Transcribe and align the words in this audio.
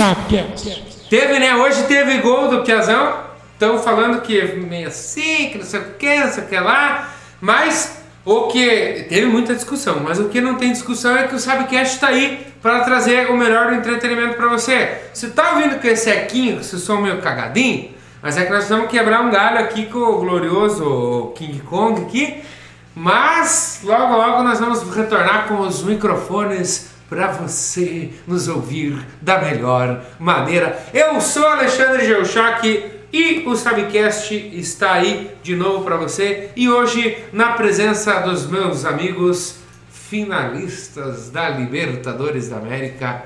Sapcast. 0.00 0.82
Teve, 1.10 1.38
né? 1.38 1.54
Hoje 1.56 1.82
teve 1.82 2.22
gol 2.22 2.48
do 2.48 2.62
Piazão. 2.62 3.18
Estão 3.52 3.78
falando 3.78 4.22
que 4.22 4.42
meio 4.54 4.88
assim, 4.88 5.50
que 5.50 5.58
não 5.58 5.64
sei 5.66 5.80
o 5.80 5.84
que, 5.98 6.20
não 6.20 6.32
sei 6.32 6.44
o 6.44 6.46
que 6.46 6.58
lá. 6.58 7.10
Mas 7.38 8.00
o 8.24 8.44
que. 8.44 9.04
Teve 9.10 9.26
muita 9.26 9.54
discussão, 9.54 10.00
mas 10.00 10.18
o 10.18 10.30
que 10.30 10.40
não 10.40 10.54
tem 10.54 10.72
discussão 10.72 11.14
é 11.18 11.28
que 11.28 11.34
o 11.34 11.38
Sabcast 11.38 11.96
está 11.96 12.08
aí 12.08 12.46
para 12.62 12.80
trazer 12.80 13.30
o 13.30 13.36
melhor 13.36 13.66
do 13.66 13.74
entretenimento 13.74 14.36
para 14.36 14.48
você. 14.48 15.02
Você 15.12 15.28
tá 15.28 15.50
ouvindo 15.50 15.78
com 15.78 15.86
esse 15.86 16.08
equinho, 16.08 16.54
que 16.54 16.62
esse 16.62 16.80
som 16.80 16.96
meio 16.96 17.20
cagadinho? 17.20 17.90
Mas 18.22 18.38
é 18.38 18.46
que 18.46 18.52
nós 18.52 18.70
vamos 18.70 18.90
quebrar 18.90 19.20
um 19.20 19.30
galho 19.30 19.58
aqui 19.58 19.84
com 19.84 19.98
o 19.98 20.18
glorioso 20.20 21.34
King 21.36 21.60
Kong 21.60 22.00
aqui. 22.00 22.42
Mas 22.94 23.80
logo 23.84 24.16
logo 24.16 24.42
nós 24.44 24.58
vamos 24.58 24.82
retornar 24.96 25.46
com 25.46 25.60
os 25.60 25.82
microfones 25.82 26.88
para 27.10 27.26
você 27.26 28.10
nos 28.24 28.46
ouvir 28.46 29.04
da 29.20 29.40
melhor 29.40 30.00
maneira. 30.20 30.78
Eu 30.94 31.20
sou 31.20 31.44
Alexandre 31.44 32.06
Geuchac 32.06 32.84
e 33.12 33.42
o 33.44 33.56
Sabcast 33.56 34.32
está 34.54 34.92
aí 34.92 35.32
de 35.42 35.56
novo 35.56 35.84
para 35.84 35.96
você 35.96 36.50
e 36.54 36.70
hoje 36.70 37.18
na 37.32 37.54
presença 37.54 38.20
dos 38.20 38.46
meus 38.46 38.84
amigos 38.84 39.56
finalistas 39.90 41.30
da 41.30 41.48
Libertadores 41.48 42.48
da 42.48 42.58
América. 42.58 43.24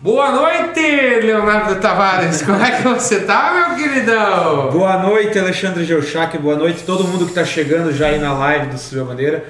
Boa 0.00 0.32
noite, 0.32 0.80
Leonardo 0.80 1.76
Tavares. 1.76 2.42
Como 2.42 2.60
é 2.60 2.72
que 2.72 2.82
você 2.82 3.20
tá, 3.20 3.68
meu 3.68 3.76
queridão? 3.76 4.70
Boa 4.72 4.98
noite, 4.98 5.38
Alexandre 5.38 5.84
Geuchac. 5.84 6.36
Boa 6.38 6.56
noite 6.56 6.82
todo 6.82 7.04
mundo 7.04 7.24
que 7.24 7.30
está 7.30 7.44
chegando 7.44 7.92
já 7.92 8.08
aí 8.08 8.18
na 8.18 8.32
live 8.32 8.66
do 8.66 8.78
Subiu 8.78 9.02
a 9.02 9.06
Bandeira. 9.06 9.44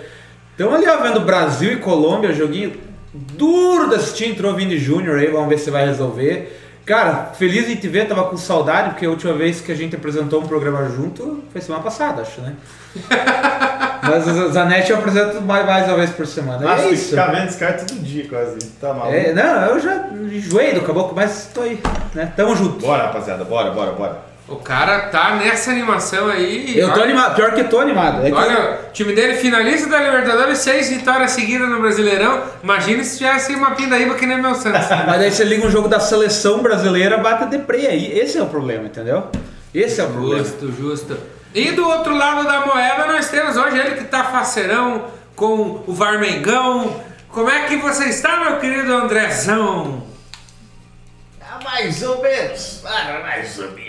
Estamos 0.52 0.74
ali 0.74 0.86
ó, 0.86 1.02
vendo 1.02 1.20
Brasil 1.20 1.72
e 1.72 1.76
Colômbia, 1.76 2.34
joguinho 2.34 2.84
duro 3.32 3.88
de 3.88 3.96
assistir. 3.96 4.30
Entrou 4.30 4.52
o 4.52 4.56
Vini 4.56 4.78
Júnior 4.78 5.18
aí, 5.18 5.26
vamos 5.28 5.48
ver 5.48 5.58
se 5.58 5.70
vai 5.70 5.86
resolver. 5.86 6.62
Cara, 6.84 7.32
feliz 7.36 7.66
de 7.66 7.74
te 7.74 7.88
ver, 7.88 8.06
tava 8.06 8.24
com 8.24 8.36
saudade, 8.36 8.90
porque 8.90 9.04
a 9.06 9.10
última 9.10 9.32
vez 9.32 9.60
que 9.60 9.72
a 9.72 9.74
gente 9.74 9.96
apresentou 9.96 10.40
um 10.40 10.46
programa 10.46 10.88
junto 10.88 11.42
foi 11.50 11.60
semana 11.60 11.82
passada, 11.82 12.22
acho, 12.22 12.40
né? 12.40 12.54
Mas 14.02 14.26
o 14.28 14.52
Zanetti 14.52 14.92
eu 14.92 14.98
apresento 14.98 15.42
mais, 15.42 15.66
mais 15.66 15.88
uma 15.88 15.96
vez 15.96 16.10
por 16.10 16.26
semana. 16.28 16.60
Nossa, 16.60 16.84
é 16.84 16.90
isso. 16.90 17.10
ficar 17.10 17.32
vendo 17.32 17.48
esse 17.48 17.58
cara 17.58 17.72
todo 17.72 17.98
dia 17.98 18.28
quase. 18.28 18.58
Tá 18.80 18.94
maluco. 18.94 19.16
É, 19.16 19.32
não, 19.32 19.66
eu 19.66 19.80
já 19.80 20.08
enjoei 20.12 20.74
do 20.74 20.82
caboclo, 20.82 21.12
mas 21.16 21.50
tô 21.52 21.62
aí, 21.62 21.80
né? 22.14 22.32
Tamo 22.36 22.54
junto. 22.54 22.86
Bora, 22.86 23.06
rapaziada, 23.06 23.44
bora, 23.44 23.72
bora, 23.72 23.90
bora. 23.92 24.25
O 24.48 24.54
cara 24.56 25.08
tá 25.08 25.34
nessa 25.34 25.72
animação 25.72 26.28
aí. 26.28 26.78
Eu 26.78 26.86
tô 26.88 26.94
Olha- 26.94 27.04
animado, 27.04 27.34
pior 27.34 27.52
que 27.52 27.64
tô 27.64 27.80
animado. 27.80 28.24
É 28.24 28.30
que- 28.30 28.36
Olha, 28.36 28.78
o 28.88 28.92
time 28.92 29.12
dele 29.12 29.34
finalista 29.34 29.88
da 29.88 29.98
Libertadores, 30.00 30.58
seis 30.58 30.88
vitórias 30.88 31.32
seguidas 31.32 31.68
no 31.68 31.80
Brasileirão. 31.80 32.42
Imagina 32.62 33.02
se 33.02 33.18
tivesse 33.18 33.52
uma 33.56 33.72
pindaíba 33.72 34.14
que 34.14 34.24
nem 34.24 34.40
meu 34.40 34.54
Santos. 34.54 34.86
Mas 35.04 35.20
aí 35.20 35.32
você 35.32 35.42
liga 35.42 35.66
um 35.66 35.70
jogo 35.70 35.88
da 35.88 35.98
seleção 35.98 36.62
brasileira, 36.62 37.18
bate 37.18 37.42
a 37.42 37.46
deprê 37.46 37.88
aí. 37.88 38.16
Esse 38.18 38.38
é 38.38 38.42
o 38.42 38.46
problema, 38.46 38.84
entendeu? 38.86 39.28
Esse 39.74 40.00
é 40.00 40.04
o 40.04 40.10
problema. 40.10 40.44
Justo, 40.44 40.72
justo. 40.72 41.18
E 41.52 41.72
do 41.72 41.84
outro 41.88 42.14
lado 42.16 42.44
da 42.44 42.64
moeda 42.66 43.06
nós 43.06 43.28
temos 43.28 43.56
hoje 43.56 43.76
ele 43.78 43.96
que 43.96 44.04
tá 44.04 44.24
faceirão 44.24 45.06
com 45.34 45.82
o 45.86 45.92
Varmengão. 45.92 47.02
Como 47.30 47.50
é 47.50 47.62
que 47.66 47.76
você 47.78 48.04
está, 48.04 48.38
meu 48.38 48.58
querido 48.60 48.92
Andrezão? 48.94 50.04
Ah, 51.42 51.58
mais 51.64 52.00
ou 52.02 52.22
menos. 52.22 52.82
Ah, 52.84 53.20
mais 53.22 53.58
ou 53.58 53.70
menos. 53.72 53.85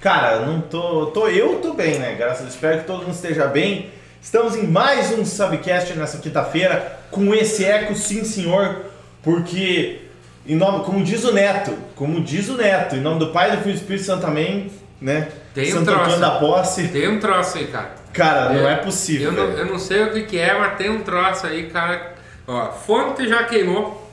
Cara, 0.00 0.36
eu 0.36 0.46
não 0.46 0.60
tô, 0.60 1.06
tô. 1.06 1.28
Eu 1.28 1.56
tô 1.56 1.74
bem, 1.74 1.98
né? 1.98 2.14
Graças 2.18 2.38
a 2.38 2.42
Deus. 2.42 2.54
Espero 2.54 2.78
que 2.78 2.84
todo 2.86 3.02
mundo 3.02 3.14
esteja 3.14 3.46
bem. 3.46 3.90
Estamos 4.22 4.56
em 4.56 4.66
mais 4.66 5.10
um 5.18 5.24
Subcast 5.24 5.94
nessa 5.94 6.18
quinta-feira, 6.18 6.98
com 7.10 7.34
esse 7.34 7.64
eco, 7.64 7.94
sim 7.94 8.22
senhor, 8.22 8.84
porque, 9.22 10.02
em 10.46 10.54
nome, 10.56 10.84
como 10.84 11.02
diz 11.02 11.24
o 11.24 11.32
Neto, 11.32 11.74
como 11.96 12.20
diz 12.22 12.48
o 12.50 12.56
Neto, 12.56 12.96
em 12.96 13.00
nome 13.00 13.18
do 13.18 13.28
Pai, 13.28 13.50
do 13.50 13.58
Filho 13.58 13.70
e 13.70 13.72
do 13.72 13.78
Espírito 13.80 14.04
Santo 14.04 14.20
também, 14.26 14.70
né? 15.00 15.28
Tem 15.54 15.72
um 15.72 15.78
Santo 15.78 15.84
troço. 15.86 16.00
Antônio 16.02 16.20
da 16.20 16.30
Posse. 16.32 16.88
Tem 16.88 17.08
um 17.08 17.18
troço 17.18 17.56
aí, 17.58 17.66
cara. 17.68 17.90
Cara, 18.12 18.50
não 18.52 18.68
É, 18.68 18.72
é 18.74 18.76
possível. 18.76 19.28
Eu 19.30 19.32
não, 19.32 19.46
velho. 19.48 19.58
eu 19.60 19.66
não 19.66 19.78
sei 19.78 20.02
o 20.02 20.12
que, 20.12 20.22
que 20.24 20.38
é, 20.38 20.58
mas 20.58 20.76
tem 20.76 20.90
um 20.90 21.00
troço 21.00 21.46
aí, 21.46 21.70
cara. 21.70 22.14
Ó, 22.46 22.72
fonte 22.72 23.26
já 23.28 23.44
queimou. 23.44 24.10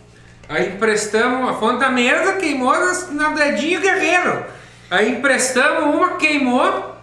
Aí 0.48 0.70
emprestamos, 0.70 1.50
a 1.50 1.54
fonte 1.56 1.80
da 1.80 1.90
mesa 1.90 2.34
queimou 2.34 2.72
nas- 2.72 3.12
na 3.12 3.30
dedinho 3.34 3.82
guerreiro. 3.82 4.46
Aí 4.90 5.12
emprestamos 5.18 5.96
uma, 5.96 6.16
queimou. 6.18 6.96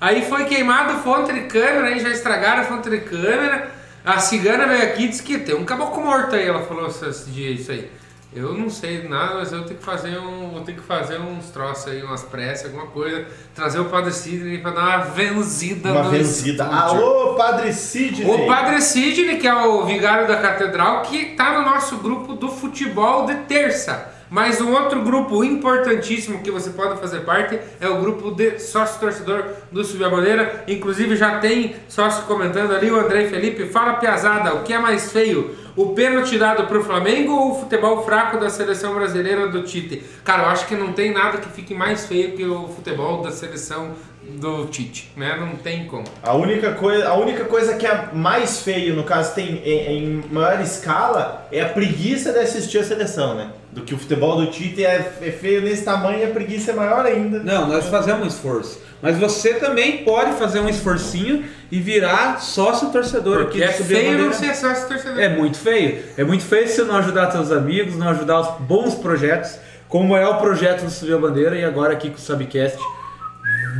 Aí 0.00 0.22
foi 0.22 0.44
queimado 0.46 0.98
fonte 1.02 1.32
de 1.32 1.42
câmera, 1.42 1.86
aí 1.86 2.00
já 2.00 2.08
estragaram 2.10 2.62
a 2.62 2.64
fonte 2.64 2.90
de 2.90 2.98
câmera. 2.98 3.70
A 4.04 4.18
cigana 4.18 4.66
veio 4.66 4.82
aqui 4.82 5.04
e 5.04 5.08
disse 5.08 5.22
que 5.22 5.38
tem 5.38 5.54
um 5.54 5.64
caboclo 5.64 6.02
morto 6.04 6.34
aí, 6.34 6.46
ela 6.46 6.62
falou 6.64 6.88
esse 6.88 7.30
dia 7.30 7.50
isso 7.50 7.70
aí. 7.70 7.88
Eu 8.34 8.54
não 8.54 8.70
sei 8.70 9.06
nada, 9.06 9.34
mas 9.34 9.52
eu 9.52 9.62
tenho 9.64 9.78
que 9.78 9.84
fazer 9.84 10.18
um. 10.18 10.48
Vou 10.50 10.62
ter 10.62 10.72
que 10.72 10.80
fazer 10.80 11.20
uns 11.20 11.50
troços 11.50 11.86
aí, 11.92 12.02
umas 12.02 12.22
pressas, 12.22 12.64
alguma 12.66 12.86
coisa. 12.86 13.26
Trazer 13.54 13.78
o 13.78 13.84
Padre 13.84 14.10
Sidney 14.10 14.58
pra 14.58 14.70
dar 14.70 14.80
uma 14.80 14.98
venzida 15.04 15.92
Uma 15.92 16.02
no 16.04 16.10
vencida. 16.10 16.64
estúdio. 16.64 16.80
Alô, 16.82 17.34
Padre 17.34 17.72
Sidney! 17.74 18.26
O 18.26 18.46
Padre 18.46 18.80
Sidney, 18.80 19.36
que 19.36 19.46
é 19.46 19.54
o 19.54 19.84
vigário 19.84 20.26
da 20.26 20.36
catedral, 20.36 21.02
que 21.02 21.26
tá 21.36 21.58
no 21.60 21.70
nosso 21.70 21.98
grupo 21.98 22.32
do 22.32 22.48
futebol 22.48 23.26
de 23.26 23.34
terça. 23.44 24.10
Mas 24.32 24.62
um 24.62 24.72
outro 24.72 25.02
grupo 25.02 25.44
importantíssimo 25.44 26.40
que 26.40 26.50
você 26.50 26.70
pode 26.70 26.98
fazer 26.98 27.20
parte 27.20 27.60
é 27.78 27.86
o 27.86 28.00
grupo 28.00 28.30
de 28.30 28.58
sócio 28.58 28.98
torcedor 28.98 29.44
do 29.70 29.84
Subir 29.84 30.06
a 30.06 30.08
Bandeira. 30.08 30.64
Inclusive 30.66 31.16
já 31.16 31.38
tem 31.38 31.76
sócio 31.86 32.24
comentando 32.24 32.74
ali, 32.74 32.90
o 32.90 32.98
André 32.98 33.26
Felipe. 33.26 33.66
Fala, 33.66 33.92
Piazada, 33.96 34.54
o 34.54 34.62
que 34.62 34.72
é 34.72 34.78
mais 34.78 35.12
feio? 35.12 35.54
O 35.76 35.90
pênalti 35.90 36.38
dado 36.38 36.66
pro 36.66 36.82
Flamengo 36.82 37.30
ou 37.30 37.52
o 37.52 37.60
futebol 37.60 38.06
fraco 38.06 38.40
da 38.40 38.48
seleção 38.48 38.94
brasileira 38.94 39.48
do 39.48 39.64
Tite? 39.64 40.02
Cara, 40.24 40.44
eu 40.44 40.48
acho 40.48 40.66
que 40.66 40.74
não 40.74 40.94
tem 40.94 41.12
nada 41.12 41.36
que 41.36 41.50
fique 41.50 41.74
mais 41.74 42.06
feio 42.06 42.32
que 42.32 42.42
o 42.42 42.68
futebol 42.68 43.20
da 43.20 43.30
seleção 43.30 43.90
do 44.22 44.64
Tite, 44.64 45.12
né? 45.14 45.36
Não 45.38 45.56
tem 45.56 45.84
como. 45.84 46.04
A 46.22 46.32
única, 46.32 46.72
coisa, 46.72 47.06
a 47.06 47.14
única 47.16 47.44
coisa 47.44 47.74
que 47.74 47.86
é 47.86 48.08
mais 48.14 48.62
feio, 48.62 48.96
no 48.96 49.04
caso, 49.04 49.34
tem 49.34 49.58
em, 49.62 50.22
em 50.22 50.24
maior 50.30 50.58
escala, 50.62 51.46
é 51.52 51.60
a 51.60 51.68
preguiça 51.68 52.32
de 52.32 52.38
assistir 52.38 52.78
a 52.78 52.84
seleção, 52.84 53.34
né? 53.34 53.50
Do 53.72 53.80
que 53.80 53.94
o 53.94 53.98
futebol 53.98 54.36
do 54.36 54.50
Tite 54.50 54.84
é, 54.84 55.12
é 55.22 55.30
feio 55.30 55.62
nesse 55.62 55.82
tamanho 55.82 56.20
e 56.20 56.24
a 56.24 56.28
preguiça 56.28 56.72
é 56.72 56.74
maior 56.74 57.06
ainda. 57.06 57.38
Não, 57.40 57.66
nós 57.66 57.86
fazemos 57.86 58.22
um 58.22 58.28
esforço. 58.28 58.80
Mas 59.00 59.18
você 59.18 59.54
também 59.54 60.04
pode 60.04 60.32
fazer 60.34 60.60
um 60.60 60.68
esforcinho 60.68 61.44
e 61.70 61.80
virar 61.80 62.40
sócio 62.40 62.90
torcedor 62.90 63.44
Porque 63.44 63.64
aqui 63.64 63.72
é 63.72 63.76
do 63.76 63.82
Subir 63.82 63.96
a 63.96 64.00
feio 64.00 64.18
não 64.18 64.32
ser 64.32 64.54
sócio 64.54 64.86
torcedor. 64.86 65.18
É 65.18 65.28
muito 65.28 65.56
feio. 65.56 66.04
É 66.16 66.22
muito 66.22 66.44
feio 66.44 66.68
se 66.68 66.82
não 66.82 66.96
ajudar 66.96 67.32
seus 67.32 67.50
amigos, 67.50 67.96
não 67.96 68.10
ajudar 68.10 68.40
os 68.40 68.60
bons 68.60 68.94
projetos, 68.94 69.58
como 69.88 70.14
é 70.16 70.28
o 70.28 70.36
projeto 70.36 70.84
do 70.84 70.90
Subir 70.90 71.14
a 71.14 71.18
Bandeira 71.18 71.56
e 71.56 71.64
agora 71.64 71.94
aqui 71.94 72.10
com 72.10 72.16
o 72.16 72.20
Subcast 72.20 72.78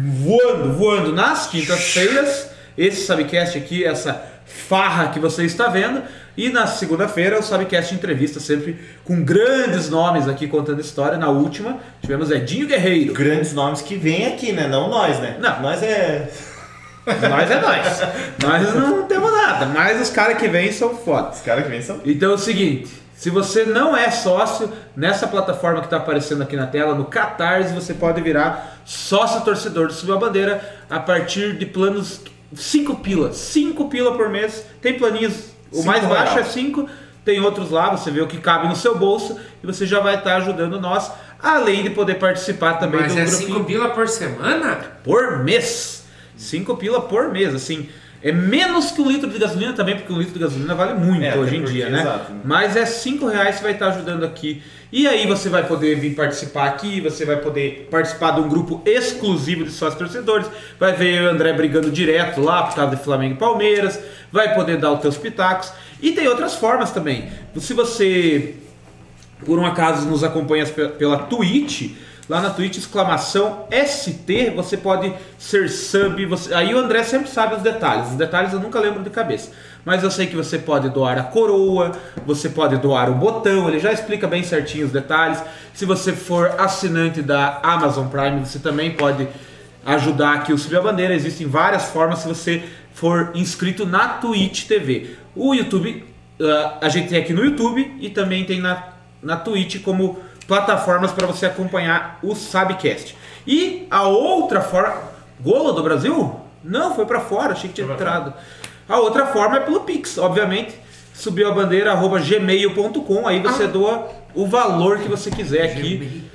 voando, 0.03 0.73
voando 0.73 1.13
nas 1.13 1.47
quintas-feiras. 1.47 2.51
Esse 2.77 3.07
Subcast 3.07 3.59
aqui, 3.59 3.85
essa 3.85 4.23
farra 4.45 5.09
que 5.09 5.21
você 5.21 5.45
está 5.45 5.69
vendo. 5.69 6.03
E 6.37 6.49
na 6.49 6.67
segunda-feira 6.67 7.39
o 7.39 7.43
Subcast 7.43 7.95
entrevista 7.95 8.41
sempre 8.41 8.79
com 9.05 9.23
grandes 9.23 9.91
nomes 9.91 10.29
aqui 10.29 10.49
contando 10.49 10.81
história. 10.81 11.19
Na 11.19 11.29
última 11.29 11.79
tivemos 12.01 12.31
Edinho 12.31 12.67
Guerreiro. 12.67 13.13
Grandes 13.13 13.53
nomes 13.53 13.83
que 13.83 13.97
vêm 13.97 14.27
aqui, 14.27 14.53
né? 14.53 14.67
Não 14.67 14.89
nós, 14.89 15.19
né? 15.19 15.37
Não. 15.41 15.61
Nós 15.61 15.83
é. 15.83 16.31
Nós 17.07 17.51
é 17.51 17.61
nós. 17.61 18.03
Nós 18.43 18.75
não 18.75 19.03
temos 19.09 19.33
nada, 19.33 19.67
mas 19.67 20.01
os 20.01 20.11
caras 20.11 20.39
que 20.39 20.49
vêm 20.49 20.71
são 20.73 20.95
fodas. 20.97 21.37
Os 21.37 21.43
caras 21.43 21.65
que 21.65 21.71
vêm 21.71 21.83
são. 21.83 22.01
Então 22.05 22.31
é 22.31 22.35
o 22.35 22.39
seguinte, 22.39 23.03
se 23.23 23.31
você 23.31 23.65
não 23.65 23.97
é 23.97 24.11
sócio, 24.11 24.69
nessa 24.97 25.29
plataforma 25.29 25.79
que 25.79 25.87
está 25.87 25.99
aparecendo 25.99 26.43
aqui 26.43 26.57
na 26.57 26.67
tela, 26.67 26.93
no 26.95 27.05
Catarse, 27.05 27.73
você 27.73 27.95
pode 27.95 28.21
virar 28.21 28.81
sócio 28.85 29.43
torcedor 29.43 29.87
do 29.87 29.93
Subiu 29.93 30.17
a 30.17 30.19
Bandeira 30.19 30.61
a 30.91 30.99
partir 30.99 31.57
de 31.57 31.65
planos 31.65 32.21
5 32.53 32.97
pila. 32.97 33.33
5 33.33 33.89
pila 33.89 34.17
por 34.17 34.29
mês. 34.29 34.65
Tem 34.81 34.99
planinhos, 34.99 35.52
o 35.73 35.77
Cinco 35.77 35.87
mais 35.87 36.05
baixo 36.05 36.35
real. 36.35 36.45
é 36.45 36.49
5, 36.49 36.89
tem 37.25 37.41
outros 37.41 37.71
lá, 37.71 37.91
você 37.91 38.11
vê 38.11 38.21
o 38.21 38.27
que 38.27 38.39
cabe 38.39 38.69
no 38.69 38.77
seu 38.77 38.97
bolso 38.99 39.39
e 39.63 39.67
você 39.67 39.87
já 39.87 40.01
vai 40.01 40.17
estar 40.17 40.37
ajudando 40.37 40.81
nós, 40.81 41.11
além 41.43 41.83
de 41.83 41.91
poder 41.91 42.15
participar 42.17 42.75
também 42.75 43.01
Mas 43.01 43.13
do 43.15 43.21
é 43.21 43.25
grupinho 43.25 43.49
5 43.55 43.65
pila 43.65 43.89
por 43.91 44.09
semana? 44.09 44.79
por 45.05 45.39
mês. 45.45 46.05
5 46.37 46.77
pila 46.77 47.01
por 47.01 47.31
mês, 47.31 47.55
assim. 47.55 47.89
É 48.25 48.31
menos 48.31 48.93
que 48.93 49.01
um 49.01 49.09
litro 49.11 49.29
de 49.29 49.37
gasolina 49.37 49.73
também, 49.73 49.97
porque 49.97 50.13
um 50.13 50.19
litro 50.19 50.35
de 50.35 50.39
gasolina 50.39 50.75
vale 50.77 50.95
muito 50.95 51.25
É, 51.25 51.37
hoje 51.37 51.57
em 51.57 51.61
porque, 51.63 51.75
dia, 51.75 51.89
né? 51.91 52.03
exato, 52.03 52.33
né? 52.33 52.41
Mas 52.45 52.77
é 52.77 52.87
5 52.87 53.27
reais 53.27 53.57
que 53.57 53.63
vai 53.65 53.73
estar 53.73 53.89
ajudando 53.89 54.25
aqui. 54.25 54.63
E 54.93 55.09
aí 55.09 55.27
você 55.27 55.49
vai 55.49 55.67
poder 55.67 55.97
vir 55.99 56.15
participar 56.15 56.67
aqui, 56.67 57.01
você 57.01 57.25
vai 57.25 57.37
poder 57.37 57.89
participar 57.91 58.33
de 58.33 58.41
um 58.43 58.49
grupo 58.49 58.81
exclusivo 58.85 59.65
de 59.65 59.71
sócios 59.73 59.99
torcedores. 59.99 60.47
Vai 60.79 60.93
ver 60.93 61.23
o 61.25 61.31
André 61.31 61.53
brigando 61.53 61.91
direto 61.91 62.41
lá 62.41 62.63
por 62.65 62.77
causa 62.77 62.95
de 62.95 63.03
Flamengo 63.03 63.35
e 63.35 63.39
Palmeiras. 63.39 63.99
Vai 64.33 64.55
poder 64.55 64.79
dar 64.79 64.93
os 64.93 65.01
teus 65.01 65.17
pitacos. 65.17 65.73
E 66.01 66.13
tem 66.13 66.27
outras 66.27 66.55
formas 66.55 66.91
também. 66.91 67.29
Se 67.59 67.75
você 67.75 68.57
por 69.45 69.59
um 69.59 69.67
acaso 69.67 70.07
nos 70.09 70.23
acompanha 70.25 70.65
pe- 70.67 70.89
pela 70.89 71.19
Twitch, 71.19 71.91
Lá 72.29 72.41
na 72.41 72.51
Twitch, 72.51 72.79
exclamação 72.79 73.67
ST, 73.71 74.53
você 74.55 74.77
pode 74.77 75.13
ser 75.37 75.69
sub. 75.69 76.25
Você... 76.27 76.55
Aí 76.55 76.73
o 76.73 76.79
André 76.79 77.03
sempre 77.03 77.29
sabe 77.29 77.57
os 77.57 77.63
detalhes. 77.63 78.11
Os 78.11 78.15
detalhes 78.15 78.53
eu 78.53 78.61
nunca 78.61 78.79
lembro 78.79 79.03
de 79.03 79.11
cabeça. 79.11 79.51
Mas 79.85 80.05
eu 80.05 80.11
sei 80.11 80.29
que 80.29 80.37
você 80.37 80.57
pode 80.57 80.89
doar 80.89 81.19
a 81.19 81.25
coroa, 81.25 81.91
você 82.25 82.49
pode 82.49 82.77
doar 82.77 83.11
o 83.11 83.15
botão, 83.15 83.69
ele 83.69 83.81
já 83.81 83.93
explica 83.93 84.29
bem 84.29 84.45
certinho 84.45 84.87
os 84.87 84.93
detalhes. 84.93 85.43
Se 85.75 85.85
você 85.85 86.13
for 86.13 86.55
assinante 86.59 87.21
da 87.21 87.59
Amazon 87.61 88.07
Prime, 88.07 88.47
você 88.47 88.61
também 88.61 88.93
pode 88.93 89.27
ajudar 89.85 90.35
aqui 90.35 90.53
o 90.53 90.59
Subir 90.59 90.77
a 90.77 90.81
Bandeira. 90.81 91.13
Existem 91.15 91.49
várias 91.49 91.87
formas 91.91 92.21
se 92.21 92.29
você 92.29 92.63
for 92.95 93.31
inscrito 93.35 93.87
na 93.87 94.09
Twitch 94.09 94.67
TV. 94.67 95.17
O 95.35 95.55
YouTube, 95.55 96.05
uh, 96.41 96.79
a 96.81 96.89
gente 96.89 97.09
tem 97.09 97.19
aqui 97.19 97.33
no 97.33 97.45
YouTube 97.45 97.97
e 98.01 98.11
também 98.11 98.45
tem 98.45 98.61
na, 98.61 98.93
na 99.23 99.37
Twitch 99.37 99.83
como 99.83 100.19
plataformas 100.47 101.13
para 101.13 101.27
você 101.27 101.47
acompanhar 101.47 102.19
o 102.23 102.35
Sabcast. 102.35 103.17
E 103.47 103.87
a 103.91 104.03
outra 104.03 104.61
forma. 104.61 105.13
Golo 105.41 105.73
do 105.73 105.83
Brasil? 105.83 106.41
Não, 106.63 106.95
foi 106.95 107.05
para 107.05 107.21
fora, 107.21 107.53
achei 107.53 107.69
que 107.69 107.75
tinha 107.75 107.93
entrado. 107.93 108.33
A 108.89 108.99
outra 108.99 109.27
forma 109.27 109.57
é 109.57 109.61
pelo 109.61 109.81
Pix, 109.81 110.19
obviamente. 110.19 110.75
Subiu 111.15 111.49
a 111.49 111.53
bandeira 111.53 111.93
arroba 111.93 112.21
gmail.com, 112.21 113.27
aí 113.27 113.41
você 113.41 113.67
doa 113.67 114.09
o 114.35 114.47
valor 114.47 114.99
que 114.99 115.09
você 115.09 115.31
quiser 115.31 115.65
aqui. 115.65 116.31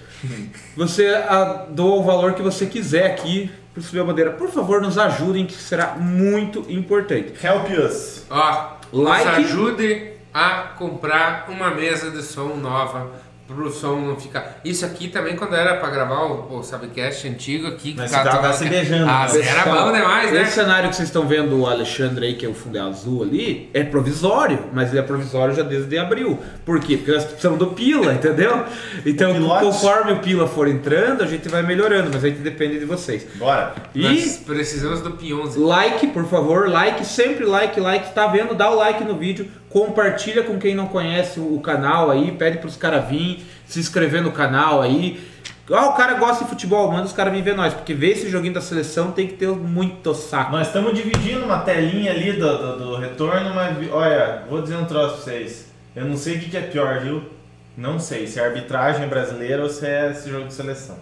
Você 0.76 1.08
ah, 1.08 1.68
doa 1.70 1.96
o 1.98 2.04
valor 2.04 2.34
que 2.34 2.42
você 2.42 2.66
quiser 2.66 3.06
aqui 3.06 3.50
para 3.78 3.88
subir 3.88 4.00
a 4.02 4.04
bandeira. 4.04 4.32
Por 4.32 4.50
favor, 4.50 4.82
nos 4.82 4.98
ajudem, 4.98 5.46
que 5.46 5.54
será 5.54 5.96
muito 5.96 6.66
importante. 6.70 7.34
Help 7.46 7.70
us. 7.86 8.26
Ó, 8.30 8.78
Like. 8.92 9.26
nos 9.26 9.36
ajude 9.52 10.12
a 10.34 10.74
comprar 10.78 11.46
uma 11.50 11.70
mesa 11.72 12.12
de 12.12 12.22
som 12.22 12.56
nova 12.56 13.12
pro 13.48 13.72
som 13.72 13.96
não 14.02 14.16
ficar. 14.18 14.60
Isso 14.66 14.86
aqui 14.86 15.08
também 15.08 15.36
quando 15.36 15.56
era 15.56 15.78
pra 15.78 15.90
gravar 15.90 16.24
o, 16.26 16.58
o 16.58 16.64
Subcast 16.64 17.28
antigo 17.28 17.68
aqui, 17.68 17.94
que 17.94 17.98
Mas 17.98 18.12
o 18.12 18.14
cara 18.14 18.26
tava 18.26 18.38
tocava- 18.42 18.58
se 18.58 18.66
beijando, 18.70 19.10
Ah, 19.10 19.26
né? 19.34 19.42
era 19.48 19.64
bom 19.64 19.92
demais, 19.94 20.32
né? 20.34 20.42
Esse 20.42 20.52
cenário 20.52 20.90
que 20.90 20.96
vocês 20.96 21.08
estão 21.08 21.26
vendo 21.26 21.58
o 21.60 21.66
Alexandre 21.66 22.26
aí, 22.28 22.34
que 22.36 22.46
é 22.46 22.50
o 22.50 22.54
fundo 22.54 22.78
azul 22.80 23.24
ali, 23.24 23.70
é 23.74 23.84
provisório, 23.84 24.66
mas 24.74 24.90
ele 24.90 25.00
é 25.00 25.02
provisório 25.04 25.56
já 25.56 25.64
desde 25.64 25.98
abril. 25.98 26.38
Por 26.66 26.80
quê? 26.82 26.98
Porque 26.98 27.12
nós 27.12 27.24
precisamos 27.24 27.58
do 27.58 27.68
Pila, 27.68 28.14
entendeu? 28.14 28.64
Então, 29.06 29.32
Pilote. 29.34 29.64
conforme 29.66 30.12
o 30.12 30.20
Pila 30.20 30.48
for 30.48 30.68
entrando, 30.68 31.24
a 31.24 31.28
gente 31.28 31.48
vai 31.48 31.64
melhorando, 31.64 32.10
mas 32.14 32.24
aí 32.24 32.32
depende 32.32 32.80
de 32.80 32.86
vocês. 32.86 33.26
Bora. 33.36 33.74
E 33.96 34.02
Nós 34.02 34.38
precisamos 34.46 35.02
do 35.02 35.12
Pionze. 35.12 35.58
like, 35.58 36.08
por 36.08 36.26
favor, 36.26 36.70
like, 36.70 37.06
sempre 37.06 37.46
like, 37.46 37.80
like, 37.80 38.14
tá 38.14 38.28
vendo? 38.28 38.54
Dá 38.54 38.70
o 38.70 38.76
like 38.76 39.04
no 39.04 39.16
vídeo, 39.16 39.48
compartilha 39.78 40.42
com 40.42 40.58
quem 40.58 40.74
não 40.74 40.88
conhece 40.88 41.40
o 41.40 41.60
canal 41.60 42.10
aí, 42.10 42.32
pede 42.32 42.58
pros 42.58 42.76
caras 42.76 43.08
virem, 43.08 43.44
se 43.68 43.80
inscrever 43.80 44.24
no 44.24 44.32
canal 44.32 44.82
aí. 44.82 45.24
Ah, 45.70 45.90
o 45.90 45.94
cara 45.94 46.16
gosta 46.16 46.46
de 46.46 46.50
futebol, 46.50 46.92
manda 46.92 47.04
os 47.04 47.14
caras 47.14 47.32
virem 47.32 47.44
ver 47.44 47.56
nós, 47.56 47.74
porque 47.76 47.94
ver 47.94 48.12
esse 48.12 48.28
joguinho 48.28 48.56
da 48.56 48.62
seleção 48.62 49.12
tem 49.12 49.28
que 49.28 49.34
ter 49.34 49.50
muito 49.50 50.16
saco. 50.16 50.52
Nós 50.52 50.68
estamos 50.68 50.96
dividindo 50.96 51.46
uma 51.46 51.60
telinha 51.60 52.12
ali 52.12 52.34
do, 52.34 52.58
do, 52.58 52.78
do 52.78 52.96
retorno, 52.96 53.54
mas 53.54 53.78
olha, 53.92 54.44
vou 54.50 54.64
dizer 54.64 54.78
um 54.78 54.86
troço 54.86 55.16
pra 55.16 55.24
vocês. 55.26 55.68
Eu 55.96 56.06
não 56.06 56.18
sei 56.18 56.38
o 56.38 56.40
que, 56.40 56.50
que 56.50 56.58
é 56.58 56.62
pior, 56.62 57.00
viu? 57.02 57.22
Não 57.78 58.00
sei 58.00 58.26
se 58.26 58.40
é 58.40 58.46
arbitragem 58.46 59.08
brasileira 59.08 59.62
ou 59.62 59.70
se 59.70 59.86
é 59.86 60.10
esse 60.10 60.28
jogo 60.30 60.48
de 60.48 60.54
seleção. 60.54 60.98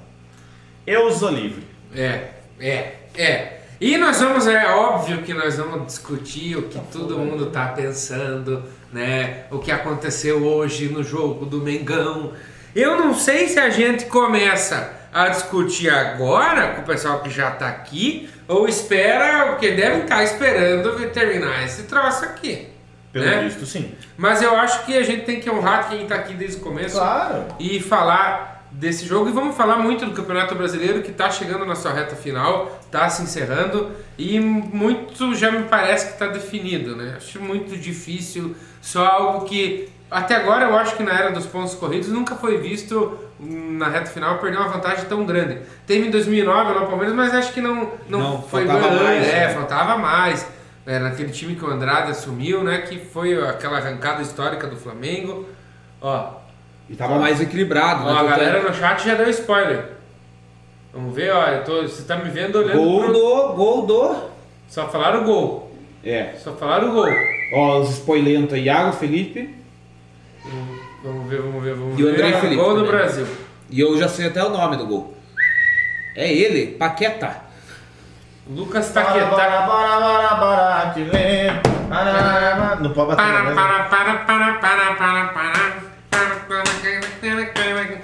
Eu 0.85 1.09
sou 1.11 1.29
livre. 1.29 1.63
É, 1.95 2.31
é, 2.59 2.95
é. 3.15 3.54
E 3.79 3.97
nós 3.97 4.21
vamos, 4.21 4.47
é 4.47 4.67
óbvio 4.73 5.21
que 5.23 5.33
nós 5.33 5.57
vamos 5.57 5.87
discutir 5.87 6.57
o 6.57 6.63
que 6.63 6.79
todo 6.91 7.17
mundo 7.17 7.47
tá 7.47 7.67
pensando, 7.67 8.63
né? 8.91 9.45
O 9.51 9.59
que 9.59 9.71
aconteceu 9.71 10.45
hoje 10.45 10.87
no 10.87 11.03
jogo 11.03 11.45
do 11.45 11.61
Mengão. 11.61 12.31
Eu 12.73 12.97
não 12.97 13.13
sei 13.13 13.47
se 13.47 13.59
a 13.59 13.69
gente 13.69 14.05
começa 14.05 14.93
a 15.13 15.29
discutir 15.29 15.89
agora 15.89 16.73
com 16.73 16.81
o 16.81 16.85
pessoal 16.85 17.21
que 17.21 17.29
já 17.29 17.51
tá 17.51 17.67
aqui 17.67 18.29
ou 18.47 18.67
espera, 18.67 19.47
porque 19.47 19.71
devem 19.71 20.01
estar 20.01 20.23
esperando 20.23 21.09
terminar 21.09 21.63
esse 21.63 21.83
troço 21.83 22.25
aqui. 22.25 22.67
Pelo 23.11 23.25
né? 23.25 23.43
visto, 23.43 23.65
sim. 23.65 23.93
Mas 24.17 24.41
eu 24.41 24.55
acho 24.57 24.85
que 24.85 24.97
a 24.97 25.03
gente 25.03 25.23
tem 25.23 25.39
que 25.39 25.49
honrar 25.49 25.89
quem 25.89 26.05
tá 26.05 26.15
aqui 26.15 26.33
desde 26.33 26.57
o 26.57 26.59
começo 26.59 26.97
Claro. 26.97 27.45
e 27.57 27.79
falar 27.79 28.54
desse 28.79 29.05
jogo. 29.05 29.29
E 29.29 29.31
vamos 29.31 29.55
falar 29.55 29.77
muito 29.77 30.05
do 30.05 30.11
Campeonato 30.11 30.55
Brasileiro 30.55 31.01
que 31.01 31.11
está 31.11 31.29
chegando 31.29 31.65
na 31.65 31.75
sua 31.75 31.91
reta 31.91 32.15
final, 32.15 32.79
está 32.85 33.09
se 33.09 33.23
encerrando 33.23 33.91
e 34.17 34.39
muito 34.39 35.33
já 35.35 35.51
me 35.51 35.63
parece 35.63 36.07
que 36.07 36.13
está 36.13 36.27
definido, 36.27 36.95
né? 36.95 37.15
Acho 37.17 37.39
muito 37.41 37.75
difícil, 37.77 38.55
só 38.81 39.05
algo 39.05 39.45
que 39.45 39.89
até 40.09 40.35
agora 40.35 40.65
eu 40.65 40.77
acho 40.77 40.95
que 40.95 41.03
na 41.03 41.13
era 41.13 41.31
dos 41.31 41.45
pontos 41.45 41.73
corridos 41.73 42.09
nunca 42.09 42.35
foi 42.35 42.57
visto 42.57 43.17
hum, 43.39 43.77
na 43.77 43.89
reta 43.89 44.05
final 44.11 44.37
perder 44.37 44.57
uma 44.57 44.69
vantagem 44.69 45.05
tão 45.05 45.25
grande. 45.25 45.59
Teve 45.87 46.07
em 46.07 46.11
2009 46.11 46.73
lá 46.73 46.81
no 46.81 46.87
Palmeiras, 46.87 47.15
mas 47.15 47.33
acho 47.33 47.51
que 47.53 47.61
não, 47.61 47.91
não, 48.07 48.19
Não, 48.19 48.41
foi 48.43 48.65
faltava 48.65 48.87
grande, 48.89 49.03
mais, 49.03 49.27
É, 49.27 49.47
né? 49.47 49.53
faltava 49.53 49.97
mais. 49.97 50.47
Era 50.85 51.05
naquele 51.05 51.31
time 51.31 51.55
que 51.55 51.65
o 51.65 51.67
Andrade 51.67 52.11
assumiu, 52.11 52.63
né? 52.63 52.79
Que 52.79 52.99
foi 52.99 53.33
aquela 53.49 53.77
arrancada 53.79 54.21
histórica 54.21 54.67
do 54.67 54.75
Flamengo. 54.75 55.49
Ó, 55.99 56.44
E 56.89 56.95
tava 56.95 57.17
mais 57.17 57.41
equilibrado, 57.41 58.05
Ó, 58.05 58.13
né? 58.13 58.19
a 58.19 58.23
galera 58.23 58.61
no 58.61 58.73
chat 58.73 59.05
já 59.05 59.15
deu 59.15 59.29
spoiler. 59.29 59.89
Vamos 60.93 61.15
ver, 61.15 61.31
ó. 61.33 61.45
Eu 61.47 61.63
tô, 61.63 61.81
você 61.81 62.03
tá 62.03 62.15
me 62.15 62.29
vendo 62.29 62.57
olhando 62.59 62.77
Gol 62.77 63.03
pro... 63.03 63.13
do, 63.13 63.53
gol 63.53 63.85
do. 63.85 64.15
Só 64.67 64.87
falaram 64.87 65.21
o 65.21 65.25
gol. 65.25 65.71
É. 66.03 66.33
Só 66.41 66.53
falaram 66.53 66.89
o 66.89 66.93
gol. 66.93 67.09
Ó, 67.53 67.79
os 67.79 67.89
spoilentos 67.89 68.53
aí, 68.53 68.63
Iago, 68.65 68.93
Felipe. 68.93 69.55
Vamos 71.03 71.29
ver, 71.29 71.41
vamos 71.41 71.63
ver, 71.63 71.73
vamos 71.73 71.99
E 71.99 72.03
o 72.03 72.05
ver. 72.05 72.13
André 72.13 72.39
Felipe 72.39 72.61
Gol 72.61 72.75
do 72.75 72.85
também. 72.85 72.91
Brasil. 72.91 73.27
E 73.69 73.79
eu 73.79 73.97
já 73.97 74.07
sei 74.07 74.27
até 74.27 74.43
o 74.43 74.49
nome 74.49 74.77
do 74.77 74.85
gol. 74.85 75.17
É 76.15 76.31
ele, 76.31 76.67
Paqueta. 76.75 77.43
Lucas 78.47 78.91
Taqueta. 78.91 79.25
bora, 79.25 79.61
bora, 79.61 79.99
bora, 79.99 80.35
bora, 80.35 80.91
que 80.93 81.01
vem. 81.03 81.47
Para, 81.89 82.13
para, 82.13 82.55
para. 82.55 82.75
Não 82.77 82.93
pode 82.93 83.15
bater 83.15 83.23
para, 83.23 83.53
para, 83.55 83.83
para, 83.85 84.13
para, 84.13 84.23
para, 84.23 84.55
para. 84.55 84.95
Para, 84.95 84.95
para, 84.95 86.63
para, 86.63 86.65
para, 86.65 86.95
para, 86.95 87.75
para, 87.75 87.85
para. 87.89 87.95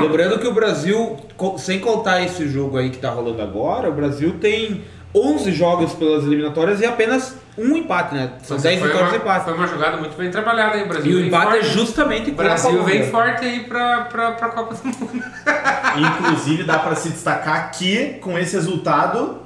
Lembrando 0.00 0.38
que 0.38 0.46
o 0.46 0.52
Brasil, 0.52 1.16
sem 1.58 1.78
contar 1.78 2.22
esse 2.22 2.48
jogo 2.48 2.78
aí 2.78 2.90
que 2.90 2.98
tá 2.98 3.10
rolando 3.10 3.42
agora, 3.42 3.88
o 3.88 3.92
Brasil 3.92 4.38
tem 4.40 4.84
11 5.14 5.52
jogos 5.52 5.92
pelas 5.94 6.24
eliminatórias 6.24 6.80
e 6.80 6.86
apenas 6.86 7.36
um 7.56 7.76
empate, 7.76 8.14
né? 8.14 8.32
São 8.42 8.56
Mas 8.56 8.62
10 8.62 8.78
foi 8.80 8.88
vitórias 8.88 9.12
e 9.12 9.16
empate. 9.16 9.44
foi 9.44 9.54
uma 9.54 9.66
jogada 9.66 9.96
muito 9.96 10.16
bem 10.16 10.30
trabalhada, 10.30 10.76
hein, 10.78 10.86
Brasil? 10.86 11.10
E 11.10 11.14
o 11.22 11.26
empate 11.26 11.46
é 11.46 11.60
forte. 11.62 11.68
justamente 11.74 12.30
O 12.30 12.34
com 12.34 12.40
a 12.40 12.44
Brasil 12.44 12.84
vem 12.84 13.10
forte 13.10 13.44
aí 13.44 13.60
pra, 13.64 14.02
pra, 14.02 14.32
pra 14.32 14.48
Copa 14.50 14.74
do 14.74 14.84
Mundo. 14.86 15.24
Inclusive, 15.98 16.62
dá 16.64 16.78
pra 16.78 16.94
se 16.94 17.08
destacar 17.08 17.72
que, 17.72 18.18
com 18.20 18.38
esse 18.38 18.54
resultado, 18.54 19.38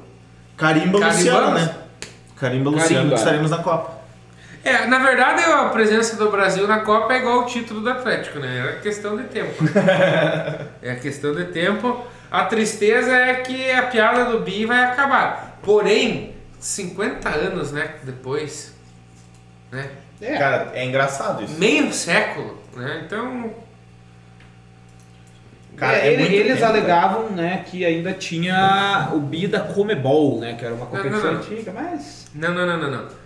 carimba 0.56 0.98
Carimbamos. 0.98 1.16
Luciano, 1.16 1.50
né? 1.54 1.74
Carimba 2.36 2.70
Luciano 2.70 2.94
Carimba. 2.94 3.14
que 3.14 3.18
estaremos 3.20 3.50
na 3.50 3.58
Copa. 3.58 4.01
É, 4.64 4.86
na 4.86 4.98
verdade 4.98 5.42
a 5.42 5.64
presença 5.70 6.16
do 6.16 6.30
Brasil 6.30 6.66
na 6.68 6.80
Copa 6.80 7.12
é 7.14 7.18
igual 7.18 7.40
o 7.40 7.46
título 7.46 7.80
do 7.80 7.90
Atlético, 7.90 8.38
né? 8.38 8.76
É 8.76 8.80
questão 8.80 9.16
de 9.16 9.24
tempo. 9.24 9.64
é 10.80 10.94
questão 10.94 11.34
de 11.34 11.46
tempo. 11.46 12.04
A 12.30 12.44
tristeza 12.44 13.14
é 13.14 13.34
que 13.36 13.70
a 13.70 13.82
piada 13.84 14.24
do 14.26 14.40
Bi 14.40 14.64
vai 14.64 14.84
acabar. 14.84 15.58
Porém, 15.62 16.34
50 16.60 17.28
anos, 17.28 17.72
né, 17.72 17.90
depois, 18.04 18.72
né? 19.70 19.90
É. 20.20 20.38
Cara, 20.38 20.70
é 20.74 20.84
engraçado 20.84 21.42
isso. 21.42 21.58
Meio 21.58 21.92
século, 21.92 22.62
né? 22.76 23.02
Então, 23.04 23.52
Cara, 25.76 25.96
É, 25.96 26.08
é 26.08 26.12
ele- 26.12 26.36
eles 26.36 26.54
tempo, 26.60 26.66
alegavam 26.66 27.30
né, 27.30 27.64
que 27.66 27.84
ainda 27.84 28.12
tinha 28.12 29.08
o 29.12 29.18
bi 29.18 29.48
da 29.48 29.60
Comebol, 29.60 30.38
né? 30.38 30.54
Que 30.56 30.64
era 30.66 30.74
uma 30.74 30.86
competição 30.86 31.24
não, 31.24 31.32
não. 31.32 31.40
antiga, 31.40 31.72
mas. 31.72 32.26
não, 32.34 32.54
não, 32.54 32.66
não, 32.66 32.78
não, 32.78 32.90
não. 32.90 33.21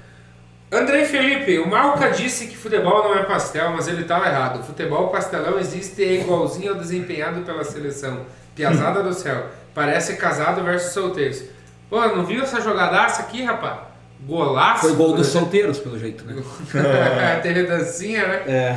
Andrei 0.71 1.05
Felipe, 1.05 1.61
o 1.61 1.69
Malca 1.69 2.11
disse 2.11 2.49
que 2.49 2.57
futebol 2.57 3.05
não 3.05 3.15
é 3.15 3.23
pastel, 3.23 3.71
mas 3.71 3.87
ele 3.87 4.03
estava 4.03 4.27
errado. 4.27 4.65
Futebol 4.65 5.09
pastelão 5.09 5.59
existe 5.61 6.03
e 6.03 6.05
é 6.05 6.21
igualzinho 6.21 6.73
ao 6.73 6.79
desempenhado 6.79 7.43
pela 7.43 7.63
seleção. 7.63 8.23
Piazada 8.55 9.03
do 9.03 9.15
céu. 9.15 9.47
Parece 9.73 10.17
casado 10.17 10.65
versus 10.65 10.93
solteiros. 10.93 11.45
Pô, 11.89 12.01
não 12.09 12.25
viu 12.25 12.43
essa 12.43 12.61
jogadaça 12.61 13.23
aqui, 13.23 13.45
rapaz? 13.45 13.79
Golaço. 14.27 14.89
Foi 14.89 14.95
gol 14.95 15.13
dos 15.13 15.29
exemplo. 15.29 15.41
solteiros, 15.43 15.79
pelo 15.79 15.99
jeito, 15.99 16.25
né? 16.25 16.43
Teve 17.43 17.63
dancinha, 17.65 18.27
né? 18.27 18.43
É. 18.49 18.77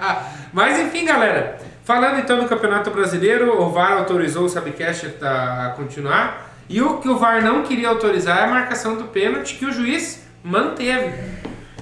Mas 0.54 0.78
enfim, 0.78 1.04
galera. 1.04 1.58
Falando 1.84 2.18
então 2.18 2.38
do 2.38 2.48
Campeonato 2.48 2.90
Brasileiro, 2.90 3.60
o 3.60 3.70
VAR 3.70 3.98
autorizou 3.98 4.44
o 4.44 4.48
Subcast 4.48 5.14
a 5.20 5.74
continuar. 5.76 6.50
E 6.68 6.80
o 6.80 6.98
que 6.98 7.08
o 7.08 7.18
VAR 7.18 7.42
não 7.42 7.62
queria 7.62 7.90
autorizar 7.90 8.38
é 8.38 8.44
a 8.44 8.48
marcação 8.48 8.96
do 8.96 9.04
pênalti 9.04 9.56
que 9.56 9.66
o 9.66 9.72
juiz 9.72 10.25
manteve. 10.46 11.12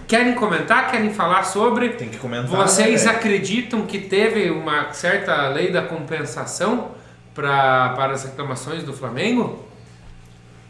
Querem 0.09 0.35
comentar? 0.35 0.91
Querem 0.91 1.13
falar 1.13 1.45
sobre? 1.45 1.91
Tem 1.91 2.09
que 2.09 2.17
comentar. 2.17 2.49
Vocês 2.51 3.05
né, 3.05 3.11
acreditam 3.11 3.83
que 3.83 3.99
teve 3.99 4.51
uma 4.51 4.91
certa 4.93 5.49
lei 5.49 5.71
da 5.71 5.83
compensação 5.83 6.93
pra, 7.35 7.91
para 7.91 8.15
as 8.15 8.25
reclamações 8.25 8.83
do 8.83 8.93
Flamengo? 8.93 9.63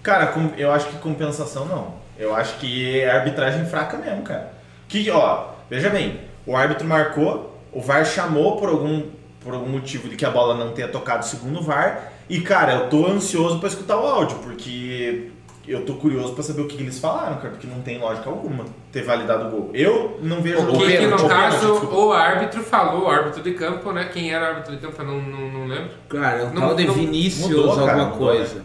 Cara, 0.02 0.34
eu 0.56 0.72
acho 0.72 0.88
que 0.88 0.96
compensação 0.98 1.66
não. 1.66 1.94
Eu 2.18 2.34
acho 2.34 2.58
que 2.58 3.00
é 3.00 3.10
arbitragem 3.10 3.64
fraca 3.66 3.96
mesmo, 3.96 4.22
cara. 4.22 4.52
Que, 4.88 5.08
ó, 5.10 5.50
veja 5.70 5.88
bem, 5.88 6.20
o 6.46 6.56
árbitro 6.56 6.86
marcou, 6.86 7.60
o 7.72 7.80
VAR 7.80 8.04
chamou 8.04 8.56
por 8.56 8.68
algum 8.68 9.02
por 9.40 9.52
algum 9.52 9.68
motivo 9.68 10.08
de 10.08 10.16
que 10.16 10.24
a 10.24 10.30
bola 10.30 10.54
não 10.54 10.72
tenha 10.72 10.88
tocado 10.88 11.26
segundo 11.26 11.60
o 11.60 11.62
VAR. 11.62 12.12
E 12.30 12.40
cara, 12.40 12.72
eu 12.72 12.88
tô 12.88 13.06
ansioso 13.06 13.58
pra 13.58 13.68
escutar 13.68 13.98
o 13.98 14.06
áudio, 14.06 14.38
porque 14.38 15.30
eu 15.66 15.84
tô 15.84 15.94
curioso 15.94 16.34
pra 16.34 16.42
saber 16.42 16.62
o 16.62 16.66
que, 16.66 16.76
que 16.76 16.82
eles 16.82 16.98
falaram, 16.98 17.36
cara, 17.36 17.50
porque 17.50 17.66
não 17.66 17.80
tem 17.80 17.98
lógica 17.98 18.28
alguma 18.28 18.64
ter 18.92 19.02
validado 19.02 19.46
o 19.48 19.50
gol. 19.50 19.70
Eu 19.74 20.18
não 20.22 20.40
vejo 20.42 20.58
O 20.62 20.72
que, 20.78 20.86
que 20.86 20.92
pênalti, 20.98 21.06
no 21.22 21.26
o 21.26 21.28
pênalti, 21.28 21.28
caso 21.52 21.70
desculpa. 21.72 21.96
o 21.96 22.12
árbitro 22.12 22.62
falou, 22.62 23.04
o 23.04 23.10
árbitro 23.10 23.42
de 23.42 23.52
campo, 23.52 23.92
né? 23.92 24.08
Quem 24.12 24.32
era 24.32 24.44
o 24.44 24.48
árbitro 24.48 24.72
de 24.76 24.78
campo, 24.82 25.00
eu 25.00 25.06
não, 25.06 25.20
não, 25.22 25.50
não 25.52 25.66
lembro. 25.66 25.90
Cara, 26.08 26.38
é 26.38 26.44
um 26.44 26.52
Não- 26.52 26.60
tal 26.62 26.74
de 26.74 26.86
não- 26.86 26.94
Vinícius 26.94 27.46
mudou, 27.48 27.68
cara, 27.76 27.80
alguma 27.92 28.04
mudou, 28.10 28.18
coisa. 28.28 28.62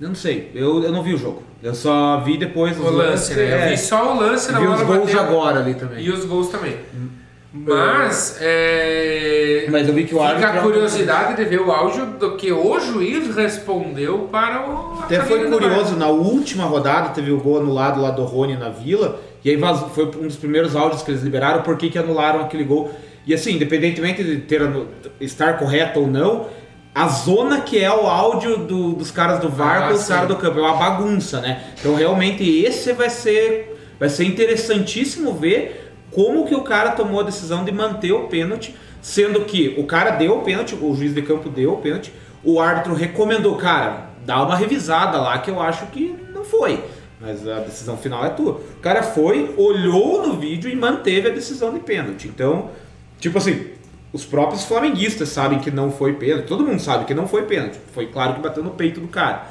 Eu 0.00 0.08
não 0.08 0.14
sei, 0.16 0.50
eu, 0.54 0.82
eu 0.82 0.90
não 0.92 1.02
vi 1.02 1.14
o 1.14 1.18
jogo. 1.18 1.42
Eu 1.62 1.74
só 1.76 2.18
vi 2.20 2.36
depois 2.36 2.76
O 2.80 2.90
lance, 2.90 3.34
né? 3.34 3.42
Eu 3.52 3.56
é, 3.58 3.68
vi 3.68 3.78
só 3.78 4.14
o 4.14 4.18
lance 4.20 4.50
na 4.50 4.58
vi 4.58 4.66
bola 4.66 4.76
os 4.80 4.82
gols 4.86 4.98
bateu. 5.12 5.20
agora 5.20 5.60
ali 5.60 5.74
também. 5.74 6.04
E 6.04 6.10
os 6.10 6.24
gols 6.24 6.48
também. 6.48 6.76
Mas, 7.54 8.38
é... 8.40 9.66
Mas 9.70 9.86
eu 9.86 9.92
vi 9.94 10.04
que 10.04 10.14
o 10.14 10.18
Fica 10.18 10.30
árbitro. 10.30 10.58
a 10.58 10.62
curiosidade 10.62 11.36
de 11.36 11.44
ver 11.44 11.60
o 11.60 11.70
áudio 11.70 12.06
do 12.06 12.36
que 12.36 12.50
o 12.50 12.80
juiz 12.80 13.34
respondeu 13.34 14.28
para 14.32 14.68
o. 14.70 15.02
Até 15.02 15.20
foi 15.20 15.50
curioso, 15.50 15.94
na 15.96 16.08
última 16.08 16.64
rodada 16.64 17.10
teve 17.10 17.30
o 17.30 17.38
gol 17.38 17.58
anulado 17.58 18.00
lá 18.00 18.10
do 18.10 18.24
Rony 18.24 18.56
na 18.56 18.70
Vila, 18.70 19.20
e 19.44 19.50
aí 19.50 19.56
vazou- 19.56 19.90
foi 19.90 20.06
um 20.06 20.26
dos 20.26 20.36
primeiros 20.36 20.74
áudios 20.74 21.02
que 21.02 21.10
eles 21.10 21.22
liberaram, 21.22 21.62
por 21.62 21.76
que 21.76 21.90
que 21.90 21.98
anularam 21.98 22.40
aquele 22.40 22.64
gol. 22.64 22.90
E 23.26 23.34
assim, 23.34 23.54
independentemente 23.54 24.24
de 24.24 24.38
ter, 24.38 24.62
estar 25.20 25.58
correto 25.58 26.00
ou 26.00 26.06
não, 26.06 26.46
a 26.94 27.06
zona 27.08 27.60
que 27.60 27.78
é 27.82 27.90
o 27.90 28.06
áudio 28.06 28.56
do- 28.58 28.92
dos 28.94 29.10
caras 29.10 29.38
do 29.40 29.48
VAR 29.50 29.84
Ah, 29.84 29.88
com 29.88 29.94
os 29.94 30.06
caras 30.08 30.28
do 30.28 30.36
campo, 30.36 30.58
é 30.58 30.62
uma 30.62 30.74
bagunça, 30.76 31.40
né? 31.40 31.62
Então 31.78 31.94
realmente 31.94 32.42
esse 32.64 32.92
vai 32.94 33.10
ser, 33.10 33.76
vai 34.00 34.08
ser 34.08 34.24
interessantíssimo 34.24 35.34
ver 35.34 35.81
como 36.14 36.46
que 36.46 36.54
o 36.54 36.62
cara 36.62 36.92
tomou 36.92 37.20
a 37.20 37.24
decisão 37.24 37.64
de 37.64 37.72
manter 37.72 38.12
o 38.12 38.28
pênalti, 38.28 38.74
sendo 39.00 39.40
que 39.44 39.74
o 39.78 39.84
cara 39.84 40.10
deu 40.10 40.38
o 40.38 40.42
pênalti, 40.42 40.74
o 40.74 40.94
juiz 40.94 41.14
de 41.14 41.22
campo 41.22 41.48
deu 41.48 41.74
o 41.74 41.78
pênalti, 41.78 42.12
o 42.44 42.60
árbitro 42.60 42.94
recomendou, 42.94 43.56
cara, 43.56 44.10
dá 44.24 44.42
uma 44.42 44.56
revisada 44.56 45.20
lá 45.20 45.38
que 45.38 45.50
eu 45.50 45.60
acho 45.60 45.86
que 45.86 46.14
não 46.32 46.44
foi. 46.44 46.82
Mas 47.20 47.46
a 47.46 47.60
decisão 47.60 47.96
final 47.96 48.24
é 48.24 48.30
tua. 48.30 48.54
O 48.54 48.80
cara 48.80 49.02
foi, 49.02 49.54
olhou 49.56 50.26
no 50.26 50.36
vídeo 50.36 50.68
e 50.68 50.74
manteve 50.74 51.28
a 51.28 51.32
decisão 51.32 51.72
de 51.72 51.78
pênalti. 51.78 52.26
Então, 52.26 52.70
tipo 53.20 53.38
assim, 53.38 53.66
os 54.12 54.24
próprios 54.24 54.64
flamenguistas 54.64 55.28
sabem 55.28 55.60
que 55.60 55.70
não 55.70 55.90
foi 55.90 56.14
pênalti. 56.14 56.46
Todo 56.46 56.64
mundo 56.64 56.80
sabe 56.80 57.04
que 57.04 57.14
não 57.14 57.28
foi 57.28 57.42
pênalti. 57.42 57.78
Foi 57.92 58.08
claro 58.08 58.34
que 58.34 58.40
bateu 58.40 58.62
no 58.62 58.72
peito 58.72 59.00
do 59.00 59.06
cara. 59.06 59.46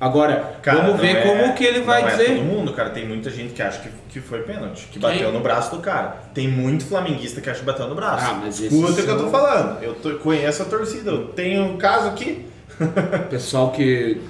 Agora, 0.00 0.58
Cara, 0.62 0.82
vamos 0.82 1.00
ver 1.00 1.16
é- 1.16 1.22
como 1.22 1.54
que 1.54 1.64
ele 1.64 1.80
vai 1.80 2.02
não 2.02 2.08
dizer. 2.10 2.24
É 2.32 2.34
todo 2.34 2.44
mundo, 2.44 2.72
cara. 2.74 2.90
Tem 2.90 3.06
muita 3.08 3.30
gente 3.30 3.54
que 3.54 3.62
acha 3.62 3.80
que, 3.80 3.88
que 4.10 4.20
foi 4.20 4.40
pênalti, 4.42 4.86
que 4.92 4.98
Quem? 4.98 5.00
bateu 5.00 5.32
no 5.32 5.40
braço 5.40 5.74
do 5.74 5.80
cara. 5.80 6.16
Tem 6.34 6.46
muito 6.48 6.84
flamenguista 6.84 7.40
que 7.40 7.48
acha 7.48 7.60
que 7.60 7.64
bateu 7.66 7.88
no 7.88 7.94
braço. 7.94 8.26
Ah, 8.28 8.40
mas 8.42 8.60
Escuta 8.60 8.92
o 8.92 8.94
que 8.94 9.00
eu 9.10 9.16
tô 9.16 9.20
são- 9.22 9.30
falando. 9.30 9.82
Eu 9.82 9.94
tô- 9.94 10.14
conheço 10.18 10.62
a 10.62 10.66
torcida. 10.66 11.10
Eu 11.10 11.28
tenho 11.28 11.62
um 11.64 11.76
caso 11.78 12.08
aqui. 12.08 12.46
Pessoal 13.30 13.70
que 13.70 14.20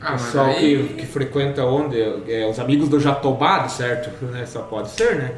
Ah, 0.00 0.12
pessoal 0.12 0.46
aí- 0.46 0.86
que, 0.88 0.94
que 0.94 1.06
frequenta 1.06 1.64
onde? 1.64 2.00
É, 2.28 2.46
os 2.48 2.58
amigos 2.58 2.88
do 2.88 2.98
Jatobá, 3.00 3.68
certo? 3.68 4.10
Né? 4.32 4.46
Só 4.46 4.60
pode 4.62 4.88
ser, 4.90 5.16
né? 5.16 5.32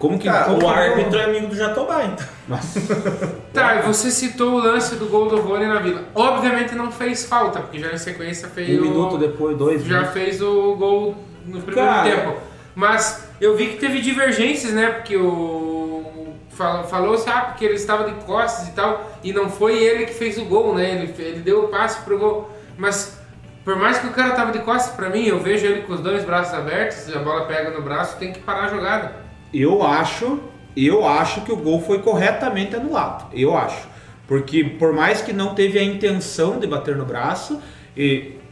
Como 0.00 0.18
que. 0.18 0.28
Como 0.28 0.64
o 0.64 0.68
árbitro 0.68 1.16
é 1.18 1.24
amigo 1.26 1.46
do 1.46 1.54
Jatobá, 1.54 2.02
então. 2.04 2.26
Tá, 3.52 3.76
e 3.76 3.82
você 3.82 4.10
citou 4.10 4.54
o 4.54 4.58
lance 4.58 4.94
do 4.96 5.06
gol 5.06 5.28
do 5.28 5.40
Rony 5.40 5.66
na 5.66 5.78
Vila. 5.80 6.02
Obviamente 6.14 6.74
não 6.74 6.90
fez 6.90 7.24
falta, 7.26 7.60
porque 7.60 7.78
já 7.78 7.92
em 7.92 7.98
sequência 7.98 8.48
fez 8.48 8.70
Um 8.70 8.82
o... 8.82 8.84
minuto 8.88 9.18
depois, 9.18 9.56
dois 9.56 9.84
já 9.84 9.96
minutos. 9.98 10.12
fez 10.14 10.40
o 10.42 10.74
gol 10.76 11.14
no 11.44 11.60
primeiro 11.60 11.88
Cara. 11.90 12.10
tempo. 12.10 12.36
Mas 12.74 13.28
eu 13.40 13.56
vi 13.56 13.68
que 13.68 13.76
teve 13.76 14.00
divergências, 14.00 14.72
né? 14.72 14.86
Porque 14.90 15.16
o. 15.16 16.32
fal- 16.50 16.84
Falou-se, 16.88 17.28
ah, 17.28 17.40
porque 17.42 17.64
ele 17.64 17.74
estava 17.74 18.04
de 18.04 18.12
costas 18.24 18.68
e 18.68 18.72
tal, 18.72 19.10
e 19.22 19.32
não 19.32 19.50
foi 19.50 19.76
ele 19.82 20.06
que 20.06 20.14
fez 20.14 20.38
o 20.38 20.44
gol, 20.46 20.74
né? 20.74 20.90
Ele, 21.02 21.14
ele 21.18 21.40
deu 21.40 21.64
o 21.64 21.68
passe 21.68 22.00
pro 22.04 22.18
gol. 22.18 22.50
Mas 22.78 23.18
por 23.64 23.76
mais 23.76 23.98
que 23.98 24.06
o 24.06 24.10
cara 24.10 24.30
tava 24.30 24.52
de 24.52 24.60
costas 24.60 24.94
pra 24.94 25.10
mim, 25.10 25.26
eu 25.26 25.38
vejo 25.40 25.66
ele 25.66 25.82
com 25.82 25.92
os 25.92 26.00
dois 26.00 26.24
braços 26.24 26.54
abertos, 26.54 27.14
a 27.14 27.18
bola 27.18 27.44
pega 27.44 27.70
no 27.70 27.82
braço, 27.82 28.16
tem 28.16 28.32
que 28.32 28.38
parar 28.40 28.64
a 28.64 28.68
jogada. 28.68 29.19
Eu 29.52 29.82
acho, 29.82 30.40
eu 30.76 31.06
acho 31.06 31.42
que 31.42 31.52
o 31.52 31.56
gol 31.56 31.80
foi 31.80 32.00
corretamente 32.00 32.76
anulado. 32.76 33.26
Eu 33.32 33.56
acho. 33.56 33.88
Porque 34.26 34.62
por 34.64 34.92
mais 34.92 35.20
que 35.20 35.32
não 35.32 35.54
teve 35.54 35.78
a 35.78 35.82
intenção 35.82 36.58
de 36.58 36.66
bater 36.66 36.96
no 36.96 37.04
braço, 37.04 37.60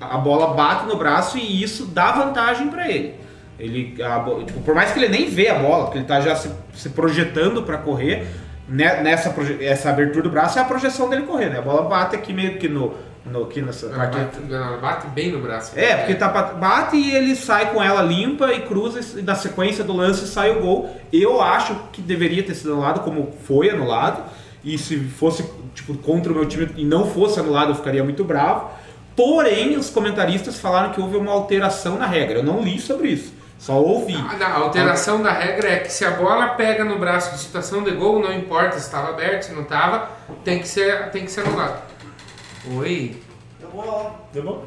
a 0.00 0.18
bola 0.18 0.54
bate 0.54 0.86
no 0.86 0.96
braço 0.96 1.38
e 1.38 1.62
isso 1.62 1.86
dá 1.86 2.12
vantagem 2.12 2.68
para 2.68 2.90
ele. 2.90 3.14
Ele, 3.58 4.00
a 4.02 4.24
tipo, 4.44 4.60
por 4.60 4.74
mais 4.74 4.92
que 4.92 4.98
ele 4.98 5.08
nem 5.08 5.28
vê 5.28 5.48
a 5.48 5.58
bola, 5.58 5.84
porque 5.84 5.98
ele 5.98 6.06
tá 6.06 6.20
já 6.20 6.36
se, 6.36 6.50
se 6.74 6.90
projetando 6.90 7.62
para 7.62 7.78
correr, 7.78 8.26
né, 8.68 9.02
nessa 9.02 9.34
essa 9.60 9.90
abertura 9.90 10.22
do 10.22 10.30
braço 10.30 10.58
é 10.58 10.62
a 10.62 10.64
projeção 10.64 11.08
dele 11.08 11.22
correr, 11.22 11.48
né? 11.48 11.58
A 11.58 11.62
bola 11.62 11.88
bate 11.88 12.14
aqui 12.14 12.32
meio 12.32 12.58
que 12.58 12.68
no, 12.68 12.94
no 13.26 13.44
aqui 13.44 13.60
nessa 13.60 13.86
Ela 13.86 13.96
parte 13.98 14.16
bate, 14.16 14.38
ela 14.52 14.76
bate 14.78 15.06
bem 15.08 15.32
no 15.32 15.40
braço. 15.40 15.78
é, 15.78 15.96
porque 15.96 16.14
tá, 16.14 16.28
bate 16.28 16.96
e 16.96 17.14
ele 17.14 17.34
sai 17.36 17.72
com 17.72 17.82
ela 17.82 18.02
limpa 18.02 18.52
e 18.52 18.62
cruza 18.62 19.00
e 19.18 19.22
na 19.22 19.34
sequência 19.34 19.84
do 19.84 19.92
lance 19.92 20.26
sai 20.26 20.50
o 20.56 20.60
gol. 20.60 20.90
Eu 21.12 21.40
acho 21.42 21.74
que 21.92 22.00
deveria 22.00 22.42
ter 22.42 22.54
sido 22.54 22.72
anulado, 22.72 23.00
como 23.00 23.32
foi 23.44 23.70
anulado. 23.70 24.22
E 24.64 24.76
se 24.76 24.98
fosse 24.98 25.48
tipo, 25.74 25.94
contra 25.98 26.32
o 26.32 26.34
meu 26.34 26.46
time 26.46 26.68
e 26.76 26.84
não 26.84 27.06
fosse 27.08 27.38
anulado, 27.38 27.70
eu 27.70 27.74
ficaria 27.74 28.02
muito 28.02 28.24
bravo. 28.24 28.70
Porém, 29.14 29.76
os 29.76 29.90
comentaristas 29.90 30.58
falaram 30.58 30.90
que 30.92 31.00
houve 31.00 31.16
uma 31.16 31.32
alteração 31.32 31.98
na 31.98 32.06
regra. 32.06 32.38
Eu 32.38 32.44
não 32.44 32.60
li 32.62 32.78
sobre 32.80 33.08
isso, 33.08 33.32
só 33.58 33.74
ouvi. 33.80 34.14
A, 34.14 34.46
a 34.46 34.58
alteração 34.58 35.22
da 35.22 35.32
regra 35.32 35.68
é 35.68 35.78
que 35.78 35.92
se 35.92 36.04
a 36.04 36.12
bola 36.12 36.48
pega 36.50 36.84
no 36.84 36.98
braço 36.98 37.32
de 37.32 37.40
situação 37.40 37.82
de 37.82 37.90
gol, 37.92 38.20
não 38.20 38.32
importa 38.32 38.72
se 38.72 38.86
estava 38.86 39.08
aberto, 39.10 39.42
se 39.44 39.52
não 39.52 39.62
estava, 39.62 40.08
tem 40.44 40.60
que 40.60 40.68
ser, 40.68 41.10
tem 41.10 41.24
que 41.24 41.30
ser 41.30 41.40
anulado. 41.40 41.87
Oi. 42.76 43.16
Eu 43.60 43.68
vou 43.70 43.86
lá. 43.86 44.14
Tá 44.32 44.40
bom? 44.40 44.64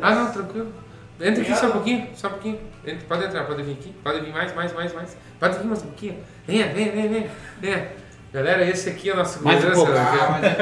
Ah, 0.00 0.14
não, 0.14 0.32
tranquilo. 0.32 0.72
Entra 1.20 1.42
aqui 1.42 1.54
só 1.54 1.66
um 1.66 1.72
pouquinho, 1.72 2.08
só 2.14 2.28
um 2.28 2.30
pouquinho. 2.30 2.58
Entra, 2.84 3.06
pode 3.06 3.24
entrar, 3.24 3.44
pode 3.44 3.62
vir 3.62 3.72
aqui. 3.72 3.94
Pode 4.02 4.20
vir 4.20 4.32
mais, 4.32 4.54
mais, 4.54 4.72
mais, 4.72 4.92
mais. 4.92 5.16
Pode 5.38 5.58
vir 5.58 5.64
mais 5.66 5.82
um 5.82 5.86
pouquinho. 5.86 6.18
Venha, 6.46 6.72
venha, 6.72 6.92
venha, 6.92 7.08
venha. 7.08 7.30
venha. 7.60 7.88
Galera, 8.32 8.64
esse 8.66 8.88
aqui 8.88 9.10
é 9.10 9.12
o 9.12 9.16
nosso 9.16 9.42
Mais 9.44 9.62
um 9.62 9.68
liderança, 9.68 9.84
pouco. 9.84 9.92
né? 10.40 10.56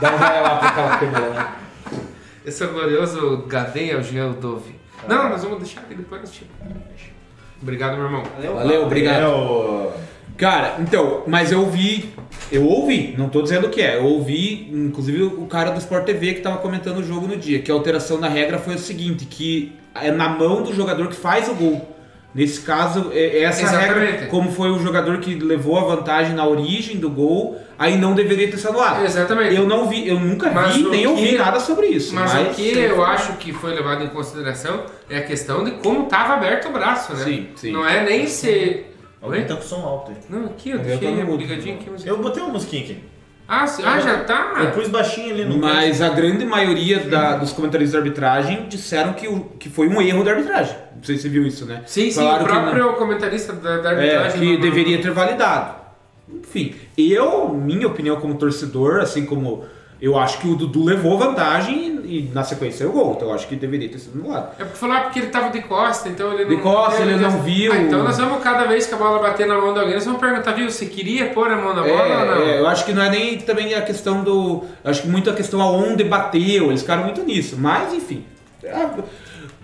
Dá 0.00 0.12
um 0.14 0.18
vai 0.18 0.42
lá 0.42 0.56
pra 0.56 0.68
aquela 0.68 0.96
câmera, 0.98 1.30
né? 1.30 1.52
Esse 2.44 2.62
é 2.62 2.66
o 2.66 2.72
glorioso 2.72 3.44
Gadeia 3.48 4.02
Gel 4.02 4.34
Dove. 4.34 4.74
Não, 5.08 5.28
nós 5.30 5.42
vamos 5.42 5.58
deixar 5.58 5.80
aqui 5.80 5.94
depois 5.94 6.30
tiramos. 6.30 6.82
Obrigado, 7.62 7.96
meu 7.96 8.04
irmão. 8.04 8.22
Valeu, 8.54 8.82
obrigado. 8.82 9.22
É 9.22 9.28
o... 9.28 9.92
Cara, 10.36 10.76
então, 10.80 11.22
mas 11.26 11.50
eu 11.50 11.60
ouvi, 11.60 12.12
eu 12.52 12.64
ouvi, 12.66 13.14
não 13.16 13.28
tô 13.28 13.40
dizendo 13.42 13.68
o 13.68 13.70
que 13.70 13.80
é, 13.80 13.96
eu 13.96 14.04
ouvi, 14.04 14.70
inclusive 14.72 15.22
o 15.22 15.46
cara 15.46 15.70
do 15.70 15.78
Sport 15.78 16.04
TV 16.04 16.34
que 16.34 16.40
tava 16.40 16.58
comentando 16.58 16.98
o 16.98 17.02
jogo 17.02 17.26
no 17.26 17.36
dia, 17.36 17.60
que 17.60 17.70
a 17.70 17.74
alteração 17.74 18.20
da 18.20 18.28
regra 18.28 18.58
foi 18.58 18.74
o 18.74 18.78
seguinte, 18.78 19.24
que 19.24 19.72
é 19.94 20.10
na 20.10 20.28
mão 20.28 20.62
do 20.62 20.74
jogador 20.74 21.08
que 21.08 21.16
faz 21.16 21.48
o 21.48 21.54
gol. 21.54 21.92
Nesse 22.34 22.60
caso, 22.60 23.12
é 23.14 23.38
é 23.38 23.42
essa 23.44 23.62
Exatamente. 23.62 24.10
regra, 24.10 24.26
como 24.26 24.52
foi 24.52 24.68
o 24.70 24.78
jogador 24.78 25.20
que 25.20 25.34
levou 25.36 25.78
a 25.78 25.84
vantagem 25.96 26.34
na 26.34 26.46
origem 26.46 26.98
do 26.98 27.08
gol, 27.08 27.58
aí 27.78 27.96
não 27.96 28.14
deveria 28.14 28.50
ter 28.50 28.58
sido 28.58 28.68
anulado. 28.68 29.06
Exatamente. 29.06 29.54
Eu 29.56 29.66
não 29.66 29.88
vi, 29.88 30.06
eu 30.06 30.20
nunca 30.20 30.50
Mas 30.50 30.76
vi, 30.76 30.82
nem 30.82 31.00
que- 31.00 31.06
ouvi 31.06 31.38
nada 31.38 31.58
sobre 31.58 31.86
isso. 31.86 32.14
Mas, 32.14 32.34
o 32.34 32.50
que 32.54 32.76
eu 32.76 33.02
acho 33.02 33.38
que 33.38 33.54
foi 33.54 33.72
levado 33.72 34.04
em 34.04 34.08
consideração 34.08 34.82
é 35.08 35.16
a 35.16 35.22
questão 35.22 35.64
de 35.64 35.70
como 35.82 36.02
estava 36.04 36.34
aberto 36.34 36.68
o 36.68 36.72
braço, 36.72 37.14
né? 37.14 37.24
Sim, 37.24 37.46
sim. 37.56 37.72
Não 37.72 37.88
é 37.88 38.04
nem 38.04 38.26
ser. 38.26 38.92
Alguém 39.26 39.42
Oi? 39.42 39.46
tá 39.46 39.56
com 39.56 39.62
som 39.62 39.76
alto 39.84 40.10
aí. 40.12 40.16
Não, 40.28 40.46
aqui, 40.46 40.70
eu 40.70 40.78
deixei 40.78 41.14
no 41.14 41.24
mudo. 41.26 41.38
ligadinho 41.38 41.74
aqui. 41.76 41.88
Mas... 41.90 42.06
Eu 42.06 42.18
botei 42.18 42.42
uma 42.42 42.52
musiquinha 42.52 42.82
aqui. 42.82 43.04
Ah, 43.48 43.64
sim. 43.66 43.82
ah, 43.86 44.00
já 44.00 44.24
tá? 44.24 44.54
Eu 44.58 44.70
pus 44.72 44.88
baixinho 44.88 45.32
ali 45.32 45.44
no 45.44 45.58
Mas 45.58 46.02
a 46.02 46.08
grande 46.08 46.44
maioria 46.44 46.98
da- 47.00 47.36
dos 47.36 47.52
comentaristas 47.52 47.92
de 47.92 47.96
arbitragem 48.08 48.66
disseram 48.68 49.12
que, 49.12 49.28
o- 49.28 49.40
que 49.58 49.68
foi 49.70 49.86
um 49.88 50.02
erro 50.02 50.24
da 50.24 50.32
arbitragem. 50.32 50.76
Não 50.96 51.04
sei 51.04 51.16
se 51.16 51.22
você 51.22 51.28
viu 51.28 51.46
isso, 51.46 51.64
né? 51.64 51.82
Sim, 51.86 52.10
sim, 52.10 52.20
Falaram 52.20 52.44
o 52.44 52.48
que 52.48 52.54
não- 52.54 52.62
próprio 52.72 52.92
comentarista 52.94 53.52
da, 53.52 53.76
da 53.78 53.92
É, 53.92 54.16
arbitragem. 54.16 54.40
que 54.40 54.52
não- 54.54 54.60
deveria 54.60 55.00
ter 55.00 55.12
validado. 55.12 55.76
Enfim, 56.28 56.74
eu, 56.98 57.50
minha 57.50 57.86
opinião 57.86 58.16
como 58.16 58.34
torcedor, 58.34 58.98
assim 59.00 59.24
como 59.24 59.64
eu 60.00 60.18
acho 60.18 60.38
que 60.40 60.48
o 60.48 60.54
Dudu 60.54 60.84
levou 60.84 61.16
vantagem 61.16 62.00
e, 62.04 62.18
e 62.18 62.30
na 62.34 62.44
sequência 62.44 62.84
é 62.84 62.86
o 62.86 62.92
gol, 62.92 63.14
então 63.16 63.28
eu 63.28 63.34
acho 63.34 63.48
que 63.48 63.56
deveria 63.56 63.88
ter 63.88 63.98
sido 63.98 64.20
anulado. 64.20 64.50
É 64.58 64.64
porque 64.64 64.76
falar 64.78 65.04
porque 65.04 65.20
ele 65.20 65.28
tava 65.28 65.50
de 65.50 65.62
costa, 65.62 66.08
então 66.08 66.34
ele 66.34 66.44
não. 66.44 66.50
De 66.50 66.62
costa, 66.62 67.02
ele 67.02 67.16
não 67.16 67.42
viu. 67.42 67.72
Ah, 67.72 67.78
então 67.78 68.04
nós 68.04 68.18
vamos, 68.18 68.42
cada 68.42 68.64
vez 68.64 68.86
que 68.86 68.94
a 68.94 68.98
bola 68.98 69.18
bater 69.18 69.46
na 69.46 69.58
mão 69.58 69.72
de 69.72 69.80
alguém, 69.80 69.94
nós 69.94 70.04
vamos 70.04 70.20
perguntar, 70.20 70.52
viu, 70.52 70.70
você 70.70 70.84
queria 70.86 71.30
pôr 71.30 71.50
a 71.50 71.56
mão 71.56 71.74
na 71.74 71.82
bola 71.82 72.02
ou 72.02 72.26
não? 72.26 72.42
É, 72.42 72.56
é, 72.56 72.60
eu 72.60 72.66
acho 72.66 72.84
que 72.84 72.92
não 72.92 73.02
é 73.02 73.08
nem 73.08 73.38
também 73.38 73.74
a 73.74 73.80
questão 73.80 74.22
do. 74.22 74.64
Acho 74.84 75.02
que 75.02 75.08
muito 75.08 75.30
a 75.30 75.32
questão 75.32 75.62
aonde 75.62 76.04
bateu, 76.04 76.66
eles 76.66 76.82
ficaram 76.82 77.04
muito 77.04 77.22
nisso. 77.22 77.56
Mas, 77.58 77.94
enfim. 77.94 78.22
é, 78.62 78.86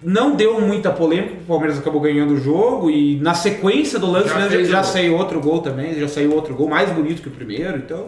Não 0.02 0.34
deu 0.34 0.58
muita 0.62 0.90
polêmica, 0.90 1.34
o 1.42 1.46
Palmeiras 1.46 1.78
acabou 1.78 2.00
ganhando 2.00 2.32
o 2.32 2.40
jogo 2.40 2.90
e 2.90 3.16
na 3.16 3.34
sequência 3.34 3.98
do 3.98 4.10
lance 4.10 4.30
Já 4.30 4.38
né, 4.38 4.48
já, 4.48 4.64
já 4.64 4.82
saiu 4.82 5.14
outro 5.14 5.38
gol 5.40 5.60
também, 5.60 5.94
já 6.00 6.08
saiu 6.08 6.34
outro 6.34 6.54
gol 6.54 6.68
mais 6.68 6.88
bonito 6.90 7.20
que 7.20 7.28
o 7.28 7.32
primeiro, 7.32 7.76
então. 7.76 8.06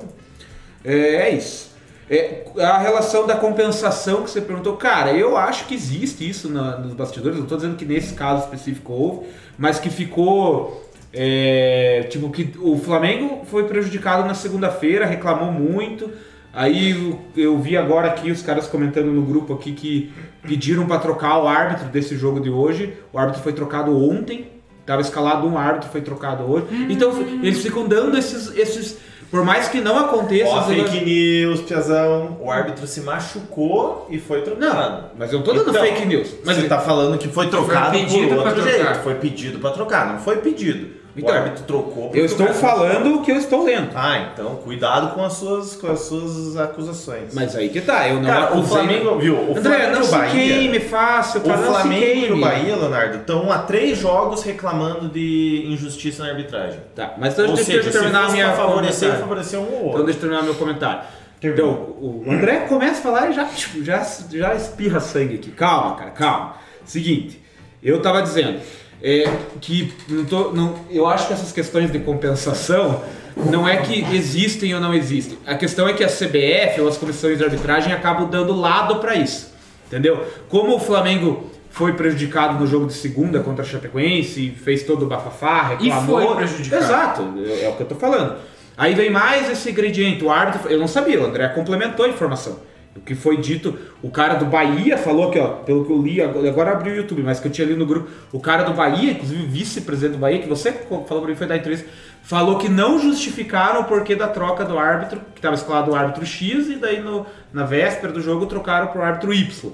É, 0.83 1.29
é 1.29 1.31
isso. 1.31 1.74
É, 2.11 2.45
a 2.61 2.79
relação 2.79 3.27
da 3.27 3.35
compensação 3.37 4.23
que 4.23 4.31
você 4.31 4.41
perguntou, 4.41 4.77
cara, 4.77 5.13
eu 5.13 5.37
acho 5.37 5.67
que 5.67 5.75
existe 5.75 6.29
isso 6.29 6.49
na- 6.51 6.77
nos 6.79 6.93
bastidores, 6.93 7.37
não 7.37 7.45
estou 7.45 7.57
dizendo 7.57 7.77
que 7.77 7.85
nesse 7.85 8.15
caso 8.15 8.45
específico 8.45 8.93
houve, 8.93 9.27
mas 9.59 9.79
que 9.79 9.89
ficou 9.91 10.83
É, 11.17 12.09
tipo, 12.11 12.29
que 12.29 12.55
o 12.59 12.77
Flamengo 12.77 13.43
foi 13.45 13.69
prejudicado 13.69 14.27
na 14.27 14.35
segunda-feira, 14.35 15.07
reclamou 15.07 15.53
muito. 15.53 16.11
Aí 16.53 17.17
eu, 17.37 17.57
vi 17.61 17.77
agora 17.77 18.09
aqui 18.09 18.33
os 18.33 18.43
caras 18.43 18.67
comentando 18.67 19.13
no 19.13 19.23
grupo 19.23 19.55
aqui 19.55 19.73
que 19.75 20.13
pediram 20.43 20.87
para 20.87 20.99
trocar 20.99 21.39
o 21.39 21.47
árbitro 21.47 21.87
desse 21.89 22.17
jogo 22.17 22.41
de 22.41 22.51
hoje. 22.51 22.95
O 23.13 23.19
árbitro 23.21 23.43
foi 23.45 23.53
trocado 23.53 23.97
ontem. 23.97 24.49
Tava 24.85 25.03
escalado 25.03 25.47
um 25.47 25.57
árbitro, 25.57 25.89
foi 25.89 26.01
trocado 26.01 26.43
hoje. 26.51 26.67
Então 26.91 27.13
eles 27.45 27.63
ficam 27.63 27.87
dando 27.87 28.19
esses, 28.19 28.53
esses. 28.57 28.99
Por 29.35 29.45
mais 29.45 29.67
que 29.67 29.81
não 29.81 29.99
aconteça. 29.99 30.49
Ó, 30.49 30.63
fake 30.63 31.05
news, 31.05 31.61
Piazão. 31.63 32.37
O 32.41 32.49
árbitro 32.49 32.87
se 32.87 33.01
machucou 33.01 34.07
e 34.09 34.17
foi 34.17 34.43
trocado. 34.43 34.65
Não, 34.65 35.11
mas 35.19 35.33
eu 35.33 35.43
tô 35.43 35.53
dando 35.53 35.71
Então, 35.71 35.83
fake 35.83 36.07
news. 36.07 36.35
Mas 36.45 36.57
você 36.57 36.69
tá 36.69 36.79
falando 36.79 37.19
que 37.19 37.27
foi 37.27 37.49
trocado 37.49 37.99
pedido 37.99 38.29
por 38.29 38.47
outro 38.47 38.63
jeito. 38.63 38.95
Foi 39.03 39.17
pedido 39.17 39.59
pra 39.59 39.73
trocar, 39.73 40.13
não 40.13 40.21
foi 40.21 40.37
pedido. 40.37 41.03
Então, 41.17 41.33
o 41.33 41.33
árbitro 41.39 41.63
trocou. 41.65 42.11
eu 42.13 42.23
o 42.23 42.27
estou 42.27 42.49
falando 42.49 43.15
o 43.17 43.23
que 43.23 43.31
eu 43.31 43.37
estou 43.37 43.65
lendo. 43.65 43.91
Ah, 43.95 44.31
então 44.33 44.57
cuidado 44.57 45.15
com 45.15 45.25
as 45.25 45.35
suas, 45.35 45.77
com 45.77 45.87
as 45.91 46.01
suas 46.01 46.57
acusações. 46.57 47.33
Mas 47.33 47.55
aí 47.55 47.69
que 47.69 47.81
tá, 47.81 48.09
eu 48.09 48.17
não 48.17 48.25
Cara, 48.25 48.41
o 48.41 48.45
acusei- 48.59 48.69
Flamengo, 48.79 49.19
viu? 49.19 49.35
O 49.37 49.51
André, 49.57 49.63
Flamengo 49.63 49.93
não 49.93 50.01
o 50.01 50.05
se 50.05 50.11
Bahia. 50.11 50.31
queime 50.33 50.81
fácil, 50.81 51.41
O 51.41 51.45
Flamengo 51.45 52.05
e 52.05 52.25
o 52.25 52.27
queime. 52.27 52.41
Bahia, 52.41 52.77
Leonardo, 52.77 53.17
estão 53.19 53.53
há 53.53 53.59
três 53.59 53.99
jogos 53.99 54.43
reclamando 54.43 55.09
de 55.09 55.67
injustiça 55.69 56.25
na 56.25 56.31
arbitragem. 56.31 56.81
Tá, 56.97 57.15
mas 57.17 57.35
então 57.35 57.47
deixa, 57.47 57.63
seja, 57.65 57.83
deixa 57.83 57.97
eu 57.99 58.03
terminar 58.03 58.25
se 58.25 58.31
a 58.31 58.33
minha 58.33 58.53
favorecer, 58.53 59.13
favorecer 59.19 59.61
um 59.61 59.63
ou 59.63 59.69
Então 59.71 59.85
outro. 59.87 60.03
deixa 60.05 60.19
eu 60.19 60.21
terminar 60.23 60.43
meu 60.43 60.55
comentário. 60.57 61.01
Termina. 61.41 61.63
Então, 61.63 61.73
o 62.01 62.25
André 62.27 62.61
começa 62.69 62.99
a 63.01 63.03
falar 63.03 63.31
e 63.31 63.35
já, 63.35 63.45
tipo, 63.45 63.85
já, 63.85 64.05
já 64.33 64.55
espirra 64.55 64.99
sangue 64.99 65.35
aqui. 65.37 65.51
Calma, 65.53 65.95
cara, 65.95 66.11
calma. 66.11 66.57
Seguinte, 66.85 67.41
eu 67.83 68.01
tava 68.03 68.23
dizendo 68.23 68.59
é, 69.05 69.31
que 69.61 69.93
não 70.09 70.25
tô, 70.25 70.51
não, 70.53 70.77
eu 70.91 71.07
acho 71.07 71.27
que 71.27 71.35
essas 71.35 71.53
questões 71.53 71.93
de 71.93 71.99
compensação 71.99 73.03
não 73.51 73.69
é 73.69 73.77
que 73.77 74.01
existem 74.15 74.75
ou 74.75 74.81
não 74.81 74.95
existem. 74.95 75.37
A 75.47 75.55
questão 75.55 75.87
é 75.87 75.93
que 75.93 76.03
a 76.03 76.09
CBF 76.09 76.81
ou 76.81 76.89
as 76.89 76.97
comissões 76.97 77.37
de 77.37 77.45
arbitragem 77.45 77.93
acabam 77.93 78.27
dando 78.31 78.55
lado 78.55 78.97
para 78.97 79.15
isso. 79.15 79.53
Entendeu? 79.87 80.27
Como 80.49 80.75
o 80.75 80.81
Flamengo 80.81 81.51
foi 81.69 81.93
prejudicado 81.93 82.59
no 82.59 82.67
jogo 82.67 82.87
de 82.87 82.95
segunda 82.95 83.41
contra 83.41 83.63
a 83.63 83.67
Chapecoense, 83.69 84.51
fez 84.51 84.85
todo 84.85 85.05
o 85.05 85.07
bafafá, 85.07 85.77
E 85.81 85.85
reclamou. 85.91 86.23
foi 86.23 86.37
prejudicado. 86.37 86.83
Exato, 86.83 87.35
é, 87.45 87.65
é 87.65 87.69
o 87.69 87.77
que 87.77 87.83
eu 87.83 87.87
tô 87.87 87.97
falando. 87.97 88.37
Aí 88.77 88.95
vem 88.95 89.11
mais 89.11 89.51
esse 89.51 89.71
ingrediente, 89.71 90.25
o 90.25 90.31
árbitro, 90.31 90.71
eu 90.71 90.79
não 90.81 90.89
sabia, 90.89 91.21
o 91.21 91.27
André 91.27 91.47
complementou 91.49 92.07
a 92.07 92.09
informação. 92.09 92.59
O 92.97 93.01
que 93.01 93.15
foi 93.15 93.37
dito, 93.39 93.77
o 94.03 94.09
cara 94.09 94.35
do 94.35 94.45
Bahia 94.45 94.97
falou 94.97 95.29
que, 95.31 95.39
ó, 95.39 95.49
pelo 95.49 95.85
que 95.85 95.91
eu 95.91 96.01
li, 96.01 96.23
agora 96.23 96.71
abriu 96.71 96.93
o 96.93 96.97
YouTube, 96.97 97.23
mas 97.25 97.41
que 97.41 97.49
eu 97.49 97.53
tinha 97.53 97.67
ali 97.67 97.77
no 97.77 97.85
grupo, 97.85 98.09
o 98.33 98.39
cara 98.39 98.63
do 98.63 98.73
Bahia, 98.73 99.11
inclusive 99.11 99.45
vice-presidente 99.47 100.13
do 100.13 100.19
Bahia, 100.19 100.39
que 100.39 100.49
você 100.49 100.71
falou 100.73 101.05
pra 101.05 101.27
mim, 101.27 101.35
foi 101.35 101.47
da 101.49 101.57
entrevista, 101.57 101.89
falou 102.23 102.57
que 102.57 102.69
não 102.69 103.01
justificaram 103.01 103.81
o 103.81 103.85
porquê 103.85 104.15
da 104.15 104.29
troca 104.29 104.65
do 104.65 104.79
árbitro, 104.79 105.21
que 105.35 105.41
estava 105.41 105.57
escalado 105.57 105.91
o 105.91 105.95
árbitro 105.95 106.25
X, 106.25 106.69
e 106.69 106.77
daí 106.77 107.01
no, 107.01 107.27
na 107.53 107.65
véspera 107.65 108.13
do 108.13 108.21
jogo 108.21 108.47
trocaram 108.47 108.87
pro 108.87 109.03
árbitro 109.03 109.35
Y. 109.35 109.73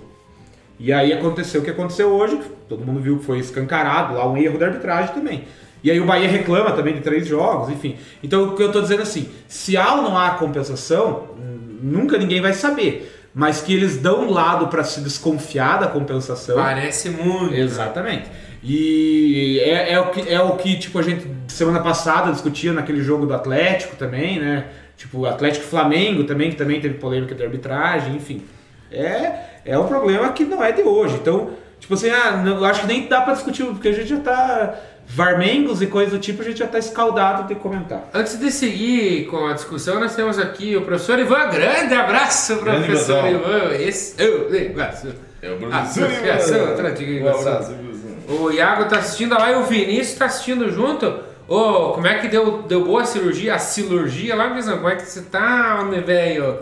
E 0.78 0.90
aí 0.90 1.12
aconteceu 1.12 1.60
o 1.60 1.64
que 1.64 1.70
aconteceu 1.70 2.08
hoje, 2.08 2.40
todo 2.70 2.86
mundo 2.86 3.00
viu 3.00 3.18
que 3.18 3.24
foi 3.26 3.38
escancarado 3.38 4.14
lá 4.14 4.26
um 4.26 4.36
erro 4.38 4.58
da 4.58 4.66
arbitragem 4.66 5.12
também. 5.12 5.44
E 5.84 5.90
aí 5.90 6.00
o 6.00 6.06
Bahia 6.06 6.28
reclama 6.28 6.72
também 6.72 6.94
de 6.94 7.00
três 7.00 7.26
jogos, 7.26 7.68
enfim. 7.68 7.96
Então 8.22 8.44
o 8.44 8.56
que 8.56 8.62
eu 8.62 8.72
tô 8.72 8.80
dizendo 8.80 9.02
assim, 9.02 9.28
se 9.46 9.76
há 9.76 9.94
ou 9.94 10.02
não 10.02 10.16
há 10.16 10.30
compensação, 10.30 11.28
nunca 11.82 12.18
ninguém 12.18 12.40
vai 12.40 12.52
saber. 12.52 13.09
Mas 13.34 13.60
que 13.60 13.72
eles 13.72 13.96
dão 13.96 14.26
um 14.26 14.30
lado 14.30 14.66
para 14.68 14.82
se 14.82 15.00
desconfiar 15.00 15.78
da 15.78 15.86
compensação. 15.86 16.56
Parece 16.56 17.10
muito. 17.10 17.54
Exatamente. 17.54 18.28
E 18.62 19.60
é, 19.60 19.92
é 19.92 20.00
o 20.00 20.10
que, 20.10 20.28
é 20.28 20.40
o 20.42 20.56
que 20.56 20.78
tipo, 20.78 20.98
a 20.98 21.02
gente 21.02 21.26
semana 21.48 21.80
passada 21.80 22.30
discutia 22.32 22.72
naquele 22.72 23.02
jogo 23.02 23.26
do 23.26 23.34
Atlético 23.34 23.96
também, 23.96 24.38
né? 24.38 24.66
Tipo, 24.96 25.24
Atlético 25.24 25.64
Flamengo 25.64 26.24
também, 26.24 26.50
que 26.50 26.56
também 26.56 26.80
teve 26.80 26.94
polêmica 26.94 27.34
de 27.34 27.42
arbitragem, 27.42 28.16
enfim. 28.16 28.42
É, 28.92 29.32
é 29.64 29.78
um 29.78 29.86
problema 29.86 30.30
que 30.32 30.44
não 30.44 30.62
é 30.62 30.72
de 30.72 30.82
hoje. 30.82 31.14
Então, 31.14 31.50
tipo 31.80 31.94
assim, 31.94 32.10
ah, 32.10 32.32
não- 32.44 32.58
eu 32.58 32.64
acho 32.64 32.82
que 32.82 32.86
nem 32.86 33.08
dá 33.08 33.20
pra 33.22 33.32
discutir, 33.34 33.64
porque 33.64 33.88
a 33.88 33.92
gente 33.92 34.08
já 34.08 34.20
tá. 34.20 34.74
Varmengos 35.12 35.82
e 35.82 35.88
coisa 35.88 36.12
do 36.12 36.18
tipo, 36.20 36.40
a 36.40 36.44
gente 36.44 36.58
já 36.60 36.68
tá 36.68 36.78
escaldado 36.78 37.48
de 37.48 37.56
comentar. 37.56 38.08
Antes 38.14 38.38
de 38.38 38.48
seguir 38.52 39.26
com 39.26 39.44
a 39.48 39.54
discussão, 39.54 39.98
nós 39.98 40.14
temos 40.14 40.38
aqui 40.38 40.76
o 40.76 40.82
professor 40.82 41.18
Ivan. 41.18 41.48
Grande 41.48 41.92
abraço, 41.94 42.60
Grande 42.62 42.86
professor 42.86 43.26
Ivanzão. 43.26 43.30
Ivan. 43.68 43.74
Esse 43.74 44.22
é 44.22 44.28
o 44.28 44.48
negócio. 44.48 45.12
É 45.42 45.50
o 45.50 45.58
abraço, 47.48 47.72
Bruzinho. 47.72 48.18
O 48.28 48.50
Iago 48.52 48.84
tá 48.84 48.98
assistindo 48.98 49.34
lá 49.34 49.50
e 49.50 49.56
o 49.56 49.64
Vinícius 49.64 50.16
tá 50.16 50.26
assistindo 50.26 50.70
junto. 50.70 51.12
Ô, 51.48 51.90
como 51.94 52.06
é 52.06 52.18
que 52.18 52.28
deu, 52.28 52.62
deu 52.62 52.84
boa 52.84 53.02
a 53.02 53.04
cirurgia? 53.04 53.56
A 53.56 53.58
cirurgia 53.58 54.36
lá 54.36 54.50
mesmo? 54.54 54.76
Como 54.76 54.88
é 54.88 54.94
que 54.94 55.02
você 55.02 55.22
tá, 55.22 55.78
homem 55.80 56.00
velho? 56.02 56.60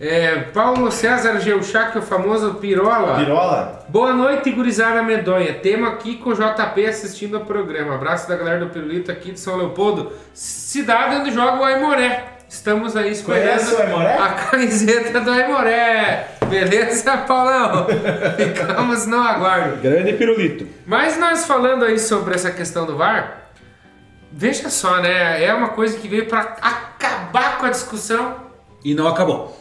É, 0.00 0.36
Paulo 0.54 0.92
César 0.92 1.40
Geuchac, 1.40 1.98
o 1.98 2.02
famoso 2.02 2.54
Pirola. 2.54 3.16
Pirola? 3.18 3.84
Boa 3.88 4.12
noite, 4.12 4.48
gurizada 4.52 5.02
medonha. 5.02 5.54
Temo 5.54 5.86
aqui 5.86 6.14
com 6.14 6.30
o 6.30 6.34
JP 6.34 6.86
assistindo 6.86 7.36
ao 7.36 7.44
programa. 7.44 7.96
Abraço 7.96 8.28
da 8.28 8.36
galera 8.36 8.60
do 8.60 8.70
Pirulito 8.70 9.10
aqui 9.10 9.32
de 9.32 9.40
São 9.40 9.56
Leopoldo, 9.56 10.12
cidade 10.32 11.16
onde 11.16 11.32
joga 11.32 11.60
o 11.60 11.64
Aimoré. 11.64 12.26
Estamos 12.48 12.96
aí 12.96 13.14
Conhece 13.22 13.72
escolhendo 13.72 14.22
a 14.22 14.28
camiseta 14.34 15.20
do 15.20 15.32
Aimoré. 15.32 16.28
Beleza, 16.48 17.16
Paulão? 17.18 17.86
Ficamos 18.38 19.04
no 19.04 19.20
aguardo. 19.20 19.82
Grande 19.82 20.12
pirulito. 20.12 20.64
Mas 20.86 21.18
nós 21.18 21.44
falando 21.44 21.84
aí 21.84 21.98
sobre 21.98 22.36
essa 22.36 22.52
questão 22.52 22.86
do 22.86 22.96
VAR, 22.96 23.50
veja 24.32 24.70
só, 24.70 25.02
né? 25.02 25.44
É 25.44 25.52
uma 25.52 25.70
coisa 25.70 25.98
que 25.98 26.06
veio 26.06 26.26
para 26.26 26.56
acabar 26.62 27.58
com 27.58 27.66
a 27.66 27.70
discussão. 27.70 28.46
E 28.84 28.94
não 28.94 29.08
acabou. 29.08 29.58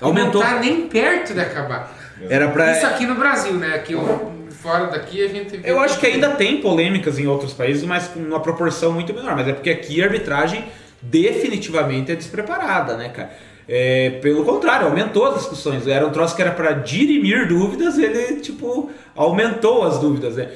Aumentou. 0.00 0.42
Não 0.42 0.50
tá 0.50 0.60
nem 0.60 0.88
perto 0.88 1.34
de 1.34 1.40
acabar. 1.40 1.96
Era 2.28 2.48
pra. 2.48 2.72
Isso 2.72 2.86
aqui 2.86 3.06
no 3.06 3.14
Brasil, 3.14 3.54
né? 3.54 3.78
Que 3.78 3.94
fora 4.50 4.86
daqui 4.86 5.24
a 5.24 5.28
gente 5.28 5.60
Eu 5.62 5.78
acho 5.80 5.98
que 6.00 6.06
ainda 6.06 6.30
tem 6.30 6.60
polêmicas 6.60 7.18
em 7.18 7.26
outros 7.26 7.52
países, 7.52 7.84
mas 7.84 8.08
com 8.08 8.20
uma 8.20 8.40
proporção 8.40 8.92
muito 8.92 9.12
menor. 9.14 9.36
Mas 9.36 9.48
é 9.48 9.52
porque 9.52 9.70
aqui 9.70 10.02
a 10.02 10.06
arbitragem 10.06 10.64
definitivamente 11.00 12.10
é 12.10 12.16
despreparada, 12.16 12.96
né, 12.96 13.10
cara? 13.10 13.30
É, 13.68 14.10
pelo 14.22 14.44
contrário, 14.44 14.86
aumentou 14.86 15.26
as 15.26 15.38
discussões. 15.38 15.86
Era 15.86 16.06
um 16.06 16.10
troço 16.10 16.36
que 16.36 16.42
era 16.42 16.52
para 16.52 16.72
dirimir 16.72 17.48
dúvidas, 17.48 17.98
ele, 17.98 18.40
tipo, 18.40 18.90
aumentou 19.14 19.84
as 19.84 19.98
dúvidas, 19.98 20.36
né? 20.36 20.48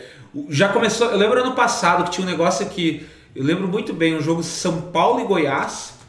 Já 0.48 0.68
começou. 0.68 1.08
Eu 1.08 1.18
lembro 1.18 1.40
ano 1.40 1.54
passado 1.54 2.04
que 2.04 2.10
tinha 2.10 2.26
um 2.26 2.30
negócio 2.30 2.66
que. 2.66 3.06
Eu 3.34 3.44
lembro 3.44 3.68
muito 3.68 3.92
bem, 3.92 4.16
um 4.16 4.20
jogo 4.20 4.42
São 4.42 4.80
Paulo 4.80 5.20
e 5.20 5.24
Goiás, 5.24 5.99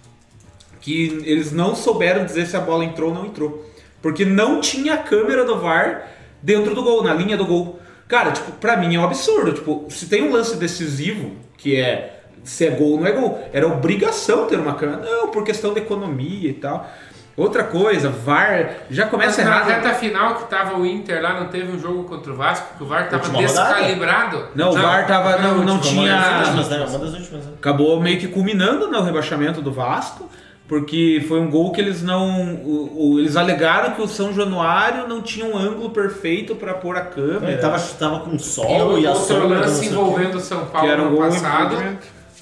que 0.82 1.22
eles 1.26 1.52
não 1.52 1.76
souberam 1.76 2.26
dizer 2.26 2.46
se 2.48 2.58
a 2.58 2.60
bola 2.60 2.84
entrou 2.84 3.10
ou 3.10 3.16
não 3.16 3.26
entrou. 3.26 3.66
Porque 4.02 4.26
não 4.26 4.60
tinha 4.60 4.98
câmera 4.98 5.46
do 5.46 5.60
VAR 5.60 6.08
dentro 6.42 6.74
do 6.74 6.82
gol, 6.84 7.04
na 7.04 7.14
linha 7.14 7.38
do 7.38 7.46
gol. 7.46 7.80
Cara, 8.08 8.32
tipo, 8.32 8.52
pra 8.54 8.76
mim 8.76 8.96
é 8.96 9.00
um 9.00 9.04
absurdo. 9.06 9.54
Tipo, 9.54 9.86
se 9.90 10.08
tem 10.08 10.24
um 10.28 10.32
lance 10.34 10.58
decisivo, 10.58 11.34
que 11.56 11.80
é 11.80 12.18
se 12.44 12.66
é 12.66 12.72
gol 12.72 12.94
ou 12.94 13.00
não 13.00 13.06
é 13.08 13.12
gol, 13.12 13.48
era 13.54 13.68
obrigação 13.68 14.48
ter 14.48 14.58
uma 14.58 14.74
câmera. 14.74 15.04
Não, 15.08 15.28
por 15.30 15.44
questão 15.44 15.74
de 15.74 15.80
economia 15.82 16.50
e 16.50 16.54
tal. 16.54 16.90
Outra 17.38 17.64
coisa, 17.64 18.10
VAR 18.10 18.72
já 18.90 19.04
Mas 19.04 19.12
começa 19.12 19.44
na 19.44 19.50
errado. 19.52 19.68
reta 19.68 19.94
final 19.94 20.36
que 20.36 20.50
tava 20.50 20.78
o 20.78 20.86
Inter 20.86 21.22
lá, 21.22 21.40
não 21.40 21.48
teve 21.48 21.72
um 21.72 21.80
jogo 21.80 22.04
contra 22.04 22.34
o 22.34 22.36
Vasco, 22.36 22.76
que 22.78 22.84
o 22.84 22.88
VAR 22.88 23.08
tava 23.10 23.24
Última 23.24 23.48
rodada? 23.48 23.70
descalibrado. 23.76 24.46
Não, 24.56 24.72
o 24.72 24.74
VAR 24.74 25.08
tava- 25.08 25.38
não- 25.38 25.64
não 25.64 25.76
última. 25.76 25.80
tinha- 26.02 26.16
Uma 26.16 26.20
das 26.40 26.48
últimas, 26.50 26.70
né? 26.70 26.78
Uma 26.90 27.00
das 27.00 27.14
últimas, 27.14 27.46
né? 27.46 27.52
acabou 27.58 28.02
meio 28.02 28.20
que 28.20 28.28
culminando 28.28 28.88
no 28.90 29.02
rebaixamento 29.02 29.62
do 29.62 29.72
Vasco, 29.72 30.28
porque 30.72 31.22
foi 31.28 31.42
um 31.42 31.50
gol 31.50 31.74
que 31.74 31.82
eles 31.82 32.02
não. 32.02 32.56
o- 32.56 33.12
o- 33.16 33.20
eles 33.20 33.36
alegaram 33.36 33.92
que 33.94 34.02
o 34.02 34.08
São 34.08 34.34
Januário 34.34 35.06
não 35.06 35.22
tinha 35.22 35.46
um 35.46 35.58
ângulo 35.58 35.90
perfeito 35.90 36.56
para 36.56 36.74
pôr 36.74 36.96
a 36.96 37.02
câmera. 37.02 37.52
Ele 37.52 37.58
tava, 37.62 37.78
tava 38.00 38.22
com 38.22 38.34
E 38.36 38.40
sol 38.40 38.98
e, 38.98 39.04
o 39.04 39.10
a 39.10 39.12
outro 39.12 39.26
sombra. 39.28 39.60
lance 39.60 39.68
não 39.68 39.76
sei 39.76 39.88
o 39.88 39.92
quê. 39.92 39.96
envolvendo 39.96 40.36
o 40.36 40.40
São 40.40 40.66
Paulo 40.68 40.88
Que 40.88 40.94
era 40.94 41.02
um 41.04 41.10
no 41.10 41.18
gol 41.18 41.26
passado 41.28 41.76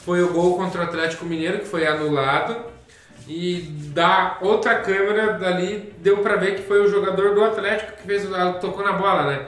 foi 0.05 0.21
o 0.21 0.31
gol 0.31 0.55
contra 0.57 0.81
o 0.81 0.83
Atlético 0.83 1.25
Mineiro, 1.25 1.57
que 1.57 1.65
foi 1.65 1.87
anulado. 1.87 2.55
E 3.27 3.61
da 3.95 4.37
outra 4.41 4.75
câmera 4.75 5.33
dali 5.33 5.91
deu 5.97 6.17
pra 6.17 6.35
ver 6.35 6.53
que 6.55 6.61
foi 6.61 6.85
o 6.85 6.87
jogador 6.87 7.33
do 7.33 7.43
Atlético 7.43 7.93
que 7.99 8.03
fez, 8.05 8.25
o- 8.29 8.53
tocou 8.61 8.83
na 8.85 8.91
bola, 8.93 9.23
né? 9.25 9.39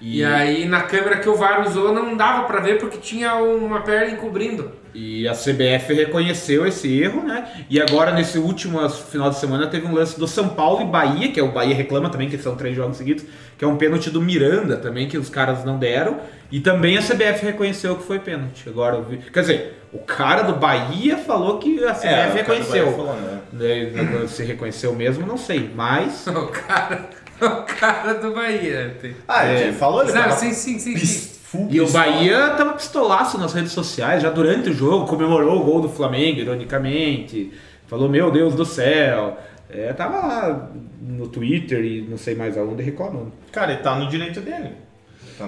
E, 0.00 0.20
E- 0.20 0.24
aí 0.24 0.66
na 0.66 0.82
câmera 0.82 1.16
que 1.18 1.28
o 1.28 1.34
VAR 1.34 1.66
usou 1.66 1.92
não 1.92 2.16
dava 2.16 2.44
pra 2.44 2.60
ver 2.60 2.78
porque 2.78 2.96
tinha 2.98 3.34
uma 3.34 3.80
perna 3.80 4.12
encobrindo. 4.12 4.70
E 4.94 5.28
a 5.28 5.32
CBF 5.32 5.92
reconheceu 5.94 6.66
esse 6.66 7.00
erro, 7.00 7.22
né? 7.22 7.46
E 7.70 7.80
agora, 7.80 8.12
nesse 8.12 8.38
último 8.38 8.88
final 8.88 9.30
de 9.30 9.38
semana, 9.38 9.66
teve 9.66 9.86
um 9.86 9.94
lance 9.94 10.18
do 10.18 10.26
São 10.26 10.48
Paulo 10.48 10.82
e 10.82 10.84
Bahia, 10.84 11.30
que 11.30 11.38
é 11.38 11.42
o 11.42 11.52
Bahia 11.52 11.74
reclama 11.74 12.08
também, 12.10 12.28
que 12.28 12.36
são 12.38 12.56
três 12.56 12.74
jogos 12.74 12.96
seguidos, 12.96 13.24
que 13.56 13.64
é 13.64 13.68
um 13.68 13.76
pênalti 13.76 14.10
do 14.10 14.20
Miranda 14.20 14.76
também, 14.76 15.08
que 15.08 15.16
os 15.16 15.28
caras 15.28 15.64
não 15.64 15.78
deram. 15.78 16.18
E 16.50 16.58
também 16.58 16.98
a 16.98 17.00
CBF 17.02 17.44
reconheceu 17.44 17.94
que 17.96 18.02
foi 18.04 18.18
pênalti. 18.18 18.68
Agora 18.68 18.96
eu 18.96 19.04
vi. 19.04 19.18
Quer 19.18 19.40
dizer, 19.42 19.82
o 19.92 19.98
cara 19.98 20.42
do 20.42 20.54
Bahia 20.54 21.16
falou 21.18 21.58
que 21.58 21.84
a 21.84 21.94
CBF 21.94 22.06
É, 22.06 22.10
o 22.10 22.16
cara 22.16 22.28
do 22.30 22.34
reconheceu. 22.36 22.84
Bahia 22.86 22.96
falou, 22.96 23.14
né? 23.14 24.26
Se 24.26 24.42
reconheceu 24.44 24.94
mesmo, 24.94 25.26
não 25.26 25.36
sei. 25.38 25.70
Mas. 25.74 26.26
O 26.30 26.46
cara, 26.48 27.08
o 27.40 27.62
cara 27.62 28.14
do 28.14 28.32
Bahia. 28.34 28.96
tem- 29.00 29.14
Ah, 29.26 29.46
É. 29.46 29.62
ele 29.62 29.72
falou, 29.72 30.02
ele 30.02 30.12
Não, 30.12 30.22
tava 30.22 30.36
sim, 30.36 30.52
sim, 30.52 30.78
sim, 30.78 30.96
sim. 30.98 31.39
Full 31.50 31.66
E 31.70 31.80
o 31.80 31.84
pistola. 31.84 32.04
Bahia 32.04 32.50
tava 32.50 32.72
pistolaço 32.74 33.38
nas 33.38 33.52
redes 33.52 33.72
sociais, 33.72 34.22
já 34.22 34.30
durante 34.30 34.70
o 34.70 34.72
jogo, 34.72 35.06
comemorou 35.06 35.60
o 35.60 35.64
gol 35.64 35.80
do 35.80 35.88
Flamengo, 35.88 36.40
ironicamente. 36.40 37.52
Falou, 37.86 38.08
meu 38.08 38.30
Deus 38.30 38.54
do 38.54 38.64
céu. 38.64 39.36
É, 39.68 39.92
tava 39.92 40.26
lá 40.26 40.70
no 41.00 41.28
Twitter 41.28 41.84
e 41.84 42.02
não 42.02 42.16
sei 42.16 42.34
mais 42.34 42.56
aonde 42.56 42.82
reclamando. 42.82 43.32
Cara, 43.52 43.72
ele 43.72 43.82
tá 43.82 43.94
no 43.96 44.08
direito 44.08 44.40
dele. 44.40 44.70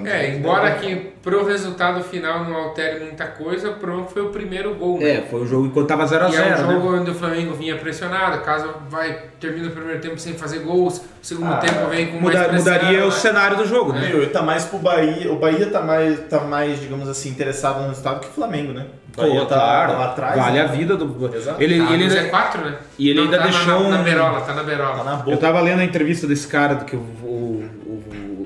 Tá 0.00 0.08
É, 0.08 0.16
direito 0.18 0.38
embora 0.38 0.70
que 0.74 0.96
pro 1.22 1.44
resultado 1.44 2.02
final 2.02 2.44
não 2.44 2.56
altere 2.56 3.00
muita 3.04 3.26
coisa, 3.26 3.70
pronto, 3.72 4.10
foi 4.12 4.22
o 4.22 4.30
primeiro 4.30 4.74
gol, 4.74 4.98
né? 4.98 5.10
É, 5.10 5.20
foi 5.22 5.40
o 5.42 5.46
jogo 5.46 5.66
enquanto 5.66 5.86
tava 5.88 6.04
0x0, 6.04 6.32
E 6.32 6.36
é 6.36 6.40
um 6.40 6.48
né? 6.50 6.56
jogo 6.56 6.96
onde 6.96 7.10
o 7.10 7.14
Flamengo 7.14 7.54
vinha 7.54 7.76
pressionado, 7.76 8.40
caso 8.42 8.68
vai 8.88 9.16
termina 9.38 9.68
o 9.68 9.70
primeiro 9.70 10.00
tempo 10.00 10.18
sem 10.18 10.34
fazer 10.34 10.60
gols, 10.60 10.98
o 10.98 11.02
segundo 11.20 11.52
Ah, 11.52 11.56
tempo 11.56 11.86
vem 11.88 12.06
com 12.06 12.20
mais 12.20 12.36
Muda- 12.36 12.48
pressão. 12.48 12.72
mudaria 12.74 13.06
o 13.06 13.12
cenário 13.12 13.56
do 13.56 13.66
jogo, 13.66 13.92
né? 13.92 14.08
Meu, 14.08 14.22
ele 14.22 14.30
tá 14.30 14.42
mais 14.42 14.64
pro 14.64 14.78
Bahia. 14.78 15.30
O 15.32 15.36
Bahia 15.38 15.66
tá 15.66 15.80
mais, 15.80 16.18
tá 16.28 16.40
mais, 16.40 16.80
digamos 16.80 17.08
assim, 17.08 17.28
interessado 17.28 17.80
no 17.82 17.88
resultado 17.88 18.20
que 18.20 18.26
o 18.28 18.30
Flamengo, 18.30 18.72
né? 18.72 18.86
Pô, 19.14 19.22
tá 19.44 19.54
claro, 19.56 19.92
lá 19.92 20.04
atrás. 20.06 20.36
vale 20.36 20.56
né? 20.56 20.62
a 20.62 20.66
vida 20.68 20.96
do. 20.96 21.26
Exato. 21.36 21.62
Ele, 21.62 21.78
Tá, 21.86 21.92
ele 21.92 22.08
no 22.08 22.14
ainda- 22.14 22.30
Z4, 22.30 22.64
né? 22.64 22.76
e 22.98 23.10
ele 23.10 23.18
Não, 23.18 23.24
ainda 23.26 23.36
tá 23.38 23.44
na- 23.44 23.50
deixou 23.50 23.80
na, 23.82 23.88
na 23.90 23.98
um- 24.00 24.02
berola, 24.04 24.40
tá 24.40 24.46
na 24.54 24.54
Tá 24.54 24.62
berola. 24.62 25.04
na 25.04 25.12
Eu 25.12 25.18
boca. 25.18 25.36
tava 25.36 25.60
lendo 25.60 25.80
a 25.80 25.84
entrevista 25.84 26.26
desse 26.26 26.48
cara 26.48 26.76
do 26.76 26.86
que 26.86 26.96
o, 26.96 27.00
o, 27.00 27.64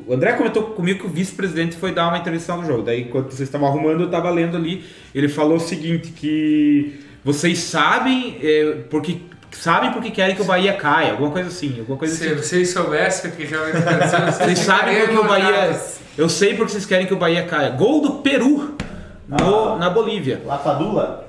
o- 0.07 0.13
André 0.15 0.33
comentou 0.35 0.63
comigo 0.65 1.01
que 1.01 1.07
o 1.07 1.11
vice-presidente 1.11 1.77
foi 1.77 1.93
dar 1.93 2.09
uma 2.09 2.19
entrevista 2.19 2.55
no 2.57 2.65
jogo. 2.67 2.83
Daí, 2.83 3.03
enquanto 3.03 3.29
vocês 3.31 3.49
estavam 3.49 3.69
arrumando, 3.69 4.03
eu 4.03 4.11
tava 4.11 4.31
lendo 4.31 4.57
ali. 4.57 4.85
Ele 5.15 5.29
falou 5.29 5.57
o 5.57 5.61
seguinte: 5.61 6.11
que 6.13 7.01
vocês 7.25 7.59
sabem 7.59 8.39
é, 8.43 8.77
porque 8.91 9.19
sabem 9.53 9.91
porque 9.93 10.11
querem 10.11 10.37
que 10.37 10.43
o 10.43 10.45
Bahia 10.45 10.75
caia, 10.75 11.13
alguma 11.13 11.31
coisa 11.31 11.49
assim, 11.49 11.77
alguma 11.79 11.99
coisa 11.99 12.15
Se 12.15 12.27
assim. 12.27 12.35
vocês 12.37 12.71
soubessem 12.71 13.31
o 13.31 13.35
que 13.35 13.45
realmente 13.45 13.77
aconteceu, 13.79 14.21
Vocês 14.47 14.59
sabem 14.61 15.01
porque 15.01 15.19
o 15.19 15.25
Bahia. 15.25 15.81
Eu 16.19 16.29
sei 16.31 16.55
porque 16.55 16.73
vocês 16.73 16.87
querem 16.87 17.07
que 17.07 17.13
o 17.13 17.19
Bahia 17.19 17.45
caia. 17.45 17.71
Gol 17.71 18.01
do 18.01 18.11
Peru 18.23 18.75
no- 19.29 19.73
Ah. 19.75 19.77
na 19.79 19.91
Bolívia. 19.91 20.41
Lapadula? 20.47 21.29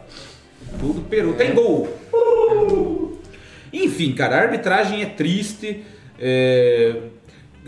Gol 0.79 0.93
do 0.93 1.01
Peru. 1.01 1.33
Tem 1.33 1.53
gol. 1.53 1.89
Enfim, 3.73 4.13
cara, 4.13 4.37
a 4.37 4.41
arbitragem 4.43 5.01
é 5.01 5.05
triste. 5.05 5.83
é, 6.19 6.95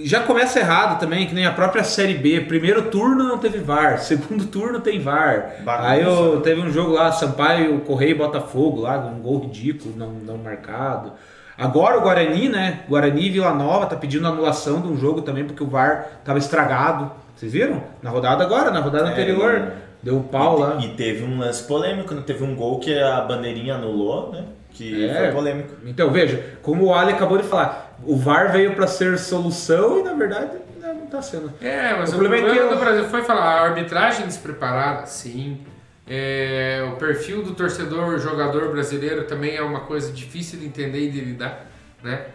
Já 0.03 0.21
começa 0.21 0.59
errado 0.59 0.99
também, 0.99 1.27
que 1.27 1.33
nem 1.35 1.45
a 1.45 1.51
própria 1.51 1.83
Série 1.83 2.13
B. 2.15 2.41
Primeiro 2.41 2.83
turno 2.83 3.23
não 3.23 3.37
teve 3.37 3.59
VAR, 3.59 3.99
segundo 4.03 4.45
turno 4.45 4.79
tem 4.79 4.99
VAR. 4.99 5.55
Bagunça. 5.63 5.89
Aí 5.89 6.01
eu, 6.03 6.41
teve 6.41 6.61
um 6.61 6.71
jogo 6.71 6.91
lá, 6.93 7.11
Sampaio, 7.11 7.79
Correio 7.81 8.11
e 8.11 8.15
Botafogo, 8.15 8.81
lá, 8.81 8.97
um 8.97 9.19
gol 9.21 9.39
ridículo, 9.39 9.93
não, 9.97 10.11
não 10.11 10.37
marcado. 10.37 11.11
Agora 11.57 11.97
o 11.97 12.01
Guarani, 12.01 12.47
né? 12.47 12.81
Guarani 12.87 13.27
e 13.27 13.29
Vila 13.31 13.53
Nova 13.53 13.85
tá 13.85 13.95
pedindo 13.97 14.25
anulação 14.27 14.79
de 14.81 14.87
um 14.87 14.97
jogo 14.97 15.21
também, 15.21 15.43
porque 15.43 15.61
o 15.63 15.67
VAR 15.67 16.05
tava 16.23 16.39
estragado. 16.39 17.11
Vocês 17.35 17.51
viram? 17.51 17.83
Na 18.01 18.09
rodada 18.09 18.43
agora, 18.43 18.71
na 18.71 18.79
rodada 18.79 19.09
É, 19.09 19.11
anterior. 19.11 19.71
Deu 20.01 20.15
um 20.15 20.23
pau 20.23 20.57
lá. 20.57 20.77
E 20.79 20.89
teve 20.89 21.25
um 21.25 21.37
lance 21.39 21.61
polêmico, 21.63 22.13
né? 22.13 22.23
Teve 22.25 22.43
um 22.45 22.55
gol 22.55 22.79
que 22.79 22.97
a 22.97 23.19
bandeirinha 23.21 23.75
anulou, 23.75 24.31
né? 24.31 24.45
Que 24.71 25.05
É. 25.09 25.13
foi 25.15 25.31
polêmico. 25.33 25.73
Então, 25.85 26.09
veja, 26.11 26.41
como 26.61 26.85
o 26.85 26.93
Ali 26.93 27.11
acabou 27.11 27.37
de 27.37 27.43
falar, 27.43 27.88
o 28.05 28.15
VAR 28.15 28.51
veio 28.51 28.75
para 28.75 28.87
ser 28.87 29.17
solução 29.17 29.99
e 29.99 30.03
na 30.03 30.13
verdade 30.13 30.57
né, 30.79 30.93
não 30.93 31.05
está 31.05 31.21
sendo. 31.21 31.51
É, 31.61 31.95
mas 31.95 32.09
O 32.09 32.15
o, 32.15 32.19
problema 32.19 32.35
é 32.37 32.41
problema 32.45 32.69
que 32.69 32.75
do 32.75 32.79
Brasil 32.79 33.05
foi 33.05 33.23
falar, 33.23 33.43
a 33.43 33.61
arbitragem 33.63 34.25
despreparada, 34.25 35.05
sim. 35.05 35.61
É, 36.07 36.83
o 36.91 36.95
perfil 36.95 37.43
do 37.43 37.53
torcedor, 37.53 38.17
jogador 38.17 38.71
brasileiro 38.71 39.25
também 39.25 39.55
é 39.55 39.61
uma 39.61 39.81
coisa 39.81 40.11
difícil 40.11 40.59
de 40.59 40.65
entender 40.65 40.99
e 40.99 41.11
de 41.11 41.21
lidar, 41.21 41.67
né? 42.03 42.25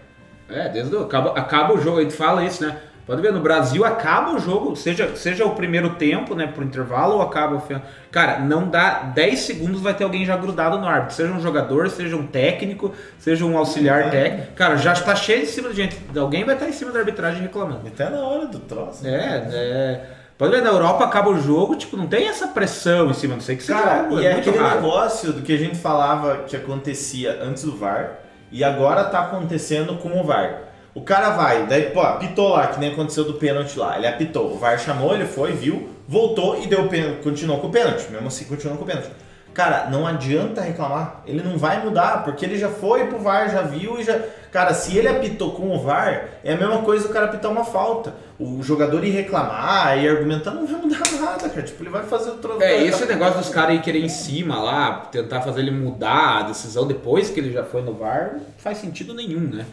É, 0.48 0.68
desde 0.68 0.94
o, 0.94 1.02
acaba, 1.02 1.38
acaba 1.38 1.74
o 1.74 1.80
jogo, 1.80 1.98
a 1.98 2.02
gente 2.02 2.14
fala 2.14 2.44
isso, 2.44 2.64
né? 2.64 2.80
Pode 3.06 3.20
ver, 3.20 3.32
no 3.32 3.40
Brasil 3.40 3.84
acaba 3.84 4.32
o 4.34 4.38
jogo, 4.38 4.74
seja, 4.74 5.14
seja 5.14 5.44
o 5.44 5.50
primeiro 5.50 5.90
tempo, 5.90 6.34
né, 6.34 6.46
pro 6.46 6.64
intervalo 6.64 7.16
ou 7.16 7.22
acaba 7.22 7.56
o 7.56 7.60
final. 7.60 7.82
Cara, 8.10 8.38
não 8.38 8.66
dá 8.68 9.00
10 9.14 9.40
segundos, 9.40 9.82
vai 9.82 9.92
ter 9.92 10.04
alguém 10.04 10.24
já 10.24 10.36
grudado 10.38 10.78
no 10.78 10.88
árbitro. 10.88 11.14
Seja 11.16 11.30
um 11.32 11.40
jogador, 11.40 11.90
seja 11.90 12.16
um 12.16 12.26
técnico, 12.26 12.94
seja 13.18 13.44
um 13.44 13.58
auxiliar 13.58 14.06
É. 14.06 14.08
técnico. 14.10 14.52
Cara, 14.54 14.76
já 14.76 14.94
está 14.94 15.14
cheio 15.14 15.42
em 15.42 15.46
cima 15.46 15.68
de 15.68 15.76
gente. 15.76 15.98
Alguém 16.18 16.44
vai 16.44 16.54
estar 16.54 16.66
em 16.66 16.72
cima 16.72 16.92
da 16.92 17.00
arbitragem 17.00 17.42
reclamando. 17.42 17.86
Até 17.86 18.08
na 18.08 18.20
hora 18.20 18.46
do 18.46 18.58
troço. 18.60 19.06
É, 19.06 19.48
é. 19.52 20.06
Pode 20.38 20.50
ver, 20.52 20.62
na 20.62 20.70
Europa 20.70 21.04
acaba 21.04 21.28
o 21.30 21.38
jogo, 21.38 21.76
tipo, 21.76 21.96
não 21.98 22.06
tem 22.06 22.26
essa 22.26 22.48
pressão 22.48 23.10
em 23.10 23.14
cima, 23.14 23.34
não 23.34 23.40
sei 23.42 23.54
que 23.56 23.62
seja. 23.62 23.78
Cara, 23.78 24.08
e 24.12 24.26
é 24.26 24.32
muito 24.32 24.48
aquele 24.48 24.64
raro. 24.64 24.80
negócio 24.80 25.32
do 25.32 25.42
que 25.42 25.52
a 25.52 25.58
gente 25.58 25.76
falava 25.76 26.38
que 26.46 26.56
acontecia 26.56 27.38
antes 27.42 27.64
do 27.64 27.76
VAR 27.76 28.18
e 28.50 28.64
agora 28.64 29.04
tá 29.04 29.20
acontecendo 29.20 29.94
com 29.98 30.18
o 30.20 30.24
VAR. 30.24 30.72
O 30.94 31.02
cara 31.02 31.30
vai, 31.30 31.66
daí, 31.66 31.90
pô, 31.90 32.00
apitou 32.00 32.50
lá, 32.50 32.68
que 32.68 32.78
nem 32.78 32.92
aconteceu 32.92 33.24
do 33.24 33.34
pênalti 33.34 33.76
lá. 33.76 33.96
Ele 33.96 34.06
apitou, 34.06 34.52
o 34.52 34.58
VAR 34.58 34.78
chamou, 34.78 35.12
ele 35.12 35.26
foi, 35.26 35.52
viu, 35.52 35.90
voltou 36.06 36.62
e 36.62 36.68
deu 36.68 36.88
pênalti, 36.88 37.22
continuou 37.22 37.58
com 37.58 37.66
o 37.66 37.70
pênalti. 37.70 38.08
Mesmo 38.10 38.28
assim, 38.28 38.44
continuou 38.44 38.78
com 38.78 38.84
o 38.84 38.86
pênalti. 38.86 39.08
Cara, 39.54 39.88
não 39.88 40.04
adianta 40.04 40.60
reclamar. 40.60 41.22
Ele 41.24 41.40
não 41.40 41.56
vai 41.56 41.82
mudar, 41.84 42.24
porque 42.24 42.44
ele 42.44 42.58
já 42.58 42.68
foi 42.68 43.06
pro 43.06 43.20
VAR, 43.20 43.48
já 43.48 43.62
viu 43.62 44.00
e 44.00 44.02
já. 44.02 44.20
Cara, 44.50 44.74
se 44.74 44.98
ele 44.98 45.06
apitou 45.06 45.52
com 45.52 45.72
o 45.72 45.80
VAR, 45.80 46.28
é 46.42 46.54
a 46.54 46.56
mesma 46.56 46.78
coisa 46.82 47.06
o 47.06 47.10
cara 47.10 47.26
apitar 47.26 47.52
uma 47.52 47.64
falta. 47.64 48.14
O 48.38 48.60
jogador 48.64 49.04
ir 49.04 49.10
reclamar 49.10 49.96
e 49.96 50.08
argumentar 50.08 50.50
não 50.50 50.66
vai 50.66 50.80
mudar 50.80 50.98
nada, 51.20 51.48
cara. 51.48 51.62
Tipo, 51.62 51.84
ele 51.84 51.90
vai 51.90 52.02
fazer 52.02 52.30
o 52.30 52.34
troço. 52.34 52.62
É, 52.62 52.82
esse 52.82 53.06
negócio 53.06 53.38
dos 53.38 53.48
caras 53.48 53.70
aí 53.70 53.80
querer 53.80 54.04
em 54.04 54.08
cima 54.08 54.60
lá, 54.60 55.08
tentar 55.12 55.40
fazer 55.40 55.60
ele 55.60 55.70
mudar 55.70 56.38
a 56.38 56.42
decisão 56.42 56.84
depois 56.84 57.30
que 57.30 57.38
ele 57.38 57.52
já 57.52 57.62
foi 57.62 57.80
no 57.80 57.94
VAR, 57.94 58.32
não 58.34 58.40
faz 58.58 58.78
sentido 58.78 59.14
nenhum, 59.14 59.40
né? 59.40 59.64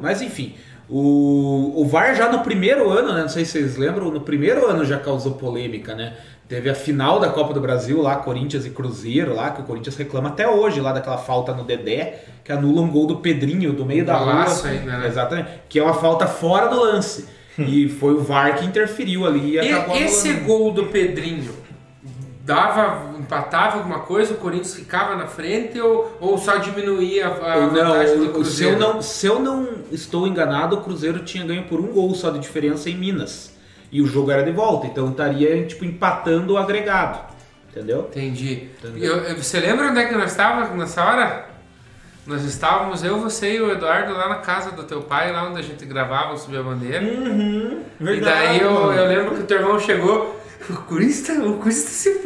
Mas 0.00 0.20
enfim, 0.20 0.56
o, 0.88 1.82
o 1.82 1.86
VAR 1.86 2.16
já 2.16 2.28
no 2.32 2.40
primeiro 2.40 2.90
ano, 2.90 3.12
né? 3.12 3.22
Não 3.22 3.28
sei 3.28 3.44
se 3.44 3.52
vocês 3.52 3.76
lembram, 3.76 4.10
no 4.10 4.22
primeiro 4.22 4.66
ano 4.66 4.84
já 4.84 4.98
causou 4.98 5.34
polêmica, 5.34 5.94
né? 5.94 6.16
Teve 6.50 6.68
a 6.68 6.74
final 6.74 7.20
da 7.20 7.28
Copa 7.28 7.54
do 7.54 7.60
Brasil 7.60 8.02
lá, 8.02 8.16
Corinthians 8.16 8.66
e 8.66 8.70
Cruzeiro 8.70 9.34
lá, 9.36 9.50
que 9.52 9.60
o 9.62 9.64
Corinthians 9.64 9.96
reclama 9.96 10.30
até 10.30 10.48
hoje 10.48 10.80
lá 10.80 10.92
daquela 10.92 11.16
falta 11.16 11.54
no 11.54 11.62
Dedé, 11.62 12.24
que 12.44 12.50
anula 12.50 12.82
um 12.82 12.90
gol 12.90 13.06
do 13.06 13.18
Pedrinho 13.18 13.72
do 13.72 13.86
meio 13.86 14.04
da 14.04 14.16
rua. 14.16 14.44
Ainda, 14.64 14.98
né? 14.98 15.06
Exatamente. 15.06 15.48
Que 15.68 15.78
é 15.78 15.82
uma 15.82 15.94
falta 15.94 16.26
fora 16.26 16.66
do 16.66 16.80
lance. 16.80 17.26
E 17.58 17.88
foi 17.88 18.14
o 18.14 18.20
VAR 18.22 18.56
que 18.56 18.64
interferiu 18.64 19.26
ali 19.26 19.52
e 19.52 19.58
acabou 19.58 19.96
E, 19.96 20.04
esse 20.04 20.28
anulando. 20.30 20.46
gol 20.46 20.72
do 20.72 20.86
Pedrinho 20.86 21.52
dava, 22.44 23.18
empatava 23.18 23.76
alguma 23.78 24.00
coisa, 24.00 24.32
o 24.34 24.36
Corinthians 24.38 24.74
ficava 24.74 25.14
na 25.14 25.26
frente 25.26 25.78
ou, 25.80 26.16
ou 26.20 26.38
só 26.38 26.56
diminuía 26.56 27.26
a, 27.28 27.52
a 27.54 27.66
vantagem 27.66 28.16
do 28.18 28.24
Não, 28.24 28.26
se 28.28 28.32
Cruzeiro? 28.32 28.72
eu 28.74 28.78
não, 28.78 29.02
se 29.02 29.26
eu 29.26 29.38
não 29.40 29.68
estou 29.92 30.26
enganado, 30.26 30.76
o 30.76 30.80
Cruzeiro 30.80 31.20
tinha 31.20 31.44
ganho 31.44 31.64
por 31.64 31.80
um 31.80 31.88
gol 31.88 32.14
só 32.14 32.30
de 32.30 32.38
diferença 32.38 32.88
em 32.88 32.96
Minas. 32.96 33.52
E 33.92 34.00
o 34.00 34.06
jogo 34.06 34.30
era 34.30 34.42
de 34.42 34.52
volta, 34.52 34.86
então 34.86 35.10
estaria 35.10 35.64
tipo 35.66 35.84
empatando 35.84 36.54
o 36.54 36.58
agregado. 36.58 37.18
Entendeu? 37.70 38.08
Entendi. 38.10 38.68
Entendeu? 38.82 39.16
Eu- 39.16 39.36
você 39.36 39.60
lembra 39.60 39.88
onde 39.90 40.00
é 40.00 40.06
que 40.06 40.14
nós 40.14 40.30
estávamos 40.30 40.76
nessa 40.76 41.04
hora? 41.04 41.46
Nós 42.26 42.44
estávamos, 42.44 43.02
eu, 43.02 43.18
você 43.18 43.56
e 43.56 43.60
o 43.60 43.70
Eduardo, 43.72 44.12
lá 44.12 44.28
na 44.28 44.36
casa 44.36 44.70
do 44.72 44.84
teu 44.84 45.02
pai, 45.02 45.32
lá 45.32 45.48
onde 45.48 45.58
a 45.58 45.62
gente 45.62 45.84
gravava 45.84 46.34
o 46.34 46.36
Subir 46.38 46.58
a 46.58 46.62
Bandeira. 46.62 47.00
Uhum, 47.04 47.82
e 48.00 48.04
verdade. 48.04 48.20
daí 48.48 48.60
eu, 48.60 48.92
eu 48.92 49.06
lembro 49.08 49.34
que 49.36 49.40
o 49.42 49.46
teu 49.46 49.58
irmão 49.58 49.78
chegou. 49.80 50.39
O 50.68 50.74
Corinthians 50.82 51.22
tá, 51.22 51.32
o 51.34 51.54
Corinthians 51.58 51.84
tá 51.84 51.90
se. 51.90 52.20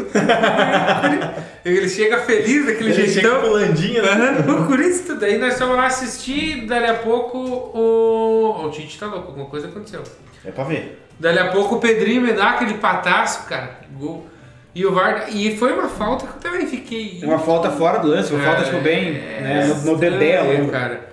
Ele 1.64 1.88
chega 1.88 2.18
feliz 2.18 2.66
daquele 2.66 2.90
Ele 2.90 3.08
chega 3.08 3.28
jeitão. 3.30 3.40
pulandinho, 3.40 4.02
né? 4.02 4.44
O 4.48 4.66
Corinthians, 4.66 5.00
tá- 5.02 5.14
daí 5.14 5.38
nós 5.38 5.58
fomos 5.58 5.76
lá 5.76 5.86
assistir, 5.86 6.66
dali 6.66 6.86
a 6.86 6.94
pouco 6.94 7.38
o. 7.38 8.64
O 8.66 8.70
Tite 8.70 8.98
tá 8.98 9.06
louco, 9.06 9.28
alguma 9.28 9.46
coisa 9.46 9.68
aconteceu. 9.68 10.02
É 10.44 10.50
pra 10.50 10.64
ver. 10.64 11.00
Dali 11.18 11.38
a 11.38 11.50
pouco 11.52 11.76
o 11.76 11.80
Pedrinho 11.80 12.20
me 12.22 12.32
dá 12.32 12.50
aquele 12.50 12.74
pataço, 12.74 13.46
cara. 13.46 13.78
Gol. 13.98 14.26
E 14.74 14.84
o 14.84 14.92
VAR. 14.92 15.26
E 15.30 15.56
foi 15.56 15.72
uma 15.72 15.88
falta 15.88 16.26
que 16.26 16.32
eu 16.46 16.50
também 16.50 16.66
fiquei. 16.66 17.20
É 17.22 17.26
uma 17.26 17.38
falta 17.38 17.70
fora 17.70 17.98
do 18.00 18.08
lance, 18.08 18.32
uma 18.34 18.42
falta 18.44 18.64
tipo 18.64 18.80
bem 18.80 19.12
né, 19.12 19.64
no, 19.84 19.92
no 19.92 19.96
dedé, 19.96 20.16
eu 20.16 20.40
estranho, 20.40 20.50
lembro. 20.58 20.72
cara. 20.72 21.08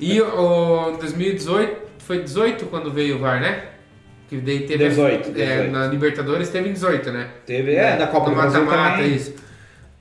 E 0.00 0.20
o 0.20 0.96
2018, 0.98 1.76
foi 1.98 2.22
18 2.22 2.66
quando 2.66 2.90
veio 2.90 3.16
o 3.16 3.18
VAR, 3.18 3.40
né? 3.40 3.64
Que 4.28 4.38
daí 4.38 4.60
teve 4.60 4.88
18, 4.88 5.28
é, 5.30 5.32
18. 5.32 5.72
na 5.72 5.86
Libertadores 5.86 6.48
teve 6.48 6.70
em 6.70 6.72
18, 6.72 7.10
né? 7.12 7.28
Teve, 7.46 7.74
é, 7.74 7.96
da 7.96 8.06
Copa 8.06 8.30
do 8.30 8.36
Brasil 8.36 8.64
mata-mata, 8.64 9.02
isso. 9.02 9.34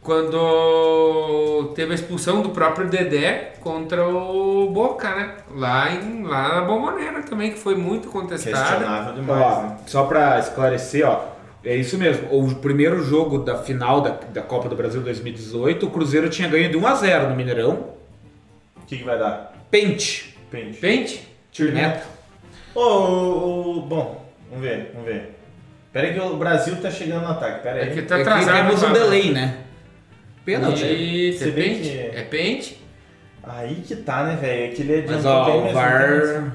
Quando 0.02 1.72
teve 1.76 1.92
a 1.94 1.96
expulsão 1.96 2.42
do 2.42 2.50
próprio 2.50 2.90
Dedé 2.90 3.54
contra 3.62 4.06
o 4.08 4.70
Boca, 4.70 5.10
né? 5.16 5.36
Lá, 5.56 5.92
em, 5.92 6.24
lá 6.24 6.56
na 6.56 6.62
Bombonera 6.62 7.22
também, 7.24 7.52
que 7.52 7.60
foi 7.60 7.76
muito 7.76 8.10
contestada. 8.10 8.58
Questionável 8.58 9.14
demais, 9.14 9.42
Ó, 9.42 9.62
né? 9.62 9.78
só 9.88 10.04
pra 10.04 10.40
esclarecer, 10.40 11.08
ó, 11.08 11.26
é 11.64 11.76
isso 11.76 11.98
mesmo. 11.98 12.28
O 12.32 12.56
primeiro 12.56 13.02
jogo 13.02 13.38
da 13.40 13.58
final 13.58 14.02
da, 14.02 14.10
da 14.10 14.42
Copa 14.42 14.68
do 14.68 14.76
Brasil 14.76 15.00
2018, 15.02 15.86
o 15.86 15.90
Cruzeiro 15.90 16.30
tinha 16.30 16.50
ganho 16.50 16.70
de 16.70 16.76
1 16.76 16.86
a 16.86 16.96
0 16.96 17.30
no 17.30 17.36
Mineirão. 17.36 17.94
O 18.76 18.86
que, 18.86 18.98
que 18.98 19.04
vai 19.04 19.18
dar? 19.18 19.54
Pente. 19.72 20.38
Pente. 20.52 20.78
Pente? 20.80 21.30
Neto. 21.72 22.13
Ô, 22.76 22.80
ô, 22.82 23.78
ô, 23.78 23.82
bom, 23.82 24.26
vamos 24.50 24.66
ver, 24.66 24.92
vamos 24.94 25.08
ver. 25.08 25.36
Pera 25.92 26.08
aí 26.08 26.14
que 26.14 26.20
o 26.20 26.38
Brasil 26.38 26.76
tá 26.78 26.90
chegando 26.90 27.22
no 27.24 27.30
ataque, 27.32 27.62
pera 27.62 27.80
É 27.80 27.84
aí. 27.84 27.92
que 27.94 28.02
tá 28.04 28.18
É 28.20 28.24
que 28.24 28.30
atrasado. 28.30 28.68
temos 28.68 28.84
um 28.84 28.94
delay, 28.94 29.32
né? 29.32 29.58
Pênalti. 30.44 31.30
Isso, 31.30 31.44
é 31.48 31.52
pente? 31.52 31.90
que- 31.90 31.98
É 32.18 32.22
pente? 32.24 32.84
Aí 33.44 33.76
que 33.86 33.96
tá, 33.98 34.24
né, 34.24 34.38
velho? 34.42 34.64
É 34.64 34.68
que 34.70 34.82
ele 34.82 35.04
Mas 35.08 35.26
ó, 35.26 35.58
o 35.58 35.72
VAR. 35.74 36.54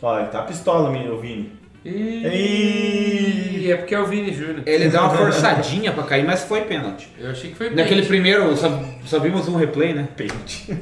Ó, 0.00 0.18
ele 0.18 0.28
tá 0.28 0.42
pistola, 0.42 0.90
menino, 0.90 1.14
o 1.14 1.20
Vini. 1.20 1.52
E... 1.84 3.70
É 3.70 3.76
porque 3.76 3.94
é 3.94 4.00
o 4.00 4.06
Vini 4.06 4.32
Júnior. 4.32 4.62
Ele 4.66 4.88
deu 4.88 5.00
uma 5.00 5.10
forçadinha 5.16 5.92
pra 5.92 6.04
cair, 6.04 6.24
mas 6.24 6.44
foi 6.44 6.62
pênalti. 6.62 7.08
Eu 7.18 7.30
achei 7.30 7.50
que 7.50 7.56
foi 7.56 7.68
Naquele 7.70 7.88
pênalti. 8.02 8.08
primeiro, 8.08 8.56
só, 8.56 8.68
só 9.04 9.18
vimos 9.18 9.48
um 9.48 9.56
replay, 9.56 9.92
né? 9.94 10.08
Pente. 10.16 10.74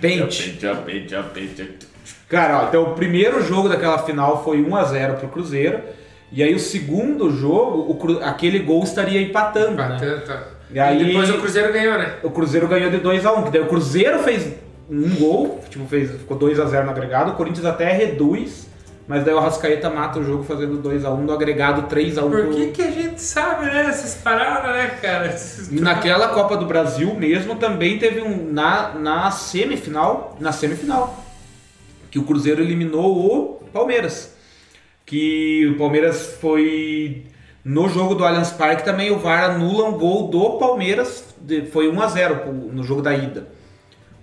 Pente. 0.00 0.50
Pente, 0.50 0.66
pente, 0.84 1.14
pente. 1.34 1.87
Cara, 2.28 2.64
ó, 2.64 2.68
então 2.68 2.82
o 2.84 2.94
primeiro 2.94 3.42
jogo 3.42 3.68
daquela 3.68 3.98
final 3.98 4.44
foi 4.44 4.58
1x0 4.62 5.14
pro 5.16 5.28
Cruzeiro. 5.28 5.80
E 6.30 6.42
aí 6.42 6.54
o 6.54 6.58
segundo 6.58 7.30
jogo, 7.30 7.90
o 7.90 7.94
Cru- 7.96 8.20
aquele 8.22 8.58
gol 8.58 8.82
estaria 8.84 9.20
empatando, 9.22 9.76
né? 9.76 9.88
Batata. 9.88 10.20
tá. 10.26 10.42
E, 10.70 10.74
E 10.76 10.80
aí- 10.80 11.04
depois 11.04 11.30
o 11.30 11.38
Cruzeiro 11.38 11.72
ganhou, 11.72 11.96
né? 11.98 12.12
O 12.22 12.30
Cruzeiro 12.30 12.68
ganhou 12.68 12.90
de 12.90 12.98
2x1, 12.98 13.44
que 13.44 13.50
daí 13.50 13.62
o 13.62 13.66
Cruzeiro 13.66 14.18
fez 14.18 14.52
um 14.90 15.16
gol, 15.16 15.60
tipo, 15.70 15.86
fez, 15.86 16.10
ficou 16.10 16.36
2x0 16.38 16.84
no 16.84 16.90
agregado, 16.90 17.30
o 17.30 17.34
Corinthians 17.34 17.64
até 17.64 17.90
reduz, 17.92 18.68
mas 19.06 19.24
daí 19.24 19.32
o 19.32 19.38
Arrascaeta 19.38 19.88
mata 19.88 20.18
o 20.18 20.22
jogo 20.24 20.44
fazendo 20.44 20.76
2x1 20.82 21.16
no 21.24 21.32
agregado 21.32 21.82
3x1 21.88 22.20
Por 22.30 22.30
pro- 22.42 22.50
que, 22.50 22.66
que 22.72 22.82
a 22.82 22.90
gente 22.90 23.22
sabe, 23.22 23.64
né? 23.64 23.86
Essas 23.88 24.14
paradas, 24.16 24.70
né, 24.70 24.98
cara? 25.00 25.28
Esses- 25.28 25.72
E 25.72 25.80
naquela 25.80 26.28
Copa 26.28 26.58
do 26.58 26.66
Brasil 26.66 27.14
mesmo 27.14 27.54
também 27.54 27.98
teve 27.98 28.20
um 28.20 28.52
na, 28.52 28.90
na 28.94 29.30
semifinal, 29.30 30.36
na 30.38 30.52
semifinal, 30.52 31.24
que 32.10 32.18
o 32.18 32.24
Cruzeiro 32.24 32.60
eliminou 32.62 33.16
o 33.60 33.64
Palmeiras. 33.72 34.34
Que 35.06 35.66
o 35.74 35.78
Palmeiras 35.78 36.36
foi 36.40 37.24
no 37.64 37.88
jogo 37.88 38.14
do 38.14 38.24
Allianz 38.24 38.50
Parque 38.50 38.84
também 38.84 39.10
o 39.10 39.18
VAR 39.18 39.50
anula 39.50 39.88
um 39.88 39.92
gol 39.98 40.28
do 40.28 40.58
Palmeiras, 40.58 41.34
foi 41.72 41.88
1 41.88 42.00
a 42.00 42.06
0 42.06 42.36
pro- 42.36 42.52
no 42.52 42.82
jogo 42.82 43.02
da 43.02 43.14
ida. 43.14 43.48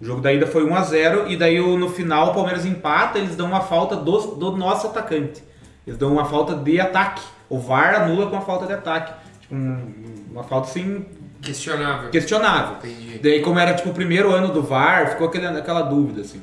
O 0.01 0.05
jogo 0.05 0.21
da 0.21 0.31
ida 0.33 0.45
foi 0.47 0.63
1 0.65 0.75
a 0.75 0.81
0 0.81 1.29
e 1.31 1.37
daí 1.37 1.59
no 1.59 1.89
final 1.89 2.31
o 2.31 2.33
Palmeiras 2.33 2.65
empata, 2.65 3.17
eles 3.17 3.35
dão 3.35 3.47
uma 3.47 3.61
falta 3.61 3.95
do, 3.95 4.35
do 4.35 4.51
nosso 4.57 4.87
atacante. 4.87 5.43
Eles 5.85 5.97
dão 5.97 6.11
uma 6.11 6.25
falta 6.25 6.55
de 6.55 6.79
ataque. 6.79 7.21
O 7.49 7.59
VAR 7.59 7.95
anula 8.01 8.27
com 8.29 8.35
a 8.37 8.41
falta 8.41 8.65
de 8.65 8.73
ataque. 8.73 9.13
Tipo, 9.41 9.55
um- 9.55 9.93
uma 10.31 10.43
falta 10.43 10.67
assim 10.67 11.05
Questionável. 11.41 12.09
questionável. 12.09 12.77
Entendi. 12.77 13.19
Daí, 13.19 13.41
como 13.41 13.59
era 13.59 13.73
tipo 13.73 13.89
o 13.89 13.93
primeiro 13.93 14.31
ano 14.31 14.49
do 14.49 14.61
VAR, 14.63 15.11
ficou 15.11 15.27
aquele, 15.27 15.45
aquela 15.47 15.81
dúvida, 15.83 16.21
assim. 16.21 16.41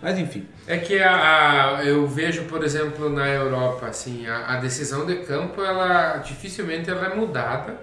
Mas 0.00 0.18
enfim. 0.18 0.46
É 0.66 0.76
que 0.78 1.00
a, 1.02 1.78
a- 1.78 1.84
eu 1.84 2.06
vejo, 2.06 2.44
por 2.44 2.62
exemplo, 2.62 3.08
na 3.10 3.28
Europa, 3.28 3.86
assim, 3.86 4.26
a, 4.26 4.54
a 4.54 4.56
decisão 4.56 5.04
de 5.04 5.16
campo, 5.16 5.62
ela 5.62 6.18
dificilmente 6.18 6.88
ela 6.88 7.06
é 7.06 7.14
mudada, 7.14 7.76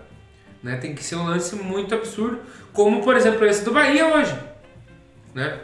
né? 0.63 0.77
Tem 0.77 0.95
que 0.95 1.03
ser 1.03 1.15
um 1.17 1.25
lance 1.25 1.55
muito 1.55 1.93
absurdo, 1.93 2.39
como 2.71 3.03
por 3.03 3.15
exemplo 3.17 3.45
esse 3.45 3.65
do 3.65 3.71
Bahia 3.71 4.07
hoje, 4.15 4.33
né? 5.33 5.57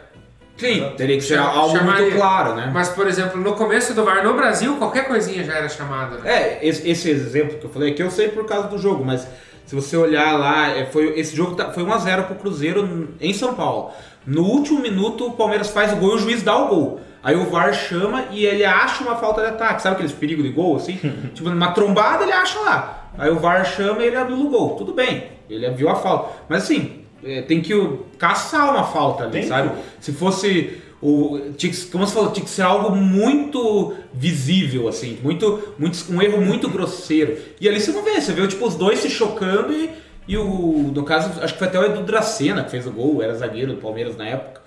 Sim, 0.56 0.92
teria 0.96 1.16
que 1.16 1.22
ser 1.24 1.38
algo 1.38 1.74
chamaria. 1.76 2.02
muito 2.02 2.16
claro, 2.16 2.54
né? 2.54 2.70
Mas 2.72 2.90
por 2.90 3.06
exemplo, 3.06 3.40
no 3.40 3.54
começo 3.54 3.94
do 3.94 4.04
VAR 4.04 4.22
no 4.22 4.34
Brasil, 4.34 4.76
qualquer 4.76 5.08
coisinha 5.08 5.42
já 5.42 5.54
era 5.54 5.68
chamada, 5.68 6.18
né? 6.18 6.30
É, 6.30 6.58
esse, 6.68 6.88
esse 6.88 7.08
exemplo 7.10 7.58
que 7.58 7.64
eu 7.64 7.70
falei 7.70 7.92
aqui 7.92 8.02
eu 8.02 8.10
sei 8.10 8.28
por 8.28 8.44
causa 8.46 8.68
do 8.68 8.76
jogo, 8.78 9.02
mas 9.04 9.26
se 9.64 9.74
você 9.74 9.96
olhar 9.96 10.38
lá, 10.38 10.68
é, 10.68 10.84
foi, 10.84 11.18
esse 11.18 11.34
jogo 11.34 11.54
tá- 11.56 11.70
foi 11.72 11.82
1x0 11.82 12.24
pro 12.26 12.34
Cruzeiro 12.36 13.14
em 13.20 13.32
São 13.32 13.54
Paulo. 13.54 13.92
No 14.26 14.42
último 14.44 14.80
minuto, 14.80 15.26
o 15.26 15.32
Palmeiras 15.32 15.70
faz 15.70 15.92
o 15.92 15.96
gol 15.96 16.12
e 16.12 16.14
o 16.14 16.18
juiz 16.18 16.42
dá 16.42 16.56
o 16.56 16.68
gol. 16.68 17.00
Aí 17.22 17.36
o 17.36 17.44
VAR 17.50 17.72
chama 17.72 18.24
e 18.32 18.44
ele 18.44 18.64
acha 18.64 19.02
uma 19.04 19.16
falta 19.16 19.40
de 19.42 19.48
ataque. 19.48 19.82
Sabe 19.82 19.94
aqueles 19.94 20.12
perigos 20.12 20.44
de 20.44 20.50
gol, 20.50 20.76
assim? 20.76 20.98
tipo, 21.34 21.48
numa 21.50 21.70
trombada 21.72 22.24
ele 22.24 22.32
acha 22.32 22.58
lá. 22.60 23.10
Aí 23.18 23.30
o 23.30 23.38
VAR 23.38 23.64
chama 23.64 24.02
e 24.02 24.06
ele 24.06 24.16
anula 24.16 24.44
o 24.44 24.48
gol. 24.50 24.70
Tudo 24.76 24.92
bem, 24.92 25.24
ele 25.48 25.68
viu 25.70 25.88
a 25.88 25.94
falta. 25.96 26.32
Mas 26.48 26.64
assim, 26.64 27.02
é, 27.24 27.42
tem 27.42 27.60
que 27.60 27.72
caçar 28.18 28.70
uma 28.72 28.84
falta 28.84 29.22
ali, 29.24 29.32
Tem 29.32 29.42
sabe? 29.46 29.68
que- 29.70 29.76
Se 30.04 30.12
fosse. 30.12 30.78
O, 31.00 31.36
como 31.90 32.06
você 32.06 32.14
falou, 32.14 32.30
tinha 32.30 32.44
que 32.44 32.50
ser 32.50 32.62
algo 32.62 32.94
muito 32.94 33.92
visível, 34.14 34.86
assim, 34.86 35.18
muito, 35.20 35.74
muito, 35.76 35.98
um 36.12 36.22
erro 36.22 36.40
muito 36.40 36.68
grosseiro. 36.68 37.36
E 37.60 37.68
ali 37.68 37.80
você 37.80 37.90
não 37.90 38.04
vê, 38.04 38.20
você 38.20 38.32
vê 38.32 38.46
tipo, 38.46 38.64
os 38.64 38.76
dois 38.76 39.00
se 39.00 39.10
chocando 39.10 39.72
e, 39.72 39.90
e 40.26 40.36
o. 40.36 40.92
No 40.94 41.04
caso, 41.04 41.42
acho 41.42 41.52
que 41.52 41.58
foi 41.58 41.68
até 41.68 41.78
o 41.78 41.84
Edu 41.84 42.02
Dracena 42.02 42.64
que 42.64 42.70
fez 42.70 42.86
o 42.86 42.92
gol, 42.92 43.22
era 43.22 43.34
zagueiro 43.34 43.74
do 43.74 43.80
Palmeiras 43.80 44.16
na 44.16 44.26
época. 44.26 44.62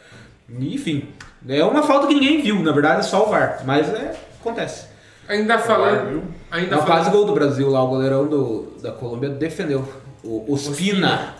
Enfim, 0.49 1.09
é 1.47 1.63
uma 1.63 1.83
falta 1.83 2.07
que 2.07 2.13
ninguém 2.13 2.41
viu, 2.41 2.61
na 2.61 2.71
verdade 2.71 2.99
é 2.99 3.03
só 3.03 3.25
o 3.25 3.29
VAR, 3.29 3.63
mas 3.65 3.89
é, 3.89 4.15
acontece. 4.39 4.87
Ainda 5.27 5.57
VAR, 5.57 5.65
falando, 5.65 6.23
ainda 6.51 6.75
É 6.75 6.77
o 6.77 6.85
quase 6.85 7.05
falando, 7.05 7.11
gol 7.11 7.25
do 7.25 7.33
Brasil 7.33 7.69
lá, 7.69 7.83
o 7.83 7.87
goleirão 7.87 8.27
do, 8.27 8.77
da 8.81 8.91
Colômbia 8.91 9.29
defendeu. 9.29 9.87
O 10.23 10.53
Ospina. 10.53 10.73
Ospina. 10.73 11.35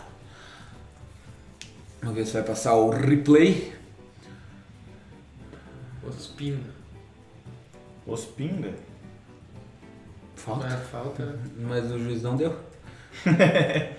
Vamos 2.00 2.16
ver 2.16 2.26
se 2.26 2.32
vai 2.34 2.42
passar 2.42 2.74
o 2.74 2.90
replay. 2.90 3.72
Ospina. 6.06 6.76
Os 8.06 8.24
pinga. 8.24 8.72
Falta. 10.36 10.68
É, 10.68 10.76
falta, 10.76 11.24
né? 11.24 11.38
Mas 11.58 11.90
o 11.90 11.98
juiz 11.98 12.22
não 12.22 12.36
deu. 12.36 12.54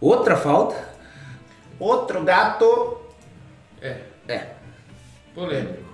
Outra 0.00 0.36
falta. 0.36 0.76
Outro 1.78 2.22
gato. 2.22 2.98
É, 3.80 3.96
É. 4.28 4.46
polêmico. 5.34 5.84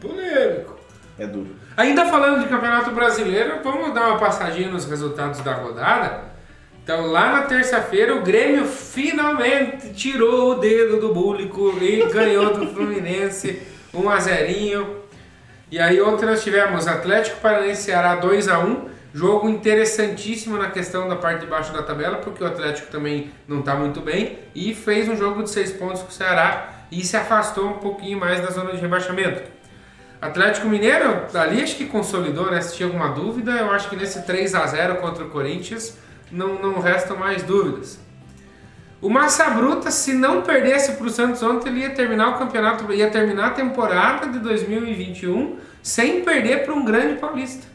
Polêmico. 0.00 0.76
É 1.18 1.26
duro. 1.26 1.54
Ainda 1.76 2.06
falando 2.06 2.42
de 2.42 2.48
Campeonato 2.48 2.90
Brasileiro, 2.90 3.62
vamos 3.62 3.94
dar 3.94 4.08
uma 4.08 4.18
passadinha 4.18 4.68
nos 4.70 4.84
resultados 4.84 5.40
da 5.40 5.54
rodada. 5.54 6.30
Então, 6.82 7.06
lá 7.06 7.32
na 7.32 7.42
terça-feira, 7.42 8.16
o 8.16 8.22
Grêmio 8.22 8.64
finalmente 8.66 9.92
tirou 9.92 10.52
o 10.52 10.54
dedo 10.56 10.98
do 10.98 11.10
público 11.14 11.76
e 11.80 12.04
ganhou 12.10 12.54
do 12.54 12.66
Fluminense 12.68 13.62
1 13.94 14.08
a 14.10 14.18
0 14.18 14.96
E 15.70 15.78
aí 15.78 16.00
ontem 16.00 16.26
nós 16.26 16.42
tivemos 16.42 16.88
Atlético 16.88 17.40
Paranaense 17.40 17.82
Ceará 17.82 18.16
2 18.16 18.48
a 18.48 18.58
1 18.58 18.88
jogo 19.12 19.48
interessantíssimo 19.48 20.56
na 20.56 20.70
questão 20.70 21.08
da 21.08 21.16
parte 21.16 21.40
de 21.40 21.46
baixo 21.46 21.72
da 21.72 21.82
tabela, 21.82 22.18
porque 22.18 22.42
o 22.42 22.46
Atlético 22.46 22.90
também 22.90 23.30
não 23.46 23.60
está 23.60 23.74
muito 23.74 24.00
bem 24.00 24.38
e 24.54 24.74
fez 24.74 25.08
um 25.08 25.16
jogo 25.16 25.42
de 25.42 25.50
6 25.50 25.72
pontos 25.72 26.02
com 26.02 26.08
o 26.08 26.12
Ceará 26.12 26.86
e 26.90 27.04
se 27.04 27.16
afastou 27.16 27.68
um 27.68 27.78
pouquinho 27.78 28.18
mais 28.18 28.40
da 28.40 28.50
zona 28.50 28.72
de 28.72 28.78
rebaixamento. 28.78 29.42
Atlético 30.20 30.68
Mineiro, 30.68 31.24
ali 31.34 31.62
acho 31.62 31.76
que 31.76 31.86
consolidou, 31.86 32.50
né? 32.50 32.60
Se 32.60 32.76
tinha 32.76 32.86
alguma 32.86 33.08
dúvida, 33.08 33.52
eu 33.52 33.70
acho 33.70 33.88
que 33.88 33.96
nesse 33.96 34.22
3 34.22 34.54
a 34.54 34.66
0 34.66 34.96
contra 34.96 35.24
o 35.24 35.30
Corinthians 35.30 35.96
não, 36.30 36.60
não 36.60 36.78
restam 36.78 37.16
mais 37.16 37.42
dúvidas. 37.42 37.98
O 39.00 39.08
Massa 39.08 39.48
Bruta, 39.48 39.90
se 39.90 40.12
não 40.12 40.42
perdesse 40.42 40.92
para 40.92 41.06
o 41.06 41.10
Santos 41.10 41.42
ontem, 41.42 41.70
ele 41.70 41.80
ia 41.80 41.90
terminar 41.90 42.28
o 42.28 42.38
campeonato, 42.38 42.92
ia 42.92 43.10
terminar 43.10 43.46
a 43.46 43.50
temporada 43.50 44.26
de 44.26 44.38
2021 44.40 45.56
sem 45.82 46.22
perder 46.22 46.64
para 46.64 46.74
um 46.74 46.84
grande 46.84 47.18
paulista. 47.18 47.66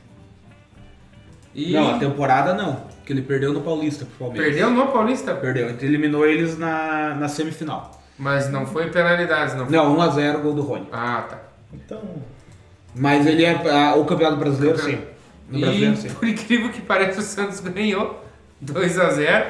E 1.55 1.71
Não, 1.73 1.95
a 1.95 1.97
temporada 1.97 2.53
não. 2.53 2.81
Que 3.05 3.13
ele 3.13 3.21
perdeu 3.21 3.53
no 3.53 3.61
Paulista 3.61 4.03
pro 4.05 4.27
Palmeiras. 4.27 4.47
perdeu 4.47 4.69
no 4.69 4.87
Paulista, 4.91 5.33
Perdeu. 5.33 5.69
Então 5.69 5.87
eliminou 5.87 6.25
eles 6.27 6.57
na, 6.57 7.15
na 7.15 7.27
semifinal. 7.29 8.01
mas 8.17 8.49
não 8.49 8.65
foi 8.65 8.89
penalidades, 8.89 9.55
não 9.55 9.65
foi. 9.65 9.75
Não, 9.75 9.95
1x0 9.97 10.41
gol 10.41 10.53
do 10.53 10.61
Rony. 10.61 10.87
Ah, 10.91 11.25
tá. 11.29 11.39
Então. 11.73 12.01
Mas 12.93 13.25
ele 13.25 13.45
é 13.45 13.53
ah, 13.71 13.95
o 13.95 14.05
campeonato 14.05 14.37
brasileiro, 14.37 14.77
sim. 14.79 14.99
No 15.49 15.59
brasileiro, 15.59 15.93
E 15.93 15.97
sim. 15.97 16.09
por 16.09 16.27
incrível 16.27 16.69
que 16.69 16.81
pareça, 16.81 17.19
o 17.19 17.23
Santos 17.23 17.59
ganhou 17.61 18.23
2 18.59 18.99
a 18.99 19.09
0 19.11 19.45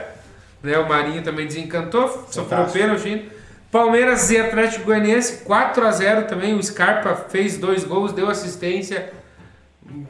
né? 0.62 0.78
O 0.80 0.88
Marinho 0.90 1.24
também 1.24 1.48
desencantou, 1.48 2.28
sofreu 2.30 2.66
pênalti. 2.66 3.30
Palmeiras 3.72 4.30
e 4.32 4.38
Atlético 4.38 4.86
Goianiense 4.86 5.44
4 5.44 5.86
a 5.86 5.92
0 5.92 6.28
também. 6.28 6.54
O 6.56 6.64
Scarpa 6.64 7.16
fez 7.16 7.58
dois 7.58 7.84
gols, 7.84 8.14
deu 8.14 8.30
assistência. 8.30 9.12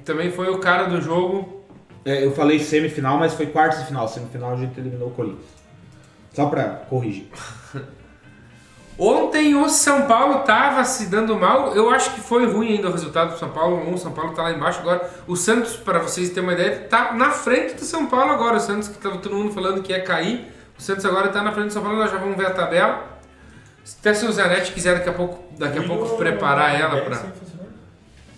Também 0.04 0.32
foi 0.32 0.50
o 0.50 0.60
cara 0.60 0.86
do 0.86 1.02
jogo. 1.02 1.65
É, 2.06 2.24
eu 2.24 2.32
falei 2.34 2.60
semifinal, 2.60 3.18
mas 3.18 3.34
foi 3.34 3.48
quartos 3.48 3.80
de 3.80 3.86
final. 3.88 4.08
Semifinal 4.08 4.54
a 4.54 4.56
gente 4.56 4.80
eliminou 4.80 5.08
o 5.08 5.12
Corinthians. 5.12 5.50
Só 6.34 6.46
pra 6.48 6.64
corrigir. 6.64 7.28
Ontem 8.98 9.56
o 9.56 9.68
São 9.68 10.04
Paulo 10.04 10.40
tava 10.44 10.84
se 10.86 11.08
dando 11.08 11.36
mal. 11.38 11.76
Eu 11.76 11.90
acho 11.90 12.14
que 12.14 12.22
foi 12.22 12.46
ruim 12.46 12.76
ainda 12.78 12.88
o 12.88 12.92
resultado 12.92 13.34
do 13.34 13.40
São 13.40 13.50
Paulo. 13.50 13.94
O 13.94 13.98
São 13.98 14.12
Paulo 14.14 14.34
tá 14.34 14.44
lá 14.44 14.52
embaixo 14.52 14.80
agora. 14.80 15.10
O 15.28 15.36
Santos, 15.36 15.76
para 15.76 16.00
vocês 16.00 16.30
terem 16.30 16.44
uma 16.44 16.54
ideia, 16.54 16.80
tá 16.90 17.12
na 17.14 17.32
frente 17.32 17.74
do 17.74 17.82
São 17.84 18.06
Paulo 18.06 18.32
agora. 18.32 18.56
O 18.56 18.60
Santos 18.60 18.88
que 18.88 18.98
tava 18.98 19.18
todo 19.18 19.36
mundo 19.36 19.52
falando 19.54 19.82
que 19.82 19.92
ia 19.92 20.02
cair. 20.02 20.48
O 20.78 20.82
Santos 20.82 21.04
agora 21.06 21.28
tá 21.28 21.42
na 21.44 21.52
frente 21.52 21.68
do 21.68 21.74
São 21.74 21.82
Paulo. 21.84 21.98
Nós 21.98 22.10
já 22.12 22.18
vamos 22.18 22.38
ver 22.38 22.46
a 22.46 22.52
tabela. 22.52 23.04
Até 24.00 24.14
se 24.14 24.26
o 24.26 24.32
Zanetti 24.32 24.72
quiser 24.72 24.96
daqui 24.96 25.10
a 25.10 25.14
pouco, 25.14 25.44
daqui 25.58 25.78
a 25.80 25.84
pouco 25.84 26.16
preparar 26.18 26.80
ela 26.80 27.02
pra, 27.02 27.18
Tá 27.18 27.28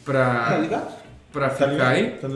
pra, 0.03 0.58
ligado? 0.58 0.93
pra 1.32 1.49
Tá 1.49 1.56
ficar 1.69 1.88
aí. 1.89 2.12
Tá. 2.12 2.27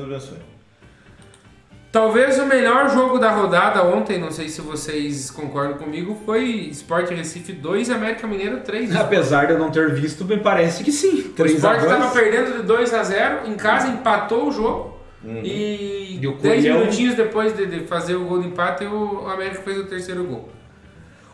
Talvez 1.92 2.40
o 2.40 2.46
melhor 2.46 2.90
jogo 2.90 3.20
da 3.20 3.32
rodada 3.32 3.84
ontem, 3.84 4.18
não 4.18 4.32
sei 4.32 4.48
se 4.48 4.62
vocês 4.62 5.30
concordam 5.30 5.78
comigo, 5.78 6.18
foi 6.26 6.70
Sport 6.72 7.10
Recife 7.10 7.52
2 7.52 7.90
e 7.90 7.92
América 7.92 8.26
Mineiro 8.26 8.62
3. 8.62 8.96
Apesar 8.96 9.46
de 9.48 9.54
eu 9.54 9.60
não 9.60 9.70
ter 9.70 9.94
visto, 9.94 10.24
me 10.24 10.38
parece 10.38 10.86
que 10.86 10.92
sim. 10.92 11.20
O 11.20 11.30
3 11.34 11.52
Sport 11.56 11.80
estava 11.82 12.00
2 12.08 12.14
perdendo 12.14 12.58
de 12.58 12.64
2 12.64 12.94
a 12.94 13.04
0 13.04 13.40
em 13.48 13.56
casa 13.56 13.90
empatou 13.90 14.48
o 14.48 14.52
jogo 14.52 14.98
e 15.44 16.18
E 16.22 16.28
o 16.28 16.38
10 16.38 16.56
Curiel- 16.56 16.80
minutinhos 16.80 17.16
depois 17.16 17.56
de, 17.56 17.66
de 17.66 17.82
fazer 17.82 18.16
o 18.16 18.24
gol 18.24 18.40
de 18.42 18.48
empate 18.48 18.86
o 18.86 19.28
América 19.28 19.62
fez 19.62 19.78
o 19.78 19.84
terceiro 19.84 20.24
gol. 20.24 20.50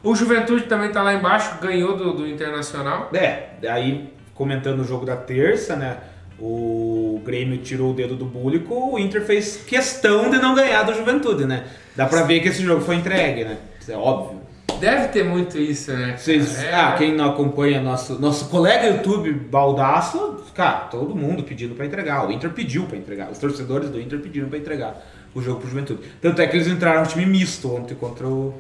O 0.02 0.16
Juventude 0.16 0.64
também 0.64 0.88
está 0.88 1.04
lá 1.04 1.14
embaixo, 1.14 1.60
ganhou 1.62 1.96
do, 1.96 2.14
do 2.14 2.28
Internacional. 2.28 3.10
É, 3.14 3.50
aí 3.70 4.12
comentando 4.34 4.80
o 4.80 4.84
jogo 4.84 5.06
da 5.06 5.16
terça, 5.16 5.76
né? 5.76 5.98
O 6.40 7.22
Grêmio 7.26 7.58
tirou 7.58 7.92
o 7.92 7.94
dedo 7.94 8.16
do 8.16 8.26
búlico, 8.26 8.94
o 8.94 9.00
Inter 9.00 9.24
fez 9.26 9.58
questão 9.66 10.30
de 10.30 10.38
não 10.38 10.54
ganhar 10.54 10.84
do 10.84 10.94
Juventude, 10.94 11.46
né? 11.46 11.66
Dá 11.96 12.06
pra 12.06 12.24
ver 12.24 12.40
que 12.42 12.50
esse 12.50 12.64
jogo 12.64 12.82
foi 12.82 12.96
entregue, 12.96 13.44
né? 13.44 13.58
Isso 13.80 13.92
é 13.92 13.98
óbvio. 13.98 14.42
Deve 14.80 15.08
ter 15.08 15.24
muito 15.24 15.58
isso, 15.58 15.92
né? 15.92 16.16
Vocês, 16.16 16.64
É, 16.64 16.76
ah, 16.76 16.94
quem 16.96 17.16
não 17.16 17.32
acompanha 17.32 17.82
nosso, 17.82 18.20
nosso 18.22 18.48
colega 18.50 18.86
YouTube 18.86 19.32
Baldaço, 19.34 20.44
cara, 20.54 20.82
todo 20.92 21.16
mundo 21.16 21.42
pedindo 21.42 21.74
pra 21.74 21.86
entregar. 21.86 22.28
O 22.28 22.32
Inter 22.32 22.52
pediu 22.52 22.84
pra 22.84 22.96
entregar. 22.96 23.32
Os 23.32 23.40
torcedores 23.40 23.90
do 23.90 24.00
Inter 24.00 24.20
pediram 24.20 24.48
pra 24.48 24.60
entregar 24.60 25.04
o 25.34 25.42
jogo 25.42 25.62
pro 25.62 25.70
Juventude. 25.70 26.02
Tanto 26.22 26.40
é 26.42 26.46
que 26.46 26.56
eles 26.56 26.68
entraram 26.68 27.02
no 27.02 27.08
time 27.08 27.26
misto 27.26 27.76
ontem 27.76 27.96
contra 27.96 28.28
o, 28.28 28.54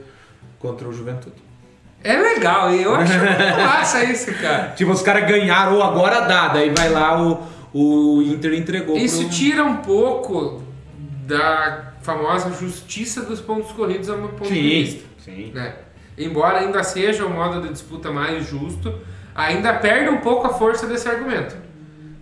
contra 0.57 0.87
o 0.87 0.93
Juventude. 0.93 1.35
é 2.03 2.17
legal, 2.17 2.73
eu 2.73 2.95
acho 2.95 3.13
muito 3.13 3.37
massa 3.63 4.03
isso, 4.03 4.33
cara. 4.33 4.69
Tipo, 4.75 4.91
os 4.91 5.03
caras 5.03 5.29
ganharam 5.29 5.75
ou 5.75 5.83
agora 5.83 6.21
dá, 6.21 6.47
daí 6.47 6.71
vai 6.75 6.89
lá 6.89 7.21
o, 7.21 7.43
o 7.73 8.21
Inter 8.21 8.53
entregou 8.53 8.97
Isso 8.97 9.21
pro... 9.21 9.29
tira 9.29 9.63
um 9.63 9.77
pouco 9.77 10.63
da 11.25 11.93
famosa 12.01 12.51
justiça 12.53 13.23
dos 13.23 13.41
pontos 13.41 13.71
corridos 13.71 14.09
ao 14.09 14.17
meu 14.17 14.29
ponto 14.29 14.51
de 14.51 14.61
vista. 14.61 15.03
Sim, 15.19 15.35
sim. 15.35 15.51
né? 15.53 15.75
Embora 16.17 16.59
ainda 16.59 16.81
seja 16.83 17.25
o 17.25 17.29
modo 17.29 17.61
de 17.61 17.69
disputa 17.69 18.09
mais 18.11 18.47
justo, 18.47 18.97
ainda 19.35 19.73
perde 19.73 20.09
um 20.09 20.17
pouco 20.17 20.47
a 20.47 20.53
força 20.53 20.87
desse 20.87 21.07
argumento. 21.07 21.55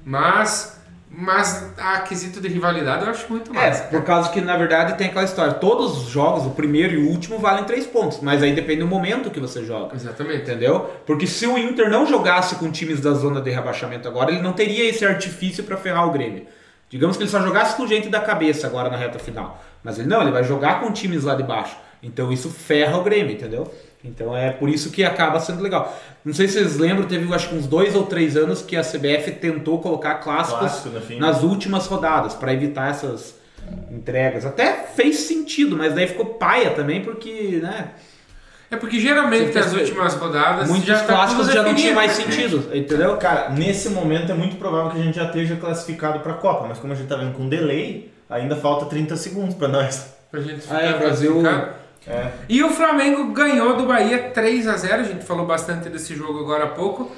Mas, 0.04 0.75
mas 1.18 1.72
a 1.78 2.00
quesito 2.02 2.42
de 2.42 2.48
rivalidade 2.50 3.04
eu 3.06 3.10
acho 3.10 3.26
muito 3.32 3.52
É, 3.58 3.68
massa. 3.70 3.84
por 3.86 4.04
causa 4.04 4.30
que 4.30 4.42
na 4.42 4.58
verdade 4.58 4.98
tem 4.98 5.08
aquela 5.08 5.24
história, 5.24 5.54
todos 5.54 5.98
os 6.04 6.10
jogos, 6.10 6.46
o 6.46 6.50
primeiro 6.50 6.94
e 6.96 6.98
o 6.98 7.10
último, 7.10 7.40
valem 7.40 7.64
três 7.64 7.86
pontos, 7.88 8.20
mas 8.22 8.44
aí 8.44 8.54
depende 8.54 8.82
do 8.82 8.88
momento 8.88 9.32
que 9.32 9.40
você 9.40 9.64
joga. 9.64 9.96
Exatamente. 9.96 10.42
Entendeu? 10.44 10.90
Porque 11.06 11.26
se 11.26 11.48
o 11.48 11.58
Inter 11.58 11.90
não 11.90 12.06
jogasse 12.06 12.56
com 12.56 12.70
times 12.70 13.00
da 13.00 13.12
zona 13.12 13.40
de 13.42 13.50
rebaixamento 13.50 14.08
agora, 14.08 14.32
ele 14.32 14.42
não 14.42 14.54
teria 14.54 14.90
esse 14.90 15.06
artifício 15.06 15.64
pra 15.64 15.78
ferrar 15.78 16.08
o 16.08 16.12
Grêmio. 16.12 16.46
Digamos 16.90 17.18
que 17.18 17.24
ele 17.24 17.30
só 17.30 17.42
jogasse 17.42 17.76
com 17.76 17.88
gente 17.88 18.10
da 18.10 18.20
cabeça 18.20 18.68
agora 18.68 18.90
na 18.90 18.98
reta 18.98 19.18
final. 19.18 19.64
Mas 19.84 19.98
ele 19.98 20.08
não, 20.08 20.22
ele 20.22 20.32
vai 20.32 20.44
jogar 20.44 20.80
com 20.82 20.92
times 20.92 21.24
lá 21.24 21.36
de 21.36 21.44
baixo. 21.44 21.76
Então 22.04 22.32
isso 22.32 22.50
ferra 22.50 22.98
o 22.98 23.04
Grêmio, 23.04 23.32
entendeu? 23.34 23.72
Então 24.06 24.36
é 24.38 24.52
por 24.52 24.70
isso 24.70 24.92
que 24.92 25.04
acaba 25.04 25.40
sendo 25.40 25.62
legal. 25.64 25.98
Não 26.24 26.34
sei 26.34 26.48
se 26.48 26.54
vocês 26.54 26.78
lembram, 26.78 27.08
teve 27.08 27.32
acho 27.34 27.50
que 27.50 27.56
uns 27.56 27.66
dois 27.68 27.96
ou 27.96 28.06
três 28.06 28.38
anos 28.38 28.62
que 28.62 28.76
a 28.76 28.82
CBF 28.84 29.32
tentou 29.42 29.80
colocar 29.80 30.16
clássicos 30.16 30.60
Clássico 30.60 30.90
no 30.90 31.02
fim. 31.02 31.20
nas 31.20 31.42
últimas 31.44 31.88
rodadas 31.88 32.34
para 32.34 32.54
evitar 32.54 32.90
essas 32.92 33.36
entregas. 33.92 34.46
Até 34.46 34.74
fez 34.96 35.18
sentido, 35.20 35.76
mas 35.76 35.94
daí 35.94 36.08
ficou 36.08 36.26
paia 36.26 36.72
também 36.72 37.02
porque, 37.02 37.60
né? 37.62 37.90
É 38.70 38.76
porque 38.78 39.00
geralmente 39.00 39.58
as 39.58 39.74
últimas 39.74 40.16
rodadas 40.16 40.68
Muitos 40.68 40.88
já 40.88 41.00
tá 41.00 41.14
clássicos 41.14 41.46
tudo 41.46 41.54
já 41.56 41.64
não 41.64 41.76
tinha 41.76 41.94
mais 41.94 42.18
né? 42.18 42.24
sentido, 42.26 42.76
entendeu? 42.76 43.16
Cara, 43.18 43.50
nesse 43.50 43.90
momento 43.90 44.32
é 44.32 44.36
muito 44.36 44.56
provável 44.58 44.92
que 44.92 45.00
a 45.00 45.04
gente 45.04 45.16
já 45.16 45.26
esteja 45.26 45.56
classificado 45.56 46.20
pra 46.20 46.34
Copa, 46.34 46.66
mas 46.68 46.80
como 46.80 46.92
a 46.92 46.96
gente 46.96 47.08
tá 47.08 47.16
vendo 47.16 47.34
com 47.34 47.48
delay, 47.48 48.12
ainda 48.30 48.56
falta 48.56 48.86
30 48.88 49.16
segundos 49.16 49.56
pra 49.56 49.68
nós. 49.68 50.14
Pra 50.32 50.42
gente 50.42 50.66
Ah, 50.70 50.82
é, 50.82 50.88
ficar 50.88 51.00
Brasil- 51.00 51.40
classificado. 51.42 51.85
É. 52.08 52.32
E 52.48 52.64
o 52.64 52.70
Flamengo 52.70 53.32
ganhou 53.34 53.76
do 53.76 53.86
Bahia 53.88 54.30
3 54.30 54.68
a 54.68 54.78
0 54.78 55.02
A 55.02 55.04
gente 55.04 55.26
falou 55.26 55.46
bastante 55.46 55.90
desse 55.90 56.16
jogo 56.16 56.40
agora 56.40 56.66
há 56.66 56.68
pouco. 56.68 57.12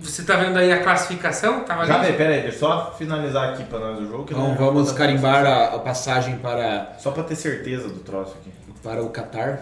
Você 0.00 0.22
tá 0.22 0.36
vendo 0.36 0.56
aí 0.56 0.72
a 0.72 0.82
classificação? 0.82 1.64
Tava 1.64 1.84
Já 1.84 1.96
ali? 1.98 2.12
vê, 2.12 2.16
pera 2.16 2.34
aí, 2.34 2.42
deixa 2.42 2.56
eu 2.56 2.60
só 2.60 2.94
finalizar 2.96 3.52
aqui 3.52 3.64
pra 3.64 3.78
nós 3.80 3.98
o 3.98 4.06
jogo. 4.06 4.24
que 4.24 4.32
Então 4.32 4.48
não- 4.48 4.54
vamos 4.56 4.92
carimbar 4.92 5.44
a, 5.44 5.74
a 5.74 5.78
passagem 5.80 6.38
para, 6.38 6.94
Só 6.98 7.10
pra 7.10 7.24
ter 7.24 7.34
certeza 7.34 7.88
do 7.88 7.98
troço 8.00 8.34
aqui. 8.40 8.52
para 8.82 9.02
o 9.02 9.10
Qatar. 9.10 9.60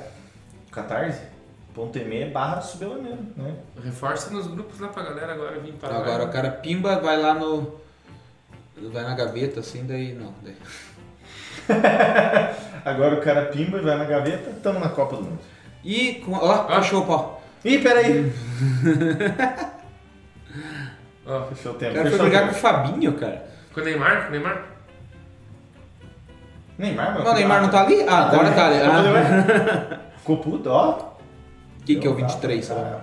Catarse.me 0.70 2.24
barra 2.26 2.60
subelaneiro, 2.60 3.18
né? 3.36 3.54
Reforça 3.82 4.30
nos 4.30 4.46
grupos 4.46 4.78
lá 4.80 4.88
pra 4.88 5.02
galera 5.02 5.32
agora 5.32 5.58
vir 5.58 5.72
para 5.72 5.96
Agora 5.96 6.24
o 6.24 6.28
cara 6.30 6.50
pimba, 6.50 7.00
vai 7.00 7.16
lá 7.20 7.34
no. 7.34 7.74
Vai 8.92 9.02
na 9.02 9.14
gaveta 9.14 9.60
assim, 9.60 9.84
daí 9.86 10.12
não. 10.14 10.32
Daí. 10.42 10.54
Agora 12.84 13.14
o 13.16 13.20
cara 13.20 13.46
pimba 13.46 13.78
e 13.78 13.82
vai 13.82 13.96
na 13.96 14.04
gaveta, 14.04 14.50
tamo 14.62 14.78
na 14.80 14.88
Copa 14.88 15.16
do 15.16 15.22
Mundo. 15.22 15.38
E 15.84 16.22
com. 16.24 16.32
Ó, 16.32 16.66
Ah. 16.68 16.80
fechou 16.82 17.02
o 17.02 17.06
pau. 17.06 17.42
Ih, 17.64 17.78
peraí! 17.78 18.32
Ó, 21.26 21.42
Fechou 21.52 21.72
o 21.72 21.74
O 21.74 21.78
tempo. 21.78 21.94
cara 21.94 22.10
foi 22.10 22.10
Fechou 22.10 22.26
o 22.26 22.28
brigar 22.28 22.42
com 22.44 22.48
o 22.50 22.52
tempo. 22.54 22.60
Fabinho, 22.60 23.12
cara. 23.14 23.44
com 23.74 23.80
o 23.80 23.84
Neymar? 23.84 24.22
Com 24.22 24.28
o 24.28 24.30
Neymar? 24.32 24.62
Neymar, 26.78 27.12
mano. 27.12 27.24
Não, 27.24 27.32
o 27.32 27.34
Neymar 27.34 27.62
não 27.62 27.68
tá 27.70 27.80
ali? 27.82 28.02
Ah, 28.08 28.28
agora 28.28 28.50
tá 28.52 28.66
ali. 28.66 28.78
Falei, 28.80 29.12
Ah. 29.22 29.98
Ficou 30.18 30.36
puto, 30.38 30.70
ó. 30.70 31.12
Quem 31.84 31.98
que 31.98 32.06
é 32.06 32.10
o 32.10 32.14
23, 32.14 32.68
Cara, 32.68 32.80
sabe? 32.80 32.96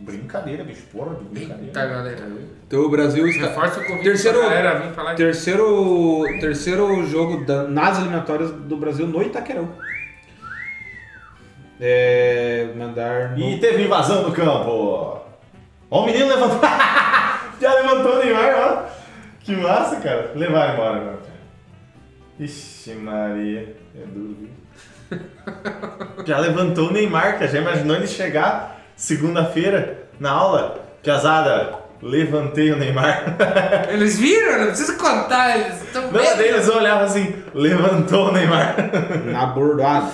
Brincadeira, 0.00 0.64
bicho. 0.64 0.82
Porra, 0.92 1.14
de 1.16 1.24
brincadeira. 1.24 1.66
Eita, 1.66 1.86
galera. 1.86 2.26
Então 2.66 2.80
o 2.80 2.88
Brasil 2.88 3.26
está. 3.26 3.48
Reforça 3.48 3.80
o 3.80 3.84
convite 3.84 4.04
Terceiro- 4.04 4.38
pra 4.38 4.48
galera 4.48 4.78
vir 4.80 4.92
falar. 4.94 5.14
Terceiro, 5.14 6.22
terceiro 6.40 7.06
jogo 7.06 7.44
da- 7.44 7.64
nas 7.68 7.98
eliminatórias 7.98 8.50
do 8.50 8.76
Brasil 8.76 9.06
no 9.06 9.22
Itaquerão. 9.22 9.68
É. 11.80 12.68
Mandar. 12.76 13.30
No... 13.36 13.38
E 13.50 13.58
teve 13.58 13.84
invasão 13.84 14.22
do 14.24 14.32
campo. 14.32 15.20
Ó, 15.90 16.02
o 16.02 16.06
menino 16.06 16.28
levantou. 16.28 16.60
Já 17.60 17.74
levantou 17.74 18.14
o 18.16 18.18
Neymar, 18.24 18.54
ó. 18.56 18.90
Que 19.40 19.54
massa, 19.56 19.96
cara. 19.96 20.32
Levaram 20.34 20.72
embora. 20.74 21.18
Ixi, 22.38 22.94
Maria. 22.94 23.76
É 23.94 24.06
duro, 24.06 24.36
viu? 24.40 24.50
Já 26.24 26.38
levantou 26.38 26.88
o 26.88 26.92
Neymar, 26.92 27.34
cara. 27.34 27.48
Já 27.48 27.58
imaginou 27.60 27.96
ele 27.96 28.06
chegar 28.06 28.79
segunda-feira 29.00 30.04
na 30.20 30.30
aula? 30.30 30.78
Piazada, 31.02 31.74
levantei 32.02 32.70
o 32.70 32.76
Neymar. 32.76 33.36
Eles 33.88 34.18
viram? 34.18 34.58
Não 34.58 34.66
precisa 34.66 34.94
contar, 34.94 35.58
eles 35.58 35.82
estão 35.82 36.02
Não, 36.02 36.12
daí 36.12 36.48
eles 36.48 36.68
olhavam 36.68 37.04
assim, 37.04 37.34
levantou 37.54 38.28
o 38.28 38.32
Neymar. 38.32 38.76
Na 39.24 39.46
bordoada. 39.46 40.10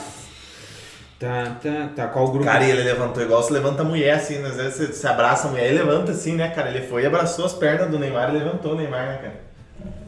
Tá, 1.19 1.57
tá, 1.63 1.89
tá. 1.97 2.07
Qual 2.09 2.29
grupo? 2.29 2.45
Cara, 2.45 2.63
ele 2.65 2.83
levantou 2.83 3.23
igual 3.23 3.43
se 3.43 3.53
levanta 3.53 3.83
a 3.83 3.85
mulher, 3.85 4.15
assim, 4.17 4.39
né? 4.39 4.49
às 4.49 4.57
vezes 4.57 4.75
você 4.75 4.93
se 4.93 5.07
abraça 5.07 5.49
a 5.49 5.51
mulher 5.51 5.73
e 5.73 5.75
levanta 5.75 6.13
assim, 6.13 6.37
né, 6.37 6.49
cara? 6.51 6.69
Ele 6.69 6.87
foi 6.87 7.03
e 7.03 7.07
abraçou 7.07 7.47
as 7.47 7.55
pernas 7.55 7.91
do 7.91 7.99
Neymar 7.99 8.29
e 8.29 8.39
levantou 8.39 8.73
o 8.73 8.77
Neymar, 8.77 9.07
né, 9.07 9.19
cara? 9.23 9.47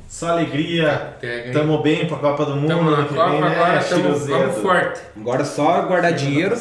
Só 0.06 0.28
alegria, 0.28 1.14
Pega, 1.20 1.48
hein? 1.48 1.52
tamo 1.52 1.82
bem 1.82 2.06
pra 2.06 2.16
Copa 2.18 2.44
do 2.44 2.56
Mundo, 2.56 2.68
Tamo 2.68 2.90
na 2.90 3.04
Copa 3.04 3.30
vem, 3.30 3.40
né? 3.40 3.46
agora, 3.56 3.84
tamo, 3.84 4.14
vamos 4.14 4.58
forte. 4.58 5.00
Agora 5.16 5.44
só 5.44 5.82
guardar 5.82 6.12
dinheiro 6.12 6.56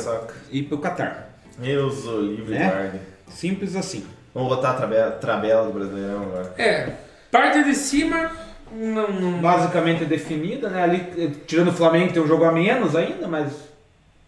e 0.50 0.60
ir 0.60 0.64
pro 0.64 0.80
Qatar. 0.80 1.27
Eu 1.62 1.90
sou 1.90 2.22
livre, 2.22 2.54
Né? 2.54 2.70
guarde. 2.70 3.00
Simples 3.30 3.76
assim. 3.76 4.06
Vamos 4.34 4.50
botar 4.50 4.72
a 4.72 4.74
tabela, 4.74 5.12
tabela 5.12 5.66
do 5.66 5.74
Brasileirão 5.74 6.22
agora. 6.24 6.54
É, 6.58 6.92
parte 7.32 7.64
de 7.64 7.74
cima, 7.74 8.32
não, 8.72 9.12
não, 9.12 9.40
Basicamente 9.40 10.06
definida, 10.06 10.70
né? 10.70 10.84
Ali, 10.84 11.04
eh, 11.18 11.30
tirando 11.46 11.70
o 11.70 11.74
Flamengo, 11.74 12.14
tem 12.14 12.22
um 12.22 12.28
jogo 12.28 12.44
a 12.44 12.52
menos 12.52 12.96
ainda, 12.96 13.28
mas 13.28 13.52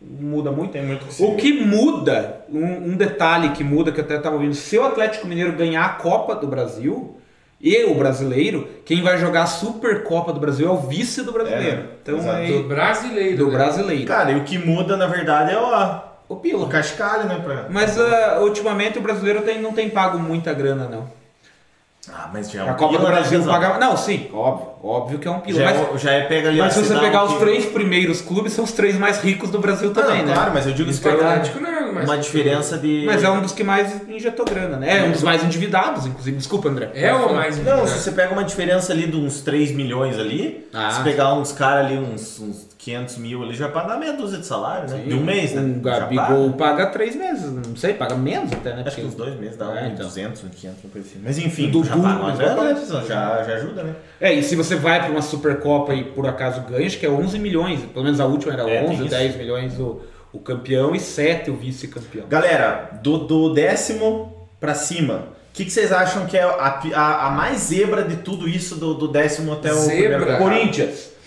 muda 0.02 0.52
muito. 0.52 0.72
Tem 0.72 0.84
muito 0.84 1.06
O 1.24 1.36
que 1.36 1.54
muda, 1.54 2.42
um, 2.50 2.92
um 2.92 2.98
detalhe 2.98 3.50
que 3.50 3.64
muda, 3.64 3.92
que 3.92 4.00
eu 4.00 4.04
até 4.06 4.16
estava 4.16 4.36
ouvindo, 4.36 4.56
se 4.56 4.78
o 4.78 4.86
Atlético 4.86 5.28
Mineiro 5.28 5.54
ganhar 5.54 5.86
a 5.86 5.90
Copa 5.90 6.36
do 6.36 6.48
Brasil 6.48 7.18
e 7.62 7.84
o 7.84 7.94
brasileiro, 7.96 8.68
quem 8.86 9.02
vai 9.04 9.18
jogar 9.18 9.44
a 9.44 9.48
Supercopa 9.48 10.32
do 10.32 10.40
Brasil 10.40 10.68
é 10.68 10.72
o 10.72 10.78
vice 10.78 11.22
do 11.24 11.34
brasileiro. 11.34 11.82
É, 11.82 11.86
então 12.02 12.34
é 12.34 12.48
do 12.48 12.64
brasileiro. 12.64 13.38
do 13.38 13.48
né? 13.48 13.52
brasileiro. 13.52 14.06
Cara, 14.06 14.32
e 14.32 14.38
o 14.38 14.44
que 14.46 14.58
muda, 14.58 14.96
na 14.96 15.08
verdade, 15.08 15.52
é 15.52 15.60
o, 15.60 16.09
O 16.30 16.36
o 16.36 16.38
Pila. 16.38 16.68
cascalho, 16.70 17.24
né? 17.28 17.42
Pra... 17.44 17.66
Mas 17.70 18.00
ah, 18.00 18.38
ultimamente 18.42 18.98
o 19.00 19.02
brasileiro 19.02 19.42
tem- 19.42 19.60
não 19.62 19.74
tem 19.74 19.90
pago 19.90 20.18
muita 20.20 20.54
grana, 20.54 20.88
não. 20.88 21.18
Ah, 22.12 22.30
mas 22.34 22.50
já 22.50 22.62
é 22.62 22.64
um 22.64 22.70
A 22.70 22.74
Copa 22.76 22.94
do 22.94 23.00
pila, 23.00 23.12
Brasil 23.12 23.40
Pezão? 23.40 23.54
paga. 23.54 23.78
Não, 23.78 23.96
sim, 23.98 24.30
óbvio. 24.34 24.70
Óbvio 24.82 25.20
que 25.20 25.28
é 25.28 25.32
um 25.32 25.42
pila. 25.42 25.60
Já, 25.60 25.66
Mas, 25.66 25.78
é, 25.78 25.98
já 25.98 26.12
é 26.12 26.22
pega 26.22 26.48
ali 26.50 26.58
mas 26.60 26.74
se 26.74 26.80
você 26.86 26.98
pegar 26.98 27.26
os 27.26 27.34
que- 27.34 27.40
três 27.40 27.66
primeiros 27.66 28.22
clubes, 28.22 28.54
são 28.54 28.64
os 28.64 28.72
três 28.72 28.96
mais 28.98 29.20
ricos 29.22 29.50
do 29.52 29.60
Brasil 29.60 29.94
também, 29.94 30.20
Não, 30.20 30.28
né? 30.28 30.34
Claro, 30.34 30.52
mas 30.54 30.66
eu 30.66 30.74
digo 30.74 30.90
isso 30.90 31.02
Então, 31.02 31.18
pra 31.18 31.28
Atlético 31.34 31.60
não, 31.60 31.94
mas... 31.94 32.06
uma 32.06 32.18
diferença 32.18 32.78
de. 32.78 33.04
Mas 33.06 33.24
é 33.24 33.30
um 33.30 33.42
dos 33.42 33.52
que 33.52 33.64
mais 33.64 34.08
injetou 34.08 34.46
grana, 34.46 34.78
né? 34.78 35.00
É 35.00 35.04
um 35.04 35.12
dos 35.12 35.22
mais 35.22 35.44
endividados, 35.44 36.06
inclusive. 36.06 36.38
Desculpa, 36.38 36.70
André. 36.70 36.90
É 36.96 37.14
o 37.14 37.34
mais... 37.36 37.62
Não, 37.64 37.86
se 37.86 38.00
você 38.00 38.12
pega 38.12 38.32
uma 38.32 38.44
diferença 38.46 38.94
ali 38.94 39.06
de 39.06 39.18
uns 39.18 39.42
3 39.42 39.72
milhões 39.74 40.18
ali, 40.18 40.68
Ah. 40.74 40.92
se 40.92 41.04
pegar 41.04 41.34
uns 41.34 41.52
caras 41.52 41.86
ali, 41.88 41.98
uns, 41.98 42.40
uns 42.40 42.69
500 42.82 43.18
mil 43.18 43.44
ali, 43.44 43.54
já 43.54 43.68
paga 43.68 43.98
meia 43.98 44.14
dúzia 44.14 44.40
de 44.40 44.46
salário, 44.46 44.90
né? 44.90 45.04
De 45.06 45.14
um 45.14 45.22
mês, 45.22 45.54
né? 45.54 45.62
Um 45.62 45.84
Já 45.84 46.00
Gabigol 46.00 46.54
paga. 46.54 46.86
três 46.88 47.14
meses, 47.14 47.52
não 47.52 47.76
sei, 47.76 47.94
paga 47.94 48.16
menos 48.16 48.54
até, 48.54 48.74
né? 48.74 48.84
Acho 48.88 48.96
que 48.96 49.02
uns 49.04 49.16
dois 49.16 49.38
meses 49.38 49.58
dá 49.58 49.66
É, 49.66 49.88
uns 49.88 49.94
então. 49.94 50.06
200, 50.08 50.44
uns 50.46 50.56
500, 50.56 50.84
uma 50.86 50.92
coisa 50.92 51.08
assim. 51.10 51.20
Mas 51.22 51.38
enfim, 51.38 51.68
O 51.68 51.72
Dudu, 51.72 51.88
já 51.90 51.98
paga 51.98 52.76
pessoal? 52.76 53.06
já, 53.06 53.44
já 53.44 53.54
ajuda, 53.56 53.84
né? 53.84 53.96
É, 54.22 54.34
e 54.34 54.42
se 54.42 54.56
você 54.56 54.78
vai 54.78 55.02
pra 55.02 55.12
uma 55.12 55.22
Supercopa 55.22 55.94
e 55.94 56.06
por 56.06 56.26
acaso 56.26 56.62
ganha, 56.62 56.88
acho 56.88 56.98
que 56.98 57.06
é 57.06 57.10
11 57.10 57.38
milhões. 57.38 57.82
Pelo 57.94 58.06
menos 58.06 58.20
a 58.22 58.26
última 58.26 58.54
era 58.54 58.64
É, 58.70 58.80
tem 58.80 58.90
11, 58.92 59.02
isso. 59.02 59.10
10 59.10 59.36
milhões 59.36 59.78
o, 59.78 60.00
o 60.32 60.40
campeão 60.40 60.96
e 60.96 61.02
7 61.02 61.52
o 61.52 61.56
vice-campeão. 61.58 62.28
Galera, 62.30 62.92
do, 63.04 63.18
do 63.18 63.54
décimo 63.54 64.48
pra 64.58 64.74
cima, 64.74 65.16
o 65.16 65.54
que, 65.54 65.66
que 65.66 65.72
vocês 65.72 65.92
acham 65.92 66.26
que 66.28 66.38
é 66.38 66.44
a, 66.44 66.80
a, 66.96 67.28
a 67.28 67.32
mais 67.32 67.60
zebra 67.60 68.04
de 68.04 68.16
tudo 68.18 68.48
isso, 68.48 68.76
do, 68.78 68.94
do 68.94 69.10
décimo 69.10 69.52
até 69.52 69.74
o 69.74 69.76
Zebra? 69.76 70.18
primeiro? 70.18 70.38
Corinthians. 70.42 71.19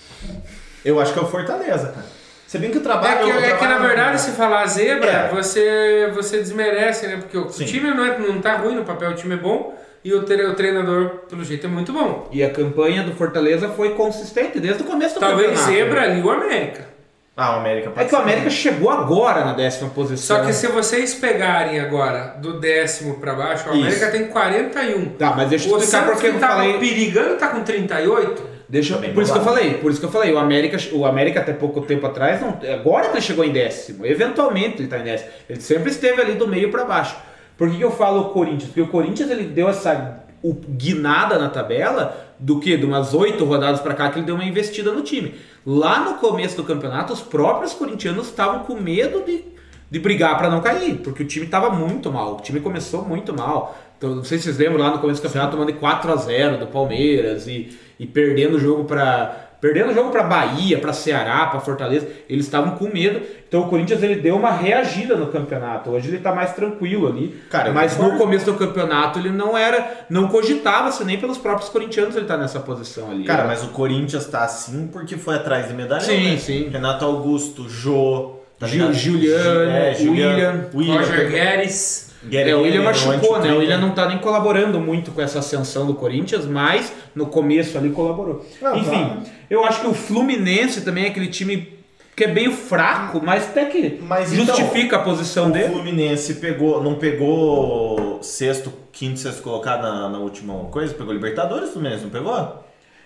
Eu 0.84 1.00
acho 1.00 1.12
que 1.12 1.18
é 1.18 1.22
o 1.22 1.26
Fortaleza, 1.26 1.88
cara. 1.88 2.06
Você 2.46 2.58
bem 2.58 2.70
que 2.70 2.76
o 2.76 2.80
É 2.80 2.82
trabalho... 2.82 3.24
que, 3.24 3.30
eu 3.30 3.40
é 3.40 3.56
que 3.56 3.64
na 3.66 3.78
verdade, 3.78 4.20
se 4.20 4.32
falar 4.32 4.66
zebra, 4.66 5.10
É. 5.10 5.28
você, 5.28 6.10
você 6.14 6.38
desmerece, 6.38 7.06
né? 7.06 7.16
Porque 7.16 7.38
o 7.38 7.48
Sim. 7.50 7.64
time 7.64 7.90
não, 7.94 8.04
é, 8.04 8.18
não 8.18 8.40
tá 8.40 8.56
ruim 8.56 8.74
no 8.74 8.84
papel, 8.84 9.10
o 9.10 9.14
time 9.14 9.34
é 9.34 9.38
bom, 9.38 9.74
e 10.04 10.12
o, 10.12 10.22
tre- 10.24 10.44
o 10.44 10.54
treinador, 10.54 11.20
pelo 11.30 11.42
jeito, 11.44 11.66
é 11.66 11.70
muito 11.70 11.92
bom. 11.92 12.28
E 12.30 12.42
a 12.44 12.50
campanha 12.50 13.02
do 13.04 13.12
Fortaleza 13.14 13.68
foi 13.70 13.94
consistente 13.94 14.60
desde 14.60 14.82
o 14.82 14.86
começo 14.86 15.14
do 15.14 15.20
Talvez 15.20 15.48
campeonato. 15.58 15.72
zebra 15.72 16.02
ali 16.02 16.20
o 16.20 16.30
América. 16.30 16.92
Ah, 17.34 17.56
o 17.56 17.60
América 17.60 17.88
pode 17.90 18.04
É 18.04 18.08
que 18.10 18.14
o. 18.14 18.18
América 18.18 18.50
chegou 18.50 18.90
agora 18.90 19.42
na 19.46 19.54
décima 19.54 19.88
posição. 19.88 20.36
Só 20.36 20.44
que 20.44 20.52
se 20.52 20.66
vocês 20.66 21.14
pegarem 21.14 21.80
agora 21.80 22.34
do 22.38 22.60
décimo 22.60 23.14
pra 23.14 23.32
baixo, 23.34 23.70
o 23.70 23.72
Isso. 23.72 23.80
América 23.86 24.10
tem 24.10 24.26
41. 24.26 25.06
Tá, 25.14 25.32
mas 25.34 25.48
deixa 25.48 25.66
eu 25.70 25.78
explicar 25.78 26.04
porque 26.04 26.28
que 26.28 26.36
eu 26.36 26.40
tava 26.40 26.56
falei. 26.56 26.78
perigando 26.78 27.36
tá 27.38 27.48
com 27.48 27.62
38. 27.62 28.51
Deixa, 28.72 28.94
Também 28.94 29.12
por 29.12 29.22
isso 29.22 29.30
que 29.34 29.38
eu 29.38 29.44
falei, 29.44 29.74
por 29.74 29.90
isso 29.90 30.00
que 30.00 30.06
eu 30.06 30.10
falei, 30.10 30.32
o 30.32 30.38
América, 30.38 30.78
o 30.94 31.04
América 31.04 31.40
até 31.40 31.52
pouco 31.52 31.82
tempo 31.82 32.06
atrás, 32.06 32.40
não, 32.40 32.58
agora 32.72 33.08
que 33.10 33.16
ele 33.16 33.20
chegou 33.20 33.44
em 33.44 33.52
décimo, 33.52 34.06
eventualmente 34.06 34.76
ele 34.78 34.84
está 34.84 34.98
em 34.98 35.04
décimo, 35.04 35.28
ele 35.46 35.60
sempre 35.60 35.90
esteve 35.90 36.22
ali 36.22 36.32
do 36.36 36.48
meio 36.48 36.70
para 36.70 36.82
baixo. 36.86 37.14
Por 37.58 37.68
que, 37.70 37.76
que 37.76 37.84
eu 37.84 37.90
falo 37.90 38.22
o 38.22 38.24
Corinthians? 38.30 38.68
Porque 38.68 38.80
o 38.80 38.86
Corinthians 38.88 39.30
ele 39.30 39.44
deu 39.44 39.68
essa 39.68 40.24
o- 40.42 40.54
guinada 40.54 41.38
na 41.38 41.50
tabela 41.50 42.16
do 42.38 42.58
que? 42.60 42.74
De 42.78 42.86
umas 42.86 43.12
oito 43.12 43.44
rodadas 43.44 43.80
para 43.80 43.92
cá 43.92 44.08
que 44.08 44.18
ele 44.20 44.24
deu 44.24 44.36
uma 44.36 44.44
investida 44.44 44.90
no 44.90 45.02
time. 45.02 45.34
Lá 45.66 46.00
no 46.00 46.14
começo 46.14 46.56
do 46.56 46.64
campeonato, 46.64 47.12
os 47.12 47.20
próprios 47.20 47.74
corintianos 47.74 48.28
estavam 48.28 48.60
com 48.60 48.74
medo 48.76 49.22
de, 49.22 49.44
de 49.90 49.98
brigar 49.98 50.38
para 50.38 50.48
não 50.48 50.62
cair, 50.62 50.94
porque 51.04 51.22
o 51.22 51.26
time 51.26 51.44
estava 51.44 51.68
muito 51.68 52.10
mal, 52.10 52.36
o 52.36 52.40
time 52.40 52.58
começou 52.58 53.04
muito 53.04 53.34
mal. 53.34 53.78
Então, 53.98 54.16
não 54.16 54.24
sei 54.24 54.38
se 54.38 54.44
vocês 54.44 54.58
lembram 54.58 54.80
lá 54.82 54.90
no 54.90 54.98
começo 54.98 55.20
do 55.20 55.26
campeonato 55.26 55.52
tomando 55.52 55.70
de 55.72 55.78
4 55.78 56.10
a 56.10 56.16
0 56.16 56.56
do 56.58 56.66
Palmeiras 56.66 57.46
e, 57.46 57.78
e 58.02 58.06
perdendo 58.06 58.56
o 58.56 58.58
jogo 58.58 58.84
para 58.84 59.38
perdendo 59.60 59.92
o 59.92 59.94
jogo 59.94 60.10
para 60.10 60.24
Bahia, 60.24 60.76
para 60.78 60.92
Ceará, 60.92 61.46
para 61.46 61.60
Fortaleza. 61.60 62.08
Eles 62.28 62.46
estavam 62.46 62.72
com 62.72 62.88
medo. 62.88 63.22
Então 63.46 63.60
o 63.60 63.68
Corinthians 63.68 64.02
ele 64.02 64.16
deu 64.16 64.34
uma 64.34 64.50
reagida 64.50 65.14
no 65.14 65.28
campeonato. 65.28 65.90
Hoje 65.90 66.08
ele 66.08 66.18
tá 66.18 66.34
mais 66.34 66.52
tranquilo 66.52 67.06
ali. 67.06 67.40
Cara, 67.48 67.70
mas 67.70 67.96
no 67.96 68.18
começo 68.18 68.44
do 68.44 68.54
campeonato 68.54 69.20
ele 69.20 69.30
não 69.30 69.56
era, 69.56 70.04
não 70.10 70.26
cogitava-se 70.26 71.04
nem 71.04 71.16
pelos 71.16 71.38
próprios 71.38 71.68
corintianos 71.68 72.16
ele 72.16 72.26
tá 72.26 72.36
nessa 72.36 72.58
posição 72.58 73.08
ali. 73.08 73.22
Cara, 73.22 73.44
mas 73.44 73.62
o 73.62 73.68
Corinthians 73.68 74.26
tá 74.26 74.42
assim 74.42 74.88
porque 74.92 75.16
foi 75.16 75.36
atrás 75.36 75.68
de 75.68 75.74
medalha. 75.74 76.00
Sim, 76.00 76.32
né? 76.32 76.36
sim. 76.38 76.68
Renato 76.68 77.04
Augusto, 77.04 77.68
Jô, 77.68 78.40
tá 78.58 78.66
Gil-? 78.66 78.92
Juliano, 78.92 79.70
É, 79.70 79.96
William, 80.00 80.98
Roger 80.98 81.30
Guedes. 81.30 82.11
É, 82.30 82.54
o 82.54 82.62
William 82.62 82.82
machucou, 82.82 83.40
né? 83.40 83.52
O. 83.52 83.58
William 83.58 83.78
não 83.78 83.90
tá 83.90 84.06
nem 84.06 84.18
colaborando 84.18 84.78
muito 84.78 85.10
com 85.10 85.20
essa 85.20 85.40
ascensão 85.40 85.86
do 85.86 85.94
Corinthians, 85.94 86.46
mas 86.46 86.92
no 87.14 87.26
começo 87.26 87.76
ali 87.76 87.90
colaborou. 87.90 88.46
Não, 88.60 88.76
Enfim, 88.76 88.90
claro. 88.90 89.22
eu 89.50 89.64
acho 89.64 89.80
que 89.80 89.86
o 89.86 89.94
Fluminense 89.94 90.82
também 90.82 91.04
é 91.04 91.08
aquele 91.08 91.28
time 91.28 91.78
que 92.14 92.24
é 92.24 92.28
bem 92.28 92.52
fraco, 92.52 93.20
mas 93.24 93.44
até 93.44 93.64
que 93.64 93.98
Mas 94.02 94.32
então, 94.32 94.54
justifica 94.54 94.96
a 94.96 94.98
posição 95.00 95.48
O 95.48 95.50
dele. 95.50 95.72
Fluminense 95.72 96.34
pegou, 96.34 96.82
não 96.82 96.96
pegou 96.96 98.22
sexto, 98.22 98.72
quinto, 98.92 99.18
sexto 99.18 99.42
colocado 99.42 99.82
na, 99.82 100.08
na 100.10 100.18
última 100.18 100.54
coisa? 100.66 100.92
Pegou 100.94 101.12
Libertadores, 101.12 101.70
o 101.70 101.72
Fluminense, 101.72 102.04
não 102.04 102.10
pegou? 102.10 102.62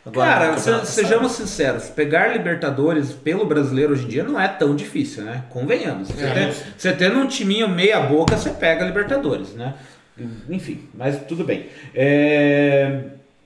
Agora, 0.07 0.31
Cara, 0.55 0.59
se- 0.59 0.87
sejamos 0.87 1.33
sinceros, 1.33 1.89
pegar 1.91 2.29
Libertadores 2.29 3.11
pelo 3.13 3.45
brasileiro 3.45 3.93
hoje 3.93 4.05
em 4.05 4.09
dia 4.09 4.23
não 4.23 4.41
é 4.41 4.47
tão 4.47 4.77
difícil, 4.77 5.25
né? 5.25 5.43
Convenhamos. 5.51 6.09
Você, 6.09 6.25
É. 6.25 6.33
tem- 6.33 6.53
você 6.79 6.93
tendo 6.93 7.19
um 7.19 7.27
timinho 7.27 7.69
meia 7.69 7.99
boca, 8.01 8.37
você 8.37 8.51
pega 8.51 8.85
a 8.85 8.87
Libertadores, 8.87 9.53
né? 9.55 9.75
Enfim, 10.49 10.89
mas 10.95 11.19
tudo 11.29 11.43
bem. 11.45 11.67
É, 11.95 13.01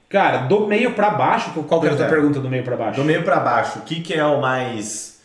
Cara, 0.08 0.38
do 0.38 0.66
meio 0.66 0.90
pra 0.92 1.10
baixo, 1.10 1.50
qual 1.68 1.80
que 1.80 1.86
era 1.86 1.94
a 1.94 1.96
Pois 1.96 1.98
tua 1.98 2.06
é. 2.06 2.08
pergunta 2.08 2.40
do 2.40 2.50
meio 2.50 2.64
pra 2.64 2.76
baixo? 2.76 2.98
Do 3.00 3.04
meio 3.06 3.22
pra 3.22 3.38
baixo, 3.38 3.78
o 3.78 3.82
que, 3.82 4.00
que 4.00 4.12
é 4.12 4.24
o 4.24 4.40
mais. 4.40 5.20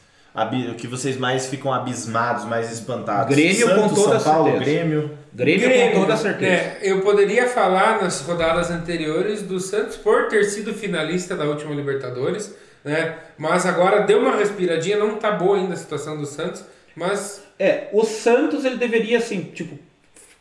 O 0.71 0.75
que 0.75 0.86
vocês 0.88 1.17
mais 1.17 1.47
ficam 1.47 1.73
abismados, 1.73 2.45
mais 2.45 2.71
espantados? 2.71 3.36
Grêmio 3.36 3.67
Santos, 3.67 3.83
com 3.89 3.95
toda 3.95 4.19
São 4.19 4.31
Paulo, 4.33 4.51
certeza. 4.51 4.71
Grêmio. 4.71 5.11
Grêmio, 5.36 5.91
com 5.91 6.01
toda 6.01 6.15
certeza. 6.15 6.51
É, 6.51 6.79
eu 6.81 7.01
poderia 7.01 7.47
falar 7.47 8.01
nas 8.01 8.21
rodadas 8.21 8.71
anteriores 8.71 9.41
do 9.41 9.59
Santos 9.59 9.97
por 9.97 10.29
ter 10.29 10.45
sido 10.45 10.73
finalista 10.73 11.36
da 11.36 11.43
última 11.45 11.75
Libertadores, 11.75 12.55
né? 12.83 13.15
Mas 13.38 13.65
agora 13.65 14.03
deu 14.03 14.19
uma 14.19 14.36
respiradinha, 14.36 14.97
não 14.97 15.17
tá 15.17 15.31
boa 15.31 15.57
ainda 15.57 15.73
a 15.73 15.77
situação 15.77 16.17
do 16.17 16.25
Santos, 16.25 16.63
mas 16.95 17.43
É, 17.59 17.88
o 17.91 18.03
Santos 18.05 18.63
ele 18.65 18.77
deveria, 18.77 19.17
assim, 19.17 19.41
tipo, 19.41 19.77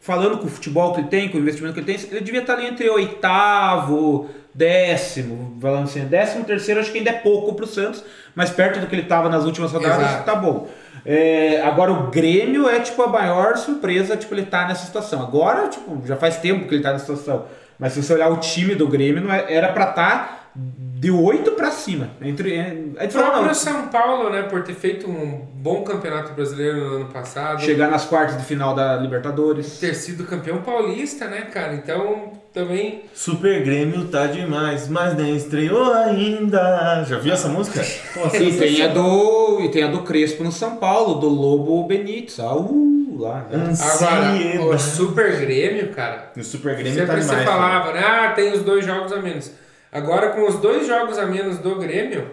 falando 0.01 0.39
com 0.39 0.47
o 0.47 0.51
futebol 0.51 0.93
que 0.93 1.01
ele 1.01 1.09
tem, 1.09 1.29
com 1.29 1.39
o 1.39 1.41
investimento 1.41 1.75
que 1.75 1.81
ele 1.81 1.99
tem, 1.99 2.11
ele 2.11 2.21
devia 2.21 2.41
estar 2.41 2.55
ali 2.55 2.67
entre 2.67 2.89
oitavo, 2.89 4.29
décimo, 4.55 5.59
falando 5.61 5.85
assim, 5.85 6.05
décimo 6.05 6.45
terceiro 6.45 6.81
acho 6.81 6.93
que 6.93 6.99
ainda 6.99 7.11
é 7.11 7.15
pouco 7.15 7.55
pro 7.55 7.67
Santos, 7.67 8.05
mas 8.35 8.51
perto 8.51 8.81
do 8.81 8.87
que 8.87 8.95
ele 8.95 9.03
estava 9.03 9.29
nas 9.29 9.45
últimas 9.45 9.73
rodadas, 9.73 9.99
Exato. 9.99 10.25
tá 10.25 10.37
bom. 10.37 10.69
É, 11.07 11.61
agora 11.63 11.93
o 11.93 12.11
Grêmio 12.11 12.69
é 12.69 12.81
tipo 12.81 13.03
a 13.03 13.07
maior 13.09 13.57
surpresa, 13.57 14.17
tipo, 14.17 14.35
ele 14.35 14.47
tá 14.47 14.67
nessa 14.67 14.87
situação. 14.87 15.23
Agora, 15.23 15.69
tipo, 15.69 16.03
já 16.07 16.17
faz 16.17 16.37
tempo 16.39 16.67
que 16.67 16.75
ele 16.75 16.83
tá 16.83 16.93
nessa 16.93 17.05
situação. 17.15 17.45
Mas 17.79 17.93
se 17.93 18.03
você 18.03 18.15
olhar 18.15 18.29
o 18.31 18.37
time 18.39 18.75
do 18.75 18.89
Grêmio, 18.89 19.23
não 19.23 19.33
é- 19.33 19.53
era 19.53 19.73
pra 19.73 19.91
estar 19.91 20.51
de 20.57 21.11
8 21.11 21.51
pra 21.53 21.71
cima. 21.73 22.09
Entre, 22.23 22.55
é, 22.55 22.85
é 22.97 23.07
próprio 23.09 23.55
São 23.55 23.89
Paulo, 23.89 24.31
né, 24.31 24.43
por 24.43 24.63
ter 24.63 24.75
feito 24.75 25.11
um 25.11 25.45
bom 25.55 25.83
campeonato 25.83 26.33
brasileiro 26.33 26.79
no 26.79 26.97
ano 26.97 27.07
passado, 27.07 27.61
chegar 27.61 27.91
nas 27.91 28.05
quartas 28.05 28.39
de 28.39 28.45
final 28.45 28.75
da 28.75 28.97
Libertadores. 28.97 29.79
ter 29.81 29.95
sido 29.95 30.25
campeão 30.25 30.63
paulista, 30.63 31.27
né, 31.27 31.43
cara? 31.53 31.75
Então, 31.75 32.33
também 32.55 33.03
Super 33.13 33.65
Grêmio 33.65 34.05
tá 34.07 34.29
demais, 34.29 34.89
mas 34.89 35.15
nem 35.17 35.35
estreou 35.35 35.93
ainda. 35.93 37.03
Já 37.03 37.19
viu 37.19 37.35
essa 37.35 37.49
música? 37.49 37.85
Pô, 38.15 38.35
E 38.35 38.57
tem 38.57 38.81
a 38.83 38.89
do, 38.89 39.61
e 39.61 39.69
tem 39.71 39.83
a 39.83 39.89
do 39.89 40.03
Crespo 40.03 40.45
no 40.45 40.53
São 40.53 40.77
Paulo, 40.77 41.17
do 41.17 41.29
Lobo 41.29 41.83
Benítez. 41.85 42.39
Ah, 42.39 42.55
uh, 42.55 43.17
lá. 43.19 43.47
né? 43.51 43.73
agora 43.83 44.75
o. 44.75 44.79
Super 44.79 45.41
Grêmio, 45.41 45.89
cara. 45.89 46.31
O 46.37 46.43
Super 46.45 46.77
Grêmio 46.77 46.95
Sempre 46.95 47.17
tá 47.17 47.21
você 47.23 47.29
demais. 47.29 47.45
falava, 47.49 47.93
né? 47.93 48.01
Ah, 48.01 48.33
tem 48.35 48.53
os 48.53 48.63
dois 48.63 48.87
jogos 48.87 49.13
a 49.13 49.21
menos. 49.21 49.51
Agora, 49.91 50.31
com 50.31 50.47
os 50.49 50.57
dois 50.61 50.87
jogos 50.87 51.19
a 51.19 51.27
menos 51.27 51.59
do 51.59 51.75
Grêmio, 51.77 52.29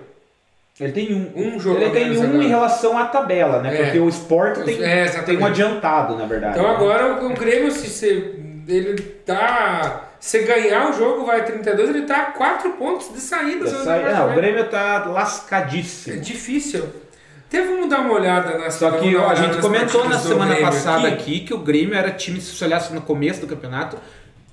Ele 0.79 0.91
tem 0.91 1.13
um. 1.13 1.55
Um 1.55 1.59
jogo 1.59 1.79
Ele 1.79 1.89
tem 1.91 2.17
um 2.17 2.23
agora. 2.23 2.43
em 2.43 2.47
relação 2.47 2.97
à 2.97 3.05
tabela, 3.05 3.61
né? 3.61 3.73
É. 3.73 3.83
Porque 3.85 3.99
o 3.99 4.09
Sport 4.09 4.59
tem, 4.65 4.83
É, 4.83 5.05
tem 5.05 5.37
um 5.37 5.45
adiantado, 5.45 6.15
na 6.15 6.25
verdade. 6.25 6.59
Então 6.59 6.69
né? 6.69 6.75
agora 6.75 7.23
o 7.25 7.33
Grêmio, 7.33 7.71
se 7.71 7.87
você, 7.87 8.35
ele 8.67 9.01
tá. 9.25 10.10
Se 10.21 10.43
ganhar 10.43 10.91
o 10.91 10.93
jogo, 10.93 11.25
vai 11.25 11.41
a 11.41 11.43
32, 11.43 11.89
ele 11.89 12.03
tá 12.03 12.21
a 12.21 12.25
4 12.27 12.69
pontos 12.73 13.11
de 13.11 13.19
saída. 13.19 13.65
Essa- 13.65 13.77
você 13.83 13.89
é, 13.89 14.21
o. 14.23 14.35
Grêmio 14.35 14.69
tá 14.69 15.03
É 15.05 15.09
lascadíssimo. 15.09 16.21
difícil. 16.21 16.87
Teve 17.49 17.67
vamos 17.67 17.89
dar 17.89 18.01
uma 18.01 18.13
olhada 18.13 18.57
na 18.57 18.69
Só 18.69 18.91
que 18.91 19.17
a 19.17 19.35
gente 19.35 19.57
comentou 19.57 20.07
na 20.07 20.15
do 20.15 20.21
semana 20.27 20.55
passada 20.57 21.07
aqui. 21.07 21.15
aqui. 21.17 21.39
que 21.41 21.53
o 21.53 21.57
Grêmio 21.57 21.95
era 21.95 22.11
time, 22.11 22.39
se 22.39 22.55
você 22.55 22.65
olhasse 22.65 22.93
no 22.93 23.01
começo 23.01 23.41
do 23.41 23.47
campeonato, 23.47 23.97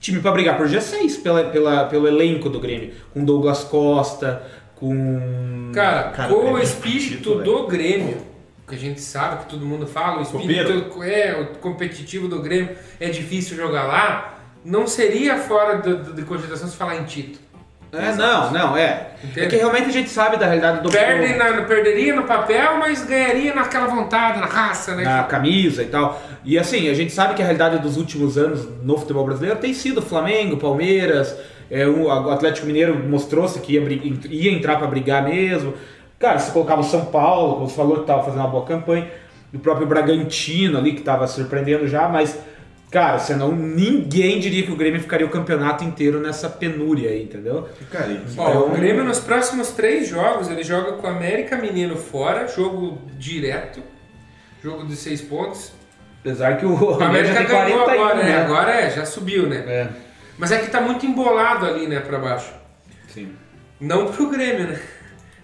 time 0.00 0.20
pra 0.20 0.32
brigar 0.32 0.56
por 0.56 0.66
G6 0.66 1.22
pela, 1.22 1.44
pela, 1.44 1.84
pelo 1.84 2.08
elenco 2.08 2.48
do 2.48 2.58
Grêmio. 2.58 2.92
Com 3.12 3.22
Douglas 3.24 3.62
Costa, 3.62 4.42
com. 4.74 5.70
Cara, 5.74 6.04
Cara, 6.10 6.28
com 6.32 6.34
o 6.40 6.52
o 6.54 6.58
é 6.58 6.62
espírito 6.62 7.36
do 7.36 7.66
Grêmio, 7.66 8.16
que 8.66 8.74
a 8.74 8.78
gente 8.78 9.00
sabe, 9.02 9.44
que 9.44 9.50
todo 9.50 9.64
mundo 9.66 9.86
fala, 9.86 10.18
o 10.18 10.22
espírito 10.22 11.02
é, 11.04 11.38
o 11.40 11.58
competitivo 11.58 12.26
do 12.26 12.40
Grêmio 12.40 12.74
é 12.98 13.10
difícil 13.10 13.56
jogar 13.56 13.84
lá, 13.84 14.37
não 14.64 14.86
seria 14.86 15.36
fora 15.36 15.78
do, 15.78 15.96
do- 15.96 16.12
de 16.14 16.22
cogitação 16.22 16.68
se 16.68 16.76
falar 16.76 16.96
em 16.96 17.04
título. 17.04 17.48
É, 17.90 18.12
não, 18.12 18.52
não, 18.52 18.76
é. 18.76 19.12
Entende? 19.24 19.46
É 19.46 19.48
que 19.48 19.56
realmente 19.56 19.88
a 19.88 19.92
gente 19.92 20.10
sabe 20.10 20.36
da 20.36 20.44
realidade 20.44 20.82
do 20.82 20.90
Perde 20.90 21.34
na, 21.36 21.62
perderia 21.62 22.14
no 22.14 22.24
papel, 22.24 22.76
mas 22.78 23.02
ganharia 23.02 23.54
naquela 23.54 23.86
vontade, 23.86 24.38
na 24.38 24.46
raça, 24.46 24.94
né? 24.94 25.04
na 25.04 25.22
camisa 25.22 25.82
e 25.82 25.86
tal. 25.86 26.20
E 26.44 26.58
assim, 26.58 26.90
a 26.90 26.94
gente 26.94 27.12
sabe 27.12 27.32
que 27.34 27.40
a 27.40 27.44
realidade 27.46 27.78
dos 27.78 27.96
últimos 27.96 28.36
anos 28.36 28.68
no 28.82 28.98
futebol 28.98 29.24
brasileiro 29.24 29.58
tem 29.58 29.72
sido 29.72 30.02
Flamengo, 30.02 30.58
Palmeiras, 30.58 31.34
é, 31.70 31.86
o, 31.86 32.10
Atlético 32.30 32.66
Mineiro 32.66 32.94
mostrou-se 33.08 33.58
que 33.60 33.74
ia, 33.74 33.82
ia 34.28 34.52
entrar 34.52 34.76
para 34.76 34.86
brigar 34.86 35.24
mesmo. 35.24 35.72
Cara, 36.18 36.38
você 36.38 36.50
colocava 36.50 36.82
o 36.82 36.84
São 36.84 37.06
Paulo, 37.06 37.54
como 37.54 37.68
você 37.68 37.76
falou 37.76 37.96
que 37.96 38.00
estava 38.02 38.22
fazendo 38.22 38.40
uma 38.40 38.48
boa 38.48 38.66
campanha, 38.66 39.06
o 39.52 39.58
próprio 39.58 39.86
Bragantino 39.86 40.76
ali 40.76 40.92
que 40.92 40.98
estava 41.00 41.26
surpreendendo 41.26 41.88
já, 41.88 42.06
mas 42.06 42.38
cara, 42.90 43.18
senão 43.18 43.52
ninguém 43.52 44.38
diria 44.40 44.62
que 44.64 44.72
o 44.72 44.76
Grêmio 44.76 45.00
ficaria 45.00 45.26
o 45.26 45.30
campeonato 45.30 45.84
inteiro 45.84 46.20
nessa 46.20 46.48
penúria 46.48 47.10
aí, 47.10 47.22
entendeu? 47.24 47.68
E- 47.80 48.20
Ó, 48.38 48.48
Então- 48.50 48.66
o 48.66 48.70
Grêmio 48.70 49.04
nos 49.04 49.20
próximos 49.20 49.68
três 49.72 50.08
jogos, 50.08 50.48
ele 50.48 50.62
joga 50.62 50.92
com 50.92 51.06
o 51.06 51.10
América 51.10 51.56
Mineiro 51.56 51.96
fora, 51.96 52.46
jogo 52.48 52.98
direto, 53.18 53.82
jogo 54.62 54.86
de 54.86 54.96
seis 54.96 55.20
pontos. 55.20 55.72
Apesar 56.20 56.56
que 56.56 56.66
o, 56.66 56.74
O 56.98 57.02
América 57.02 57.42
ganhou 57.44 57.84
41, 57.84 58.02
agora, 58.04 58.14
né? 58.16 58.22
né? 58.24 58.42
Agora 58.44 58.72
é, 58.72 58.90
já 58.90 59.04
subiu, 59.06 59.46
né? 59.48 59.64
É, 59.66 59.88
Mas 60.36 60.50
é 60.52 60.58
que 60.58 60.70
tá 60.70 60.80
muito 60.80 61.06
embolado 61.06 61.64
ali, 61.66 61.86
né, 61.86 62.00
pra 62.00 62.18
baixo. 62.18 62.52
sim. 63.08 63.32
Não 63.80 64.10
pro 64.10 64.28
Grêmio, 64.28 64.66
né? 64.66 64.80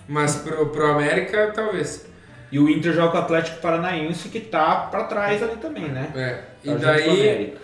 Mas 0.09 0.35
pro, 0.37 0.67
pro 0.67 0.87
América, 0.91 1.53
talvez. 1.55 2.05
E 2.51 2.59
o 2.59 2.69
Inter 2.69 2.93
joga 2.93 3.13
com 3.13 3.17
o 3.19 3.21
Atlético 3.21 3.61
Paranaense 3.61 4.29
que 4.29 4.41
tá 4.41 4.89
pra 4.91 5.05
trás 5.05 5.41
ali 5.43 5.57
também, 5.57 5.89
né? 5.89 6.09
É. 6.17 6.54
E 6.65 6.71
Tá 6.71 6.77
daí, 6.77 7.55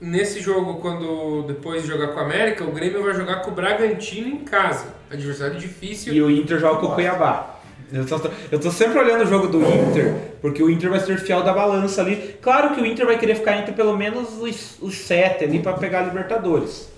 nesse 0.00 0.40
jogo, 0.40 0.74
quando 0.76 1.42
depois 1.42 1.82
de 1.82 1.88
jogar 1.88 2.08
com 2.08 2.20
o 2.20 2.22
América, 2.22 2.64
o 2.64 2.70
Grêmio 2.70 3.02
vai 3.02 3.14
jogar 3.14 3.42
com 3.42 3.50
o 3.50 3.54
Bragantino 3.54 4.28
em 4.28 4.38
casa. 4.38 4.94
Adversário 5.10 5.58
difícil. 5.58 6.12
E 6.14 6.22
o 6.22 6.30
Inter 6.30 6.58
joga 6.58 6.80
com 6.80 6.86
o 6.86 6.94
Cuiabá. 6.94 7.56
Eu 7.92 8.04
tô, 8.06 8.20
eu 8.52 8.60
tô 8.60 8.70
sempre 8.70 8.98
olhando 8.98 9.24
o 9.24 9.26
jogo 9.26 9.46
do 9.46 9.62
Inter, 9.62 10.14
porque 10.42 10.62
o 10.62 10.68
Inter 10.68 10.90
vai 10.90 11.00
ser 11.00 11.18
fiel 11.18 11.42
da 11.42 11.54
balança 11.54 12.02
ali. 12.02 12.36
Claro 12.40 12.74
que 12.74 12.80
o 12.80 12.86
Inter 12.86 13.06
vai 13.06 13.18
querer 13.18 13.34
ficar 13.34 13.56
entre 13.56 13.72
pelo 13.72 13.96
menos 13.96 14.38
os, 14.38 14.76
os 14.80 14.94
sete 14.94 15.44
ali 15.44 15.58
pra 15.60 15.72
pegar 15.72 16.00
a 16.00 16.02
Libertadores. 16.02 16.90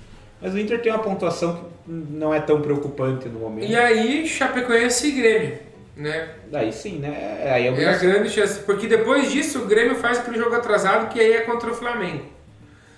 Mas 0.43 0.53
o 0.53 0.59
Inter 0.59 0.81
tem 0.81 0.91
uma 0.91 0.99
pontuação 0.99 1.55
que 1.55 1.91
não 1.91 2.35
é 2.35 2.41
tão 2.41 2.61
preocupante 2.61 3.29
no 3.29 3.39
momento. 3.39 3.71
E 3.71 3.77
aí, 3.77 4.27
Chapecoense 4.27 5.09
e 5.09 5.13
Grêmio, 5.13 5.59
né? 6.01 6.29
Daí 6.51 6.73
sim, 6.73 6.99
né? 6.99 7.43
Aí 7.55 7.67
é 7.67 7.83
É 7.83 7.89
a 7.89 7.99
grande 7.99 8.31
chance, 8.31 8.61
porque 8.61 8.87
depois 8.87 9.31
disso 9.31 9.61
o 9.61 9.67
Grêmio 9.67 9.95
faz 9.97 10.19
aquele 10.19 10.39
jogo 10.39 10.55
atrasado 10.55 11.13
que 11.13 11.21
aí 11.21 11.33
é 11.33 11.41
contra 11.43 11.71
o 11.71 11.75
Flamengo. 11.75 12.25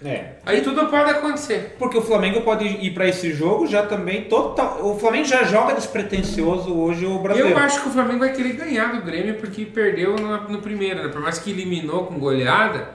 É. 0.05 0.33
Aí 0.45 0.63
tudo 0.63 0.87
pode 0.87 1.11
acontecer. 1.11 1.77
Porque 1.79 1.97
o 1.97 2.03
Flamengo 2.03 2.41
pode 2.41 2.65
ir 2.65 2.93
pra 2.93 3.07
esse 3.09 3.33
jogo 3.33 3.67
já 3.67 3.85
também 3.87 4.25
total. 4.25 4.85
O 4.85 4.99
Flamengo 4.99 5.27
já 5.27 5.45
joga 5.45 5.75
despretensioso 5.75 6.77
hoje 6.77 7.07
o 7.07 7.19
brasileiro. 7.19 7.57
Eu 7.57 7.65
acho 7.65 7.83
que 7.83 7.89
o 7.89 7.93
Flamengo 7.93 8.21
vai 8.21 8.33
querer 8.33 8.55
ganhar 8.55 8.93
do 8.93 9.03
Grêmio 9.03 9.35
porque 9.35 9.65
perdeu 9.65 10.17
no, 10.17 10.49
no 10.49 10.59
primeiro, 10.61 11.03
né? 11.03 11.09
Por 11.09 11.21
mais 11.21 11.39
que 11.39 11.51
eliminou 11.51 12.07
com 12.07 12.19
goleada, 12.19 12.89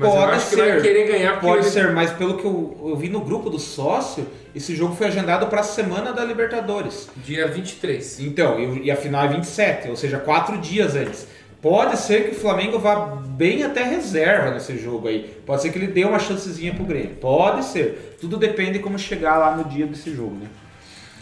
mas 0.00 0.14
eu 0.14 0.20
Pode 0.20 0.40
ser. 0.42 0.56
vai 0.56 0.80
querer 0.80 1.06
ganhar 1.06 1.40
Pode 1.40 1.62
ele- 1.64 1.70
ser, 1.70 1.92
mas 1.92 2.10
pelo 2.12 2.36
que 2.38 2.44
eu, 2.44 2.76
eu 2.90 2.96
vi 2.96 3.08
no 3.08 3.20
grupo 3.20 3.48
do 3.50 3.58
sócio, 3.58 4.26
esse 4.54 4.74
jogo 4.74 4.94
foi 4.96 5.06
agendado 5.08 5.46
para 5.46 5.60
a 5.60 5.64
semana 5.64 6.12
da 6.12 6.24
Libertadores. 6.24 7.08
dia 7.24 7.46
23. 7.46 8.18
Então, 8.20 8.58
e 8.58 8.86
e 8.86 8.90
a 8.90 8.96
final 8.96 9.24
é 9.24 9.28
27, 9.28 9.88
ou 9.88 9.96
seja, 9.96 10.18
quatro 10.18 10.58
dias 10.58 10.96
antes. 10.96 11.26
Pode 11.62 11.98
ser 11.98 12.24
que 12.24 12.30
o 12.36 12.40
Flamengo 12.40 12.78
vá 12.78 12.96
bem 12.96 13.62
até 13.62 13.82
reserva 13.84 14.50
nesse 14.50 14.78
jogo 14.78 15.08
aí. 15.08 15.30
Pode 15.44 15.60
ser 15.60 15.70
que 15.70 15.76
ele 15.78 15.88
dê 15.88 16.04
uma 16.04 16.18
chancezinha 16.18 16.72
pro 16.74 16.84
Grêmio. 16.84 17.16
Pode 17.16 17.64
ser. 17.66 18.16
Tudo 18.18 18.38
depende 18.38 18.72
de 18.72 18.78
como 18.78 18.98
chegar 18.98 19.36
lá 19.36 19.54
no 19.54 19.64
dia 19.64 19.86
desse 19.86 20.14
jogo, 20.14 20.34
né? 20.36 20.46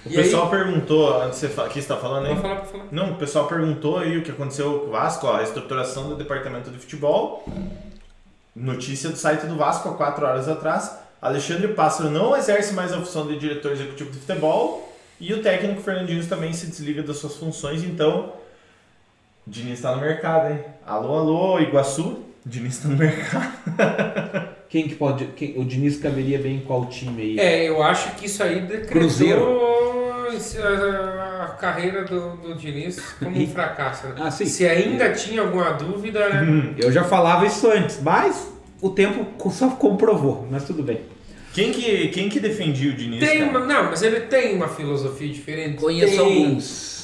O 0.06 0.10
E 0.10 0.14
pessoal 0.14 0.48
perguntou, 0.48 1.20
antes 1.22 1.40
de 1.40 1.48
você 1.48 1.68
que 1.68 1.82
você 1.82 1.88
tá 1.88 1.96
falando 1.96 2.26
aí. 2.26 2.28
Vamos 2.28 2.42
falar 2.42 2.56
pra 2.60 2.64
falar. 2.66 2.84
Não, 2.92 3.10
o 3.10 3.14
pessoal 3.16 3.48
perguntou 3.48 3.98
aí 3.98 4.16
o 4.16 4.22
que 4.22 4.30
aconteceu 4.30 4.78
com 4.78 4.86
o 4.86 4.90
Vasco, 4.90 5.26
ó, 5.26 5.36
a 5.38 5.42
estruturação 5.42 6.08
do 6.08 6.14
departamento 6.14 6.70
de 6.70 6.78
futebol. 6.78 7.44
Notícia 8.60 9.10
do 9.10 9.16
site 9.16 9.46
do 9.46 9.56
Vasco 9.56 9.88
há 9.88 9.94
quatro 9.94 10.26
horas 10.26 10.48
atrás. 10.48 10.90
Alexandre 11.20 11.68
Pássaro 11.68 12.10
não 12.10 12.36
exerce 12.36 12.72
mais 12.74 12.92
a 12.92 12.98
função 12.98 13.26
de 13.26 13.38
diretor 13.38 13.72
executivo 13.72 14.10
de 14.10 14.18
futebol 14.18 14.92
e 15.20 15.32
o 15.34 15.42
técnico 15.42 15.80
Fernandinho 15.80 16.24
também 16.26 16.52
se 16.52 16.66
desliga 16.66 17.02
das 17.02 17.16
suas 17.16 17.34
funções, 17.36 17.82
então 17.82 18.32
o 19.46 19.50
Diniz 19.50 19.74
está 19.74 19.94
no 19.94 20.00
mercado, 20.00 20.52
hein? 20.52 20.60
Alô, 20.86 21.16
alô, 21.18 21.60
Iguaçu, 21.60 22.02
o 22.44 22.48
Diniz 22.48 22.74
está 22.76 22.88
no 22.88 22.96
mercado. 22.96 23.52
Quem 24.68 24.86
que 24.86 24.94
pode. 24.96 25.24
quem- 25.28 25.58
o 25.58 25.64
Diniz 25.64 25.98
caberia 25.98 26.38
bem 26.38 26.56
em 26.56 26.60
qual 26.60 26.84
time 26.86 27.22
aí? 27.22 27.40
É, 27.40 27.68
eu 27.68 27.82
acho 27.82 28.14
que 28.16 28.26
isso 28.26 28.42
aí 28.42 28.60
decretou 28.60 28.88
Cruzeiro. 29.00 29.40
A, 30.28 31.44
a 31.44 31.48
carreira 31.58 32.04
do, 32.04 32.36
do 32.36 32.54
Diniz 32.54 33.00
como 33.18 33.38
um 33.40 33.46
fracasso. 33.48 34.08
né? 34.08 34.14
Ah, 34.18 34.30
sim. 34.30 34.46
Se 34.46 34.66
ainda 34.66 35.12
tinha 35.12 35.40
alguma 35.42 35.70
dúvida, 35.72 36.28
né? 36.28 36.74
Eu 36.78 36.90
já 36.92 37.04
falava 37.04 37.46
isso 37.46 37.70
antes, 37.70 38.00
mas 38.02 38.52
o 38.80 38.90
tempo 38.90 39.26
só 39.50 39.70
comprovou, 39.70 40.46
mas 40.50 40.64
tudo 40.64 40.82
bem. 40.82 41.00
Quem 41.52 41.72
que, 41.72 42.08
quem 42.08 42.28
que 42.28 42.38
defendia 42.38 42.92
o 42.92 42.94
Diniz? 42.94 43.20
Tem 43.20 43.42
uma, 43.42 43.60
não, 43.60 43.84
mas 43.84 44.02
ele 44.02 44.20
tem 44.20 44.54
uma 44.54 44.68
filosofia 44.68 45.28
diferente. 45.32 45.78
Conheço 45.80 46.16
Tem. 46.16 46.44
alguns. 46.44 46.97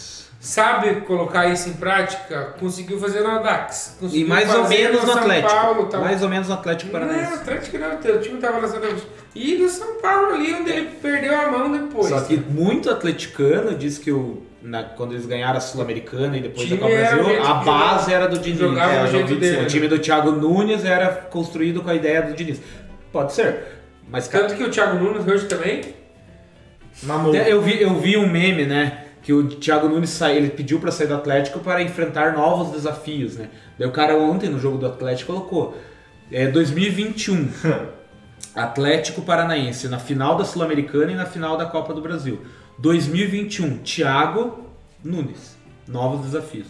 Sabe 0.45 1.01
colocar 1.01 1.47
isso 1.47 1.71
em 1.71 1.73
prática? 1.73 2.55
Conseguiu 2.61 2.99
fazer 3.01 3.23
no 3.23 3.43
Dax. 3.43 3.97
E 4.13 4.25
mais 4.25 4.55
ou 4.55 4.69
menos 4.69 5.01
no 5.01 5.07
São 5.13 5.19
Atlético. 5.23 5.49
Paulo, 5.55 5.87
tal. 5.87 6.01
Mais 6.03 6.23
ou 6.23 6.29
menos 6.29 6.49
no 6.49 6.55
Atlético 6.55 6.93
Não, 6.93 7.01
Paranaense. 7.01 7.33
Atlético 7.33 7.79
não, 7.79 7.95
o 8.15 8.19
time 8.21 8.39
tava 8.39 8.61
na 8.61 8.69
Santa 8.69 8.89
E 9.35 9.55
no 9.57 9.67
São 9.71 9.95
Paulo 10.03 10.35
ali, 10.35 10.53
onde 10.53 10.71
ele 10.71 10.91
perdeu 11.01 11.35
a 11.35 11.51
mão 11.51 11.73
depois. 11.73 12.09
Só 12.09 12.21
que 12.21 12.37
muito 12.37 12.91
atleticano 12.91 13.75
diz 13.75 13.97
que 13.97 14.13
o, 14.13 14.43
na- 14.61 14.83
quando 14.85 15.13
eles 15.13 15.25
ganharam 15.25 15.57
a 15.57 15.61
Sul-Americana 15.61 16.37
e 16.37 16.43
depois 16.43 16.69
da 16.69 16.77
Copa 16.77 16.93
era 16.93 17.17
Brasil, 17.17 17.43
a 17.43 17.55
base 17.55 18.13
era 18.13 18.29
do 18.29 18.39
Diniz. 18.39 18.59
jogava 18.59 18.93
É, 18.93 19.07
do 19.07 19.25
dizer, 19.25 19.41
dele. 19.55 19.63
O 19.63 19.67
time 19.67 19.89
do 19.89 19.99
Thiago 19.99 20.31
Nunes 20.31 20.85
era 20.85 21.09
construído 21.09 21.81
com 21.83 21.89
a 21.89 21.95
ideia 21.95 22.21
do 22.21 22.35
Diniz. 22.35 22.61
Pode 23.11 23.33
ser. 23.33 23.65
Mas, 24.11 24.29
cara, 24.29 24.45
Tanto 24.45 24.59
que 24.59 24.65
o 24.65 24.71
Thiago 24.71 24.99
Nunes 25.03 25.27
hoje 25.27 25.47
também. 25.47 25.81
Mamou. 27.03 27.35
eu 27.35 27.63
vi, 27.63 27.81
eu 27.81 27.95
vi 27.99 28.19
um 28.19 28.29
meme, 28.29 28.67
né? 28.67 29.04
Que 29.25 29.33
o 29.33 29.49
Thiago 29.49 29.89
Nunes 29.89 30.11
sai, 30.11 30.37
ele 30.37 30.51
pediu 30.51 30.79
pra 30.79 30.93
sair 30.93 31.09
do 31.09 31.15
Atlético 31.15 31.59
para 31.59 31.83
enfrentar 31.83 32.35
novos 32.35 32.71
desafios, 32.73 33.37
né? 33.37 33.49
Daí 33.77 33.89
o 33.89 33.91
cara 33.91 34.17
ontem 34.17 34.49
no 34.49 34.61
jogo 34.61 34.79
do 34.79 34.87
Atlético 34.87 35.33
colocou 35.33 35.77
é 36.31 36.47
2021. 36.47 37.49
Atlético 38.55 39.23
Paranaense 39.23 39.89
na 39.89 39.99
final 39.99 40.37
da 40.37 40.45
Sul-Americana 40.45 41.11
e 41.11 41.15
na 41.17 41.27
final 41.27 41.57
da 41.57 41.67
Copa 41.67 41.93
do 41.93 42.01
Brasil. 42.01 42.41
2021, 42.79 43.79
Thiago 43.79 44.71
Nunes. 45.03 45.57
Novos 45.89 46.25
desafios. 46.25 46.67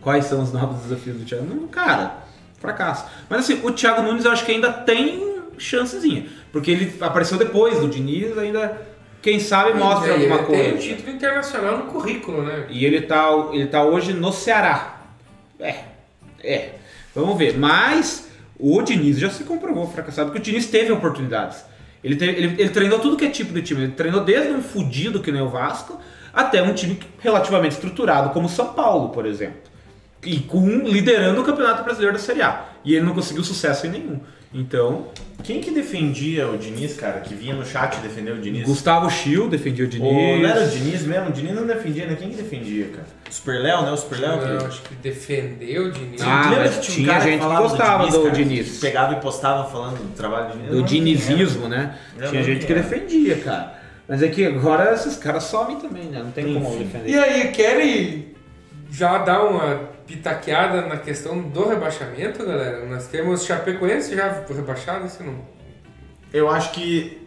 Quais 0.00 0.24
são 0.24 0.42
os 0.42 0.52
novos 0.52 0.82
desafios 0.82 1.16
do 1.18 1.24
Thiago 1.24 1.46
Nunes? 1.46 1.70
Cara, 1.70 2.24
fracasso. 2.58 3.06
Mas 3.28 3.40
assim, 3.40 3.60
o 3.64 3.70
Thiago 3.70 4.02
Nunes 4.02 4.24
eu 4.24 4.32
acho 4.32 4.44
que 4.44 4.52
ainda 4.52 4.72
tem 4.72 5.40
chancezinha. 5.56 6.26
Porque 6.50 6.70
ele 6.70 6.92
apareceu 7.00 7.38
depois 7.38 7.78
do 7.78 7.88
Diniz, 7.88 8.36
ainda, 8.36 8.80
quem 9.22 9.38
sabe, 9.40 9.78
mostra 9.78 10.12
Ele 10.14 10.24
alguma 10.24 10.44
coisa. 10.46 10.62
Tem 10.62 10.74
um 10.74 10.78
título 10.78 11.10
internacional 11.16 11.78
no 11.78 11.84
currículo, 11.84 12.42
né? 12.42 12.66
E 12.70 12.84
ele 12.84 13.02
tá, 13.02 13.26
ele 13.52 13.66
tá 13.66 13.82
hoje 13.84 14.12
no 14.12 14.32
Ceará. 14.32 15.00
É, 15.58 15.74
é. 16.42 16.70
Vamos 17.14 17.36
ver. 17.38 17.58
Mas 17.58 18.28
o 18.58 18.80
Diniz 18.82 19.18
já 19.18 19.28
se 19.30 19.44
comprovou 19.44 19.86
fracassado, 19.90 20.30
porque 20.30 20.40
o 20.40 20.42
Diniz 20.44 20.66
teve 20.66 20.90
oportunidades. 20.92 21.64
Ele, 22.02 22.16
teve- 22.16 22.32
ele, 22.38 22.54
ele 22.62 22.70
treinou 22.70 22.98
tudo 22.98 23.16
que 23.16 23.26
é 23.26 23.30
tipo 23.30 23.52
de 23.52 23.60
time. 23.62 23.82
Ele 23.84 23.92
treinou 23.92 24.22
desde 24.24 24.52
um 24.52 24.62
fudido 24.62 25.20
que 25.20 25.30
nem 25.30 25.42
o 25.42 25.48
Vasco 25.48 26.00
até 26.32 26.62
um 26.62 26.72
time 26.72 26.98
relativamente 27.18 27.72
estruturado 27.72 28.30
como 28.30 28.46
o 28.46 28.50
São 28.50 28.72
Paulo, 28.72 29.10
por 29.10 29.26
exemplo. 29.26 29.58
E 30.24 30.38
com 30.40 30.66
liderando 30.84 31.40
o 31.40 31.44
Campeonato 31.44 31.82
Brasileiro 31.82 32.16
da 32.16 32.22
Série 32.22 32.40
A. 32.42 32.64
E 32.84 32.94
ele 32.94 33.04
não 33.04 33.12
conseguiu 33.14 33.42
sucesso 33.44 33.86
em 33.86 33.90
nenhum. 33.90 34.20
Então, 34.52 35.06
Quem 35.44 35.60
que 35.60 35.70
defendia 35.70 36.48
o 36.50 36.58
Diniz, 36.58 36.94
cara? 36.96 37.20
Que 37.20 37.34
vinha 37.34 37.54
no 37.54 37.64
chat 37.64 37.96
defender 38.00 38.32
o 38.32 38.38
Diniz? 38.40 38.64
Gustavo 38.66 39.08
Schill 39.08 39.48
defendia 39.48 39.84
o 39.84 39.88
O, 39.88 39.90
Diniz. 39.90 40.40
não 40.42 40.48
era 40.48 40.64
o 40.64 40.68
Diniz 40.68 41.02
mesmo? 41.06 41.28
O 41.28 41.32
Diniz 41.32 41.54
não 41.54 41.66
defendia, 41.66 42.06
né? 42.06 42.16
Quem 42.18 42.30
que 42.30 42.36
defendia, 42.36 42.88
cara? 42.88 43.06
O 43.28 43.32
Super 43.32 43.60
Léo, 43.62 43.82
né? 43.82 43.92
O 43.92 43.96
Super 43.96 44.18
Léo. 44.20 44.32
Eu 44.40 44.58
que- 44.58 44.64
acho 44.66 44.82
que 44.82 44.94
defendeu 44.96 45.84
o 45.86 45.92
Diniz. 45.92 46.20
Ah, 46.20 46.42
Lembra 46.50 46.64
mas 46.64 46.74
que 46.76 46.80
tinha 46.82 46.92
um 46.92 46.96
tinha 47.04 47.06
cara 47.06 47.24
gente 47.30 47.40
que 47.40 47.46
gostava 47.56 48.06
do 48.08 48.22
cara, 48.22 48.30
Diniz. 48.34 48.72
que 48.72 48.78
pegava 48.80 49.12
e 49.14 49.20
postava 49.20 49.70
falando 49.70 49.96
do 49.98 50.14
trabalho 50.16 50.46
do 50.48 50.52
Diniz. 50.54 50.70
Do 50.70 50.76
não 50.78 50.84
dinizismo, 50.84 51.68
né? 51.68 51.96
Eu 52.18 52.28
Tinha 52.28 52.40
não 52.40 52.46
gente 52.48 52.66
que 52.66 52.74
defendia, 52.74 53.36
cara. 53.36 53.74
Mas 54.08 54.22
é 54.22 54.28
que 54.28 54.44
agora 54.44 54.92
esses 54.92 55.16
caras 55.16 55.44
somem 55.44 55.76
também, 55.76 56.04
né? 56.06 56.18
Não 56.22 56.32
tem 56.32 56.52
como 56.52 56.68
Enfim. 56.74 56.78
defender. 56.84 57.08
E 57.10 57.16
aí, 57.16 57.48
querem 57.52 58.26
já 58.90 59.18
dar 59.18 59.44
uma 59.44 59.80
pitaqueada 60.14 60.82
na 60.82 60.96
questão 60.96 61.40
do 61.40 61.68
rebaixamento, 61.68 62.44
galera? 62.44 62.84
Nós 62.86 63.06
temos 63.06 63.44
Chapecoense 63.44 64.14
já 64.16 64.42
rebaixado, 64.48 65.06
esse 65.06 65.22
não. 65.22 65.36
Eu 66.32 66.50
acho 66.50 66.72
que 66.72 67.26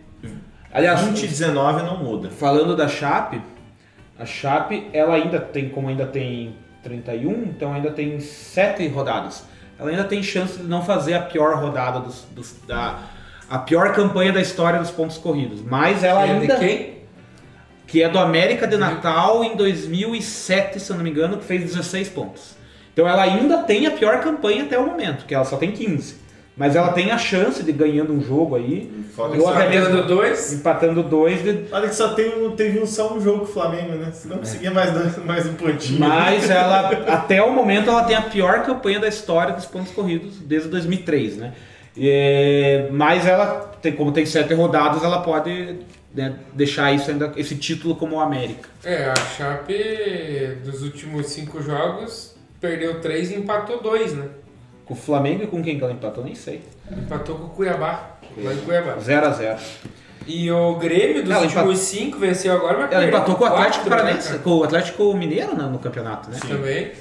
Aliás, 0.71 0.99
2019 1.01 1.83
não 1.83 1.97
muda. 1.97 2.29
falando 2.29 2.75
da 2.75 2.87
Chape, 2.87 3.41
a 4.19 4.25
Chape, 4.25 4.87
ela 4.91 5.15
ainda 5.15 5.39
tem, 5.39 5.69
como 5.69 5.87
ainda 5.87 6.05
tem 6.05 6.55
31, 6.83 7.31
então 7.45 7.73
ainda 7.73 7.91
tem 7.91 8.19
7 8.19 8.85
rodadas. 8.89 9.43
Ela 9.79 9.89
ainda 9.91 10.03
tem 10.03 10.21
chance 10.21 10.57
de 10.57 10.63
não 10.67 10.83
fazer 10.83 11.13
a 11.13 11.21
pior 11.21 11.55
rodada 11.57 11.99
dos, 11.99 12.25
dos- 12.31 12.55
da 12.67 12.99
a 13.49 13.59
pior 13.59 13.93
campanha 13.93 14.31
da 14.31 14.41
história 14.41 14.79
dos 14.79 14.89
pontos 14.89 15.17
corridos, 15.17 15.61
mas 15.61 16.03
ela 16.03 16.23
Que 16.23 16.29
é 16.29 16.33
de 16.33 16.41
ainda 16.41 16.55
quem? 16.57 16.93
que 17.85 18.01
é 18.01 18.09
do 18.09 18.17
América 18.17 18.65
de 18.65 18.77
Natal 18.77 19.43
em 19.43 19.55
2007, 19.55 20.79
se 20.79 20.89
eu 20.91 20.95
não 20.97 21.03
me 21.03 21.09
engano, 21.11 21.37
que 21.37 21.43
fez 21.45 21.61
16 21.61 22.09
pontos. 22.09 22.55
Então 22.93 23.07
ela 23.07 23.23
ainda 23.23 23.57
tem 23.63 23.85
a 23.87 23.91
pior 23.91 24.21
campanha 24.21 24.63
até 24.63 24.77
o 24.77 24.85
momento, 24.85 25.25
que 25.25 25.33
ela 25.33 25.43
só 25.45 25.57
tem 25.57 25.71
15. 25.71 26.21
Mas 26.55 26.75
ela 26.75 26.89
tem 26.93 27.09
a 27.09 27.17
chance 27.17 27.63
de 27.63 27.71
ganhando 27.71 28.13
um 28.13 28.21
jogo 28.21 28.55
aí, 28.55 28.87
Foda 29.15 29.35
ou 29.41 29.49
até 29.49 29.63
Empatando 29.75 29.89
mesmo 29.95 30.07
dois. 30.07 30.53
empatando 30.53 31.01
dois, 31.03 31.41
de- 31.43 31.65
Olha 31.71 31.89
que 31.89 31.95
só 31.95 32.09
tem 32.13 32.45
um, 32.45 32.51
teve 32.55 32.79
um, 32.79 32.85
só 32.85 33.11
um 33.11 33.19
jogo 33.19 33.39
com 33.39 33.45
o 33.45 33.47
Flamengo, 33.47 33.93
né? 33.95 34.11
Você 34.13 34.27
não 34.27 34.37
conseguia 34.37 34.69
mais, 34.69 34.91
dois- 34.91 35.17
mais 35.25 35.47
um 35.47 35.55
pontinho. 35.55 35.99
mas 35.99 36.47
ela 36.51 36.89
até 37.07 37.41
o 37.41 37.51
momento 37.51 37.89
ela 37.89 38.03
tem 38.03 38.15
a 38.15 38.21
pior 38.21 38.61
campanha 38.63 38.99
da 38.99 39.07
história 39.07 39.53
dos 39.55 39.65
pontos 39.65 39.91
corridos 39.91 40.37
desde 40.41 40.69
2003, 40.69 41.37
né? 41.37 41.53
E- 41.97 42.87
mas 42.91 43.25
ela 43.25 43.71
tem, 43.81 43.91
como 43.93 44.11
tem 44.11 44.25
sete 44.25 44.53
rodadas, 44.53 45.03
ela 45.03 45.21
pode 45.23 45.77
né, 46.13 46.35
deixar 46.53 46.91
isso 46.93 47.09
ainda 47.09 47.31
esse 47.35 47.55
título 47.55 47.95
como 47.95 48.17
o 48.17 48.19
América. 48.19 48.69
É, 48.83 49.05
a 49.05 49.15
Chape 49.15 50.57
dos 50.63 50.83
últimos 50.83 51.27
cinco 51.27 51.61
jogos 51.63 52.32
perdeu 52.63 53.01
três 53.01 53.29
e 53.29 53.35
empatou 53.35 53.81
dois, 53.81 54.13
né? 54.13 54.29
Com 54.85 54.93
o 54.93 54.97
Flamengo 54.97 55.43
e 55.43 55.47
com 55.47 55.61
quem 55.61 55.77
que 55.77 55.83
ela 55.83 55.91
empatou, 55.91 56.23
nem 56.23 56.33
sei. 56.33 56.63
Empatou 56.89 57.35
com 57.35 57.47
o 57.47 57.49
Cuiabá, 57.49 58.11
lá 58.37 58.53
em 58.53 58.57
Cuiabá. 58.59 58.97
0 58.97 59.27
a 59.27 59.31
0 59.31 59.59
E 60.25 60.49
o 60.49 60.75
Grêmio 60.75 61.23
dos 61.23 61.31
Ela 61.31 61.43
últimos 61.43 61.79
cinco 61.79 62.19
venceu 62.19 62.53
agora, 62.53 62.77
mas 62.79 62.91
Ela 62.93 63.05
empatou 63.05 63.35
com 63.35 63.43
o 63.43 63.47
Atlético 63.47 63.83
né, 63.83 63.89
Paranaense, 63.89 64.39
com 64.39 64.49
o 64.51 64.63
Atlético 64.63 65.13
Mineiro 65.13 65.57
né, 65.57 65.63
no 65.63 65.77
campeonato, 65.77 66.31
né? 66.31 66.39
Também. 66.39 66.91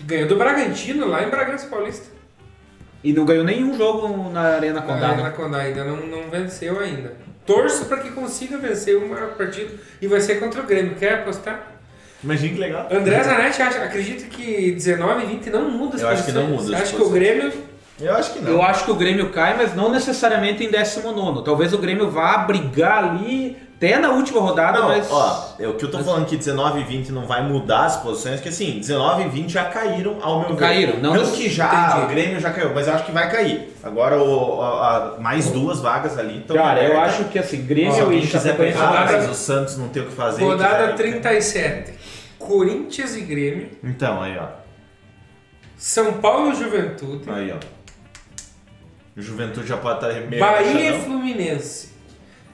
Ganhou 0.00 0.28
do 0.28 0.36
Bragantino 0.36 1.06
lá 1.06 1.22
em 1.22 1.28
Bragança 1.28 1.66
Paulista. 1.66 2.06
E 3.04 3.12
não 3.12 3.26
ganhou 3.26 3.44
nenhum 3.44 3.76
jogo 3.76 4.30
na 4.30 4.56
Arena 4.56 4.80
Condá. 4.80 4.94
Na 4.94 5.08
né? 5.08 5.14
Arena 5.14 5.30
Condá 5.32 5.58
ainda 5.58 5.84
não, 5.84 6.06
não 6.06 6.30
venceu 6.30 6.80
ainda. 6.80 7.16
Torço 7.44 7.84
para 7.84 7.98
que 7.98 8.10
consiga 8.12 8.56
vencer 8.56 8.96
uma 8.96 9.16
partida 9.28 9.74
e 10.00 10.06
vai 10.06 10.22
ser 10.22 10.36
contra 10.36 10.62
o 10.62 10.66
Grêmio. 10.66 10.94
Quer 10.94 11.20
apostar? 11.20 11.79
Imagina 12.22 12.54
que 12.54 12.60
legal. 12.60 12.86
André 12.90 13.22
Zanetti 13.22 13.62
acha, 13.62 13.82
acredita 13.82 14.24
que 14.26 14.72
19 14.72 15.22
e 15.22 15.26
20 15.26 15.50
não 15.50 15.70
muda 15.70 15.96
as 15.96 16.02
Eu 16.02 16.08
acho 16.08 16.24
que 16.24 16.32
não 16.32 16.42
posições. 16.42 16.64
muda 16.66 16.76
as 16.76 16.82
Acho 16.82 16.90
que 16.90 16.96
o 17.02 17.04
posições. 17.08 17.20
Grêmio 17.36 17.52
Eu 18.00 18.14
acho 18.16 18.32
que 18.32 18.38
não. 18.40 18.50
Eu 18.52 18.62
acho 18.62 18.84
que 18.84 18.90
o 18.90 18.94
Grêmio 18.94 19.30
cai, 19.30 19.54
mas 19.56 19.74
não 19.74 19.90
necessariamente 19.90 20.64
em 20.64 20.70
19. 20.70 21.44
Talvez 21.44 21.72
o 21.72 21.78
Grêmio 21.78 22.10
vá 22.10 22.38
brigar 22.38 23.04
ali 23.04 23.56
até 23.76 23.98
na 23.98 24.10
última 24.10 24.40
rodada, 24.42 24.78
Não, 24.78 24.88
mas. 24.88 25.10
ó, 25.10 25.54
é 25.58 25.66
o 25.66 25.72
que 25.72 25.86
eu 25.86 25.90
tô 25.90 25.98
falando 26.00 26.26
que 26.26 26.36
19 26.36 26.80
e 26.80 26.84
20 26.84 27.12
não 27.12 27.26
vai 27.26 27.42
mudar 27.42 27.86
as 27.86 27.96
posições, 27.96 28.38
que 28.38 28.50
assim, 28.50 28.78
19 28.78 29.22
e 29.24 29.28
20 29.30 29.50
já 29.52 29.64
caíram 29.64 30.18
ao 30.20 30.40
meu 30.40 30.50
ver. 30.50 30.56
Caíram, 30.56 30.98
não- 30.98 31.14
não 31.14 31.30
que 31.32 31.48
já 31.48 31.88
Entendi. 31.94 32.04
o 32.04 32.08
Grêmio 32.08 32.40
já 32.40 32.50
caiu, 32.50 32.72
mas 32.74 32.86
eu 32.88 32.92
acho 32.94 33.04
que 33.06 33.12
vai 33.12 33.30
cair. 33.30 33.74
Agora 33.82 34.22
o, 34.22 34.60
a- 34.60 35.14
a- 35.16 35.20
mais 35.20 35.46
duas 35.50 35.80
vagas 35.80 36.18
ali 36.18 36.40
estão 36.40 36.54
Cara, 36.56 36.82
eu 36.82 36.92
abertas. 36.92 37.14
acho 37.20 37.24
que 37.30 37.38
assim, 37.38 37.62
Grêmio 37.64 37.98
alguém 38.02 38.18
e 38.18 38.26
quiser 38.26 38.50
Chapecoense 38.50 38.78
pegar, 38.78 39.06
mas 39.12 39.30
o 39.30 39.34
Santos 39.34 39.78
não 39.78 39.88
tem 39.88 40.02
o 40.02 40.06
que 40.06 40.12
fazer. 40.12 40.44
Rodada 40.44 40.74
quiser- 40.92 40.96
37. 40.96 41.99
Corinthians 42.50 43.16
e 43.16 43.20
Grêmio. 43.20 43.68
Então, 43.84 44.20
aí 44.20 44.36
ó. 44.36 44.48
São 45.76 46.14
Paulo 46.14 46.50
e 46.52 46.56
Juventude. 46.56 47.30
Aí 47.30 47.52
ó. 47.52 47.58
Juventude 49.16 49.68
já 49.68 49.76
pode 49.76 50.04
estar 50.04 50.20
meio 50.28 50.40
Bahia 50.40 50.96
e. 50.96 51.00
Fluminense. 51.02 51.90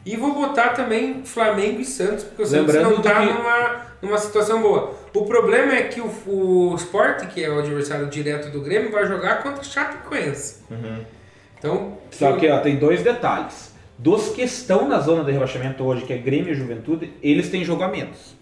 E 0.04 0.16
vou 0.16 0.34
botar 0.34 0.68
também 0.70 1.24
Flamengo 1.24 1.80
e 1.80 1.84
Santos, 1.84 2.24
porque 2.24 2.42
o 2.42 2.46
Santos 2.46 2.74
Lembrando 2.74 2.94
não 2.96 3.02
tá 3.02 3.20
que- 3.20 3.32
numa, 3.32 3.86
numa 4.02 4.18
situação 4.18 4.60
boa. 4.60 4.94
O 5.14 5.24
problema 5.24 5.72
é 5.72 5.84
que 5.84 6.00
o, 6.00 6.12
o 6.26 6.74
Sport, 6.76 7.26
que 7.28 7.42
é 7.42 7.48
o 7.50 7.58
adversário 7.58 8.06
direto 8.06 8.50
do 8.50 8.60
Grêmio, 8.60 8.92
vai 8.92 9.06
jogar 9.06 9.42
contra 9.42 9.62
o 9.62 9.64
Chapecoense. 9.64 10.58
Uhum. 10.70 11.04
Então, 11.58 11.98
Só 12.10 12.36
que 12.36 12.46
ó, 12.48 12.60
tem 12.60 12.76
dois 12.76 13.02
detalhes. 13.02 13.74
Dos 13.98 14.28
que 14.28 14.42
estão 14.42 14.86
na 14.86 15.00
zona 15.00 15.24
de 15.24 15.32
rebaixamento 15.32 15.82
hoje, 15.82 16.04
que 16.04 16.12
é 16.12 16.18
Grêmio 16.18 16.52
e 16.52 16.54
Juventude, 16.54 17.12
eles 17.22 17.48
têm 17.48 17.64
jogo 17.64 17.82
a 17.82 17.88
menos. 17.88 18.35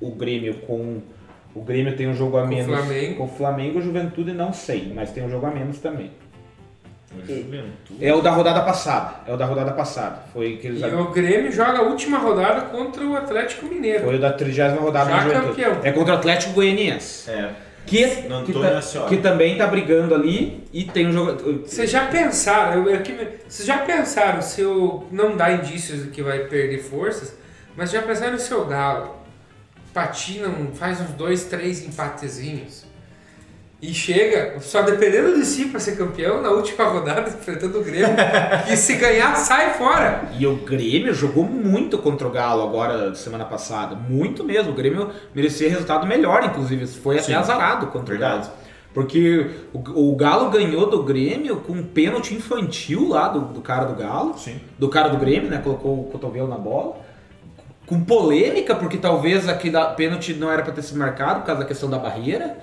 O 0.00 0.10
Grêmio 0.12 0.54
com. 0.66 0.98
O 1.54 1.62
Grêmio 1.62 1.96
tem 1.96 2.06
um 2.08 2.14
jogo 2.14 2.36
a 2.36 2.42
Com 2.42 2.46
o 2.46 2.50
menos 2.50 2.66
Flamengo. 2.78 3.14
com 3.16 3.24
o 3.24 3.28
Flamengo, 3.28 3.80
Juventude 3.80 4.32
não 4.32 4.52
sei, 4.52 4.92
mas 4.94 5.10
tem 5.10 5.24
um 5.24 5.30
jogo 5.30 5.46
a 5.46 5.50
menos 5.50 5.78
também. 5.78 6.10
Juventude. 7.26 8.04
É 8.04 8.14
o 8.14 8.20
da 8.20 8.30
rodada 8.30 8.60
passada. 8.62 9.14
É 9.26 9.32
o 9.32 9.36
da 9.36 9.46
rodada 9.46 9.72
passada. 9.72 10.22
Foi 10.32 10.56
que 10.58 10.66
eles 10.66 10.82
e 10.82 10.86
o 10.86 11.10
Grêmio 11.10 11.50
joga 11.50 11.78
a 11.78 11.82
última 11.82 12.18
rodada 12.18 12.60
contra 12.62 13.04
o 13.04 13.16
Atlético 13.16 13.66
Mineiro. 13.66 14.04
Foi 14.04 14.16
o 14.16 14.20
da 14.20 14.32
30 14.32 14.74
rodada 14.80 15.10
Já 15.10 15.20
Juventude. 15.20 15.46
campeão. 15.48 15.80
É 15.82 15.92
contra 15.92 16.14
o 16.14 16.16
Atlético 16.18 16.52
Goianiense. 16.52 17.30
É. 17.30 17.50
Que, 17.86 18.06
que, 18.44 18.52
ta- 18.52 19.06
que 19.08 19.16
também 19.16 19.56
tá 19.56 19.66
brigando 19.66 20.14
ali 20.14 20.62
e 20.70 20.84
tem 20.84 21.06
um 21.08 21.12
jogo. 21.12 21.62
Vocês 21.66 21.90
já 21.90 22.04
pensaram, 22.04 22.84
eu- 22.86 22.90
eu 22.94 22.98
me- 23.00 23.28
vocês 23.48 23.66
já 23.66 23.78
pensaram 23.78 24.42
se 24.42 24.62
o 24.62 25.04
não 25.10 25.34
dá 25.34 25.50
indícios 25.52 26.04
de 26.04 26.10
que 26.10 26.22
vai 26.22 26.40
perder 26.40 26.78
forças, 26.82 27.34
mas 27.74 27.90
já 27.90 28.02
pensaram 28.02 28.38
se 28.38 28.52
o 28.52 28.66
Galo 28.66 29.14
patina, 29.92 30.48
faz 30.74 31.00
uns 31.00 31.10
dois, 31.10 31.44
três 31.44 31.84
empatezinhos 31.84 32.88
e 33.80 33.94
chega, 33.94 34.58
só 34.58 34.82
dependendo 34.82 35.36
de 35.36 35.44
si 35.44 35.66
para 35.66 35.78
ser 35.78 35.96
campeão, 35.96 36.42
na 36.42 36.50
última 36.50 36.84
rodada 36.84 37.28
enfrentando 37.28 37.78
o 37.78 37.84
Grêmio, 37.84 38.08
e 38.68 38.76
se 38.76 38.96
ganhar 38.96 39.36
sai 39.36 39.74
fora. 39.74 40.22
E 40.36 40.44
o 40.46 40.56
Grêmio 40.56 41.14
jogou 41.14 41.44
muito 41.44 41.96
contra 41.98 42.26
o 42.26 42.30
Galo 42.30 42.62
agora, 42.62 43.14
semana 43.14 43.44
passada. 43.44 43.94
Muito 43.94 44.42
mesmo. 44.42 44.72
O 44.72 44.74
Grêmio 44.74 45.10
merecia 45.32 45.68
resultado 45.68 46.08
melhor, 46.08 46.42
inclusive. 46.44 46.88
Foi 46.88 47.18
Sim. 47.18 47.32
até 47.32 47.34
azarado 47.34 47.86
contra 47.86 48.16
Verdade. 48.16 48.48
o 48.48 48.50
Galo. 48.50 48.58
Porque 48.92 49.50
o, 49.72 50.10
o 50.10 50.16
Galo 50.16 50.50
ganhou 50.50 50.90
do 50.90 51.04
Grêmio 51.04 51.58
com 51.58 51.74
um 51.74 51.84
pênalti 51.84 52.34
infantil 52.34 53.08
lá 53.08 53.28
do, 53.28 53.42
do 53.42 53.60
cara 53.60 53.84
do 53.84 53.94
Galo. 53.94 54.36
Sim. 54.36 54.60
Do 54.76 54.88
cara 54.88 55.08
do 55.08 55.18
Grêmio, 55.18 55.48
né? 55.48 55.60
Colocou 55.62 56.00
o 56.00 56.04
cotovelo 56.04 56.48
na 56.48 56.58
bola. 56.58 56.96
Com 57.88 58.00
polêmica, 58.00 58.74
porque 58.74 58.98
talvez 58.98 59.48
aquele 59.48 59.78
pênalti 59.96 60.34
não 60.34 60.50
era 60.52 60.62
pra 60.62 60.72
ter 60.72 60.82
sido 60.82 60.98
marcado 60.98 61.40
por 61.40 61.46
causa 61.46 61.62
da 61.62 61.66
questão 61.66 61.88
da 61.88 61.98
barreira. 61.98 62.56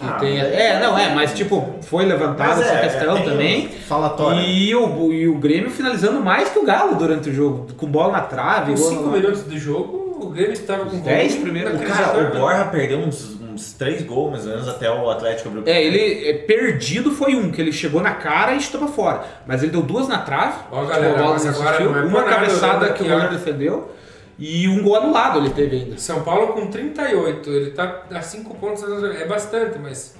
Ah, 0.00 0.14
tem- 0.14 0.38
mas- 0.38 0.52
é, 0.52 0.80
não, 0.80 0.98
é, 0.98 1.14
mas 1.14 1.34
tipo, 1.34 1.76
foi 1.82 2.04
levantada 2.04 2.60
essa 2.62 2.72
é, 2.74 2.80
questão 2.88 3.16
é, 3.18 3.22
também. 3.22 3.68
Falatório. 3.68 4.40
E 4.40 4.74
o, 4.74 5.12
e 5.12 5.28
o 5.28 5.34
Grêmio 5.38 5.70
finalizando 5.70 6.20
mais 6.20 6.48
que 6.48 6.58
o 6.58 6.64
Galo 6.64 6.96
durante 6.96 7.28
o 7.30 7.34
jogo, 7.34 7.66
com 7.76 7.86
bola 7.86 8.12
na 8.12 8.20
trave. 8.22 8.76
Cinco 8.76 9.02
no- 9.04 9.12
minutos 9.12 9.48
de 9.48 9.56
jogo, 9.58 10.18
o 10.20 10.30
Grêmio 10.30 10.52
estava 10.54 10.86
com 10.86 10.96
Os 10.96 11.02
dez 11.02 11.32
volume 11.34 11.42
primeiros- 11.44 11.72
O 11.72 11.76
naquele 11.76 11.92
cara, 11.92 12.18
o 12.18 12.22
né? 12.34 12.40
Borja 12.40 12.64
perdeu 12.64 12.98
uns, 12.98 13.38
uns 13.40 13.72
três 13.74 14.02
gols 14.02 14.32
mais 14.32 14.44
ou 14.46 14.50
menos 14.52 14.66
até 14.68 14.90
o 14.90 15.08
Atlético 15.08 15.48
abriu. 15.50 15.62
É, 15.66 15.80
ele 15.84 16.28
é, 16.28 16.32
perdido 16.32 17.12
foi 17.12 17.36
um, 17.36 17.52
que 17.52 17.60
ele 17.60 17.70
chegou 17.72 18.00
na 18.02 18.12
cara 18.14 18.54
e 18.54 18.60
chutou 18.60 18.80
pra 18.80 18.88
fora. 18.88 19.22
Mas 19.46 19.62
ele 19.62 19.70
deu 19.70 19.82
duas 19.82 20.08
na 20.08 20.18
trave. 20.18 20.56
Ó, 20.72 20.76
tipo, 20.80 20.88
galera, 20.88 21.06
a 21.06 21.16
bola 21.22 21.36
agora 21.36 21.36
assistiu, 21.36 21.90
não 21.92 21.98
é 22.00 22.04
uma 22.04 22.20
nada, 22.22 22.30
cabeçada 22.34 22.76
olhando 22.86 22.94
que 22.94 23.02
o 23.02 23.06
goleiro 23.08 23.30
defendeu. 23.32 23.92
E 24.38 24.66
um 24.68 24.82
gol 24.82 24.96
anulado 24.96 25.38
ele 25.38 25.50
teve 25.50 25.76
ainda. 25.76 25.98
São 25.98 26.22
Paulo 26.22 26.48
com 26.54 26.66
38, 26.68 27.50
ele 27.50 27.70
tá 27.70 28.02
a 28.10 28.20
5 28.22 28.54
pontos, 28.56 28.82
é 29.14 29.26
bastante, 29.26 29.78
mas 29.78 30.16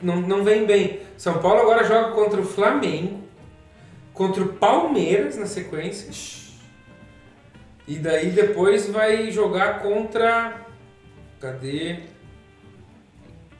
não, 0.00 0.16
não 0.20 0.42
vem 0.42 0.64
bem. 0.64 1.00
São 1.16 1.38
Paulo 1.38 1.60
agora 1.60 1.84
joga 1.84 2.12
contra 2.12 2.40
o 2.40 2.44
Flamengo, 2.44 3.20
contra 4.14 4.42
o 4.42 4.48
Palmeiras 4.54 5.36
na 5.36 5.44
sequência. 5.46 6.08
E 7.86 7.96
daí 7.96 8.30
depois 8.30 8.88
vai 8.88 9.30
jogar 9.30 9.80
contra. 9.82 10.54
Cadê? 11.40 12.00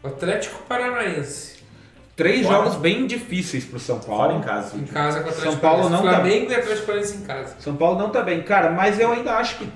O 0.03 0.09
Atlético 0.09 0.63
Paranaense. 0.63 1.59
Três 2.17 2.43
Fora. 2.47 2.57
jogos 2.57 2.75
bem 2.77 3.07
difíceis 3.07 3.65
pro 3.65 3.79
São 3.79 4.01
Fora 4.01 4.29
Paulo. 4.31 4.39
em 4.39 4.43
casa. 4.43 4.77
Em 4.77 4.85
casa 4.85 5.21
com 5.21 5.27
o 5.27 5.31
Atlético 5.31 5.53
São 5.53 5.61
Paulo 5.61 5.83
Paranaense. 5.85 6.05
não 6.07 6.13
tá- 6.13 6.21
Flamengo 6.21 6.51
e 6.51 6.55
Atlético 6.55 6.87
Paranaense 6.87 7.17
em 7.17 7.21
casa. 7.23 7.57
São 7.61 7.77
Paulo 7.77 7.99
não 7.99 8.11
tá 8.11 8.23
bem. 8.23 8.43
Cara, 8.43 8.71
mas 8.71 8.99
eu 8.99 9.13
ainda 9.13 9.37
acho 9.37 9.59
que 9.59 9.69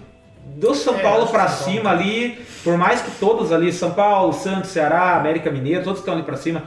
do 0.57 0.75
São 0.75 0.95
É, 0.97 1.03
Paulo 1.03 1.27
que 1.27 1.33
São 1.33 1.49
cima 1.49 1.91
ali, 1.91 2.39
por 2.63 2.77
mais 2.77 3.01
que 3.01 3.11
todos 3.13 3.53
ali, 3.53 3.73
São 3.73 3.93
Paulo, 3.93 4.33
Santos, 4.33 4.71
Ceará, 4.71 5.17
América 5.17 5.51
Mineiro, 5.51 5.83
todos 5.83 6.01
estão 6.01 6.15
ali 6.15 6.23
pra 6.23 6.37
cima, 6.37 6.63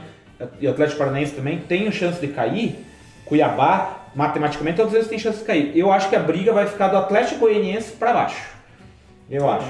e 0.60 0.66
o 0.66 0.70
Atlético 0.70 0.98
Paranaense 0.98 1.32
também, 1.32 1.58
tem 1.58 1.90
chance 1.90 2.20
de 2.20 2.28
cair. 2.28 2.84
Cuiabá, 3.24 4.06
matematicamente, 4.14 4.76
todos 4.76 4.94
eles 4.94 5.08
têm 5.08 5.18
chance 5.18 5.38
de 5.38 5.44
cair. 5.44 5.72
Eu 5.74 5.90
acho 5.92 6.08
que 6.08 6.16
a 6.16 6.20
briga 6.20 6.52
vai 6.52 6.66
ficar 6.66 6.88
do 6.88 6.96
Atlético 6.96 7.40
Goianiense 7.40 7.92
pra 7.92 8.12
baixo. 8.12 8.56
Eu 9.28 9.50
acho. 9.50 9.66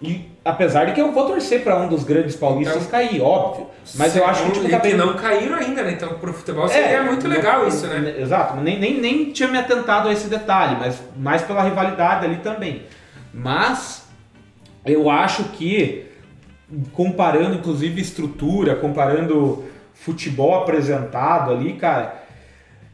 E 0.00 0.30
apesar 0.44 0.84
de 0.86 0.92
que 0.92 1.00
eu 1.00 1.10
vou 1.10 1.26
torcer 1.26 1.62
pra 1.64 1.76
um 1.76 1.88
dos 1.88 2.04
grandes 2.04 2.36
paulistas 2.36 2.76
Então, 2.76 2.88
cair, 2.88 3.20
óbvio. 3.20 3.66
Mas 3.96 4.14
eu 4.14 4.24
acho 4.24 4.48
que 4.52 4.60
e 4.60 4.70
tá 4.70 4.78
que 4.78 4.88
bem- 4.88 4.96
não 4.96 5.14
caíram 5.14 5.56
ainda, 5.56 5.82
né? 5.82 5.92
Então 5.92 6.14
pro 6.14 6.32
futebol 6.32 6.68
seria 6.68 6.98
é, 6.98 7.02
muito 7.02 7.26
legal 7.26 7.66
isso, 7.66 7.86
né? 7.88 8.14
Exato, 8.20 8.56
nem, 8.60 8.78
nem, 8.78 9.00
nem 9.00 9.32
tinha 9.32 9.48
me 9.48 9.58
atentado 9.58 10.08
a 10.08 10.12
esse 10.12 10.28
detalhe, 10.28 10.76
mas 10.78 11.00
mais 11.16 11.42
pela 11.42 11.62
rivalidade 11.64 12.24
ali 12.26 12.36
também. 12.36 12.82
Mas 13.32 14.06
eu 14.84 15.08
acho 15.10 15.44
que, 15.44 16.06
comparando 16.92 17.54
inclusive 17.56 18.00
estrutura, 18.00 18.76
comparando 18.76 19.64
futebol 19.94 20.54
apresentado 20.62 21.50
ali, 21.52 21.74
cara, 21.74 22.22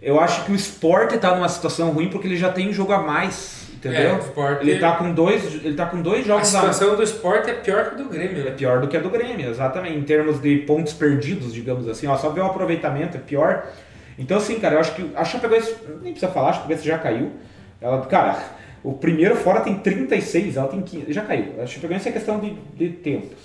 eu 0.00 0.20
acho 0.20 0.44
que 0.44 0.52
o 0.52 0.54
esporte 0.54 1.18
tá 1.18 1.34
numa 1.34 1.48
situação 1.48 1.90
ruim 1.90 2.08
porque 2.08 2.26
ele 2.26 2.36
já 2.36 2.52
tem 2.52 2.68
um 2.68 2.72
jogo 2.72 2.92
a 2.92 3.02
mais, 3.02 3.66
entendeu? 3.74 4.10
É, 4.10 4.12
o 4.14 4.18
Sport- 4.18 4.60
Ele 4.60 4.78
tá 4.78 4.92
com 4.92 5.12
dois, 5.12 5.54
ele 5.64 5.74
tá 5.74 5.86
com 5.86 6.00
dois 6.02 6.20
A 6.24 6.26
jogos 6.28 6.54
a 6.54 6.62
mais. 6.62 6.74
situação 6.76 6.96
do 6.96 7.02
esporte 7.02 7.50
é 7.50 7.54
pior 7.54 7.84
que 7.88 7.94
a 7.94 7.98
do 7.98 8.08
Grêmio, 8.08 8.40
É 8.42 8.44
né? 8.44 8.50
pior 8.52 8.80
do 8.80 8.86
que 8.88 8.96
a 8.96 9.00
do 9.00 9.10
Grêmio, 9.10 9.48
exatamente. 9.50 9.96
Em 9.98 10.02
termos 10.02 10.40
de 10.40 10.58
pontos 10.58 10.92
perdidos, 10.92 11.52
digamos 11.52 11.88
assim. 11.88 12.06
Ó, 12.06 12.16
só 12.16 12.30
ver 12.30 12.42
o 12.42 12.46
aproveitamento 12.46 13.16
é 13.16 13.20
pior. 13.20 13.66
Então, 14.18 14.36
assim, 14.38 14.58
cara, 14.60 14.74
eu 14.76 14.80
acho 14.80 14.94
que 14.94 15.10
a 15.16 15.24
Chapecoense, 15.24 15.74
nem 16.02 16.12
precisa 16.12 16.30
falar, 16.30 16.50
a 16.50 16.52
Chapecoense 16.52 16.86
já 16.86 16.98
caiu. 16.98 17.32
Ela, 17.80 18.04
cara, 18.06 18.36
o 18.88 18.94
primeiro 18.94 19.36
fora 19.36 19.60
tem 19.60 19.74
36, 19.74 20.56
ela 20.56 20.66
tem 20.66 20.80
15, 20.80 21.12
já 21.12 21.20
caiu. 21.20 21.60
A 21.62 21.66
Chapecoense 21.66 22.08
é 22.08 22.12
questão 22.12 22.40
de, 22.40 22.54
de 22.74 22.88
tempos. 22.88 23.36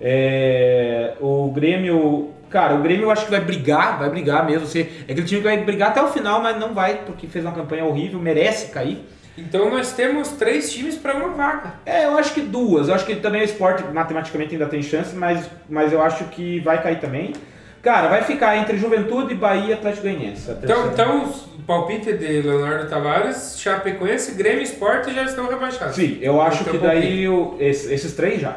É, 0.00 1.12
o 1.20 1.50
Grêmio, 1.50 2.30
cara, 2.48 2.74
o 2.74 2.82
Grêmio 2.82 3.04
eu 3.04 3.10
acho 3.10 3.26
que 3.26 3.30
vai 3.30 3.40
brigar, 3.40 3.98
vai 3.98 4.08
brigar 4.08 4.46
mesmo. 4.46 4.64
Assim, 4.64 4.86
é 5.06 5.12
aquele 5.12 5.26
time 5.26 5.42
que 5.42 5.46
vai 5.46 5.62
brigar 5.62 5.90
até 5.90 6.02
o 6.02 6.08
final, 6.08 6.40
mas 6.40 6.58
não 6.58 6.72
vai, 6.72 7.02
porque 7.04 7.26
fez 7.26 7.44
uma 7.44 7.52
campanha 7.52 7.84
horrível, 7.84 8.18
merece 8.18 8.72
cair. 8.72 9.04
Então 9.36 9.70
nós 9.70 9.92
temos 9.92 10.28
três 10.30 10.72
times 10.72 10.96
para 10.96 11.14
uma 11.14 11.28
vaga. 11.28 11.74
É, 11.84 12.06
eu 12.06 12.16
acho 12.16 12.32
que 12.32 12.40
duas. 12.40 12.88
Eu 12.88 12.94
acho 12.94 13.04
que 13.04 13.14
também 13.16 13.42
o 13.42 13.44
esporte 13.44 13.84
matematicamente 13.92 14.54
ainda 14.54 14.66
tem 14.66 14.82
chance, 14.82 15.14
mas, 15.14 15.50
mas 15.68 15.92
eu 15.92 16.00
acho 16.00 16.24
que 16.24 16.60
vai 16.60 16.82
cair 16.82 16.98
também. 16.98 17.34
Cara, 17.82 18.08
vai 18.08 18.22
ficar 18.22 18.56
entre 18.56 18.76
Juventude, 18.76 19.34
Bahia 19.34 19.66
e 19.70 19.72
Atlético 19.72 20.02
Goianiense. 20.04 20.50
Então, 20.62 20.86
então 20.92 21.24
o 21.58 21.62
palpite 21.62 22.12
de 22.12 22.42
Leonardo 22.42 22.88
Tavares, 22.88 23.56
Chapecoense, 23.60 24.32
Grêmio 24.32 24.60
e 24.60 24.64
Sport 24.64 25.08
já 25.10 25.22
estão 25.22 25.46
rebaixados. 25.48 25.94
Sim, 25.94 26.18
eu 26.20 26.40
acho 26.42 26.62
Então, 26.62 26.72
que 26.72 26.78
daí 26.78 27.28
o- 27.28 27.56
esses, 27.60 28.14
três 28.14 28.40
já. 28.40 28.56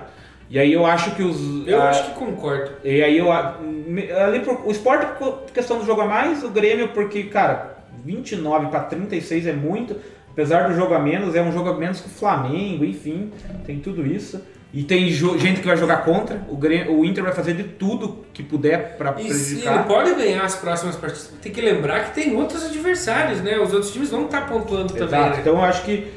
E 0.49 0.59
aí 0.59 0.73
eu 0.73 0.85
acho 0.85 1.15
que 1.15 1.23
os. 1.23 1.65
Eu 1.67 1.81
a- 1.81 1.89
acho 1.89 2.05
que 2.11 2.19
concordo. 2.19 2.71
E 2.83 3.01
aí 3.03 3.17
eu. 3.17 3.31
Ali 3.31 4.39
pro, 4.43 4.59
o 4.67 4.71
esporte 4.71 5.05
por 5.17 5.43
questão 5.53 5.77
do 5.79 5.85
jogo 5.85 6.01
a 6.01 6.05
mais, 6.05 6.43
o 6.43 6.49
Grêmio, 6.49 6.89
porque, 6.89 7.23
cara, 7.23 7.77
29 8.03 8.67
para 8.67 8.81
36 8.81 9.47
é 9.47 9.53
muito. 9.53 9.95
Apesar 10.31 10.67
do 10.69 10.75
jogo 10.75 10.93
a 10.93 10.99
menos, 10.99 11.35
é 11.35 11.41
um 11.41 11.51
jogo 11.51 11.69
a 11.69 11.73
menos 11.77 11.99
que 12.01 12.07
o 12.07 12.09
Flamengo, 12.11 12.83
enfim, 12.85 13.31
tem 13.65 13.79
tudo 13.79 14.05
isso. 14.05 14.41
E 14.73 14.83
tem 14.83 15.09
gente 15.11 15.59
que 15.59 15.67
vai 15.67 15.75
jogar 15.75 15.97
contra. 15.97 16.41
O, 16.47 16.55
Grêmio, 16.55 16.97
o 16.97 17.03
Inter 17.03 17.23
vai 17.23 17.33
fazer 17.33 17.53
de 17.55 17.63
tudo 17.63 18.25
que 18.33 18.41
puder 18.41 18.95
para 18.97 19.11
E 19.19 19.23
se 19.23 19.27
ele 19.27 19.33
prejudicar. 19.63 19.85
pode 19.87 20.13
ganhar 20.15 20.43
as 20.43 20.55
próximas 20.55 20.95
partidas, 20.95 21.33
tem 21.41 21.51
que 21.51 21.59
lembrar 21.59 22.05
que 22.05 22.15
tem 22.15 22.33
outros 22.37 22.63
adversários, 22.63 23.41
né? 23.41 23.57
Os 23.59 23.73
outros 23.73 23.91
times 23.91 24.09
vão 24.09 24.25
estar 24.25 24.47
pontuando 24.47 24.93
também, 24.93 25.07
Exato. 25.19 25.29
né? 25.31 25.37
Então 25.41 25.55
eu 25.55 25.61
acho 25.63 25.83
que, 25.83 26.07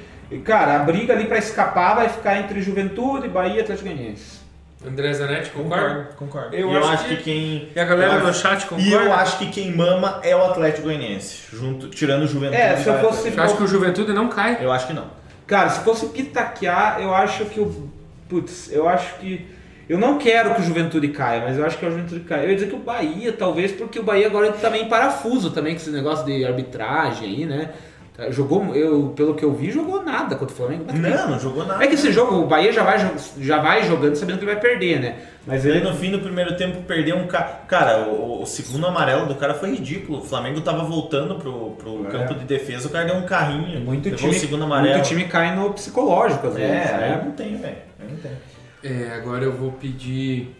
cara, 0.44 0.76
a 0.76 0.78
briga 0.80 1.12
ali 1.14 1.24
para 1.26 1.38
escapar 1.38 1.96
vai 1.96 2.08
ficar 2.08 2.38
entre 2.38 2.62
Juventude, 2.62 3.28
Bahia 3.28 3.56
e 3.56 3.60
Atlético 3.60 3.88
Goianiense. 3.88 4.44
André 4.86 5.12
Zanetti, 5.14 5.50
concorda? 5.50 5.86
Concordo, 5.88 6.14
concordo. 6.16 6.54
Eu 6.56 6.70
eu 6.70 6.78
acho 6.78 6.88
acho 6.92 7.04
que- 7.08 7.16
que 7.16 7.22
quem. 7.24 7.68
E 7.74 7.80
a 7.80 7.84
galera 7.84 8.16
acho- 8.28 8.40
chat 8.40 8.66
concorda? 8.66 8.82
E 8.88 8.92
eu 8.92 9.12
acho 9.14 9.38
que 9.38 9.46
quem 9.50 9.74
mama 9.74 10.20
é 10.22 10.36
o 10.36 10.44
Atlético 10.44 10.82
Goianiense, 10.84 11.42
junto, 11.56 11.88
tirando 11.88 12.22
o 12.22 12.26
Juventude. 12.28 12.60
É, 12.60 12.76
se 12.76 12.86
eu 12.88 13.00
fosse- 13.00 13.30
Você 13.30 13.40
acha 13.40 13.56
que 13.56 13.62
o 13.62 13.66
Juventude 13.66 14.12
não 14.12 14.28
cai? 14.28 14.58
Eu 14.60 14.70
acho 14.70 14.86
que 14.86 14.92
não. 14.92 15.06
Cara, 15.46 15.70
se 15.70 15.80
fosse 15.82 16.06
pitaquear, 16.06 16.98
eu 17.00 17.12
acho 17.14 17.46
que 17.46 17.58
o. 17.58 17.90
Putz, 18.28 18.70
eu 18.72 18.88
acho 18.88 19.18
que. 19.18 19.46
Eu 19.86 19.98
não 19.98 20.16
quero 20.16 20.54
que 20.54 20.62
o 20.62 20.64
Juventude 20.64 21.08
caia, 21.08 21.42
mas 21.42 21.58
eu 21.58 21.66
acho 21.66 21.76
que 21.76 21.84
a 21.84 21.90
Juventude 21.90 22.20
caia. 22.20 22.44
Eu 22.44 22.48
ia 22.50 22.54
dizer 22.54 22.68
que 22.68 22.74
o 22.74 22.78
Bahia, 22.78 23.32
talvez, 23.32 23.70
porque 23.70 23.98
o 23.98 24.02
Bahia 24.02 24.26
agora 24.26 24.46
ele 24.46 24.56
tá 24.56 24.70
meio 24.70 24.84
em 24.84 24.88
parafuso 24.88 25.50
também 25.50 25.74
com 25.74 25.80
esse 25.80 25.90
negócio 25.90 26.24
de 26.24 26.42
arbitragem 26.44 27.28
aí, 27.28 27.44
né? 27.44 27.70
Tá, 28.16 28.30
Jogou, 28.30 28.74
eu, 28.76 29.12
pelo 29.16 29.34
que 29.34 29.44
eu 29.44 29.52
vi, 29.52 29.72
jogou 29.72 30.02
nada 30.04 30.36
contra 30.36 30.54
o 30.54 30.56
Flamengo. 30.56 30.84
Mas 30.86 30.98
Não, 31.00 31.30
não 31.30 31.38
jogou 31.38 31.66
nada. 31.66 31.82
É 31.82 31.88
que 31.88 31.94
esse 31.94 32.12
jogo, 32.12 32.36
o 32.36 32.46
Bahia 32.46 32.72
já 32.72 32.84
vai, 32.84 32.96
já 33.40 33.58
vai 33.60 33.82
jogando 33.82 34.14
sabendo 34.14 34.38
que 34.38 34.44
vai 34.46 34.58
perder, 34.58 35.00
né? 35.00 35.16
Mas 35.44 35.64
Ele 35.66 35.78
ele. 35.78 35.88
no 35.90 35.94
fim 35.96 36.12
do 36.12 36.20
primeiro 36.20 36.56
tempo 36.56 36.80
perdeu 36.84 37.16
um 37.16 37.26
cara. 37.26 37.62
Cara, 37.66 38.06
o, 38.06 38.40
o 38.42 38.46
segundo 38.46 38.86
amarelo 38.86 39.26
do 39.26 39.34
cara 39.34 39.52
foi 39.52 39.72
ridículo. 39.72 40.20
O 40.20 40.22
Flamengo 40.22 40.60
tava 40.60 40.84
voltando 40.84 41.34
pro, 41.34 41.72
pro 41.72 42.06
É. 42.06 42.10
campo 42.10 42.34
de 42.34 42.44
defesa, 42.44 42.86
o 42.86 42.90
cara 42.90 43.04
deu 43.04 43.16
um 43.16 43.26
carrinho. 43.26 43.80
Muito 43.80 44.08
time, 44.12 44.30
o 44.30 44.34
segundo 44.34 44.62
amarelo. 44.64 44.94
muito 44.94 45.08
time 45.08 45.24
cai 45.24 45.54
no 45.54 45.74
psicológico, 45.74 46.46
às 46.46 46.54
vezes. 46.54 46.70
É, 46.70 46.96
né? 46.96 47.22
não 47.24 47.32
tenho, 47.32 47.58
velho. 47.58 47.76
Não 48.14 48.20
tenho. 48.20 48.36
É, 48.82 49.14
agora 49.14 49.44
eu 49.44 49.52
vou 49.52 49.72
pedir. 49.72 50.54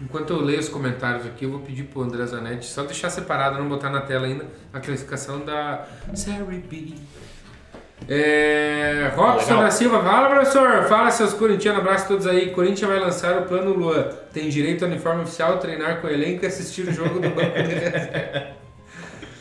Enquanto 0.00 0.32
eu 0.32 0.40
leio 0.40 0.60
os 0.60 0.68
comentários 0.68 1.24
aqui, 1.26 1.44
eu 1.44 1.50
vou 1.50 1.60
pedir 1.60 1.84
pro 1.84 2.02
André 2.02 2.26
Zanetti 2.26 2.66
só 2.66 2.82
deixar 2.82 3.08
separado, 3.08 3.58
não 3.58 3.68
botar 3.68 3.88
na 3.88 4.00
tela 4.02 4.26
ainda, 4.26 4.46
a 4.72 4.78
classificação 4.78 5.40
da 5.44 5.86
Série 6.14 6.58
B. 6.58 6.94
É, 8.08 9.10
Robson 9.16 9.62
da 9.62 9.70
Silva, 9.70 10.02
fala 10.02 10.28
professor, 10.28 10.84
fala 10.84 11.10
seus 11.10 11.32
corintianos, 11.32 11.80
abraço 11.80 12.04
a 12.04 12.08
todos 12.08 12.26
aí. 12.26 12.50
Corinthians 12.50 12.90
vai 12.90 13.00
lançar 13.00 13.40
o 13.40 13.46
plano 13.46 13.72
Luan. 13.72 14.10
Tem 14.32 14.48
direito 14.48 14.84
ao 14.84 14.90
uniforme 14.90 15.22
oficial, 15.22 15.58
treinar 15.58 16.00
com 16.00 16.06
o 16.06 16.10
elenco 16.10 16.44
e 16.44 16.46
assistir 16.46 16.86
o 16.88 16.92
jogo 16.92 17.18
do 17.18 17.30
banco 17.30 17.54
de 17.54 17.74
reserva. 17.74 18.56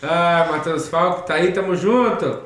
Ah, 0.07 0.49
Matheus 0.51 0.88
Falco, 0.88 1.25
tá 1.25 1.33
aí, 1.33 1.51
tamo 1.51 1.75
junto. 1.75 2.39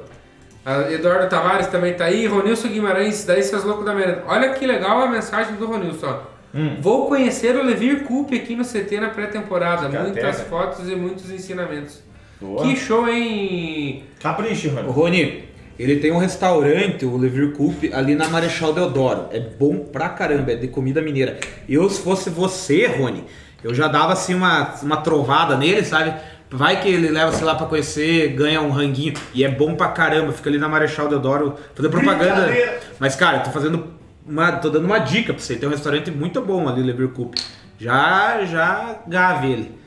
Eduardo 0.91 1.29
Tavares 1.29 1.67
também 1.67 1.93
tá 1.93 2.05
aí. 2.05 2.27
Ronilson 2.27 2.67
Guimarães, 2.67 3.23
daí 3.25 3.41
seus 3.43 3.63
loucos 3.63 3.85
da 3.85 3.93
merda. 3.93 4.23
Olha 4.27 4.49
que 4.53 4.65
legal 4.65 5.01
a 5.01 5.07
mensagem 5.07 5.55
do 5.55 5.65
Ronilson. 5.65 6.19
Hum. 6.53 6.77
Vou 6.81 7.07
conhecer 7.07 7.55
o 7.55 7.63
Levir 7.63 8.03
Coupe 8.03 8.35
aqui 8.35 8.55
no 8.55 8.63
CT 8.63 8.99
na 8.99 9.09
pré-temporada. 9.09 9.87
Muitas 9.87 10.41
fotos 10.41 10.89
e 10.89 10.95
muitos 10.95 11.29
ensinamentos. 11.29 12.01
Boa. 12.41 12.63
Que 12.63 12.75
show, 12.75 13.07
hein? 13.07 14.03
Capricho, 14.19 14.71
mano. 14.71 14.91
Rony, 14.91 15.43
ele 15.77 15.97
tem 15.97 16.11
um 16.11 16.17
restaurante, 16.17 17.05
o 17.05 17.17
Levir 17.17 17.53
Coupe, 17.53 17.93
ali 17.93 18.15
na 18.15 18.27
Marechal 18.27 18.73
Deodoro. 18.73 19.27
É 19.31 19.39
bom 19.39 19.79
pra 19.79 20.09
caramba, 20.09 20.53
é 20.53 20.55
de 20.55 20.67
comida 20.67 21.01
mineira. 21.01 21.37
Eu, 21.67 21.89
se 21.89 22.01
fosse 22.01 22.29
você, 22.29 22.87
Rony, 22.87 23.25
eu 23.63 23.73
já 23.73 23.87
dava 23.87 24.13
assim 24.13 24.33
uma, 24.33 24.73
uma 24.81 24.97
trovada 24.97 25.57
nele, 25.57 25.83
sabe? 25.83 26.13
Vai 26.51 26.81
que 26.81 26.89
ele 26.89 27.09
leva, 27.09 27.31
sei 27.31 27.45
lá, 27.45 27.53
pra 27.53 27.67
conhecer, 27.67 28.29
ganha 28.29 28.59
um 28.61 28.71
ranguinho. 28.71 29.13
E 29.33 29.43
é 29.43 29.49
bom 29.49 29.75
pra 29.75 29.89
caramba, 29.89 30.31
fica 30.33 30.49
ali 30.49 30.57
na 30.57 30.67
Marechal 30.67 31.07
Deodoro, 31.07 31.55
fazendo 31.75 31.91
propaganda. 31.91 32.49
Mas, 32.97 33.15
cara, 33.15 33.37
eu 33.37 33.43
tô 33.43 33.51
fazendo 33.51 33.87
uma. 34.25 34.53
tô 34.53 34.69
dando 34.69 34.85
uma 34.85 34.97
dica 34.97 35.33
pra 35.33 35.41
você. 35.41 35.55
Tem 35.55 35.69
um 35.69 35.71
restaurante 35.71 36.09
muito 36.09 36.41
bom 36.41 36.67
ali, 36.67 36.81
Levir 36.81 37.09
Coupe. 37.09 37.39
Já, 37.79 38.43
já 38.45 38.99
gave 39.07 39.51
ele. 39.51 39.79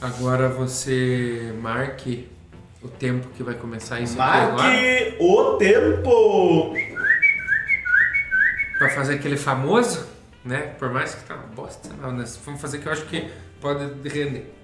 Agora 0.00 0.48
você 0.48 1.52
marque 1.60 2.28
o 2.82 2.88
tempo 2.88 3.26
que 3.36 3.42
vai 3.42 3.54
começar 3.54 3.98
isso 4.00 4.20
aqui 4.20 4.38
agora. 4.38 4.62
Marque 4.62 5.16
o 5.18 5.56
tempo! 5.56 6.74
Pra 8.78 8.90
fazer 8.90 9.14
aquele 9.14 9.36
famoso, 9.36 10.06
né? 10.44 10.74
Por 10.78 10.92
mais 10.92 11.14
que 11.14 11.24
tá 11.24 11.34
uma 11.34 11.46
bosta, 11.46 11.88
não, 12.00 12.12
né? 12.12 12.24
Vamos 12.44 12.60
fazer 12.60 12.78
que 12.78 12.86
eu 12.86 12.92
acho 12.92 13.06
que 13.06 13.28
pode 13.60 14.08
render. 14.08 14.57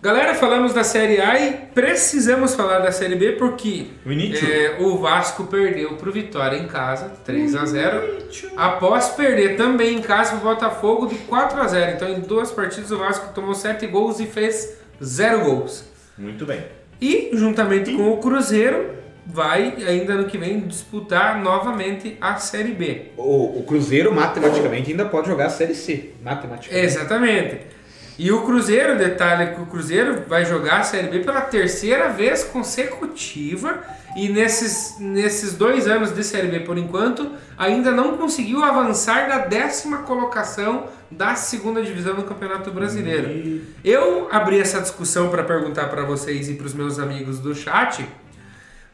Galera, 0.00 0.32
falamos 0.32 0.72
da 0.72 0.84
Série 0.84 1.20
A 1.20 1.40
e 1.40 1.52
precisamos 1.74 2.54
falar 2.54 2.78
da 2.78 2.92
Série 2.92 3.16
B 3.16 3.32
porque 3.32 3.88
é, 4.08 4.76
o 4.78 4.96
Vasco 4.96 5.42
perdeu 5.44 5.94
pro 5.94 6.12
Vitória 6.12 6.56
em 6.56 6.68
casa, 6.68 7.10
3 7.24 7.56
a 7.56 7.66
0 7.66 8.18
após 8.56 9.08
perder 9.08 9.56
também 9.56 9.96
em 9.98 10.00
casa 10.00 10.36
pro 10.36 10.50
Botafogo 10.50 11.08
de 11.08 11.16
4 11.16 11.60
a 11.60 11.66
0 11.66 11.92
Então, 11.96 12.08
em 12.08 12.20
duas 12.20 12.52
partidas, 12.52 12.92
o 12.92 12.98
Vasco 12.98 13.34
tomou 13.34 13.54
7 13.54 13.88
gols 13.88 14.20
e 14.20 14.26
fez 14.26 14.78
0 15.02 15.40
gols. 15.40 15.84
Muito 16.16 16.46
bem. 16.46 16.62
E, 17.00 17.30
juntamente 17.32 17.92
com 17.92 18.12
o 18.12 18.18
Cruzeiro, 18.18 18.94
vai 19.26 19.74
ainda 19.84 20.14
no 20.14 20.26
que 20.26 20.38
vem 20.38 20.60
disputar 20.60 21.42
novamente 21.42 22.16
a 22.20 22.36
Série 22.36 22.72
B. 22.72 23.06
O, 23.16 23.58
o 23.58 23.64
Cruzeiro, 23.64 24.14
matematicamente, 24.14 24.92
ainda 24.92 25.06
pode 25.06 25.26
jogar 25.26 25.46
a 25.46 25.50
Série 25.50 25.74
C. 25.74 26.10
Matematicamente. 26.22 26.86
Exatamente. 26.86 27.77
E 28.18 28.32
o 28.32 28.42
Cruzeiro, 28.42 28.98
detalhe 28.98 29.54
que 29.54 29.60
o 29.60 29.66
Cruzeiro 29.66 30.24
vai 30.26 30.44
jogar 30.44 30.80
a 30.80 30.82
Série 30.82 31.06
B 31.06 31.20
pela 31.20 31.40
terceira 31.42 32.08
vez 32.08 32.42
consecutiva 32.42 33.80
e 34.16 34.28
nesses, 34.28 34.96
nesses 34.98 35.54
dois 35.54 35.86
anos 35.86 36.12
de 36.12 36.24
Série 36.24 36.48
B, 36.48 36.60
por 36.60 36.76
enquanto, 36.76 37.30
ainda 37.56 37.92
não 37.92 38.16
conseguiu 38.16 38.64
avançar 38.64 39.28
da 39.28 39.38
décima 39.38 39.98
colocação 39.98 40.88
da 41.08 41.36
segunda 41.36 41.80
divisão 41.80 42.16
do 42.16 42.24
Campeonato 42.24 42.72
Brasileiro. 42.72 43.60
Eu 43.84 44.28
abri 44.32 44.58
essa 44.60 44.80
discussão 44.80 45.30
para 45.30 45.44
perguntar 45.44 45.84
para 45.88 46.02
vocês 46.02 46.48
e 46.48 46.54
para 46.54 46.66
os 46.66 46.74
meus 46.74 46.98
amigos 46.98 47.38
do 47.38 47.54
chat. 47.54 48.04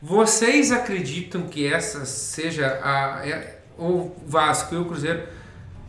Vocês 0.03 0.71
acreditam 0.71 1.43
que 1.43 1.67
essa 1.67 2.05
seja 2.05 2.79
a, 2.83 3.27
é- 3.27 3.59
o 3.79 4.15
Vasco 4.27 4.75
e 4.75 4.79
o 4.79 4.85
Cruzeiro 4.85 5.23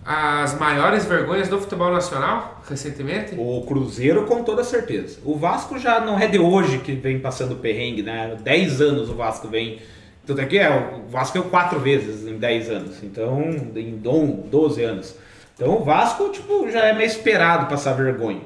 as 0.05 0.57
maiores 0.59 1.05
vergonhas 1.05 1.47
do 1.47 1.59
futebol 1.59 1.91
nacional 1.91 2.61
recentemente? 2.69 3.33
O 3.37 3.63
Cruzeiro 3.67 4.25
com 4.25 4.43
toda 4.43 4.63
certeza. 4.63 5.17
O 5.25 5.35
Vasco 5.35 5.79
já 5.79 5.99
não 5.99 6.19
é 6.19 6.27
de 6.27 6.37
hoje 6.37 6.77
que 6.77 6.93
vem 6.93 7.19
passando 7.19 7.55
perrengue, 7.55 8.03
né? 8.03 8.37
10 8.41 8.81
anos 8.81 9.09
o 9.09 9.15
Vasco 9.15 9.47
vem. 9.47 9.79
É 10.27 10.45
que 10.45 10.57
é, 10.57 10.69
o 11.05 11.09
Vasco 11.09 11.37
é 11.37 11.41
quatro 11.41 11.79
vezes 11.79 12.27
em 12.27 12.37
10 12.37 12.69
anos. 12.69 13.03
Então, 13.03 13.41
em 13.75 13.97
dom- 13.97 14.43
12 14.49 14.83
anos. 14.83 15.15
Então 15.55 15.77
o 15.79 15.83
Vasco, 15.83 16.29
tipo, 16.29 16.69
já 16.69 16.85
é 16.85 16.93
meio 16.93 17.07
esperado 17.07 17.67
passar 17.67 17.93
vergonha. 17.93 18.41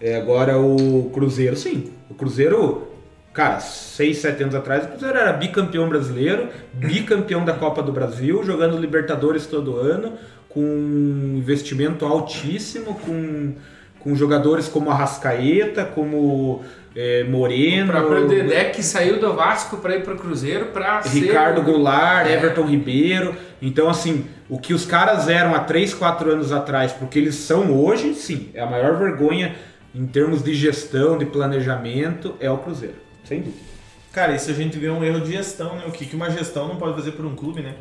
É, 0.00 0.16
agora 0.16 0.58
o 0.58 1.10
Cruzeiro, 1.12 1.56
sim. 1.56 1.92
O 2.08 2.14
Cruzeiro, 2.14 2.88
cara, 3.32 3.60
6, 3.60 4.18
7 4.18 4.42
anos 4.42 4.54
atrás, 4.54 4.84
o 4.84 4.88
Cruzeiro 4.88 5.16
era 5.18 5.32
bicampeão 5.32 5.88
brasileiro, 5.88 6.48
bicampeão 6.72 7.44
da 7.44 7.52
Copa 7.54 7.82
do 7.82 7.92
Brasil, 7.92 8.42
jogando 8.44 8.76
Libertadores 8.78 9.46
todo 9.46 9.76
ano, 9.76 10.14
com 10.50 10.60
um 10.60 11.36
investimento 11.38 12.04
altíssimo, 12.04 12.94
com, 12.94 13.54
com 14.00 14.14
jogadores 14.14 14.68
como 14.68 14.90
Arrascaeta, 14.90 15.84
como 15.84 16.62
é, 16.94 17.24
O 17.26 17.30
Moreno, 17.30 17.92
próprio 17.92 18.26
Dedé 18.28 18.64
que 18.64 18.82
saiu 18.82 19.20
do 19.20 19.32
Vasco 19.32 19.76
para 19.76 19.94
ir 19.96 20.02
para 20.02 20.14
o 20.14 20.18
Cruzeiro 20.18 20.66
para 20.66 21.02
ser 21.02 21.20
Ricardo 21.20 21.62
Goulart, 21.62 22.26
É. 22.26 22.34
Everton 22.34 22.66
Ribeiro. 22.66 23.34
Então, 23.62 23.88
assim, 23.88 24.26
o 24.48 24.58
que 24.58 24.74
os 24.74 24.84
caras 24.84 25.28
eram 25.28 25.54
há 25.54 25.60
3, 25.60 25.94
4 25.94 26.32
anos 26.32 26.50
atrás, 26.52 26.92
porque 26.92 27.18
eles 27.18 27.36
são 27.36 27.72
hoje, 27.72 28.14
sim, 28.14 28.50
é 28.52 28.60
a 28.60 28.66
maior 28.66 28.98
vergonha 28.98 29.54
em 29.94 30.06
termos 30.06 30.42
de 30.42 30.52
gestão, 30.54 31.16
de 31.16 31.26
planejamento, 31.26 32.34
é 32.40 32.50
o 32.50 32.58
Cruzeiro. 32.58 32.96
Sem 33.24 33.40
dúvida. 33.40 33.70
Cara, 34.12 34.34
isso 34.34 34.50
a 34.50 34.54
gente 34.54 34.76
vê 34.76 34.90
um 34.90 35.04
erro 35.04 35.20
de 35.20 35.32
gestão, 35.32 35.76
né? 35.76 35.84
O 35.86 35.92
que 35.92 36.04
que 36.04 36.16
uma 36.16 36.28
gestão 36.30 36.66
não 36.66 36.76
pode 36.76 36.94
fazer 36.94 37.12
por 37.12 37.24
um 37.24 37.36
clube, 37.36 37.62
né? 37.62 37.74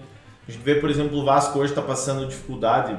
A 0.50 0.52
gente 0.52 0.64
vê, 0.64 0.74
por 0.74 0.90
exemplo, 0.90 1.16
o 1.20 1.24
Vasco 1.24 1.60
hoje 1.60 1.74
está 1.74 1.82
passando 1.84 2.26
dificuldade, 2.26 2.98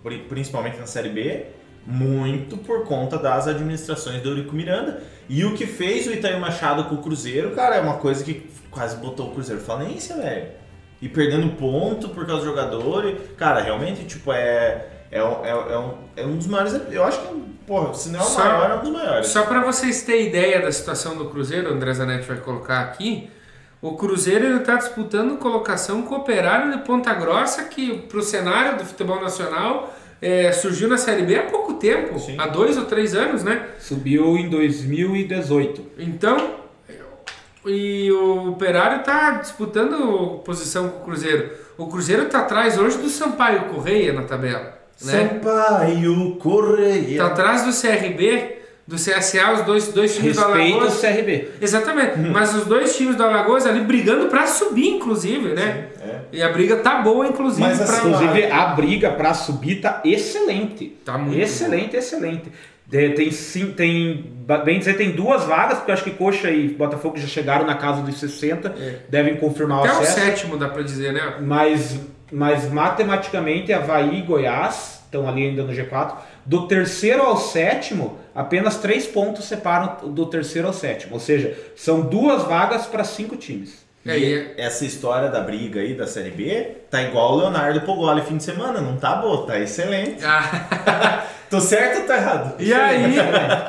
pri- 0.00 0.20
principalmente 0.28 0.78
na 0.78 0.86
Série 0.86 1.08
B, 1.08 1.46
muito 1.84 2.56
por 2.56 2.84
conta 2.84 3.18
das 3.18 3.48
administrações 3.48 4.22
do 4.22 4.28
Eurico 4.28 4.54
Miranda. 4.54 5.02
E 5.28 5.44
o 5.44 5.54
que 5.56 5.66
fez 5.66 6.06
o 6.06 6.12
Itaí 6.12 6.38
Machado 6.38 6.84
com 6.84 6.94
o 6.94 6.98
Cruzeiro, 7.02 7.50
cara, 7.50 7.74
é 7.74 7.80
uma 7.80 7.94
coisa 7.96 8.22
que 8.22 8.48
quase 8.70 8.96
botou 8.98 9.26
o 9.26 9.30
Cruzeiro 9.32 9.60
falência, 9.60 10.14
velho. 10.16 10.46
E 11.02 11.08
perdendo 11.08 11.48
ponto 11.56 12.10
por 12.10 12.24
causa 12.26 12.42
do 12.42 12.48
jogador. 12.48 13.06
e, 13.08 13.14
Cara, 13.36 13.60
realmente, 13.60 14.04
tipo, 14.04 14.32
é, 14.32 14.86
é, 15.10 15.20
um- 15.24 15.44
é, 15.44 15.50
é 15.50 15.78
um, 15.78 15.94
é 16.18 16.24
um 16.24 16.36
dos 16.36 16.46
maiores. 16.46 16.80
Eu 16.92 17.02
acho 17.02 17.20
que, 17.22 17.34
porra, 17.66 17.92
se 17.92 18.08
não 18.10 18.20
é 18.20 18.22
o 18.22 18.26
Só- 18.26 18.38
maior, 18.44 18.70
é 18.70 18.74
um 18.76 18.80
dos 18.82 18.90
maiores. 18.90 19.26
Só 19.26 19.42
para 19.42 19.64
vocês 19.64 20.02
terem 20.02 20.28
ideia 20.28 20.62
da 20.62 20.70
situação 20.70 21.16
do 21.18 21.24
Cruzeiro, 21.28 21.70
o 21.70 21.74
André 21.74 21.92
Zanetti 21.92 22.28
vai 22.28 22.36
colocar 22.36 22.82
aqui. 22.82 23.28
O 23.84 23.96
Cruzeiro 23.96 24.56
está 24.56 24.76
disputando 24.76 25.36
colocação 25.36 26.00
com 26.00 26.14
o 26.14 26.18
Operário 26.20 26.72
de 26.72 26.78
Ponta 26.86 27.12
Grossa, 27.12 27.64
que 27.64 27.98
para 27.98 28.16
o 28.16 28.22
cenário 28.22 28.78
do 28.78 28.84
futebol 28.86 29.20
nacional 29.20 29.94
é, 30.22 30.50
surgiu 30.52 30.88
na 30.88 30.96
Série 30.96 31.20
B 31.20 31.36
há 31.36 31.42
pouco 31.42 31.74
tempo 31.74 32.18
Sim. 32.18 32.36
há 32.38 32.46
dois 32.46 32.78
ou 32.78 32.86
três 32.86 33.14
anos, 33.14 33.44
né? 33.44 33.62
Subiu 33.78 34.38
em 34.38 34.48
2018. 34.48 35.84
Então, 35.98 36.54
e 37.66 38.10
o 38.10 38.52
Operário 38.52 39.00
está 39.00 39.32
disputando 39.32 40.40
posição 40.46 40.88
com 40.88 41.00
o 41.00 41.04
Cruzeiro. 41.04 41.50
O 41.76 41.86
Cruzeiro 41.86 42.22
está 42.22 42.38
atrás 42.38 42.78
hoje 42.78 42.96
do 42.96 43.10
Sampaio 43.10 43.66
Correia 43.66 44.14
na 44.14 44.22
tabela. 44.22 44.78
Né? 45.02 45.28
Sampaio 45.28 46.36
Correia. 46.36 47.10
Está 47.10 47.26
atrás 47.26 47.66
do 47.66 47.78
CRB 47.78 48.63
do 48.86 48.96
CSA, 48.96 49.52
os 49.54 49.62
dois, 49.62 49.88
dois 49.88 50.14
times 50.14 50.36
do 50.36 50.42
Respeito 50.44 50.74
o 50.76 50.80
Alagoas. 50.80 51.00
CRB. 51.00 51.48
Exatamente, 51.60 52.18
mas 52.18 52.54
os 52.54 52.66
dois 52.66 52.94
times 52.96 53.16
do 53.16 53.22
Alagoas 53.24 53.66
ali 53.66 53.80
brigando 53.80 54.26
pra 54.26 54.46
subir, 54.46 54.88
inclusive, 54.88 55.48
né? 55.54 55.88
Sim, 55.96 56.02
é. 56.10 56.20
E 56.32 56.42
a 56.42 56.48
briga 56.50 56.76
tá 56.76 56.96
boa, 57.00 57.26
inclusive, 57.26 57.66
Mas 57.66 57.78
pra 57.78 57.84
assim, 57.96 58.08
Inclusive, 58.08 58.44
a 58.50 58.66
briga 58.66 59.10
pra 59.10 59.32
subir 59.32 59.76
tá 59.80 60.00
excelente. 60.04 60.88
Tá 61.04 61.16
muito 61.16 61.40
Excelente, 61.40 61.96
excelente. 61.96 62.52
Tem, 62.90 63.30
sim, 63.32 63.72
tem, 63.72 64.30
bem 64.64 64.78
dizer, 64.78 64.94
tem 64.98 65.10
duas 65.12 65.44
vagas, 65.44 65.78
porque 65.78 65.90
eu 65.90 65.94
acho 65.94 66.04
que 66.04 66.10
Coxa 66.10 66.50
e 66.50 66.68
Botafogo 66.68 67.16
já 67.16 67.26
chegaram 67.26 67.64
na 67.66 67.74
casa 67.76 68.02
dos 68.02 68.20
60, 68.20 68.68
É. 68.78 68.96
devem 69.08 69.36
confirmar 69.36 69.78
o 69.78 69.84
Até 69.84 69.94
o 69.94 69.98
acesso. 70.00 70.20
sétimo, 70.20 70.56
dá 70.58 70.68
pra 70.68 70.82
dizer, 70.82 71.12
né? 71.12 71.36
Mas, 71.40 71.98
mas 72.30 72.70
matematicamente, 72.70 73.72
Havaí 73.72 74.18
e 74.18 74.22
Goiás 74.22 75.00
estão 75.06 75.26
ali 75.28 75.44
ainda 75.48 75.62
no 75.64 75.72
G4. 75.72 76.12
Do 76.44 76.68
terceiro 76.68 77.22
ao 77.22 77.36
sétimo, 77.38 78.18
apenas 78.34 78.76
três 78.78 79.06
pontos 79.06 79.44
separam 79.46 80.08
do 80.10 80.26
terceiro 80.26 80.66
ao 80.68 80.74
sétimo. 80.74 81.14
Ou 81.14 81.20
seja, 81.20 81.56
são 81.76 82.00
duas 82.02 82.42
vagas 82.44 82.86
para 82.86 83.04
cinco 83.04 83.36
times. 83.36 83.84
É, 84.06 84.18
E 84.18 84.34
e- 84.34 84.54
essa 84.58 84.84
história 84.84 85.30
da 85.30 85.40
briga 85.40 85.80
aí 85.80 85.94
da 85.94 86.06
Série 86.06 86.30
B 86.30 86.76
tá 86.90 87.00
igual 87.02 87.32
o 87.32 87.36
Leonardo 87.38 87.80
Pogoli 87.82 88.20
fim 88.20 88.36
de 88.36 88.44
semana, 88.44 88.80
não 88.80 88.96
tá 88.96 89.16
boa, 89.16 89.46
tá 89.46 89.58
excelente. 89.58 90.22
Ah, 90.24 91.24
Tô 91.48 91.60
certo 91.60 92.00
ou 92.00 92.06
tá 92.06 92.16
errado? 92.16 92.54
e 92.58 92.74
aí, 92.74 93.14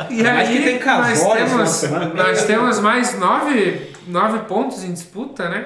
e 0.10 0.26
aí 0.28 0.48
que 0.58 0.64
tem 0.64 0.76
nós, 0.76 0.84
casórios 0.84 1.50
temos, 1.52 1.58
na 1.58 1.66
semana. 1.68 2.14
nós 2.14 2.44
temos 2.46 2.80
mais 2.80 3.20
nove, 3.20 3.92
nove 4.08 4.40
pontos 4.40 4.84
em 4.84 4.92
disputa, 4.92 5.48
né? 5.50 5.66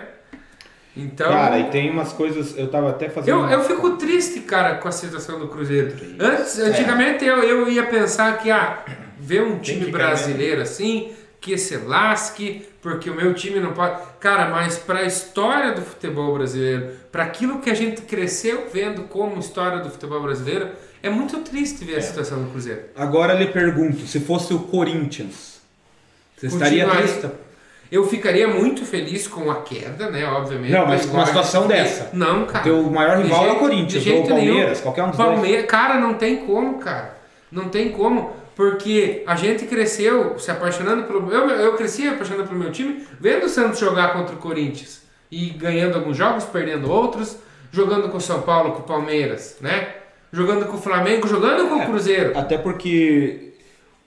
Então. 1.02 1.30
Cara, 1.32 1.60
e 1.60 1.66
tem 1.70 1.90
umas 1.90 2.12
coisas. 2.14 2.58
Eu 2.58 2.68
tava 2.70 2.90
até 2.90 3.10
fazendo. 3.10 3.46
Eu, 3.46 3.50
eu 3.50 3.64
fico 3.64 3.92
triste, 3.98 4.42
cara, 4.42 4.76
com 4.76 4.88
a 4.88 4.92
situação 4.92 5.40
do 5.40 5.48
Cruzeiro. 5.48 5.94
Antes, 6.20 6.60
É. 6.60 6.64
antigamente 6.68 7.24
eu, 7.26 7.38
eu 7.44 7.70
ia 7.70 7.86
pensar 7.86 8.38
que, 8.40 8.50
ah, 8.52 8.84
ver 9.20 9.44
um 9.44 9.60
time 9.60 9.92
brasileiro 9.92 10.62
assim, 10.62 11.12
que 11.42 11.58
se 11.58 11.78
lasque, 11.78 12.68
porque 12.82 13.10
o 13.10 13.16
meu 13.16 13.34
time 13.34 13.60
não 13.60 13.74
pode. 13.74 13.98
Cara, 14.20 14.50
mas 14.50 14.78
para 14.78 15.00
a 15.00 15.04
história 15.06 15.72
do 15.74 15.82
futebol 15.82 16.34
brasileiro, 16.34 16.92
para 17.12 17.24
aquilo 17.24 17.60
que 17.60 17.70
a 17.70 17.74
gente 17.74 18.02
cresceu 18.02 18.68
vendo 18.74 19.04
como 19.04 19.40
história 19.40 19.80
do 19.80 19.90
futebol 19.90 20.22
brasileiro, 20.22 20.70
é 21.02 21.10
muito 21.10 21.38
triste 21.40 21.86
ver 21.86 21.96
a 21.98 22.02
situação 22.02 22.44
do 22.44 22.50
Cruzeiro. 22.52 22.82
Agora 22.96 23.34
lhe 23.34 23.48
pergunto: 23.48 24.06
se 24.06 24.20
fosse 24.20 24.54
o 24.54 24.60
Corinthians, 24.60 25.62
você 26.38 26.48
estaria 26.48 26.84
Continuaria- 26.86 27.14
triste? 27.14 27.38
Eu 27.92 28.06
ficaria 28.08 28.48
muito 28.48 28.86
feliz 28.86 29.28
com 29.28 29.50
a 29.50 29.62
queda, 29.62 30.10
né? 30.12 30.24
Obviamente. 30.26 30.72
Não, 30.72 30.86
mas 30.86 31.06
com 31.06 31.18
uma 31.18 31.26
situação 31.26 31.68
dessa. 31.68 32.10
Não, 32.14 32.46
cara. 32.46 32.64
Teu 32.64 32.84
maior 32.84 33.18
rival 33.18 33.40
é 33.40 33.42
o 33.42 33.46
jeito- 33.48 33.60
Corinthians, 33.60 33.96
ou 33.96 34.02
jeito 34.14 34.26
o 34.26 34.28
Palmeiras, 34.30 34.70
nenhum. 34.72 34.82
qualquer 34.82 35.04
um 35.04 35.08
dos 35.10 35.18
dois. 35.18 35.30
Palmeiras, 35.30 35.66
cara, 35.66 36.00
não 36.00 36.14
tem 36.14 36.38
como, 36.46 36.78
cara. 36.78 37.18
Não 37.52 37.68
tem 37.70 37.92
como, 37.92 38.32
porque 38.56 39.24
a 39.26 39.36
gente 39.36 39.66
cresceu 39.66 40.38
se 40.38 40.52
apaixonando 40.52 41.04
pelo. 41.04 41.32
Eu, 41.34 41.50
eu 41.50 41.74
cresci 41.74 42.08
apaixonando 42.08 42.48
pelo 42.48 42.60
meu 42.60 42.72
time, 42.72 43.04
vendo 43.20 43.46
o 43.46 43.50
Santos 43.50 43.80
jogar 43.80 44.14
contra 44.14 44.36
o 44.36 44.38
Corinthians 44.38 45.02
e 45.32 45.50
ganhando 45.50 45.96
alguns 45.96 46.16
jogos, 46.16 46.44
perdendo 46.46 46.92
outros, 46.92 47.38
jogando 47.72 48.10
com 48.10 48.18
o 48.18 48.22
São 48.22 48.42
Paulo, 48.42 48.74
com 48.74 48.80
o 48.82 48.84
Palmeiras, 48.84 49.58
né? 49.62 49.88
Jogando 50.32 50.68
com 50.68 50.78
o 50.78 50.80
Flamengo, 50.82 51.28
jogando 51.28 51.68
com 51.68 51.78
o 51.78 51.86
Cruzeiro. 51.88 52.38
Até 52.38 52.56
porque 52.56 53.54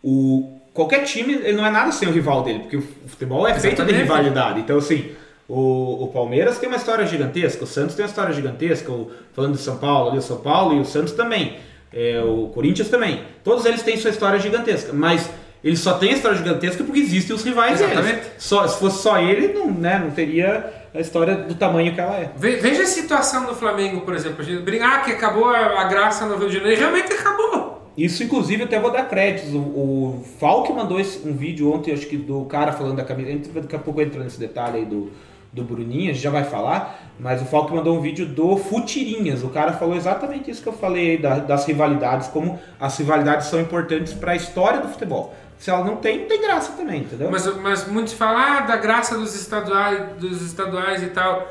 o, 0.01 0.61
qualquer 0.75 1.05
time 1.05 1.35
ele 1.35 1.53
não 1.53 1.67
é 1.67 1.71
nada 1.71 1.93
sem 1.93 2.09
o 2.09 2.13
rival 2.13 2.43
dele, 2.43 2.61
porque 2.61 2.77
o 2.77 2.83
futebol 3.07 3.47
é 3.47 3.53
feito 3.55 3.63
de 3.77 3.83
Exatamente. 3.83 4.03
rivalidade. 4.03 4.61
Então, 4.61 4.79
assim, 4.79 5.13
o, 5.49 6.05
o 6.05 6.09
Palmeiras 6.09 6.59
tem 6.59 6.69
uma 6.69 6.77
história 6.79 7.07
gigantesca, 7.07 7.65
o 7.65 7.67
Santos 7.67 7.95
tem 7.95 8.05
uma 8.05 8.09
história 8.09 8.33
gigantesca, 8.33 8.91
o, 8.91 9.11
falando 9.35 9.53
de 9.55 9.61
São 9.61 9.77
Paulo, 9.79 10.11
ali 10.11 10.19
o 10.19 10.23
São 10.23 10.39
Paulo 10.39 10.77
e 10.77 10.81
o 10.81 10.85
Santos 10.85 11.13
também, 11.13 11.57
é, 11.93 12.23
o 12.25 12.49
Corinthians 12.55 12.89
também. 12.89 13.23
Todos 13.45 13.65
eles 13.67 13.83
têm 13.83 13.97
sua 13.97 14.11
história 14.11 14.39
gigantesca, 14.39 14.93
mas 14.93 15.29
ele 15.63 15.77
só 15.77 15.95
tem 15.95 16.11
a 16.11 16.13
história 16.15 16.37
gigantesca 16.39 16.83
porque 16.83 17.01
existem 17.01 17.37
os 17.37 17.43
rivais 17.45 17.81
Exatamente. 17.81 18.15
deles. 18.15 18.27
Só, 18.39 18.67
se 18.67 18.79
fosse 18.81 19.03
só 19.03 19.19
ele, 19.19 19.53
não, 19.53 19.71
né, 19.71 19.99
não 20.03 20.11
teria 20.11 20.73
a 20.95 21.01
história 21.01 21.35
do 21.37 21.55
tamanho 21.55 21.95
que 21.95 22.01
ela 22.01 22.17
é. 22.17 22.31
Ve- 22.37 22.57
Veja 22.57 22.83
a 22.83 22.87
situação 22.87 23.47
do 23.47 23.55
Flamengo, 23.55 24.01
por 24.03 24.15
exemplo. 24.15 24.41
A 24.41 24.45
gente 24.45 24.63
brinca, 24.63 24.87
ah, 24.87 24.99
que 25.01 25.13
acabou 25.13 25.49
a, 25.49 25.81
a 25.81 25.85
graça 25.85 26.27
no 26.27 26.37
Rio 26.37 26.49
de 26.49 26.57
Janeiro. 26.57 26.81
Realmente 26.81 27.13
acabou. 27.13 27.72
Isso, 27.97 28.23
inclusive, 28.25 28.63
até 28.65 28.81
vou 28.81 28.91
dar 28.91 29.05
créditos. 29.09 29.53
O, 29.55 29.59
o 29.59 30.25
Falk 30.41 30.73
mandou 30.73 30.99
esse- 30.99 31.27
um 31.29 31.35
vídeo 31.35 31.73
ontem, 31.73 31.93
acho 31.93 32.07
que 32.07 32.17
do 32.17 32.45
cara 32.47 32.73
falando 32.73 32.97
da 32.97 33.05
camisa. 33.05 33.51
Daqui 33.61 33.77
a 33.77 33.79
pouco 33.79 34.01
entra 34.01 34.23
nesse 34.23 34.39
detalhe 34.41 34.79
aí 34.79 34.85
do, 34.87 35.11
do 35.53 35.63
Bruninho, 35.63 36.11
a 36.11 36.15
gente 36.15 36.23
já 36.23 36.31
vai 36.31 36.45
falar. 36.45 37.13
Mas 37.21 37.43
o 37.43 37.45
Falk 37.45 37.73
mandou 37.73 37.97
um 37.97 38.01
vídeo 38.01 38.25
do 38.27 38.57
Futirinhas. 38.57 39.43
O 39.45 39.49
cara 39.51 39.73
falou 39.75 39.95
exatamente 39.95 40.51
isso 40.51 40.63
que 40.63 40.69
eu 40.69 40.73
falei 40.73 41.11
aí, 41.13 41.19
da- 41.19 41.39
das 41.39 41.67
rivalidades, 41.67 42.29
como 42.29 42.59
as 42.81 42.97
rivalidades 42.97 43.49
são 43.49 43.61
importantes 43.61 44.15
para 44.15 44.33
a 44.33 44.37
história 44.37 44.81
do 44.81 44.89
futebol. 44.89 45.35
Se 45.59 45.71
ela 45.71 45.85
não 45.85 45.97
tem, 45.97 46.21
não 46.23 46.27
tem 46.27 46.41
graça 46.41 46.73
também, 46.73 47.03
entendeu? 47.03 47.31
Mas, 47.31 47.47
mas 47.59 47.87
muitos 47.87 48.15
falam 48.15 48.41
ah, 48.41 48.61
da 48.61 48.77
graça 48.77 49.17
dos 49.17 49.35
estaduais, 49.37 50.17
dos 50.19 50.43
estaduais 50.43 51.03
e 51.03 51.07
tal. 51.09 51.47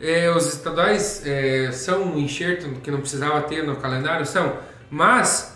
É, 0.00 0.28
os 0.30 0.52
estaduais 0.52 1.22
é, 1.24 1.70
são 1.72 2.02
um 2.02 2.18
enxerto 2.18 2.68
que 2.82 2.90
não 2.90 3.00
precisava 3.00 3.40
ter 3.42 3.62
no 3.64 3.76
calendário, 3.76 4.26
são. 4.26 4.52
Mas 4.90 5.53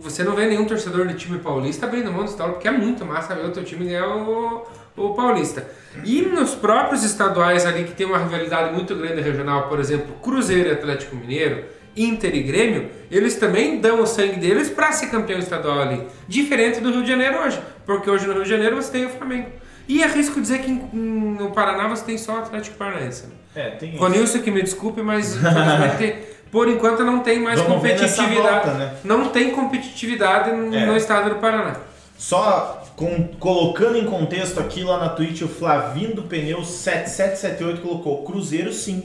você 0.00 0.22
não 0.22 0.34
vê 0.34 0.46
nenhum 0.46 0.64
torcedor 0.66 1.06
do 1.06 1.14
time 1.14 1.38
paulista 1.38 1.86
abrindo 1.86 2.12
mão 2.12 2.24
do 2.24 2.30
estadual, 2.30 2.52
porque 2.52 2.68
é 2.68 2.70
muito 2.70 3.04
massa 3.04 3.34
ver 3.34 3.46
o 3.46 3.50
teu 3.50 3.64
time 3.64 3.86
ganhar 3.86 4.08
o, 4.08 4.66
o 4.96 5.14
paulista. 5.14 5.66
E 6.04 6.22
nos 6.22 6.54
próprios 6.54 7.02
estaduais 7.02 7.64
ali 7.64 7.84
que 7.84 7.92
tem 7.92 8.06
uma 8.06 8.18
rivalidade 8.18 8.74
muito 8.74 8.94
grande 8.94 9.20
regional, 9.20 9.68
por 9.68 9.80
exemplo, 9.80 10.14
Cruzeiro 10.22 10.68
e 10.68 10.72
Atlético 10.72 11.16
Mineiro, 11.16 11.64
Inter 11.96 12.34
e 12.34 12.42
Grêmio, 12.42 12.88
eles 13.10 13.36
também 13.36 13.80
dão 13.80 14.00
o 14.02 14.06
sangue 14.06 14.38
deles 14.38 14.68
para 14.68 14.92
ser 14.92 15.06
campeão 15.08 15.38
estadual 15.38 15.80
ali. 15.80 16.06
Diferente 16.28 16.80
do 16.80 16.90
Rio 16.90 17.02
de 17.02 17.08
Janeiro 17.08 17.38
hoje, 17.38 17.60
porque 17.84 18.08
hoje 18.08 18.26
no 18.26 18.34
Rio 18.34 18.44
de 18.44 18.48
Janeiro 18.50 18.76
você 18.76 18.92
tem 18.92 19.06
o 19.06 19.10
Flamengo. 19.10 19.48
E 19.88 20.04
arrisco 20.04 20.40
dizer 20.40 20.60
que 20.60 20.70
no 20.70 21.50
Paraná 21.50 21.88
você 21.88 22.04
tem 22.04 22.16
só 22.16 22.34
o 22.34 22.38
Atlético 22.38 22.76
Paranaense. 22.76 23.26
né? 23.26 23.32
É, 23.56 23.70
tem 23.70 23.90
isso. 23.90 23.98
Ronilson 23.98 24.38
que 24.38 24.50
me 24.50 24.62
desculpe, 24.62 25.02
mas 25.02 25.36
por 26.50 26.68
enquanto 26.68 27.04
não 27.04 27.20
tem 27.20 27.38
mais 27.40 27.60
Vamos 27.60 27.76
competitividade. 27.76 28.34
volta, 28.66 28.74
né? 28.74 28.94
Não 29.04 29.28
tem 29.28 29.50
competitividade 29.50 30.52
no 30.52 30.74
É. 30.74 30.86
no 30.86 30.96
estado 30.96 31.30
do 31.30 31.36
Paraná. 31.36 31.76
Só 32.18 32.82
com- 32.96 33.28
colocando 33.38 33.96
em 33.96 34.04
contexto 34.04 34.60
aqui 34.60 34.82
lá 34.84 34.98
na 34.98 35.08
Twitch, 35.10 35.42
o 35.42 35.48
Flavinho 35.48 36.14
do 36.14 36.22
Pneu 36.24 36.62
7778 36.64 37.80
colocou 37.80 38.22
Cruzeiro 38.24 38.72
sim. 38.72 39.04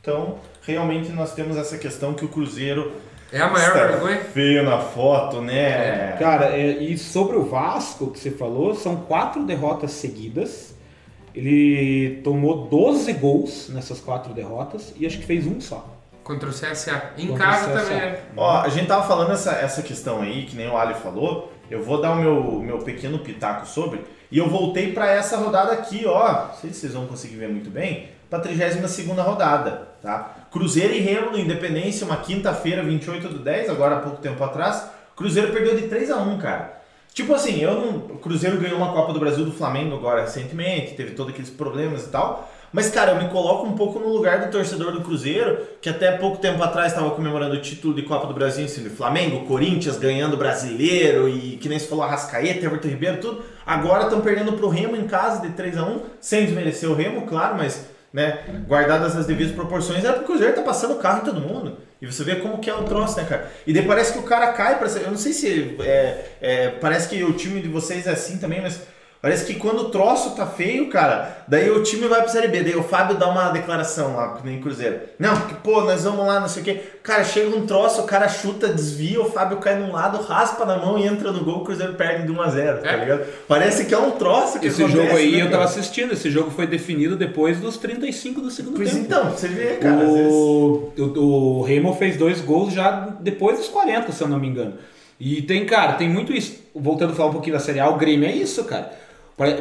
Então, 0.00 0.36
realmente 0.62 1.10
nós 1.12 1.32
temos 1.34 1.56
essa 1.56 1.78
questão 1.78 2.12
que 2.14 2.24
o 2.24 2.28
Cruzeiro 2.28 2.92
É 3.32 3.40
a 3.40 3.48
maior 3.48 3.68
está 3.68 3.86
vergonha. 3.86 4.20
feio 4.34 4.62
na 4.64 4.78
foto, 4.78 5.40
né? 5.40 6.16
Cara, 6.18 6.46
é, 6.56 6.82
e 6.82 6.98
sobre 6.98 7.36
o 7.36 7.44
Vasco 7.44 8.10
que 8.10 8.18
você 8.18 8.30
falou, 8.30 8.74
são 8.74 8.96
quatro 8.96 9.44
derrotas 9.44 9.92
seguidas. 9.92 10.74
Ele 11.34 12.20
tomou 12.24 12.66
12 12.66 13.12
gols 13.12 13.68
nessas 13.68 14.00
quatro 14.00 14.34
derrotas 14.34 14.92
e 14.98 15.06
acho 15.06 15.18
que 15.18 15.24
fez 15.24 15.46
um 15.46 15.60
só. 15.60 15.86
Contra 16.22 16.48
o 16.48 16.52
CSA. 16.52 17.12
Em 17.16 17.28
Contra 17.28 17.44
casa 17.44 17.70
CSA. 17.70 17.80
também 17.80 17.98
é. 17.98 18.22
Ó, 18.36 18.60
a 18.60 18.68
gente 18.68 18.86
tava 18.86 19.06
falando 19.06 19.32
essa, 19.32 19.52
essa 19.52 19.82
questão 19.82 20.22
aí, 20.22 20.46
que 20.46 20.56
nem 20.56 20.68
o 20.68 20.76
Ali 20.76 20.94
falou. 20.94 21.52
Eu 21.70 21.82
vou 21.82 22.00
dar 22.00 22.12
o 22.12 22.16
meu, 22.16 22.60
meu 22.60 22.78
pequeno 22.78 23.18
pitaco 23.20 23.66
sobre. 23.66 24.04
E 24.30 24.38
eu 24.38 24.48
voltei 24.48 24.92
para 24.92 25.10
essa 25.10 25.36
rodada 25.36 25.72
aqui, 25.72 26.04
ó. 26.06 26.46
Não 26.48 26.54
sei 26.54 26.72
se 26.72 26.80
vocês 26.80 26.94
vão 26.94 27.06
conseguir 27.06 27.36
ver 27.36 27.48
muito 27.48 27.70
bem. 27.70 28.08
Pra 28.28 28.38
32 28.38 29.06
rodada, 29.18 29.88
tá? 30.00 30.36
Cruzeiro 30.52 30.94
e 30.94 31.00
Remo 31.00 31.32
no 31.32 31.38
Independência, 31.38 32.06
uma 32.06 32.16
quinta-feira, 32.16 32.82
28 32.82 33.28
do 33.28 33.38
10, 33.40 33.70
agora 33.70 33.96
há 33.96 34.00
pouco 34.00 34.18
tempo 34.18 34.42
atrás. 34.44 34.88
Cruzeiro 35.16 35.52
perdeu 35.52 35.76
de 35.76 35.88
3 35.88 36.10
a 36.12 36.16
1 36.18 36.38
cara. 36.38 36.80
Tipo 37.12 37.34
assim, 37.34 37.60
eu 37.60 37.74
não, 37.74 37.96
o 38.14 38.18
Cruzeiro 38.18 38.58
ganhou 38.58 38.78
uma 38.78 38.92
Copa 38.92 39.12
do 39.12 39.18
Brasil 39.18 39.44
do 39.44 39.50
Flamengo 39.52 39.96
agora 39.96 40.22
recentemente, 40.22 40.94
teve 40.94 41.12
todos 41.12 41.32
aqueles 41.32 41.50
problemas 41.50 42.04
e 42.04 42.08
tal. 42.08 42.48
Mas, 42.72 42.88
cara, 42.88 43.12
eu 43.12 43.22
me 43.22 43.28
coloco 43.28 43.66
um 43.66 43.72
pouco 43.72 43.98
no 43.98 44.08
lugar 44.08 44.46
do 44.46 44.52
torcedor 44.52 44.92
do 44.92 45.00
Cruzeiro, 45.00 45.58
que 45.80 45.88
até 45.88 46.12
pouco 46.12 46.38
tempo 46.38 46.62
atrás 46.62 46.92
estava 46.92 47.10
comemorando 47.10 47.56
o 47.56 47.60
título 47.60 47.92
de 47.92 48.02
Copa 48.02 48.28
do 48.28 48.34
Brasil 48.34 48.64
em 48.64 48.68
Flamengo, 48.68 49.44
Corinthians 49.46 49.98
ganhando 49.98 50.36
brasileiro 50.36 51.28
e 51.28 51.56
que 51.56 51.68
nem 51.68 51.78
se 51.78 51.88
falou 51.88 52.04
Arrascaeta, 52.04 52.64
Everton 52.64 52.88
Ribeiro, 52.88 53.20
tudo. 53.20 53.42
Agora 53.66 54.04
estão 54.04 54.20
perdendo 54.20 54.52
pro 54.52 54.68
Remo 54.68 54.94
em 54.94 55.06
casa 55.06 55.42
de 55.42 55.52
3 55.54 55.78
a 55.78 55.84
1 55.84 56.00
sem 56.20 56.44
desmerecer 56.44 56.88
o 56.88 56.94
Remo, 56.94 57.26
claro, 57.26 57.56
mas, 57.56 57.88
né, 58.12 58.38
guardadas 58.68 59.16
as 59.16 59.26
devidas 59.26 59.52
proporções, 59.52 60.04
era 60.04 60.12
porque 60.12 60.26
o 60.26 60.34
Cruzeiro 60.34 60.54
tá 60.54 60.62
passando 60.62 60.94
o 60.94 60.98
carro 60.98 61.22
em 61.22 61.24
todo 61.24 61.40
mundo. 61.40 61.76
E 62.00 62.06
você 62.06 62.24
vê 62.24 62.36
como 62.36 62.58
que 62.58 62.70
é 62.70 62.74
o 62.74 62.84
troço, 62.84 63.18
né, 63.18 63.26
cara? 63.28 63.50
E 63.66 63.74
daí 63.74 63.84
parece 63.84 64.14
que 64.14 64.18
o 64.18 64.22
cara 64.22 64.52
cai 64.52 64.78
ser. 64.88 65.02
Eu 65.02 65.10
não 65.10 65.18
sei 65.18 65.34
se. 65.34 65.76
É, 65.80 66.24
é, 66.40 66.68
parece 66.68 67.08
que 67.08 67.22
o 67.22 67.34
time 67.34 67.60
de 67.60 67.68
vocês 67.68 68.06
é 68.06 68.12
assim 68.12 68.38
também, 68.38 68.62
mas. 68.62 68.80
Parece 69.22 69.44
que 69.44 69.54
quando 69.60 69.80
o 69.80 69.90
troço 69.90 70.30
tá 70.30 70.46
feio, 70.46 70.88
cara, 70.88 71.44
daí 71.46 71.70
o 71.70 71.82
time 71.82 72.08
vai 72.08 72.20
pra 72.20 72.28
Série 72.30 72.48
B. 72.48 72.62
Daí 72.62 72.74
o 72.74 72.82
Fábio 72.82 73.18
dá 73.18 73.28
uma 73.28 73.50
declaração 73.50 74.16
lá, 74.16 74.40
nem 74.42 74.58
Cruzeiro. 74.62 74.98
Não, 75.18 75.36
porque, 75.38 75.56
pô, 75.62 75.82
nós 75.82 76.04
vamos 76.04 76.26
lá, 76.26 76.40
não 76.40 76.48
sei 76.48 76.62
o 76.62 76.64
quê. 76.64 76.80
Cara, 77.02 77.22
chega 77.22 77.54
um 77.54 77.66
troço, 77.66 78.00
o 78.00 78.04
cara 78.04 78.28
chuta, 78.28 78.68
desvia, 78.68 79.20
o 79.20 79.26
Fábio 79.30 79.58
cai 79.58 79.78
num 79.78 79.92
lado, 79.92 80.22
raspa 80.22 80.64
na 80.64 80.78
mão 80.78 80.98
e 80.98 81.06
entra 81.06 81.32
no 81.32 81.44
gol, 81.44 81.58
o 81.58 81.64
Cruzeiro 81.64 81.92
perde 81.96 82.24
de 82.26 82.32
1 82.32 82.40
a 82.40 82.48
0 82.48 82.78
tá 82.78 82.92
É. 82.92 82.96
ligado? 82.96 83.26
Parece 83.46 83.84
que 83.84 83.92
é 83.92 83.98
um 83.98 84.12
troço 84.12 84.58
que 84.58 84.68
Esse 84.68 84.82
acontece, 84.82 85.06
jogo 85.06 85.18
aí 85.18 85.32
né, 85.36 85.42
eu 85.42 85.50
tava 85.50 85.64
assistindo, 85.64 86.14
esse 86.14 86.30
jogo 86.30 86.50
foi 86.50 86.66
definido 86.66 87.14
depois 87.14 87.58
dos 87.60 87.76
35 87.76 88.40
do 88.40 88.50
segundo 88.50 88.76
Pois 88.76 88.88
tempo. 88.90 89.02
então, 89.04 89.30
você 89.30 89.48
vê, 89.48 89.74
cara, 89.76 89.96
às 90.02 90.12
vezes. 90.14 90.32
o, 90.32 90.92
o, 90.96 91.58
o 91.58 91.62
Remo 91.62 91.94
fez 91.94 92.16
dois 92.16 92.40
gols 92.40 92.72
já 92.72 93.08
depois 93.20 93.58
dos 93.58 93.68
40, 93.68 94.10
se 94.12 94.22
eu 94.22 94.28
não 94.28 94.38
me 94.38 94.48
engano. 94.48 94.74
E 95.20 95.42
tem, 95.42 95.66
cara, 95.66 95.92
tem 95.92 96.08
muito 96.08 96.32
isso. 96.32 96.58
Voltando 96.74 97.12
a 97.12 97.14
falar 97.14 97.28
um 97.28 97.32
pouquinho 97.32 97.54
da 97.54 97.60
Série 97.60 97.78
A, 97.80 97.90
o 97.90 97.98
Grêmio 97.98 98.26
é 98.26 98.32
isso, 98.32 98.64
cara. 98.64 98.90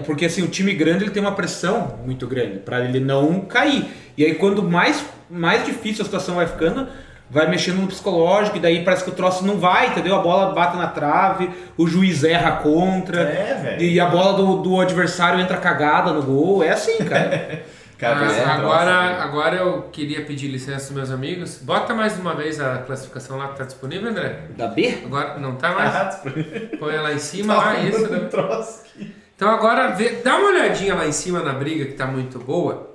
Porque 0.06 0.26
assim, 0.26 0.44
o 0.44 0.48
time 0.48 0.74
grande 0.74 1.06
ele 1.06 1.12
tem 1.12 1.22
uma 1.22 1.32
pressão 1.32 2.00
muito 2.06 2.28
grande 2.28 2.60
pra 2.60 2.82
ele 2.84 3.00
não 3.00 3.42
cair. 3.42 3.86
E 4.18 4.26
aí 4.26 4.36
quando 4.36 4.62
mais, 4.62 5.06
mais 5.30 5.66
difícil 5.66 6.02
a 6.02 6.06
situação 6.06 6.36
vai 6.36 6.48
ficando, 6.48 6.88
vai 7.30 7.50
mexendo 7.50 7.78
no 7.78 7.88
psicológico, 7.88 8.58
e 8.58 8.60
daí 8.60 8.84
parece 8.84 9.04
que 9.06 9.10
o 9.10 9.14
troço 9.14 9.46
não 9.46 9.58
vai, 9.58 9.88
entendeu? 9.88 10.16
A 10.16 10.20
bola 10.20 10.54
bate 10.54 10.76
na 10.76 10.88
trave, 10.88 11.50
o 11.78 11.88
juiz 11.88 12.24
erra 12.26 12.54
contra. 12.58 13.22
É, 13.22 13.54
velho. 13.62 13.82
E 13.82 14.00
a 14.00 14.08
bola 14.08 14.34
do, 14.34 14.58
do 14.62 14.82
adversário 14.82 15.40
entra 15.40 15.56
cagada 15.58 16.12
no 16.12 16.24
gol. 16.24 16.62
É 16.64 16.72
assim, 16.72 16.98
cara. 17.06 17.62
Cara, 18.00 18.16
Mas 18.16 18.38
é 18.38 18.42
um 18.44 18.44
troço, 18.46 18.60
agora, 18.62 18.94
agora 19.22 19.56
eu 19.58 19.82
queria 19.92 20.24
pedir 20.24 20.48
licença 20.48 20.86
dos 20.86 20.92
meus 20.96 21.12
amigos. 21.12 21.58
Bota 21.62 21.94
mais 21.94 22.18
uma 22.18 22.34
vez 22.34 22.58
a 22.58 22.78
classificação 22.78 23.36
lá 23.38 23.50
que 23.50 23.58
tá 23.58 23.66
disponível, 23.66 24.10
André. 24.10 24.40
da 24.56 24.68
B? 24.68 25.00
Agora 25.04 25.38
não 25.38 25.58
tá 25.58 25.74
mais. 25.74 25.94
Ah, 25.94 26.04
disponível. 26.24 26.70
Põe 26.80 26.96
lá 26.96 27.12
em 27.14 27.20
cima 27.20 27.56
lá, 27.56 27.74
Tá 27.74 27.80
isso. 27.82 28.06
um 28.06 28.10
né? 28.10 28.20
troço 28.32 28.84
aqui. 28.86 29.14
Então 29.40 29.50
agora 29.50 29.92
vê, 29.92 30.10
dá 30.22 30.36
uma 30.36 30.50
olhadinha 30.50 30.94
lá 30.94 31.08
em 31.08 31.14
cima 31.14 31.42
na 31.42 31.54
briga 31.54 31.86
que 31.86 31.94
tá 31.94 32.06
muito 32.06 32.38
boa. 32.40 32.90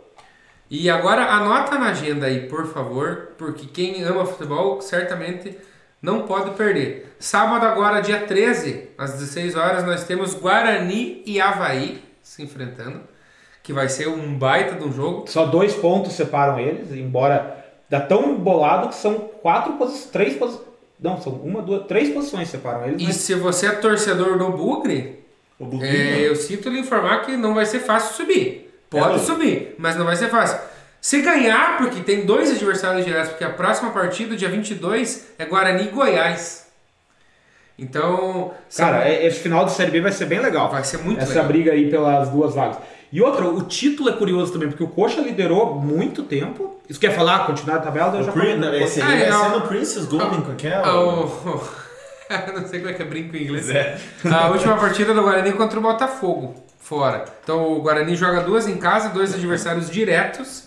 E 0.71 0.91
agora 0.91 1.25
anota 1.25 1.79
na 1.79 1.89
agenda 1.89 2.27
aí, 2.27 2.49
por 2.49 2.67
favor, 2.67 3.31
porque 3.39 3.65
quem 3.67 4.05
ama 4.05 4.27
futebol 4.27 4.79
certamente 4.83 5.57
não 6.03 6.27
pode 6.27 6.51
perder. 6.51 7.17
Sábado 7.19 7.65
agora, 7.65 8.03
dia 8.03 8.27
13, 8.27 8.91
às 8.99 9.13
16 9.13 9.57
horas, 9.57 9.85
nós 9.87 10.05
temos 10.05 10.35
Guarani 10.35 11.23
e 11.25 11.41
Havaí 11.41 12.05
se 12.23 12.43
enfrentando, 12.43 13.01
que 13.63 13.73
vai 13.73 13.89
ser 13.89 14.09
um 14.09 14.39
baita 14.39 14.75
de 14.75 14.85
um 14.85 14.93
jogo. 14.93 15.25
Só 15.27 15.47
dois 15.47 15.73
pontos 15.73 16.13
separam 16.13 16.61
eles, 16.61 16.93
embora 16.93 17.65
dá 17.89 18.03
tão 18.03 18.37
bolado 18.37 18.89
que 18.89 18.97
são 18.97 19.15
quatro 19.41 19.79
posições, 19.79 20.11
três 20.11 20.37
posições. 20.37 20.67
Não, 21.01 21.19
são 21.19 21.33
uma, 21.33 21.63
duas, 21.63 21.87
três 21.87 22.13
posições 22.13 22.51
separam 22.51 22.85
eles. 22.85 23.01
E 23.01 23.07
mas- 23.07 23.17
se 23.17 23.35
você 23.35 23.69
é 23.69 23.73
torcedor 23.73 24.37
do 24.37 24.51
Bugre, 24.51 25.24
O. 25.59 25.83
É, 25.83 26.29
eu 26.29 26.35
sinto 26.37 26.69
lhe 26.69 26.79
informar 26.81 27.23
que 27.25 27.37
não 27.37 27.55
vai 27.55 27.65
ser 27.67 27.81
fácil 27.81 28.15
subir. 28.15 28.71
Pode 28.91 29.17
É, 29.17 29.19
subir, 29.19 29.75
mas 29.79 29.97
não 29.97 30.05
vai 30.05 30.17
ser 30.17 30.29
fácil. 30.29 30.59
Se 31.01 31.21
ganhar, 31.21 31.77
porque 31.79 32.01
tem 32.01 32.25
dois 32.25 32.51
adversários 32.51 33.05
diretos, 33.05 33.31
porque 33.31 33.45
a 33.45 33.51
próxima 33.51 33.91
partida, 33.91 34.37
dia 34.37 34.49
22, 34.49 35.27
é 35.39 35.45
Guarani 35.45 35.85
e 35.85 35.89
Goiás. 35.89 36.67
Então, 37.79 38.53
Cara, 38.77 39.09
é- 39.09 39.27
esse 39.27 39.41
final 39.41 39.65
de 39.65 39.73
Série 39.73 39.91
B 39.91 40.01
vai 40.01 40.13
ser 40.13 40.27
bem 40.27 40.39
legal. 40.41 40.71
vai 40.71 40.85
ser 40.85 40.99
muito 40.99 41.21
Essa 41.21 41.31
legal. 41.31 41.47
briga 41.47 41.73
aí 41.73 41.91
pelas 41.91 42.29
duas 42.29 42.55
vagas. 42.55 42.77
E 43.13 43.21
outra, 43.21 43.47
o 43.47 43.63
título 43.63 44.09
é 44.09 44.13
curioso 44.13 44.53
também, 44.53 44.69
porque 44.69 44.83
o 44.83 44.89
Coxa 44.89 45.21
liderou 45.21 45.75
muito 45.81 46.23
tempo. 46.25 46.81
Isso 46.89 46.99
quer 47.01 47.15
falar, 47.15 47.47
continuar 47.47 47.77
a 47.77 47.81
tabela? 47.81 48.15
Eu 48.17 48.21
O 48.21 48.25
já 48.25 48.33
Prin- 48.33 48.61
falei. 48.61 48.83
esse 48.83 49.01
Ah, 49.01 49.07
aí 49.09 49.19
vai 49.21 49.29
é, 49.29 49.33
ser 49.33 49.49
no 49.51 49.61
Princess 49.63 50.05
Golden, 50.07 50.41
com 50.43 50.55
que 50.55 50.67
é? 50.67 50.75
Ah, 50.75 51.01
o- 51.01 51.61
não 52.55 52.67
sei 52.67 52.81
como 52.81 52.91
é 52.91 52.95
que 52.95 53.03
é 53.03 53.05
brinco 53.05 53.37
em 53.37 53.45
inglês. 53.45 53.71
É. 53.71 53.97
A 54.31 54.49
última 54.49 54.77
partida 54.77 55.13
do 55.15 55.23
Guarani 55.23 55.53
contra 55.53 55.79
o 55.79 55.83
Botafogo, 55.83 56.55
fora. 56.79 57.25
Então 57.43 57.73
o 57.73 57.83
Guarani 57.83 58.17
joga 58.17 58.41
duas 58.41 58.67
em 58.67 58.77
casa, 58.77 59.09
dois 59.11 59.35
adversários 59.35 59.91
diretos. 59.91 60.65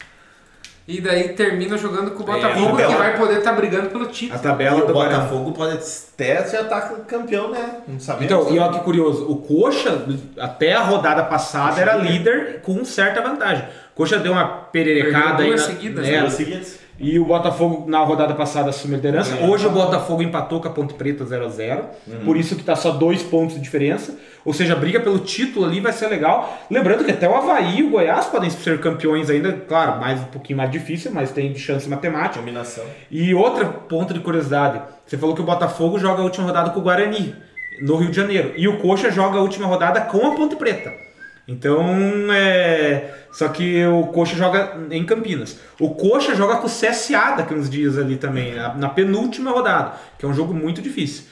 E 0.88 1.02
daí 1.02 1.34
termina 1.34 1.78
jogando 1.78 2.12
com 2.12 2.24
o 2.24 2.26
Botafogo, 2.26 2.80
então. 2.80 2.90
que 2.90 2.98
vai 2.98 3.18
poder 3.18 3.40
estar 3.40 3.52
brigando 3.52 3.90
pelo 3.90 4.06
A 4.06 4.08
título. 4.08 4.40
E 4.40 4.42
tabela 4.42 4.86
do 4.86 4.94
Guarani. 4.94 5.16
Botafogo 5.16 5.52
pode 5.52 5.78
até 6.14 6.48
já 6.48 6.64
tá 6.64 6.80
campeão, 7.06 7.52
né? 7.52 7.82
Não 7.86 8.00
sabemos. 8.00 8.26
Então, 8.26 8.56
e 8.56 8.58
olha 8.58 8.72
que 8.72 8.86
curioso, 8.86 9.30
o 9.30 9.36
Coxa, 9.36 10.06
até 10.40 10.74
a 10.74 10.84
rodada 10.84 11.26
passada, 11.26 11.82
era 11.82 11.96
líder 11.98 12.62
com 12.62 12.86
certa 12.86 13.22
vantagem. 13.22 13.66
O 13.94 13.98
Coxa 13.98 14.18
deu 14.18 14.32
uma 14.32 14.48
pererecada 14.48 15.44
aí. 15.44 15.50
duas 15.50 15.62
seguidas, 15.64 16.08
né, 16.08 16.22
Duas 16.22 16.34
seguidas. 16.34 16.80
E 17.00 17.20
o 17.20 17.26
Botafogo 17.26 17.88
na 17.88 18.00
rodada 18.00 18.34
passada 18.34 18.70
assumiu 18.70 18.96
a 18.96 18.98
liderança. 18.98 19.36
É. 19.36 19.46
Hoje 19.46 19.68
o 19.68 19.70
Botafogo 19.70 20.24
empatou 20.24 20.60
com 20.60 20.68
a 20.68 20.72
Ponte 20.72 20.96
Preta 20.96 21.24
0x0. 21.24 21.84
Uhum. 22.08 22.26
Por 22.26 22.36
isso 22.36 22.56
que 22.56 22.64
tá 22.64 22.76
só 22.76 22.92
dois 22.92 23.22
pontos 23.22 23.56
de 23.56 23.62
diferença. 23.62 24.18
Ou 24.44 24.52
seja, 24.52 24.74
a 24.74 24.76
briga 24.76 25.00
pelo 25.00 25.20
título 25.20 25.66
ali 25.66 25.80
vai 25.80 25.94
ser 25.94 26.08
legal. 26.08 26.58
Lembrando 26.72 27.06
que 27.06 27.12
até 27.12 27.30
o 27.30 27.36
Havaí 27.36 27.80
e 27.80 27.84
o 27.84 27.92
Goiás 27.92 28.26
podem 28.26 28.50
ser 28.50 28.80
campeões 28.80 29.30
ainda. 29.30 29.54
Claro, 29.54 30.00
mais 30.00 30.20
um 30.22 30.26
pouquinho 30.26 30.58
mais 30.58 30.72
difícil, 30.72 31.12
mas 31.14 31.32
tem 31.32 31.54
chance 31.56 31.88
matemática. 31.88 32.40
Combinação. 32.40 32.84
E 33.12 33.34
outro 33.36 33.68
ponto 33.88 34.14
de 34.14 34.20
curiosidade. 34.20 34.82
Você 35.06 35.18
falou 35.18 35.36
que 35.36 35.42
o 35.42 35.46
Botafogo 35.46 36.00
joga 36.00 36.22
a 36.22 36.24
última 36.24 36.48
rodada 36.48 36.72
com 36.72 36.80
o 36.80 36.84
Guarani, 36.84 37.36
no 37.80 37.98
Rio 37.98 38.10
de 38.10 38.16
Janeiro. 38.16 38.54
E 38.58 38.68
o 38.68 38.80
Coxa 38.80 39.12
joga 39.12 39.38
a 39.38 39.42
última 39.42 39.68
rodada 39.68 40.02
com 40.02 40.26
a 40.26 40.36
Ponte 40.36 40.56
Preta. 40.56 41.07
Então, 41.48 41.86
é... 42.32 43.14
Só 43.32 43.48
que 43.50 43.86
o 43.86 44.08
Coxa 44.08 44.36
joga 44.36 44.78
em 44.92 45.06
Campinas. 45.06 45.60
O 45.80 45.92
Coxa 45.92 46.36
joga 46.36 46.58
com 46.58 46.68
o 46.68 46.70
CSA 46.70 47.36
daqui 47.38 47.54
uns 47.54 47.70
dias 47.70 47.98
ali 47.98 48.18
também, 48.18 48.56
na, 48.56 48.90
penúltima 48.90 49.52
rodada, 49.52 49.94
que 50.18 50.26
é 50.26 50.28
um 50.28 50.34
jogo 50.34 50.54
muito 50.54 50.82
difícil. 50.82 51.24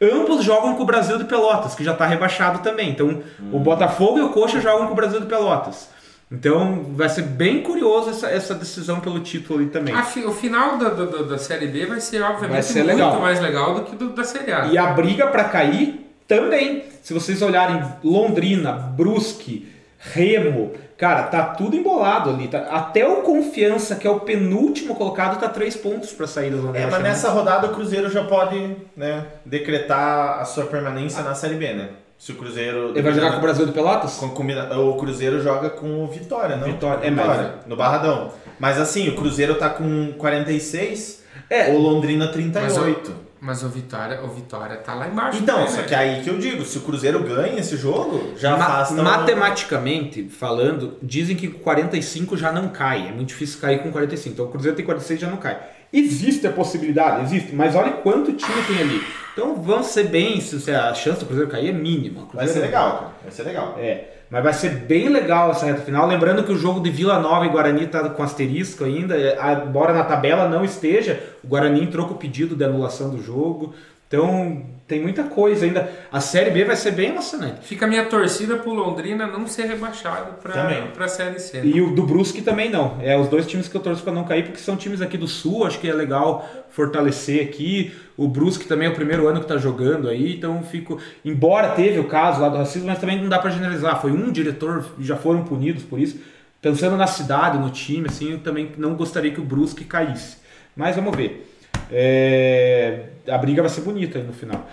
Ambos 0.00 0.44
jogam 0.44 0.74
com 0.74 0.82
o 0.82 0.86
Brasil 0.86 1.16
de 1.18 1.24
Pelotas, 1.24 1.74
que 1.74 1.82
já 1.82 1.92
está 1.92 2.04
rebaixado 2.06 2.58
também. 2.58 2.90
Então, 2.90 3.22
o 3.52 3.58
Botafogo 3.58 4.18
e 4.18 4.22
o 4.22 4.28
Coxa 4.30 4.60
jogam 4.60 4.86
com 4.86 4.92
o 4.92 4.96
Brasil 4.96 5.20
de 5.20 5.26
Pelotas. 5.26 5.88
Então, 6.30 6.86
vai 6.94 7.08
ser 7.08 7.22
bem 7.22 7.62
curioso 7.62 8.10
essa, 8.10 8.28
essa 8.28 8.54
decisão 8.54 8.98
pelo 9.00 9.20
título 9.20 9.58
ali 9.60 9.68
também. 9.68 9.94
Fi- 10.04 10.24
o 10.24 10.32
final 10.32 10.76
da, 10.78 10.88
da, 10.90 11.04
da- 11.04 11.22
da 11.22 11.38
Série 11.38 11.68
B 11.68 11.86
vai 11.86 12.00
ser, 12.00 12.22
obviamente, 12.22 12.50
Vai 12.52 12.62
ser 12.62 12.82
muito 12.82 12.96
legal. 12.96 13.20
mais 13.20 13.40
legal 13.40 13.74
do 13.74 13.82
que 13.82 13.94
do, 13.96 14.10
da 14.10 14.24
Série 14.24 14.52
A. 14.52 14.66
E 14.66 14.76
a 14.76 14.86
briga 14.88 15.26
para 15.28 15.44
cair 15.44 16.03
também. 16.26 16.84
Se 17.02 17.12
vocês 17.12 17.40
olharem 17.42 17.82
Londrina, 18.02 18.72
Brusque, 18.72 19.68
Remo, 19.98 20.72
cara, 20.98 21.24
tá 21.24 21.42
tudo 21.46 21.76
embolado 21.76 22.30
ali. 22.30 22.48
tá? 22.48 22.58
Até 22.70 23.06
o 23.08 23.22
Confiança, 23.22 23.94
que 23.96 24.06
é 24.06 24.10
o 24.10 24.20
penúltimo 24.20 24.94
colocado, 24.94 25.40
tá 25.40 25.48
três 25.48 25.76
pontos 25.76 26.12
para 26.12 26.26
sair 26.26 26.50
da 26.50 26.58
zona 26.58 26.78
É, 26.78 26.86
mas 26.86 27.02
nessa 27.02 27.30
rodada 27.30 27.66
o 27.68 27.74
Cruzeiro 27.74 28.10
já 28.10 28.22
pode 28.24 28.76
né, 28.96 29.24
decretar 29.46 30.40
a 30.40 30.44
sua 30.44 30.64
permanência 30.66 31.22
na 31.22 31.34
Série 31.34 31.54
B, 31.54 31.72
né? 31.72 31.88
Se 32.18 32.32
o 32.32 32.36
Cruzeiro. 32.36 32.90
Ele 32.90 33.02
vai 33.02 33.12
jogar 33.12 33.32
com 33.32 33.38
o 33.38 33.40
Brasil 33.40 33.66
de 33.66 33.72
Pelotas? 33.72 34.14
Com- 34.16 34.28
combina- 34.30 34.78
o 34.78 34.94
Cruzeiro 34.96 35.42
joga 35.42 35.68
com 35.70 36.04
o 36.04 36.06
Vitória, 36.06 36.56
não? 36.56 36.64
Vitória, 36.66 37.06
é, 37.06 37.10
mas- 37.10 37.50
no 37.66 37.76
Barradão. 37.76 38.30
Mas 38.58 38.80
assim, 38.80 39.08
o 39.08 39.16
Cruzeiro 39.16 39.56
tá 39.56 39.68
com 39.68 40.12
46, 40.16 41.22
É. 41.50 41.70
o 41.70 41.78
Londrina 41.78 42.28
38. 42.28 43.10
Mas 43.10 43.23
o 43.62 43.68
Vitória, 43.68 44.22
o 44.22 44.28
Vitória 44.28 44.76
tá 44.76 44.94
lá 44.94 45.06
embaixo. 45.08 45.38
Então, 45.42 45.66
só 45.68 45.78
né? 45.78 45.82
que 45.84 45.94
aí 45.94 46.22
que 46.22 46.30
eu 46.30 46.38
digo, 46.38 46.64
se 46.64 46.78
o 46.78 46.80
Cruzeiro 46.80 47.22
ganha 47.22 47.58
esse 47.60 47.76
jogo, 47.76 48.32
já 48.36 48.56
Ma- 48.56 48.64
afasta 48.64 48.94
Matematicamente 49.02 50.28
falando, 50.28 50.96
dizem 51.02 51.36
que 51.36 51.48
com 51.48 51.58
45 51.60 52.36
já 52.36 52.50
não 52.52 52.68
cai. 52.68 53.08
É 53.08 53.12
muito 53.12 53.28
difícil 53.28 53.60
cair 53.60 53.82
com 53.82 53.90
45. 53.92 54.32
Então 54.34 54.46
o 54.46 54.48
Cruzeiro 54.48 54.76
tem 54.76 54.84
46 54.84 55.20
já 55.20 55.28
não 55.28 55.36
cai. 55.36 55.58
Existe 55.96 56.46
a 56.46 56.50
possibilidade, 56.52 57.22
existe, 57.22 57.54
mas 57.54 57.74
olha 57.74 57.92
quanto 57.92 58.32
time 58.32 58.62
tem 58.66 58.78
ali. 58.80 59.00
Então 59.32 59.56
vamos 59.62 59.86
ser 59.86 60.04
bem, 60.08 60.40
se 60.40 60.70
a 60.70 60.92
chance 60.94 61.20
do 61.20 61.26
Cruzeiro 61.26 61.50
cair 61.50 61.70
é 61.70 61.72
mínima. 61.72 62.22
O 62.32 62.36
Vai 62.36 62.46
ser 62.46 62.60
legal, 62.60 62.92
cara. 62.92 63.10
Vai 63.22 63.30
ser 63.32 63.42
legal. 63.44 63.76
É, 63.78 64.04
mas 64.30 64.42
vai 64.44 64.52
ser 64.52 64.70
bem 64.70 65.08
legal 65.08 65.50
essa 65.50 65.66
reta 65.66 65.82
final. 65.82 66.06
Lembrando 66.06 66.42
que 66.44 66.52
o 66.52 66.56
jogo 66.56 66.80
de 66.80 66.90
Vila 66.90 67.18
Nova 67.18 67.44
e 67.46 67.48
Guarani 67.48 67.86
tá 67.86 68.08
com 68.10 68.22
asterisco 68.22 68.84
ainda. 68.84 69.16
é, 69.16 69.36
a- 69.38 69.64
Embora 69.66 69.92
na 69.92 70.04
tabela 70.04 70.48
não 70.48 70.64
esteja, 70.64 71.20
o 71.42 71.48
Guarani 71.48 71.82
entrou 71.82 72.06
com 72.06 72.14
o 72.14 72.18
pedido 72.18 72.54
de 72.56 72.64
anulação 72.64 73.10
do 73.10 73.20
jogo. 73.22 73.74
Então 74.14 74.62
tem 74.86 75.02
muita 75.02 75.24
coisa 75.24 75.64
ainda. 75.64 75.90
A 76.12 76.20
Série 76.20 76.50
B 76.50 76.64
vai 76.64 76.76
ser 76.76 76.92
bem 76.92 77.08
emocionante. 77.08 77.66
Fica 77.66 77.84
a 77.84 77.88
minha 77.88 78.04
torcida 78.04 78.56
pro 78.56 78.72
Londrina 78.72 79.26
não 79.26 79.44
ser 79.46 79.64
rebaixado 79.64 80.34
pra, 80.40 80.52
pra 80.94 81.08
Série 81.08 81.40
C. 81.40 81.62
E 81.64 81.80
o 81.80 81.94
do 81.94 82.04
Brusque 82.04 82.40
também 82.40 82.70
não. 82.70 82.98
É 83.02 83.18
os 83.18 83.26
dois 83.26 83.44
times 83.44 83.66
que 83.66 83.76
eu 83.76 83.80
torço 83.80 84.04
para 84.04 84.12
não 84.12 84.22
cair, 84.22 84.44
porque 84.44 84.58
são 84.58 84.76
times 84.76 85.02
aqui 85.02 85.18
do 85.18 85.26
Sul. 85.26 85.66
Acho 85.66 85.80
que 85.80 85.88
é 85.88 85.92
legal 85.92 86.48
fortalecer 86.70 87.44
aqui. 87.44 87.92
O 88.16 88.28
Brusque 88.28 88.66
também 88.66 88.86
é 88.86 88.90
o 88.90 88.94
primeiro 88.94 89.26
ano 89.26 89.40
que 89.40 89.46
tá 89.46 89.56
jogando 89.56 90.08
aí, 90.08 90.36
então 90.36 90.62
fico. 90.62 91.00
Embora 91.24 91.70
teve 91.70 91.98
o 91.98 92.04
caso 92.04 92.40
lá 92.40 92.48
do 92.48 92.58
racismo, 92.58 92.86
mas 92.86 93.00
também 93.00 93.20
não 93.20 93.28
dá 93.28 93.40
para 93.40 93.50
generalizar. 93.50 94.00
Foi 94.00 94.12
um 94.12 94.30
diretor, 94.30 94.84
já 95.00 95.16
foram 95.16 95.42
punidos 95.42 95.82
por 95.82 95.98
isso. 95.98 96.20
Pensando 96.62 96.96
na 96.96 97.08
cidade, 97.08 97.58
no 97.58 97.70
time, 97.70 98.06
assim, 98.08 98.32
eu 98.32 98.38
também 98.38 98.70
não 98.78 98.94
gostaria 98.94 99.32
que 99.32 99.40
o 99.40 99.44
Brusque 99.44 99.84
caísse. 99.84 100.36
Mas 100.76 100.94
vamos 100.94 101.16
ver. 101.16 101.50
É, 101.90 103.13
A 103.28 103.38
briga 103.38 103.62
vai 103.62 103.70
ser 103.70 103.80
bonita 103.82 104.18
aí 104.18 104.24
no 104.24 104.32
final. 104.32 104.68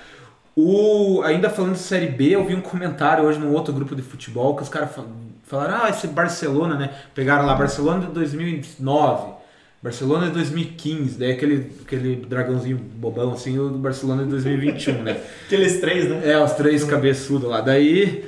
O... 0.55 1.21
Ainda 1.23 1.49
falando 1.49 1.73
de 1.73 1.79
Série 1.79 2.07
B, 2.07 2.29
eu 2.35 2.45
vi 2.45 2.53
um 2.55 2.61
comentário 2.61 3.23
hoje 3.23 3.39
num 3.39 3.53
outro 3.53 3.73
grupo 3.73 3.95
de 3.95 4.01
futebol 4.01 4.55
que 4.55 4.63
os 4.63 4.69
caras 4.69 4.91
fal- 4.93 5.07
falaram: 5.43 5.85
ah, 5.85 5.89
esse 5.89 6.07
Barcelona, 6.07 6.75
né? 6.75 6.89
Pegaram 7.15 7.45
lá 7.45 7.55
Barcelona 7.55 8.05
de 8.07 8.11
2009, 8.11 9.33
Barcelona 9.81 10.27
de 10.27 10.33
2015, 10.33 11.17
daí 11.17 11.31
aquele, 11.31 11.71
aquele 11.85 12.17
dragãozinho 12.17 12.77
bobão 12.77 13.31
assim, 13.33 13.57
o 13.57 13.69
do 13.69 13.77
Barcelona 13.77 14.23
de 14.23 14.29
2021, 14.29 15.01
né? 15.03 15.17
Aqueles 15.47 15.79
três, 15.79 16.09
né? 16.09 16.21
É, 16.31 16.37
os 16.43 16.51
três 16.53 16.83
cabeçudos 16.83 17.49
lá. 17.49 17.61
Daí. 17.61 18.25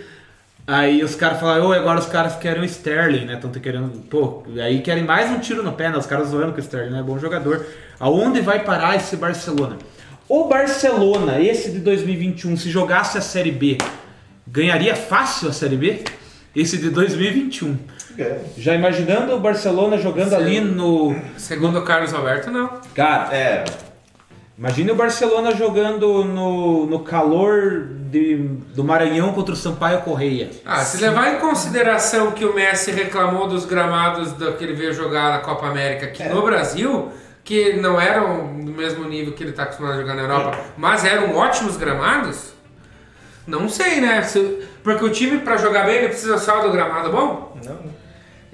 Aí 0.65 1.03
os 1.03 1.13
caras 1.13 1.41
falaram, 1.41 1.67
"Ô, 1.67 1.73
agora 1.73 1.99
os 1.99 2.05
caras 2.05 2.37
querem 2.37 2.61
o 2.61 2.65
Sterling, 2.65 3.25
né? 3.25 3.33
Estão 3.33 3.51
querendo. 3.51 3.89
Pô, 4.09 4.43
aí 4.63 4.79
querem 4.81 5.03
mais 5.03 5.29
um 5.29 5.39
tiro 5.39 5.61
no 5.61 5.73
pé, 5.73 5.89
né? 5.89 5.97
Os 5.97 6.05
caras 6.05 6.29
zoando 6.29 6.53
que 6.53 6.59
o 6.59 6.63
Sterling 6.63 6.91
né? 6.91 6.99
é 6.99 7.03
bom 7.03 7.19
jogador. 7.19 7.65
Aonde 7.99 8.39
vai 8.39 8.63
parar 8.63 8.95
esse 8.95 9.17
Barcelona? 9.17 9.77
O 10.27 10.45
Barcelona, 10.45 11.39
esse 11.39 11.71
de 11.71 11.79
2021, 11.79 12.55
se 12.57 12.69
jogasse 12.69 13.17
a 13.17 13.21
Série 13.21 13.51
B, 13.51 13.77
ganharia 14.47 14.95
fácil 14.95 15.49
a 15.49 15.53
Série 15.53 15.75
B? 15.75 16.03
Esse 16.55 16.77
de 16.77 16.89
2021. 16.89 17.77
É. 18.17 18.39
Já 18.57 18.75
imaginando 18.75 19.35
o 19.35 19.39
Barcelona 19.39 19.97
jogando 19.97 20.29
Sim. 20.29 20.35
ali 20.35 20.61
no. 20.61 21.15
Segundo 21.37 21.79
o 21.79 21.83
Carlos 21.83 22.13
Alberto, 22.13 22.51
não. 22.51 22.69
Cara, 22.93 23.35
É. 23.35 23.63
Imagine 24.55 24.91
o 24.91 24.95
Barcelona 24.95 25.55
jogando 25.55 26.23
no, 26.23 26.85
no 26.85 26.99
calor 26.99 27.87
de, 28.11 28.35
do 28.75 28.83
Maranhão 28.83 29.33
contra 29.33 29.55
o 29.55 29.57
Sampaio 29.57 30.01
Correia. 30.01 30.51
Ah, 30.63 30.83
se 30.85 31.01
levar 31.01 31.33
em 31.33 31.39
consideração 31.39 32.31
que 32.31 32.45
o 32.45 32.53
Messi 32.53 32.91
reclamou 32.91 33.47
dos 33.47 33.65
gramados 33.65 34.31
do 34.33 34.53
que 34.53 34.63
ele 34.63 34.73
veio 34.73 34.93
jogar 34.93 35.31
na 35.31 35.39
Copa 35.39 35.65
América 35.65 36.05
aqui 36.05 36.23
no 36.25 36.43
Brasil, 36.43 37.11
que 37.43 37.73
não 37.73 37.99
eram 37.99 38.59
do 38.61 38.71
mesmo 38.71 39.03
nível 39.05 39.33
que 39.33 39.43
ele 39.43 39.51
está 39.51 39.63
acostumado 39.63 39.95
a 39.95 40.01
jogar 40.01 40.15
na 40.15 40.21
Europa, 40.21 40.59
mas 40.77 41.03
eram 41.03 41.35
ótimos 41.35 41.75
gramados, 41.75 42.53
não 43.45 43.67
sei, 43.67 43.99
né? 43.99 44.25
Porque 44.81 45.03
o 45.03 45.09
time, 45.09 45.39
para 45.39 45.57
jogar 45.57 45.85
bem, 45.85 45.97
ele 45.97 46.07
precisa 46.09 46.37
só 46.37 46.61
do 46.61 46.71
gramado 46.71 47.11
bom? 47.11 47.57
Não. 47.65 48.02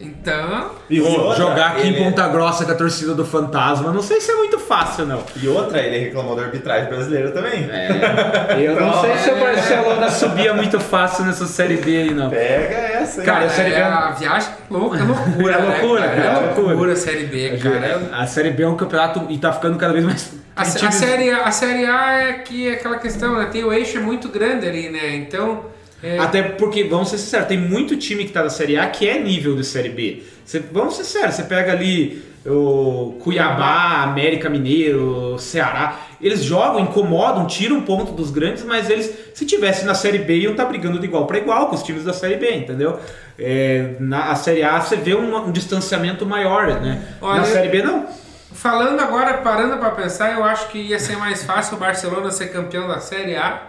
Então, 0.02 0.72
E 0.90 1.02
outra, 1.02 1.36
Jogar 1.36 1.68
aqui 1.72 1.82
ele- 1.88 2.00
em 2.00 2.04
Ponta 2.04 2.26
Grossa 2.30 2.64
com 2.64 2.72
a 2.72 2.76
torcida 2.76 3.14
do 3.14 3.26
Fantasma, 3.26 3.92
não 3.92 4.02
sei 4.02 4.22
se 4.22 4.32
é 4.32 4.36
muito 4.36 4.58
fácil, 4.58 5.06
não. 5.06 5.22
E 5.36 5.48
outra, 5.48 5.80
ele 5.82 5.98
reclamou 6.06 6.36
da 6.38 6.44
arbitragem 6.44 6.88
brasileira 6.90 7.32
também. 7.32 7.68
Eu 8.64 8.76
não 8.80 8.88
Então, 8.88 9.02
sei 9.02 9.18
se 9.18 9.30
o 9.30 9.38
é. 9.38 9.40
Barcelona 9.54 10.10
subia 10.10 10.54
muito 10.54 10.80
fácil 10.80 11.26
nessa 11.26 11.46
Série 11.46 11.76
B 11.78 11.98
aí, 11.98 12.14
não. 12.14 12.30
Pega 12.30 12.76
essa, 12.76 13.20
hein? 13.20 13.26
Cara, 13.26 13.46
a 13.46 13.50
Série 13.50 13.72
B 13.72 13.76
é, 13.76 13.80
é- 13.80 13.84
a 13.84 14.12
viagem 14.12 14.50
é 14.50 14.74
louca, 14.74 14.98
é 15.00 15.04
loucura, 15.04 15.54
É 15.54 15.62
né, 15.62 15.68
loucura, 15.80 16.02
cara? 16.08 16.22
é 16.22 16.26
é 16.26 16.40
loucura. 16.46 16.68
loucura 16.68 16.94
a 16.94 16.96
Série 16.96 17.26
B, 17.26 17.58
cara. 17.62 18.02
A 18.14 18.26
Série 18.26 18.52
B 18.52 18.64
é 18.64 18.68
um 18.68 18.78
campeonato 18.78 19.26
e 19.30 19.38
tá 19.38 19.52
ficando 19.52 19.78
cada 19.78 19.92
vez 19.92 20.06
mais. 20.06 20.34
A, 20.56 20.62
a, 20.62 20.66
série, 20.66 21.30
a 21.32 21.52
Série 21.52 21.86
A 21.86 22.12
é 22.22 22.34
que 22.34 22.68
é 22.70 22.74
aquela 22.74 22.98
questão, 22.98 23.38
né? 23.38 23.48
Tem 23.52 23.64
o 23.64 23.72
eixo 23.74 23.98
é 23.98 24.02
muito 24.02 24.30
grande 24.30 24.68
ali, 24.68 24.90
né? 24.90 25.16
Então. 25.16 25.66
É, 26.02 26.18
Até 26.18 26.42
porque, 26.44 26.84
vamos 26.84 27.10
ser 27.10 27.18
sinceros, 27.18 27.48
tem 27.48 27.58
muito 27.58 27.96
time 27.98 28.26
que 28.26 28.32
tá 28.32 28.44
na 28.44 28.50
Série 28.50 28.78
A 28.78 28.88
que 28.88 29.08
é 29.08 29.20
nível 29.20 29.56
de 29.56 29.64
Série 29.64 29.90
B. 29.90 30.24
Você- 30.46 30.64
vamos 30.72 30.96
ser 30.96 31.04
sérios, 31.04 31.36
você 31.36 31.44
pega 31.44 31.72
ali 31.72 32.24
o 32.46 33.18
Cuiabá, 33.22 34.04
América 34.04 34.50
Mineiro, 34.50 35.38
Ceará. 35.38 36.00
Eles 36.22 36.44
jogam, 36.44 36.80
incomodam, 36.80 37.46
tiram 37.46 37.82
ponto 37.82 38.14
dos 38.14 38.32
grandes, 38.32 38.64
mas 38.64 38.90
eles, 38.90 39.14
se 39.34 39.46
tivessem 39.46 39.86
na 39.86 39.94
Série 39.94 40.20
B, 40.20 40.38
iam 40.40 40.52
estar 40.54 40.66
brigando 40.66 40.98
de 41.00 41.06
igual 41.06 41.26
para 41.28 41.38
igual 41.38 41.68
com 41.68 41.76
os 41.76 41.84
times 41.84 42.04
da 42.06 42.14
Série 42.14 42.38
B, 42.38 42.56
entendeu? 42.56 42.98
É, 43.38 43.96
na 44.00 44.32
a 44.32 44.36
Série 44.36 44.64
A 44.64 44.80
você 44.80 44.96
vê 44.96 45.14
um, 45.14 45.36
um 45.48 45.52
distanciamento 45.52 46.26
maior, 46.26 46.68
né? 46.82 47.02
Olha, 47.22 47.42
na 47.42 47.46
Série 47.46 47.70
B 47.70 47.84
não. 47.84 48.08
Falando 48.54 49.00
agora, 49.00 49.34
parando 49.38 49.78
pra 49.78 49.92
pensar, 49.92 50.34
eu 50.34 50.44
acho 50.44 50.70
que 50.70 50.78
ia 50.80 50.98
ser 51.00 51.18
mais 51.18 51.44
fácil 51.44 51.76
o 51.78 51.80
Barcelona 51.80 52.32
ser 52.32 52.48
campeão 52.52 52.88
da 52.88 53.00
Série 53.00 53.36
A 53.36 53.62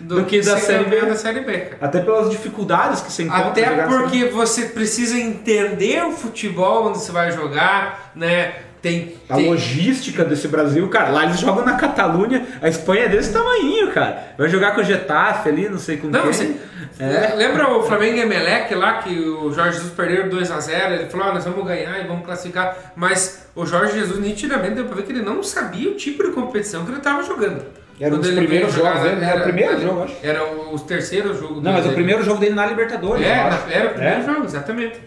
do, 0.00 0.16
Do 0.16 0.24
que 0.24 0.40
da 0.40 0.58
Série 0.58 0.84
B. 0.84 1.00
da 1.00 1.16
Série 1.16 1.40
B, 1.40 1.52
cara. 1.58 1.76
Até 1.80 2.00
pelas 2.00 2.30
dificuldades 2.30 3.00
que 3.00 3.10
você 3.12 3.22
encontra. 3.24 3.46
Até 3.48 3.64
jogar 3.64 3.86
assim. 3.86 3.98
porque 3.98 4.24
você 4.26 4.62
precisa 4.66 5.16
entender 5.18 6.04
o 6.04 6.12
futebol 6.12 6.88
onde 6.88 6.98
você 6.98 7.12
vai 7.12 7.32
jogar, 7.32 8.12
né? 8.14 8.54
Tem, 8.82 9.16
A 9.28 9.34
tem- 9.34 9.48
logística 9.50 10.24
desse 10.24 10.46
Brasil, 10.46 10.86
cara, 10.88 11.10
lá 11.10 11.24
eles 11.24 11.40
jogam 11.40 11.64
na 11.64 11.74
Catalunha, 11.74 12.46
a 12.62 12.68
Espanha 12.68 13.06
é 13.06 13.08
desse 13.08 13.32
tamanho, 13.32 13.90
cara. 13.90 14.34
Vai 14.38 14.48
jogar 14.48 14.74
com 14.76 14.80
o 14.80 14.84
Getafe 14.84 15.48
ali, 15.48 15.68
não 15.68 15.78
sei 15.78 15.96
com 15.96 16.06
Não, 16.06 16.22
quem. 16.22 16.32
você, 16.32 16.56
É. 17.00 17.34
lembra 17.34 17.68
o 17.76 17.82
Flamengo 17.82 18.18
e 18.18 18.20
Emelec 18.20 18.72
lá 18.76 18.98
que 19.02 19.18
o 19.18 19.52
Jorge 19.52 19.78
Jesus 19.78 19.92
perdeu 19.92 20.28
2x0? 20.28 20.92
Ele 20.92 21.06
falou: 21.10 21.26
ah, 21.26 21.34
nós 21.34 21.44
vamos 21.44 21.66
ganhar 21.66 21.98
e 21.98 22.06
vamos 22.06 22.24
classificar. 22.24 22.76
Mas 22.94 23.48
o 23.56 23.66
Jorge 23.66 23.94
Jesus 23.98 24.20
nitidamente 24.20 24.74
deu 24.76 24.84
pra 24.84 24.94
ver 24.96 25.02
que 25.02 25.10
ele 25.12 25.22
não 25.22 25.42
sabia 25.42 25.90
o 25.90 25.94
tipo 25.94 26.22
de 26.22 26.30
competição 26.30 26.84
que 26.84 26.90
ele 26.90 26.98
estava 26.98 27.24
jogando. 27.24 27.64
Era 28.00 28.14
um 28.14 28.18
dos 28.18 28.30
primeiros 28.30 28.74
jogos 28.74 29.02
dele, 29.02 29.16
né? 29.16 29.30
Era 29.30 29.40
o 29.40 29.42
primeiro 29.44 29.80
jogo, 29.80 30.02
acho. 30.02 30.16
Era 30.22 30.44
o, 30.44 30.74
o 30.74 30.78
terceiro 30.78 31.34
jogo 31.38 31.60
Não, 31.60 31.72
mas 31.72 31.80
o 31.80 31.84
dele. 31.84 31.94
primeiro 31.94 32.22
jogo 32.22 32.38
dele 32.40 32.54
na 32.54 32.66
Libertadores. 32.66 33.24
É, 33.26 33.40
acho. 33.40 33.70
era 33.70 33.86
o 33.90 33.94
primeiro 33.94 34.20
É. 34.20 34.24
jogo, 34.24 34.44
exatamente. 34.44 35.00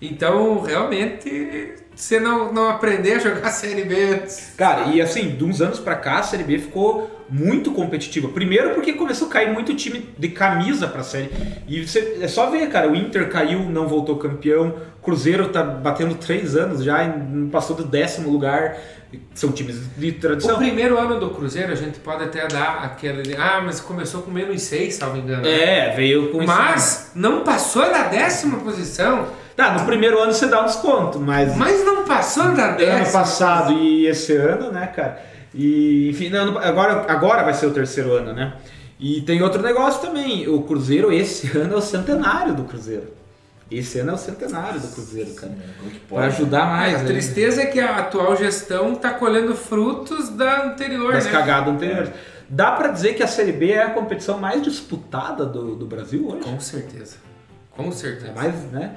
Então, 0.00 0.60
realmente, 0.62 1.74
você 1.94 2.18
não, 2.18 2.52
não 2.52 2.68
aprender 2.70 3.14
a 3.14 3.18
jogar 3.18 3.48
Série 3.52 3.84
B 3.84 4.14
antes. 4.14 4.52
Cara, 4.56 4.84
e 4.86 5.00
assim, 5.00 5.30
de 5.30 5.44
uns 5.44 5.60
anos 5.60 5.78
pra 5.78 5.94
cá, 5.96 6.18
a 6.18 6.22
Série 6.22 6.44
B 6.44 6.58
ficou 6.58 7.18
muito 7.28 7.70
competitiva. 7.72 8.28
Primeiro 8.28 8.70
porque 8.70 8.92
começou 8.94 9.28
a 9.28 9.30
cair 9.30 9.52
muito 9.52 9.74
time 9.74 10.08
de 10.18 10.28
camisa 10.28 10.88
pra 10.88 11.02
Série. 11.02 11.30
E 11.68 11.86
você, 11.86 12.18
é 12.20 12.26
só 12.28 12.50
ver, 12.50 12.68
cara, 12.68 12.90
o 12.90 12.96
Inter 12.96 13.28
caiu, 13.28 13.60
não 13.60 13.86
voltou 13.86 14.16
campeão. 14.16 14.74
Cruzeiro 15.02 15.48
tá 15.48 15.62
batendo 15.62 16.14
três 16.16 16.56
anos 16.56 16.82
já, 16.82 17.04
e 17.04 17.18
não 17.18 17.48
passou 17.48 17.76
do 17.76 17.84
décimo 17.84 18.30
lugar. 18.30 18.76
São 19.34 19.50
times 19.50 19.76
de 19.96 20.08
O 20.10 20.14
tradição. 20.20 20.56
primeiro 20.58 20.96
ano 20.96 21.18
do 21.18 21.30
Cruzeiro, 21.30 21.72
a 21.72 21.74
gente 21.74 21.98
pode 21.98 22.22
até 22.24 22.46
dar 22.46 22.84
aquele. 22.84 23.34
Ah, 23.36 23.60
mas 23.64 23.80
começou 23.80 24.22
com 24.22 24.30
menos 24.30 24.62
6, 24.62 24.94
salvo 24.94 25.16
engano. 25.16 25.42
né? 25.42 25.88
É, 25.88 25.94
veio 25.96 26.30
com 26.30 26.38
isso. 26.38 26.46
Mas 26.46 27.10
não 27.14 27.42
passou 27.42 27.82
da 27.90 28.04
décima 28.04 28.58
posição. 28.58 29.26
Tá, 29.60 29.78
no 29.78 29.84
primeiro 29.84 30.18
ano 30.18 30.32
você 30.32 30.46
dá 30.46 30.62
um 30.62 30.64
desconto, 30.64 31.20
mas, 31.20 31.54
Mas 31.54 31.84
não 31.84 32.04
passou 32.06 32.54
da 32.54 32.70
décima. 32.72 32.96
ano 33.02 33.12
passado 33.12 33.72
e 33.74 34.06
esse 34.06 34.34
ano, 34.34 34.72
né, 34.72 34.86
cara? 34.86 35.22
E, 35.54 36.08
enfim, 36.08 36.30
não, 36.30 36.56
agora, 36.56 37.04
agora 37.06 37.42
vai 37.42 37.52
ser 37.52 37.66
o 37.66 37.70
terceiro 37.70 38.14
ano, 38.14 38.32
né? 38.32 38.54
E 38.98 39.20
tem 39.20 39.42
outro 39.42 39.60
negócio 39.60 40.00
também. 40.00 40.48
O 40.48 40.62
Cruzeiro, 40.62 41.12
esse 41.12 41.46
ano 41.58 41.74
é 41.74 41.76
o 41.76 41.80
centenário 41.82 42.54
do 42.54 42.64
Cruzeiro. 42.64 43.12
Esse 43.70 43.98
ano 43.98 44.12
é 44.12 44.14
o 44.14 44.16
centenário 44.16 44.80
do 44.80 44.88
Cruzeiro, 44.88 45.34
cara. 45.34 45.52
Pra 45.52 45.98
pode? 46.08 46.26
ajudar 46.28 46.64
mais, 46.64 46.94
a 46.94 46.98
né? 47.00 47.04
tristeza 47.04 47.60
é 47.60 47.66
que 47.66 47.78
a 47.80 47.98
atual 47.98 48.34
gestão 48.36 48.94
está 48.94 49.10
colhendo 49.10 49.54
frutos 49.54 50.30
da 50.30 50.64
anterior, 50.68 51.12
das 51.12 51.26
né? 51.26 51.30
cagadas 51.32 51.74
anteriores. 51.74 52.10
Dá 52.48 52.72
pra 52.72 52.88
dizer 52.88 53.12
que 53.14 53.22
a 53.22 53.28
Série 53.28 53.52
B 53.52 53.72
é 53.72 53.82
a 53.82 53.90
competição 53.90 54.38
mais 54.38 54.62
disputada 54.62 55.44
do, 55.44 55.76
do 55.76 55.84
Brasil 55.84 56.26
hoje? 56.28 56.44
Com 56.44 56.58
certeza. 56.58 57.16
Com 57.76 57.92
certeza. 57.92 58.28
É 58.28 58.34
mais, 58.34 58.54
né? 58.72 58.92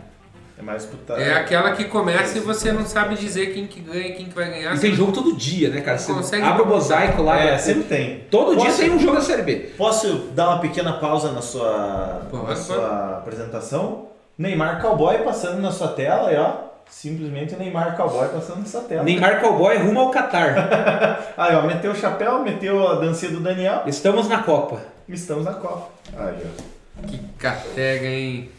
É 0.58 0.62
mais 0.62 0.86
puta... 0.86 1.14
É 1.14 1.34
aquela 1.34 1.72
que 1.72 1.86
começa 1.86 2.38
e 2.38 2.42
você 2.42 2.72
não 2.72 2.86
sabe 2.86 3.16
dizer 3.16 3.54
quem 3.54 3.66
que 3.66 3.80
ganha 3.80 4.08
e 4.08 4.14
quem 4.14 4.26
que 4.28 4.36
vai 4.36 4.50
ganhar. 4.50 4.76
E 4.76 4.80
tem 4.80 4.94
jogo 4.94 5.12
todo 5.12 5.36
dia, 5.36 5.70
né, 5.70 5.82
cara? 5.82 5.98
Você 5.98 6.14
Consegue- 6.14 6.44
abre 6.44 6.62
o 6.62 6.66
mosaico 6.68 7.24
lá. 7.24 7.40
É, 7.40 7.52
né? 7.52 7.58
sempre 7.58 7.84
tem. 7.84 8.20
Todo 8.30 8.56
dia 8.56 8.66
Posso- 8.66 8.78
tem 8.78 8.92
um 8.92 9.00
jogo 9.00 9.16
da 9.16 9.22
Série 9.22 9.42
B. 9.42 9.56
Posso 9.78 10.14
dar 10.36 10.50
uma 10.50 10.60
pequena 10.60 10.94
pausa 10.94 11.32
na 11.32 11.42
sua, 11.42 12.22
Pode, 12.30 12.44
na 12.44 12.48
pode. 12.50 12.60
sua 12.60 13.18
apresentação? 13.18 14.08
Neymar 14.38 14.82
Cowboy 14.82 15.20
passando 15.20 15.60
na 15.62 15.72
sua 15.72 15.90
tela 15.90 16.30
aí, 16.30 16.38
ó. 16.38 16.72
Simplesmente 16.88 17.56
Neymar 17.56 17.96
Cowboy 17.98 18.28
passando 18.28 18.60
na 18.60 18.66
sua 18.66 18.82
tela. 18.82 19.04
Neymar 19.04 19.42
Cowboy 19.42 19.78
rumo 19.78 20.00
ao 20.02 20.12
Qatar. 20.12 20.54
Aí, 21.36 21.56
ó, 21.56 21.62
meteu 21.64 21.92
o 21.92 21.96
chapéu, 21.96 22.44
meteu 22.44 22.88
a 22.88 22.96
dancinha 22.96 23.32
do 23.32 23.40
Daniel. 23.40 23.84
Estamos 23.88 24.28
na 24.28 24.44
Copa. 24.44 24.80
Estamos 25.10 25.46
na 25.46 25.54
Copa. 25.54 25.90
Aí, 26.16 26.36
ó. 26.46 27.08
Que 27.08 27.18
catega, 27.40 28.06
hein? 28.06 28.50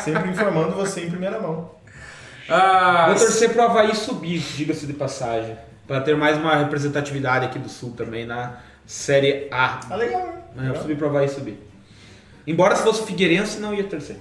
Sempre 0.00 0.30
informando 0.30 0.74
você 0.74 1.02
em 1.02 1.10
primeira 1.10 1.40
mão. 1.40 1.70
Ah, 2.48 3.06
Vou 3.08 3.14
torcer 3.16 3.50
pro 3.50 3.62
Havaí 3.62 3.94
subir, 3.94 4.38
diga-se 4.56 4.86
de 4.86 4.92
passagem. 4.92 5.56
Pra 5.86 6.00
ter 6.00 6.16
mais 6.16 6.36
uma 6.36 6.56
representatividade 6.56 7.46
aqui 7.46 7.58
do 7.58 7.68
Sul 7.68 7.92
também 7.96 8.26
na 8.26 8.58
Série 8.86 9.48
A. 9.50 9.80
Ah, 9.88 9.96
legal, 9.96 10.26
né? 10.26 10.42
Mas 10.56 10.66
eu 10.66 10.76
subir 10.76 10.96
pro 10.96 11.08
Havaí 11.08 11.28
subir. 11.28 11.58
Embora 12.46 12.74
se 12.74 12.82
fosse 12.82 13.02
o 13.02 13.06
Figueirense, 13.06 13.60
não 13.60 13.72
ia 13.72 13.84
torcer. 13.84 14.16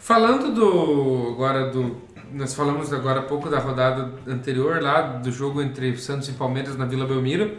Falando 0.00 0.54
do. 0.54 1.32
Agora 1.32 1.70
do. 1.70 2.02
Nós 2.32 2.54
falamos 2.54 2.92
agora 2.92 3.20
há 3.20 3.22
pouco 3.22 3.48
da 3.48 3.58
rodada 3.58 4.12
anterior 4.26 4.82
lá, 4.82 5.02
do 5.02 5.30
jogo 5.30 5.62
entre 5.62 5.96
Santos 5.96 6.28
e 6.28 6.32
Palmeiras 6.32 6.76
na 6.76 6.84
Vila 6.84 7.06
Belmiro. 7.06 7.56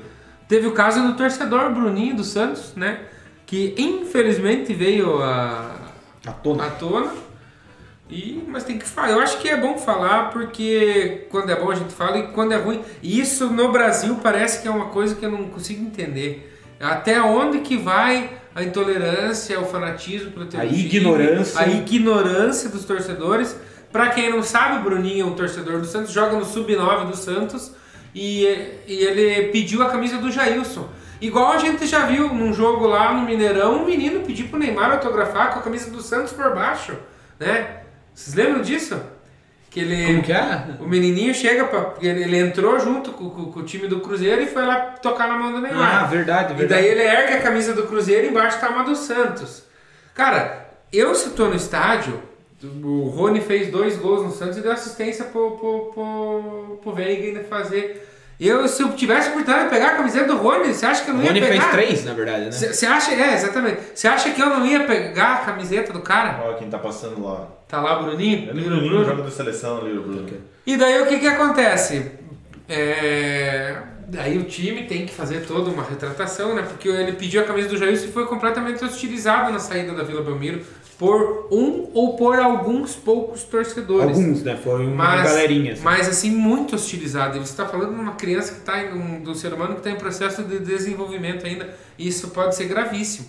Teve 0.47 0.67
o 0.67 0.71
caso 0.71 1.01
do 1.01 1.13
torcedor 1.13 1.71
Bruninho 1.71 2.15
do 2.15 2.23
Santos, 2.23 2.73
né? 2.75 2.99
Que 3.45 3.73
infelizmente 3.77 4.73
veio 4.73 5.21
a, 5.23 5.74
À 6.25 6.31
tona. 6.31 6.65
à 6.67 6.69
tona. 6.71 7.11
E, 8.09 8.43
mas 8.47 8.63
tem 8.63 8.77
que 8.77 8.85
falar. 8.85 9.11
Eu 9.11 9.19
acho 9.19 9.39
que 9.39 9.49
é 9.49 9.57
bom 9.57 9.77
falar 9.77 10.29
porque 10.29 11.25
quando 11.29 11.49
é 11.49 11.55
bom 11.55 11.71
a 11.71 11.75
gente 11.75 11.93
fala 11.93 12.19
e 12.19 12.27
quando 12.27 12.51
é 12.51 12.57
ruim. 12.57 12.81
E 13.01 13.19
isso 13.19 13.49
no 13.49 13.71
Brasil 13.71 14.19
parece 14.21 14.61
que 14.61 14.67
é 14.67 14.71
uma 14.71 14.87
coisa 14.87 15.15
que 15.15 15.25
eu 15.25 15.31
não 15.31 15.45
consigo 15.49 15.83
entender. 15.83 16.51
Até 16.79 17.19
onde 17.21 17.59
que 17.59 17.77
vai 17.77 18.29
a 18.53 18.63
intolerância, 18.63 19.59
o 19.59 19.65
fanatismo 19.65 20.31
pelo 20.31 20.45
teu 20.45 20.59
A 20.61 20.65
time, 20.65 20.79
ignorância. 20.79 21.59
a 21.59 21.67
ignorância 21.67 22.69
dos 22.69 22.85
torcedores. 22.85 23.55
Pra 23.91 24.09
quem 24.09 24.29
não 24.29 24.43
sabe, 24.43 24.79
o 24.79 24.83
Bruninho 24.83 25.23
é 25.23 25.25
um 25.25 25.33
torcedor 25.35 25.79
do 25.79 25.85
Santos, 25.85 26.11
joga 26.11 26.35
no 26.37 26.45
sub-9 26.45 27.07
do 27.07 27.15
Santos 27.17 27.71
e, 28.13 28.43
e 28.87 28.93
ele 29.03 29.47
pediu 29.49 29.81
a 29.81 29.89
camisa 29.89 30.17
do 30.17 30.31
Jailson. 30.31 30.87
Igual 31.25 31.51
a 31.53 31.57
gente 31.57 31.85
já 31.87 32.05
viu 32.05 32.33
num 32.33 32.53
jogo 32.53 32.85
lá 32.87 33.13
no 33.13 33.25
Mineirão, 33.25 33.81
um 33.81 33.85
menino 33.85 34.19
pedir 34.21 34.45
pro 34.45 34.59
Neymar 34.59 34.91
autografar 34.91 35.51
com 35.53 35.59
a 35.59 35.61
camisa 35.61 35.89
do 35.89 36.01
Santos 36.01 36.33
por 36.33 36.53
baixo, 36.53 36.93
né? 37.39 37.81
Vocês 38.13 38.35
lembram 38.35 38.61
disso? 38.61 38.99
Que 39.69 39.79
ele, 39.81 40.05
Como 40.07 40.23
que 40.23 40.31
é? 40.31 40.63
o 40.79 40.87
menininho 40.87 41.33
chega 41.33 41.65
pra. 41.65 41.95
Ele, 42.01 42.23
ele 42.23 42.37
entrou 42.37 42.79
junto 42.79 43.11
com, 43.11 43.29
com- 43.29 43.51
com 43.51 43.59
o 43.59 43.63
time 43.63 43.87
do 43.87 43.99
Cruzeiro 43.99 44.41
e 44.41 44.47
foi 44.47 44.65
lá 44.65 44.77
tocar 45.01 45.27
na 45.27 45.37
mão 45.37 45.51
do 45.51 45.59
Neymar. 45.61 46.03
Ah, 46.03 46.07
verdade, 46.07 46.53
E 46.53 46.55
verdade. 46.55 46.81
daí 46.81 46.91
ele 46.91 47.01
ergue 47.03 47.33
a 47.33 47.41
camisa 47.41 47.73
do 47.73 47.83
Cruzeiro 47.83 48.25
e 48.27 48.29
embaixo 48.29 48.59
tá 48.59 48.69
uma 48.69 48.83
do 48.83 48.95
Santos. 48.95 49.63
Cara, 50.13 50.69
eu 50.93 51.13
se 51.13 51.31
tô 51.31 51.47
no 51.47 51.55
estádio, 51.55 52.21
o 52.63 53.09
Rony 53.09 53.41
fez 53.41 53.69
dois 53.69 53.97
gols 53.97 54.23
no 54.23 54.31
Santos 54.31 54.57
e 54.57 54.61
deu 54.61 54.71
assistência 54.71 55.25
pro, 55.25 55.51
pro, 55.57 55.91
pro, 55.93 56.79
pro 56.81 56.93
Veiga 56.93 57.27
ainda 57.27 57.43
fazer. 57.43 58.11
Eu, 58.39 58.67
se 58.67 58.81
eu 58.83 58.91
tivesse 58.93 59.29
oportunidade 59.29 59.65
de 59.65 59.69
pegar 59.73 59.87
a 59.89 59.95
camiseta 59.95 60.25
do 60.25 60.37
Rony, 60.37 60.73
você 60.73 60.85
acha 60.85 61.03
que 61.05 61.09
eu 61.09 61.13
O 61.15 61.17
não 61.17 61.23
ia 61.23 61.29
Rony 61.31 61.41
pegar? 61.41 61.61
fez 61.61 61.71
três, 61.71 62.05
na 62.05 62.13
verdade, 62.13 62.45
né? 62.45 62.51
Você 62.51 62.85
acha, 62.85 63.11
é, 63.13 63.33
exatamente. 63.33 63.79
Você 63.93 64.07
acha 64.07 64.29
que 64.31 64.41
eu 64.41 64.49
não 64.49 64.65
ia 64.65 64.83
pegar 64.83 65.33
a 65.35 65.37
camiseta 65.45 65.93
do 65.93 66.01
cara? 66.01 66.41
Ó, 66.45 66.53
quem 66.55 66.69
tá 66.69 66.77
passando 66.77 67.23
lá. 67.23 67.47
Tá 67.67 67.79
lá 67.81 67.99
o 67.99 68.03
Bruninho? 68.03 68.49
É 68.49 68.51
o 68.51 68.55
Bruno. 68.55 68.69
Bruninho, 68.81 69.05
jogo 69.05 69.21
da 69.21 69.31
seleção 69.31 69.77
ali, 69.79 69.97
o 69.97 70.01
Bruno. 70.01 70.27
E 70.67 70.75
daí 70.75 71.01
o 71.01 71.05
que 71.07 71.19
que 71.19 71.27
acontece? 71.27 72.11
É, 72.67 73.77
Daí 74.07 74.37
o 74.37 74.43
time 74.43 74.83
tem 74.83 75.03
que 75.05 75.13
fazer 75.15 75.45
toda 75.47 75.69
uma 75.71 75.81
retratação, 75.83 76.53
né? 76.53 76.61
Porque 76.61 76.87
ele 76.87 77.13
pediu 77.13 77.41
a 77.41 77.43
camisa 77.43 77.67
do 77.67 77.75
Jailson 77.77 78.05
e 78.05 78.11
foi 78.11 78.25
completamente 78.27 78.83
hostilizado 78.85 79.51
na 79.51 79.57
saída 79.57 79.93
da 79.93 80.03
Vila 80.03 80.21
Belmiro 80.21 80.61
por 80.97 81.47
um 81.51 81.89
ou 81.93 82.15
por 82.15 82.39
alguns 82.39 82.95
poucos 82.95 83.43
torcedores. 83.43 84.17
Alguns, 84.17 84.43
né? 84.43 84.55
Foi 84.55 84.85
uma 84.85 84.95
Mas, 84.95 85.23
galerinha. 85.29 85.73
assim. 85.73 85.83
mas 85.83 86.07
assim, 86.07 86.31
muito 86.31 86.75
hostilizado. 86.75 87.35
Ele 87.37 87.43
está 87.43 87.65
falando 87.65 87.93
de 87.95 87.99
uma 88.01 88.13
criança 88.13 88.53
que 88.53 88.59
está 88.59 88.81
em 88.81 88.93
um, 88.93 89.21
do 89.21 89.35
ser 89.35 89.53
humano 89.53 89.73
que 89.73 89.79
está 89.79 89.91
em 89.91 89.97
processo 89.97 90.43
de 90.43 90.59
desenvolvimento 90.59 91.45
ainda. 91.45 91.69
E 91.97 92.07
isso 92.07 92.29
pode 92.29 92.55
ser 92.55 92.65
gravíssimo. 92.65 93.27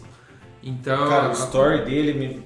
Então. 0.62 1.08
Cara, 1.08 1.28
o 1.28 1.32
story 1.32 1.84
dele 1.84 2.12
me 2.14 2.42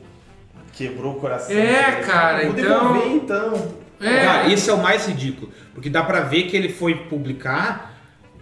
quebrou 0.72 1.16
o 1.16 1.20
coração. 1.20 1.54
É, 1.54 2.00
cara, 2.02 2.46
Vou 2.46 2.58
então- 2.58 2.92
devolver, 2.94 3.12
então. 3.12 3.80
É, 4.00 4.24
Cara, 4.24 4.48
isso 4.48 4.70
é 4.70 4.72
o 4.72 4.82
mais 4.82 5.06
ridículo. 5.06 5.52
Porque 5.74 5.90
dá 5.90 6.02
pra 6.02 6.20
ver 6.20 6.44
que 6.44 6.56
ele 6.56 6.70
foi 6.70 6.94
publicar 6.94 7.94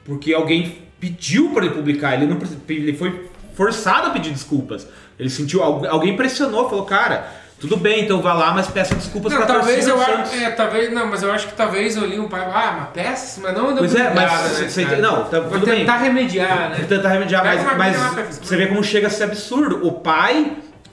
porque 0.05 0.33
alguém 0.33 0.79
pediu 1.01 1.51
pra 1.51 1.65
ele 1.67 1.75
publicar. 1.75 2.15
Ele, 2.15 2.27
não, 2.27 2.39
ele 2.69 2.93
foi 2.93 3.29
forçado 3.55 4.07
a 4.07 4.11
pedir 4.11 4.31
desculpas. 4.33 4.87
Ele 5.19 5.29
sentiu. 5.31 5.63
algu- 5.63 5.87
Alguém 5.87 6.17
pressionou, 6.17 6.69
falou, 6.69 6.85
cara, 6.85 7.27
tudo 7.61 7.77
bem, 7.77 8.05
então 8.05 8.23
vá 8.23 8.33
lá, 8.35 8.53
mas 8.53 8.69
peça 8.69 8.95
desculpas 8.95 9.33
Não, 9.33 9.39
pra 9.39 9.47
talvez 9.47 9.85
torcida 9.85 9.91
eu 10.13 10.21
acho. 10.23 10.35
É, 10.37 10.51
talvez. 10.51 10.93
Não, 10.93 11.07
mas 11.09 11.23
eu 11.23 11.33
acho 11.33 11.49
que 11.49 11.55
talvez 11.55 11.97
eu 11.97 12.07
li 12.07 12.19
um 12.21 12.29
pai. 12.29 12.43
Ah, 12.53 12.75
uma 12.77 12.87
peça, 12.87 13.41
mas 13.43 13.53
não 13.57 13.77
Pois 13.77 13.95
é, 13.95 14.15
mas 14.15 14.61
né, 14.61 14.69
você- 14.69 14.85
não, 14.97 15.25
tá- 15.25 15.41
Vou 15.41 15.51
tudo 15.59 15.67
bem. 15.67 15.81
tentar 15.81 15.97
remediar, 15.99 16.71
né? 16.71 16.77
Vou 16.79 16.87
tentar 16.87 17.09
remediar, 17.09 17.43
Pega 17.43 17.63
mas, 17.65 17.77
mas 17.99 18.15
pra- 18.15 18.25
você 18.31 18.57
vê 18.57 18.67
como 18.69 18.83
chega 18.85 19.09
a 19.09 19.11
ser 19.11 19.25
absurdo. 19.25 19.85
O 19.87 19.93
pai, 19.93 20.53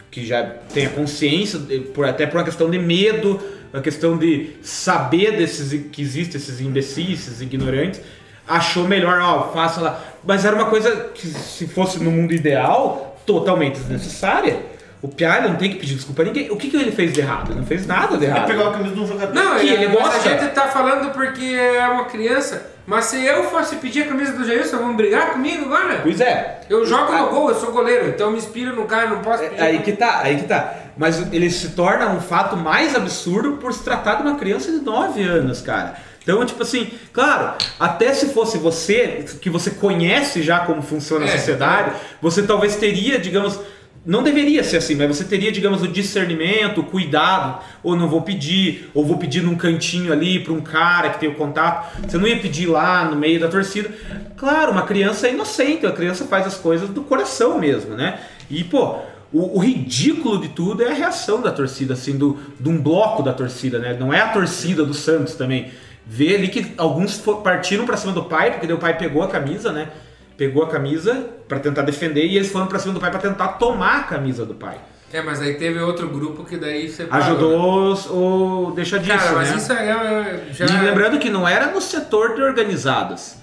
que 0.10 0.26
já 0.26 0.44
tem 0.74 0.88
a 0.88 0.90
consciência, 0.90 1.60
por, 1.94 2.06
até 2.08 2.26
por 2.26 2.38
uma 2.38 2.44
questão 2.44 2.70
de 2.70 2.80
medo, 2.80 3.40
uma 3.72 3.82
questão 3.82 4.18
de 4.18 4.56
saber 4.64 5.38
desses 5.38 5.90
que 5.92 6.02
existem 6.02 6.38
esses 6.42 6.60
imbecis, 6.62 7.28
esses 7.28 7.42
ignorantes, 7.42 8.02
achou 8.48 8.88
melhor, 8.88 9.20
ó, 9.20 9.52
faça 9.52 9.82
lá. 9.82 10.00
Mas 10.24 10.46
era 10.46 10.56
uma 10.56 10.66
coisa 10.66 11.10
que, 11.14 11.28
se 11.28 11.68
fosse 11.68 12.02
no 12.02 12.10
mundo 12.10 12.34
ideal, 12.34 13.15
totalmente 13.26 13.76
desnecessária. 13.80 14.74
O 15.02 15.08
Pialha 15.08 15.50
não 15.50 15.56
tem 15.56 15.70
que 15.70 15.76
pedir 15.78 15.96
desculpa 15.96 16.24
a 16.24 16.26
ninguém. 16.26 16.50
O 16.50 16.56
que, 16.58 16.68
que 16.70 16.78
ele 16.78 16.92
fez 16.92 17.14
de 17.14 17.20
errado? 17.22 17.52
Ele 17.52 17.60
não 17.60 17.66
fez 17.68 17.86
nada 17.86 18.18
de 18.18 18.24
Ele 18.26 18.34
errado. 18.34 18.48
pegou 18.48 18.68
a 18.68 18.72
camisa 18.72 18.96
de 18.96 19.02
um 19.02 19.06
jogador. 19.08 19.34
Não, 19.36 19.56
Que 19.60 19.68
ele, 19.68 19.84
ele 19.86 19.96
gosta. 19.96 20.16
a 20.16 20.20
gente 20.20 20.52
tá 20.54 20.64
falando 20.68 21.12
porque 21.14 21.44
é 21.46 21.88
uma 21.88 22.06
criança. 22.06 22.72
Mas 22.88 23.06
se 23.06 23.24
eu 23.24 23.44
fosse 23.46 23.76
pedir 23.76 24.04
a 24.04 24.08
camisa 24.08 24.32
do 24.34 24.44
Jailson, 24.46 24.78
vão 24.78 24.96
brigar 24.96 25.34
comigo 25.34 25.66
agora? 25.66 26.00
Pois 26.02 26.20
é. 26.22 26.62
Eu 26.70 26.86
jogo 26.88 27.12
no 27.12 27.28
gol, 27.30 27.50
eu 27.50 27.56
sou 27.56 27.72
goleiro, 27.72 28.08
então 28.10 28.28
eu 28.28 28.32
me 28.32 28.38
inspiro 28.38 28.76
no 28.76 28.86
cara, 28.86 29.08
não 29.10 29.20
posso 29.20 29.44
pedir. 29.44 29.60
É, 29.60 29.64
Aí 29.66 29.80
que 29.80 29.92
tá, 29.92 30.22
aí 30.24 30.38
que 30.38 30.44
tá. 30.48 30.74
Mas 30.98 31.32
ele 31.34 31.50
se 31.52 31.70
torna 31.70 32.08
um 32.10 32.22
fato 32.22 32.56
mais 32.56 32.96
absurdo 32.96 33.54
por 33.58 33.74
se 33.74 33.84
tratar 33.84 34.16
de 34.16 34.22
uma 34.24 34.36
criança 34.36 34.72
de 34.72 34.80
9 34.80 35.22
anos, 35.22 35.62
cara. 35.62 35.96
Então, 36.26 36.44
tipo 36.44 36.64
assim, 36.64 36.88
claro, 37.14 37.54
até 37.80 38.12
se 38.12 38.30
fosse 38.30 38.58
você, 38.58 39.26
que 39.40 39.50
você 39.50 39.70
conhece 39.70 40.42
já 40.42 40.60
como 40.60 40.82
funciona 40.82 41.26
a 41.26 41.30
É, 41.30 41.38
sociedade, 41.38 41.92
você 42.20 42.42
talvez 42.42 42.76
teria, 42.78 43.20
digamos, 43.20 43.60
não 44.04 44.24
deveria 44.24 44.64
ser 44.64 44.78
assim, 44.78 44.96
mas 44.96 45.08
você 45.08 45.24
teria, 45.24 45.52
digamos, 45.52 45.84
o 45.84 45.88
discernimento, 45.88 46.82
o 46.82 46.84
cuidado, 46.84 47.60
ou 47.84 47.96
não 47.96 48.08
vou 48.08 48.24
pedir, 48.24 48.90
ou 48.94 49.06
vou 49.06 49.18
pedir 49.18 49.44
num 49.44 49.56
cantinho 49.56 50.12
ali 50.12 50.40
para 50.40 50.52
um 50.54 50.62
cara 50.62 51.12
que 51.12 51.20
tem 51.20 51.30
o 51.30 51.36
contato. 51.36 52.02
Você 52.08 52.18
não 52.18 52.28
ia 52.28 52.40
pedir 52.40 52.66
lá 52.68 53.06
no 53.06 53.16
meio 53.16 53.40
da 53.40 53.48
torcida. 53.48 53.90
Claro, 54.36 54.72
uma 54.72 54.84
criança 54.84 55.28
é 55.28 55.32
inocente, 55.32 55.86
a 55.86 55.92
criança 55.92 56.26
faz 56.26 56.48
as 56.48 56.56
coisas 56.56 56.90
do 56.90 57.02
coração 57.02 57.60
mesmo, 57.60 57.96
né? 57.96 58.20
E, 58.50 58.64
pô, 58.64 58.98
o, 59.32 59.58
o 59.58 59.60
ridículo 59.60 60.40
de 60.40 60.50
tudo 60.50 60.84
é 60.84 60.92
a 60.92 60.94
reação 60.94 61.42
da 61.42 61.52
torcida, 61.52 61.94
assim, 61.94 62.18
do, 62.18 62.38
de 62.60 62.70
um 62.70 62.80
bloco 62.80 63.22
da 63.24 63.34
torcida, 63.34 63.80
né? 63.80 63.96
Não 64.00 64.14
é 64.14 64.22
a 64.22 64.30
torcida 64.30 64.84
do 64.84 64.94
Santos 64.94 65.36
também. 65.36 65.72
Vê 66.08 66.36
ali 66.36 66.48
que 66.48 66.74
alguns 66.78 67.18
partiram 67.44 67.86
pra 67.86 67.98
cima 67.98 68.14
do 68.14 68.24
pai, 68.24 68.52
porque 68.52 68.68
daí 68.68 68.76
o 68.76 68.80
pai 68.80 68.96
pegou 68.98 69.24
a 69.24 69.28
camisa, 69.28 69.72
né? 69.72 69.90
Pegou 70.38 70.64
a 70.64 70.68
camisa 70.68 71.30
pra 71.48 71.60
tentar 71.60 71.82
defender 71.82 72.26
e 72.26 72.36
eles 72.36 72.52
foram 72.52 72.68
pra 72.68 72.78
cima 72.78 72.94
do 72.94 73.00
pai 73.00 73.10
pra 73.10 73.20
tentar 73.20 73.48
tomar 73.54 74.00
a 74.02 74.04
camisa 74.04 74.46
do 74.46 74.54
pai. 74.54 74.78
É, 75.14 75.22
mas 75.22 75.42
aí 75.42 75.54
teve 75.56 75.80
outro 75.80 76.10
grupo 76.10 76.44
que 76.44 76.58
daí 76.58 76.90
separou. 76.90 77.24
né? 77.26 77.32
Ajudou 77.32 77.92
os- 77.94 78.06
o 78.10 78.74
deixa 78.76 79.00
disso, 79.00 79.18
Cara, 79.18 79.32
mas 79.34 79.50
né? 79.52 79.56
isso 79.58 79.72
é, 79.74 79.90
é- 79.90 80.44
já. 80.52 80.66
E 80.66 80.84
lembrando 80.86 81.18
que 81.20 81.30
não 81.30 81.48
era 81.48 81.68
no 81.72 81.80
setor 81.80 82.36
de 82.36 82.42
organizados. 82.42 83.36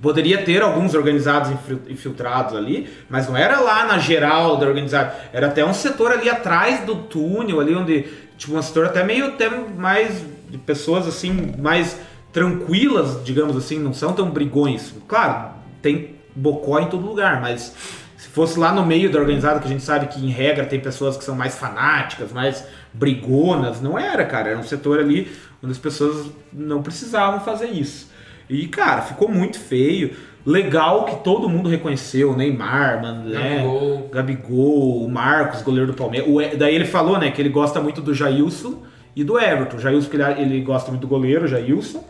Poderia 0.00 0.42
ter 0.42 0.62
alguns 0.62 0.94
organizados 0.94 1.50
infil- 1.52 1.80
infiltrados 1.88 2.56
ali, 2.56 2.90
mas 3.08 3.28
não 3.28 3.36
era 3.36 3.60
lá 3.60 3.84
na 3.86 3.98
geral 3.98 4.56
da 4.56 4.66
organizada. 4.66 5.14
Era 5.32 5.46
até 5.46 5.64
um 5.64 5.72
setor 5.72 6.10
ali 6.10 6.28
atrás 6.28 6.80
do 6.84 6.96
túnel, 6.96 7.60
ali 7.60 7.74
onde. 7.74 8.04
Tipo, 8.36 8.56
um 8.56 8.62
setor 8.62 8.86
até 8.86 9.04
meio 9.04 9.26
até 9.26 9.48
mais 9.48 10.24
de 10.52 10.58
pessoas 10.58 11.08
assim, 11.08 11.54
mais 11.58 11.98
tranquilas, 12.30 13.24
digamos 13.24 13.56
assim, 13.56 13.78
não 13.78 13.94
são 13.94 14.12
tão 14.12 14.30
brigões. 14.30 14.94
Claro, 15.08 15.54
tem 15.80 16.16
bocó 16.36 16.78
em 16.78 16.88
todo 16.88 17.06
lugar, 17.06 17.40
mas 17.40 17.74
se 18.18 18.28
fosse 18.28 18.58
lá 18.58 18.70
no 18.70 18.84
meio 18.84 19.10
da 19.10 19.18
organizada, 19.18 19.58
que 19.58 19.66
a 19.66 19.70
gente 19.70 19.82
sabe 19.82 20.06
que 20.08 20.24
em 20.24 20.28
regra 20.28 20.66
tem 20.66 20.78
pessoas 20.78 21.16
que 21.16 21.24
são 21.24 21.34
mais 21.34 21.56
fanáticas, 21.58 22.32
mais 22.32 22.64
brigonas, 22.92 23.80
não 23.80 23.98
era, 23.98 24.26
cara. 24.26 24.50
Era 24.50 24.58
um 24.58 24.62
setor 24.62 24.98
ali 24.98 25.32
onde 25.62 25.72
as 25.72 25.78
pessoas 25.78 26.30
não 26.52 26.82
precisavam 26.82 27.40
fazer 27.40 27.68
isso. 27.68 28.10
E, 28.48 28.68
cara, 28.68 29.00
ficou 29.00 29.28
muito 29.28 29.58
feio. 29.58 30.14
Legal 30.44 31.06
que 31.06 31.16
todo 31.24 31.48
mundo 31.48 31.68
reconheceu, 31.68 32.32
o 32.32 32.36
Neymar, 32.36 33.00
mano, 33.00 33.30
né? 33.30 33.56
Gabigol. 33.56 34.08
Gabigol, 34.12 35.04
o 35.04 35.10
Marcos, 35.10 35.62
goleiro 35.62 35.86
do 35.86 35.94
Palmeiras. 35.94 36.28
O 36.28 36.58
daí 36.58 36.74
ele 36.74 36.84
falou, 36.84 37.18
né, 37.18 37.30
que 37.30 37.40
ele 37.40 37.48
gosta 37.48 37.80
muito 37.80 38.02
do 38.02 38.12
Jailson 38.12 38.82
e 39.14 39.22
do 39.24 39.38
Everton. 39.38 39.78
Jailson, 39.78 40.08
porque 40.08 40.40
ele, 40.40 40.60
gosta 40.60 40.90
muito 40.90 41.02
do 41.02 41.08
goleiro, 41.08 41.46
Jailson. 41.46 42.04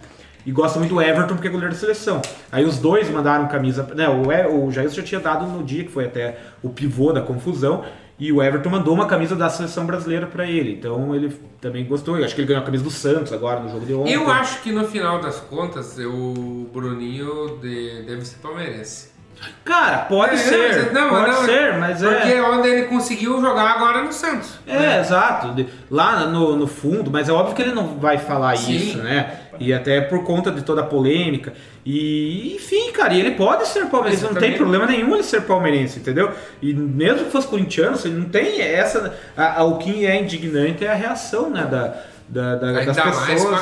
E 0.45 0.51
gosta 0.51 0.79
muito 0.81 0.93
do 0.93 1.01
Everton 1.01 1.35
porque 1.35 1.47
é 1.47 1.51
goleiro 1.51 1.73
da 1.73 1.79
seleção. 1.81 2.21
Aí 2.51 2.65
os 2.65 2.79
dois 2.79 3.09
mandaram 3.09 3.47
camisa. 3.47 3.85
Né, 3.95 4.09
o, 4.09 4.67
o 4.67 4.73
Jailson 4.73 4.97
já 4.97 5.03
tinha 5.03 5.21
dado 5.21 5.47
no 5.47 5.63
dia, 5.63 5.85
que 5.85 5.91
foi 5.91 6.05
até 6.07 6.37
o 6.63 6.69
pivô 6.69 7.13
da 7.13 7.21
confusão. 7.23 7.85
E 8.19 8.31
o 8.33 8.43
Everton 8.43 8.69
mandou 8.71 8.93
uma 8.95 9.07
camisa 9.07 9.35
da 9.37 9.49
seleção 9.49 9.87
brasileira 9.87 10.27
pra 10.27 10.45
ele. 10.47 10.73
Então 10.75 11.15
ele 11.15 11.33
também 11.61 11.85
gostou. 11.85 12.19
Eu 12.19 12.25
acho 12.25 12.35
que 12.35 12.41
ele 12.41 12.49
ganhou 12.49 12.63
a 12.63 12.67
camisa 12.67 12.83
do 12.85 12.91
Santos 12.91 13.33
agora 13.33 13.61
no 13.61 13.69
jogo 13.69 13.87
de 13.87 13.95
ontem. 13.95 14.13
Eu 14.13 14.29
acho 14.31 14.63
que 14.63 14.71
no 14.73 14.85
final 14.85 15.21
das 15.21 15.39
contas, 15.41 15.97
o 15.99 16.69
Bruninho 16.73 17.59
de- 17.61 18.03
deve 18.05 18.25
ser 18.25 18.37
palmeirense. 18.39 19.12
Cara, 19.65 19.99
pode 19.99 20.35
É, 20.35 20.37
ser. 20.39 20.93
não, 20.93 21.09
pode 21.09 21.31
não, 21.31 21.45
ser, 21.45 21.77
mas 21.79 22.01
Porque 22.01 22.29
é. 22.29 22.37
é 22.37 22.43
onde 22.43 22.69
ele 22.69 22.83
conseguiu 22.87 23.41
jogar 23.41 23.71
agora 23.71 24.03
no 24.03 24.13
Santos. 24.13 24.59
É, 24.67 25.01
exato. 25.01 25.53
De- 25.53 25.67
Lá 25.91 26.27
no, 26.27 26.57
no 26.57 26.67
fundo, 26.67 27.11
mas 27.11 27.29
é 27.29 27.33
óbvio 27.33 27.55
que 27.55 27.63
ele 27.63 27.73
não 27.75 27.99
vai 27.99 28.19
falar 28.19 28.57
Sim. 28.57 28.75
isso, 28.77 28.99
né? 28.99 29.39
E 29.59 29.73
até 29.73 30.01
por 30.01 30.25
conta 30.25 30.51
de 30.51 30.63
toda 30.63 30.81
a 30.81 30.85
polêmica. 30.85 31.53
E, 31.85 32.55
enfim, 32.57 32.93
cara, 32.93 33.13
e 33.15 33.21
ele 33.21 33.33
pode 33.33 33.67
ser 33.67 33.87
palmeirense, 33.87 34.25
não 34.25 34.35
tem 34.35 34.57
problema 34.57 34.87
nenhum 34.87 35.15
ele 35.15 35.23
ser 35.25 35.43
palmeirense, 35.43 35.99
entendeu? 35.99 36.31
E 36.61 36.73
mesmo 36.73 37.25
que 37.27 37.31
fosse 37.33 37.47
corintiano, 37.49 37.97
você 37.97 38.09
não 38.09 38.25
tem 38.29 38.61
essa. 38.61 39.15
a- 39.37 39.61
a- 39.61 39.65
o 39.65 39.79
que 39.79 40.07
é 40.07 40.21
indignante 40.21 40.85
é 40.85 40.91
a 40.91 40.95
reação, 40.95 41.51
né? 41.51 41.67
Da, 41.71 41.95
da, 42.33 42.55
da- 42.57 42.73
das 42.87 42.97
pessoas. 43.27 43.61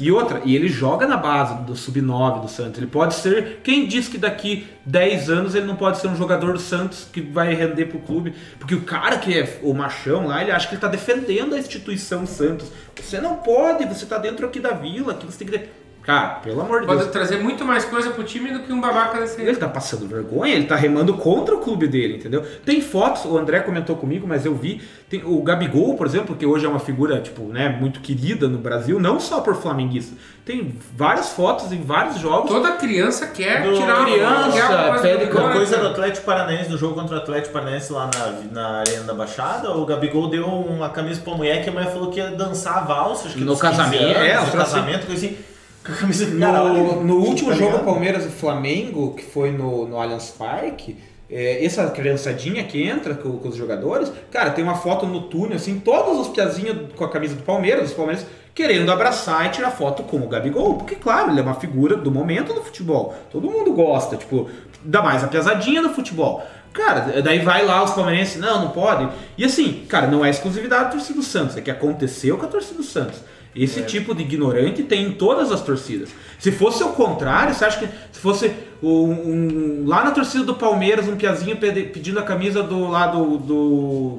E 0.00 0.12
outra, 0.12 0.40
e 0.44 0.54
ele 0.54 0.68
joga 0.68 1.06
na 1.08 1.16
base 1.16 1.54
do 1.64 1.74
sub-9 1.74 2.42
do 2.42 2.48
Santos. 2.48 2.78
Ele 2.78 2.86
pode 2.86 3.14
ser. 3.14 3.60
Quem 3.64 3.86
diz 3.86 4.06
que 4.08 4.16
daqui 4.16 4.68
10 4.86 5.28
anos 5.28 5.54
ele 5.56 5.66
não 5.66 5.74
pode 5.76 5.98
ser 5.98 6.06
um 6.06 6.14
jogador 6.16 6.52
do 6.52 6.58
Santos 6.60 7.06
que 7.12 7.20
vai 7.20 7.52
render 7.54 7.86
pro 7.86 7.98
clube? 7.98 8.32
Porque 8.60 8.74
o 8.74 8.82
cara 8.82 9.18
que 9.18 9.36
é 9.36 9.58
o 9.62 9.74
machão 9.74 10.26
lá, 10.28 10.40
ele 10.40 10.52
acha 10.52 10.68
que 10.68 10.74
ele 10.74 10.80
tá 10.80 10.88
defendendo 10.88 11.54
a 11.54 11.58
instituição 11.58 12.24
Santos. 12.26 12.70
Você 12.94 13.20
não 13.20 13.36
pode, 13.36 13.84
você 13.86 14.06
tá 14.06 14.18
dentro 14.18 14.46
aqui 14.46 14.60
da 14.60 14.70
vila, 14.72 15.14
que 15.14 15.26
você 15.26 15.44
tem 15.44 15.48
que. 15.48 15.68
Cara, 16.02 16.40
pelo 16.42 16.60
amor 16.60 16.80
de 16.80 16.86
Pode 16.86 16.98
Deus. 17.00 17.12
trazer 17.12 17.38
muito 17.38 17.64
mais 17.64 17.84
coisa 17.84 18.10
pro 18.10 18.24
time 18.24 18.50
do 18.50 18.60
que 18.60 18.72
um 18.72 18.80
babaca 18.80 19.20
desse 19.20 19.40
Ele 19.40 19.54
tá 19.54 19.68
passando 19.68 20.08
vergonha, 20.08 20.52
ele 20.52 20.66
tá 20.66 20.74
remando 20.74 21.14
contra 21.14 21.54
o 21.54 21.60
clube 21.60 21.86
dele, 21.86 22.16
entendeu? 22.16 22.44
Tem 22.64 22.80
fotos, 22.80 23.24
o 23.24 23.38
André 23.38 23.60
comentou 23.60 23.94
comigo, 23.94 24.26
mas 24.26 24.44
eu 24.44 24.52
vi. 24.52 24.82
Tem 25.08 25.22
o 25.24 25.40
Gabigol, 25.42 25.94
por 25.94 26.06
exemplo, 26.06 26.34
que 26.34 26.44
hoje 26.44 26.66
é 26.66 26.68
uma 26.68 26.80
figura, 26.80 27.20
tipo, 27.20 27.44
né, 27.44 27.68
muito 27.68 28.00
querida 28.00 28.48
no 28.48 28.58
Brasil, 28.58 28.98
não 28.98 29.20
só 29.20 29.40
por 29.40 29.54
flamenguista. 29.54 30.16
Tem 30.44 30.76
várias 30.96 31.28
fotos 31.34 31.70
em 31.70 31.82
vários 31.82 32.18
jogos. 32.18 32.50
Toda 32.50 32.72
criança 32.72 33.28
quer 33.28 33.62
Do 33.62 33.74
tirar 33.74 34.00
uma 34.00 34.04
criança, 34.06 34.88
coisa 34.88 35.02
pede 35.02 35.26
do 35.26 35.38
Uma 35.38 35.52
coisa 35.52 35.78
do 35.78 35.86
Atlético 35.86 36.26
Paranaense, 36.26 36.68
do 36.68 36.78
jogo 36.78 36.94
contra 36.94 37.14
o 37.14 37.18
Atlético 37.18 37.52
Paranaense 37.52 37.92
lá 37.92 38.10
na, 38.12 38.60
na 38.60 38.68
Arena 38.80 39.04
da 39.04 39.14
Baixada, 39.14 39.70
o 39.70 39.86
Gabigol 39.86 40.28
deu 40.28 40.46
uma 40.46 40.88
camisa 40.88 41.20
pra 41.20 41.34
mulher 41.34 41.62
que 41.62 41.70
a 41.70 41.72
mulher 41.72 41.92
falou 41.92 42.10
que 42.10 42.18
ia 42.18 42.32
dançar 42.32 42.78
a 42.78 42.80
valsa, 42.80 43.28
acho 43.28 43.34
que 43.36 43.44
No 43.44 43.52
dos 43.52 43.60
15 43.60 43.76
casamento, 43.76 44.04
anos, 44.04 44.16
é, 44.16 44.34
no 44.34 44.50
troço 44.50 44.56
casamento, 44.56 45.06
coisa 45.06 45.26
assim, 45.26 45.36
com 45.84 45.92
a 45.92 45.96
camisa 45.96 46.26
do 46.26 46.38
No, 46.38 47.02
no 47.02 47.16
último 47.16 47.50
tá 47.50 47.56
jogo? 47.56 47.78
Palmeiras 47.80 48.24
e 48.24 48.28
Flamengo, 48.28 49.14
que 49.14 49.24
foi 49.24 49.50
no, 49.50 49.86
no 49.86 50.00
Allianz 50.00 50.30
Parque, 50.30 50.96
é, 51.28 51.64
essa 51.64 51.88
criançadinha 51.90 52.62
que 52.64 52.82
entra 52.82 53.14
com, 53.14 53.38
com 53.38 53.48
os 53.48 53.56
jogadores, 53.56 54.12
cara, 54.30 54.50
tem 54.50 54.62
uma 54.62 54.74
foto 54.74 55.06
no 55.06 55.22
túnel, 55.22 55.56
assim, 55.56 55.80
todos 55.80 56.18
os 56.18 56.28
piazinhos 56.28 56.92
com 56.94 57.04
a 57.04 57.08
camisa 57.08 57.34
do 57.34 57.42
Palmeiras, 57.42 57.90
os 57.90 57.96
Palmeiras 57.96 58.26
querendo 58.54 58.92
abraçar 58.92 59.46
e 59.46 59.48
tirar 59.48 59.70
foto 59.70 60.02
com 60.02 60.18
o 60.18 60.28
Gabigol, 60.28 60.74
porque, 60.74 60.94
claro, 60.94 61.30
ele 61.30 61.40
é 61.40 61.42
uma 61.42 61.54
figura 61.54 61.96
do 61.96 62.10
momento 62.10 62.52
do 62.52 62.62
futebol. 62.62 63.14
Todo 63.30 63.50
mundo 63.50 63.72
gosta, 63.72 64.16
tipo, 64.16 64.50
dá 64.84 65.00
mais 65.00 65.24
a 65.24 65.28
piazadinha 65.28 65.80
do 65.80 65.88
futebol. 65.88 66.44
Cara, 66.72 67.22
daí 67.22 67.38
vai 67.38 67.64
lá 67.64 67.82
os 67.82 67.92
palmeirenses, 67.92 68.40
não, 68.40 68.62
não 68.62 68.70
pode. 68.70 69.08
E 69.36 69.44
assim, 69.44 69.84
cara, 69.88 70.06
não 70.06 70.24
é 70.24 70.30
exclusividade 70.30 70.84
da 70.84 70.90
torcida 70.90 71.18
do 71.18 71.24
Santos, 71.24 71.56
é 71.56 71.60
que 71.60 71.70
aconteceu 71.70 72.36
com 72.36 72.44
a 72.44 72.48
torcida 72.48 72.76
do 72.76 72.84
Santos. 72.84 73.20
Esse 73.54 73.80
É. 73.80 73.82
tipo 73.82 74.14
de 74.14 74.22
ignorante 74.22 74.82
tem 74.82 75.04
em 75.06 75.12
todas 75.12 75.52
as 75.52 75.60
torcidas. 75.60 76.08
Se 76.38 76.50
fosse 76.50 76.82
o 76.82 76.88
contrário, 76.90 77.54
você 77.54 77.64
acha 77.64 77.78
que 77.80 77.86
se 78.10 78.18
fosse 78.20 78.50
um, 78.82 78.88
um- 78.88 79.84
lá 79.86 80.02
na 80.04 80.10
torcida 80.10 80.42
do 80.44 80.54
Palmeiras, 80.54 81.06
um 81.06 81.16
piazinho 81.16 81.56
pedindo 81.58 82.18
a 82.18 82.22
camisa 82.22 82.62
do 82.62 82.88
lado 82.88 83.36
do, 83.38 84.18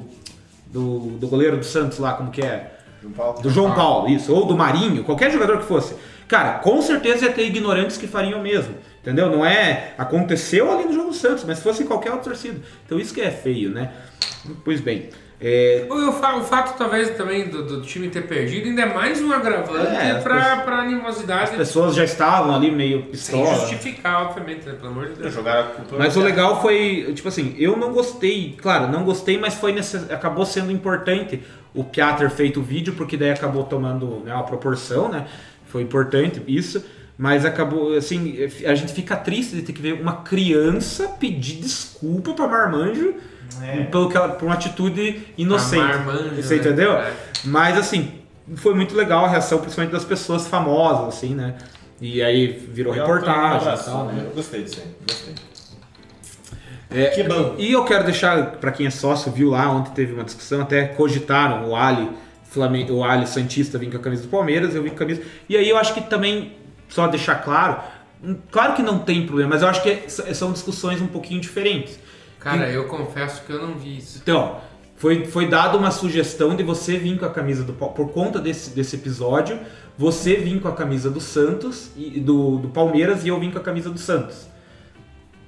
do, 0.66 0.98
do 1.18 1.28
goleiro 1.28 1.56
do 1.56 1.64
Santos 1.64 1.98
lá, 1.98 2.12
como 2.14 2.30
que 2.30 2.42
é? 2.42 2.72
João 3.02 3.12
Paulo. 3.12 3.42
Do 3.42 3.50
João 3.50 3.74
Paulo, 3.74 4.08
isso, 4.08 4.32
ou 4.32 4.46
do 4.46 4.56
Marinho, 4.56 5.04
qualquer 5.04 5.30
jogador 5.30 5.58
que 5.58 5.64
fosse. 5.66 5.94
Cara, 6.26 6.54
com 6.60 6.80
certeza 6.80 7.26
ia 7.26 7.32
ter 7.32 7.44
ignorantes 7.44 7.98
que 7.98 8.06
fariam 8.06 8.40
o 8.40 8.42
mesmo. 8.42 8.74
Entendeu? 9.02 9.28
Não 9.30 9.44
é. 9.44 9.92
Aconteceu 9.98 10.72
ali 10.72 10.84
no 10.84 10.92
jogo 10.94 11.10
do 11.10 11.14
Santos, 11.14 11.44
mas 11.44 11.58
se 11.58 11.64
fosse 11.64 11.82
em 11.82 11.86
qualquer 11.86 12.10
outra 12.12 12.30
torcida. 12.30 12.58
Então 12.86 12.98
isso 12.98 13.12
que 13.12 13.20
é 13.20 13.30
feio, 13.30 13.68
né? 13.70 13.92
Pois 14.64 14.80
bem. 14.80 15.10
É, 15.40 15.86
O, 15.90 16.08
o 16.08 16.12
fa- 16.12 16.36
o 16.36 16.44
fato, 16.44 16.78
talvez, 16.78 17.10
também 17.16 17.48
do, 17.48 17.64
do 17.66 17.80
time 17.82 18.08
ter 18.08 18.22
perdido 18.22 18.66
ainda 18.68 18.82
é 18.82 18.94
mais 18.94 19.20
um 19.20 19.32
agravante 19.32 19.86
É, 19.94 20.14
pra, 20.20 20.36
pessoas- 20.40 20.62
pra 20.64 20.78
animosidade 20.78 21.50
as 21.50 21.56
pessoas 21.56 21.94
já 21.94 22.04
estavam 22.04 22.54
ali 22.54 22.70
meio 22.70 23.00
sem 23.12 23.42
pistola. 23.42 23.54
justificar, 23.56 24.22
obviamente, 24.26 24.64
né? 24.64 24.74
Pelo 24.74 24.88
amor 24.92 25.08
de 25.08 25.14
Deus. 25.14 25.34
Jogaram 25.34 25.68
Mas 25.98 26.16
o 26.16 26.20
legal 26.20 26.62
foi, 26.62 27.10
tipo 27.14 27.28
assim, 27.28 27.54
eu 27.58 27.76
não 27.76 27.92
gostei, 27.92 28.56
claro, 28.60 28.90
não 28.90 29.04
gostei, 29.04 29.36
mas 29.36 29.54
foi 29.54 29.72
necess... 29.72 30.10
acabou 30.10 30.46
sendo 30.46 30.70
importante 30.70 31.42
o 31.74 31.82
Piá 31.82 32.12
ter 32.14 32.30
feito 32.30 32.60
o 32.60 32.62
vídeo, 32.62 32.94
porque 32.94 33.16
daí 33.16 33.30
acabou 33.32 33.64
tomando 33.64 34.22
né, 34.24 34.32
uma 34.32 34.44
proporção, 34.44 35.08
né? 35.08 35.26
Foi 35.66 35.82
importante 35.82 36.40
isso, 36.46 36.84
mas 37.18 37.44
acabou, 37.44 37.96
assim, 37.96 38.36
a 38.64 38.74
gente 38.76 38.92
fica 38.92 39.16
triste 39.16 39.56
de 39.56 39.62
ter 39.62 39.72
que 39.72 39.82
ver 39.82 39.94
uma 39.94 40.18
criança 40.22 41.08
pedir 41.18 41.56
desculpa 41.60 42.32
pra 42.34 42.46
Marmanjo 42.46 43.14
É. 43.62 43.84
pelo 43.84 44.08
que 44.10 44.16
ela, 44.16 44.28
por 44.30 44.46
uma 44.46 44.54
atitude 44.54 45.22
inocente. 45.38 45.82
Marmanjo, 45.82 46.36
Você 46.42 46.54
né? 46.56 46.60
entendeu? 46.60 46.92
É. 46.92 47.12
Mas 47.44 47.76
assim, 47.78 48.12
foi 48.56 48.74
muito 48.74 48.94
legal 48.94 49.24
a 49.24 49.28
reação, 49.28 49.58
principalmente 49.58 49.92
das 49.92 50.04
pessoas 50.04 50.46
famosas, 50.46 51.14
assim, 51.14 51.34
né? 51.34 51.54
E 52.00 52.22
aí 52.22 52.46
virou 52.48 52.92
reportagem 52.92 53.72
e 53.72 53.76
tal, 53.84 54.06
né? 54.06 54.22
Eu 54.26 54.30
gostei 54.34 54.62
disso 54.64 54.80
aí. 54.84 54.90
Gostei. 55.08 55.34
É, 56.90 57.06
Que 57.10 57.22
bom. 57.24 57.54
E 57.58 57.72
eu 57.72 57.84
quero 57.84 58.04
deixar, 58.04 58.52
pra 58.52 58.70
quem 58.70 58.86
é 58.86 58.90
sócio, 58.90 59.30
viu 59.32 59.50
lá, 59.50 59.70
ontem 59.70 59.90
teve 59.92 60.12
uma 60.12 60.24
discussão, 60.24 60.60
até 60.60 60.84
cogitaram 60.86 61.68
o 61.70 61.74
Ali, 61.76 62.08
Flamengo, 62.44 62.94
o 62.94 63.04
Ali 63.04 63.26
Santista 63.26 63.78
vir 63.78 63.90
com 63.90 63.96
a 63.96 64.00
camisa 64.00 64.22
do 64.22 64.28
Palmeiras, 64.28 64.74
eu 64.74 64.82
vim 64.82 64.90
com 64.90 64.94
a 64.96 64.98
camisa. 64.98 65.22
E 65.48 65.56
aí 65.56 65.68
eu 65.68 65.76
acho 65.76 65.92
que 65.94 66.00
também, 66.02 66.52
só 66.88 67.08
deixar 67.08 67.36
claro, 67.36 67.78
hum, 68.22 68.36
claro 68.50 68.74
que 68.74 68.82
não 68.82 68.98
tem 69.00 69.26
problema, 69.26 69.50
mas 69.50 69.62
eu 69.62 69.68
acho 69.68 69.82
que 69.82 69.90
é- 69.90 70.04
são 70.08 70.52
discussões 70.52 71.00
um 71.00 71.06
pouquinho 71.08 71.40
diferentes. 71.40 71.98
Cara, 72.44 72.70
eu 72.70 72.84
confesso 72.84 73.42
que 73.44 73.52
eu 73.52 73.60
não 73.66 73.74
vi 73.74 73.96
isso. 73.98 74.20
Então, 74.22 74.58
foi, 74.96 75.24
foi 75.26 75.48
dada 75.48 75.76
uma 75.76 75.90
sugestão 75.90 76.54
de 76.54 76.62
você 76.62 76.96
vir 76.96 77.18
com 77.18 77.24
a 77.24 77.30
camisa 77.30 77.64
do 77.64 77.72
por 77.72 78.10
conta 78.10 78.38
desse, 78.38 78.70
desse 78.70 78.96
episódio, 78.96 79.58
você 79.98 80.36
vir 80.36 80.60
com 80.60 80.68
a 80.68 80.72
camisa 80.72 81.10
do 81.10 81.20
Santos 81.20 81.90
e 81.96 82.20
do, 82.20 82.58
do 82.58 82.68
Palmeiras 82.68 83.24
e 83.24 83.28
eu 83.28 83.38
vim 83.40 83.50
com 83.50 83.58
a 83.58 83.62
camisa 83.62 83.90
do 83.90 83.98
Santos. 83.98 84.46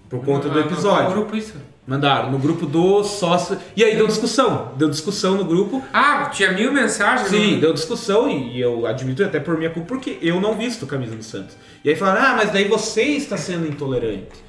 Por 0.09 0.25
conta 0.25 0.49
do 0.49 0.59
Ah, 0.59 0.63
no- 0.63 0.71
episódio. 0.71 1.11
grupo 1.11 1.37
isso. 1.37 1.55
Mandaram 1.87 2.31
no 2.33 2.39
grupo 2.39 2.67
do 2.67 3.05
sócio. 3.05 3.57
E 3.77 3.83
aí 3.85 3.95
deu 3.97 4.07
discussão. 4.09 4.73
Deu 4.77 4.89
discussão 4.89 5.37
no 5.37 5.45
grupo. 5.45 5.83
Ah, 5.93 6.27
tinha 6.33 6.53
mil 6.53 6.73
mensagens? 6.73 7.29
Sim, 7.29 7.55
no- 7.57 7.61
deu 7.61 7.73
discussão 7.73 8.29
e, 8.29 8.57
e 8.57 8.61
eu 8.61 8.87
admito 8.87 9.23
até 9.25 9.39
por 9.41 9.57
minha 9.57 9.71
culpa, 9.71 9.89
porque 9.89 10.19
eu 10.23 10.41
não 10.41 10.55
visto 10.57 10.87
camisa 10.87 11.15
do 11.15 11.23
Santos. 11.25 11.57
E 11.85 11.89
aí 11.91 11.97
falaram, 11.97 12.23
ah, 12.23 12.35
mas 12.37 12.51
daí 12.53 12.67
você 12.69 13.03
está 13.03 13.37
sendo 13.37 13.67
intolerante. 13.67 14.46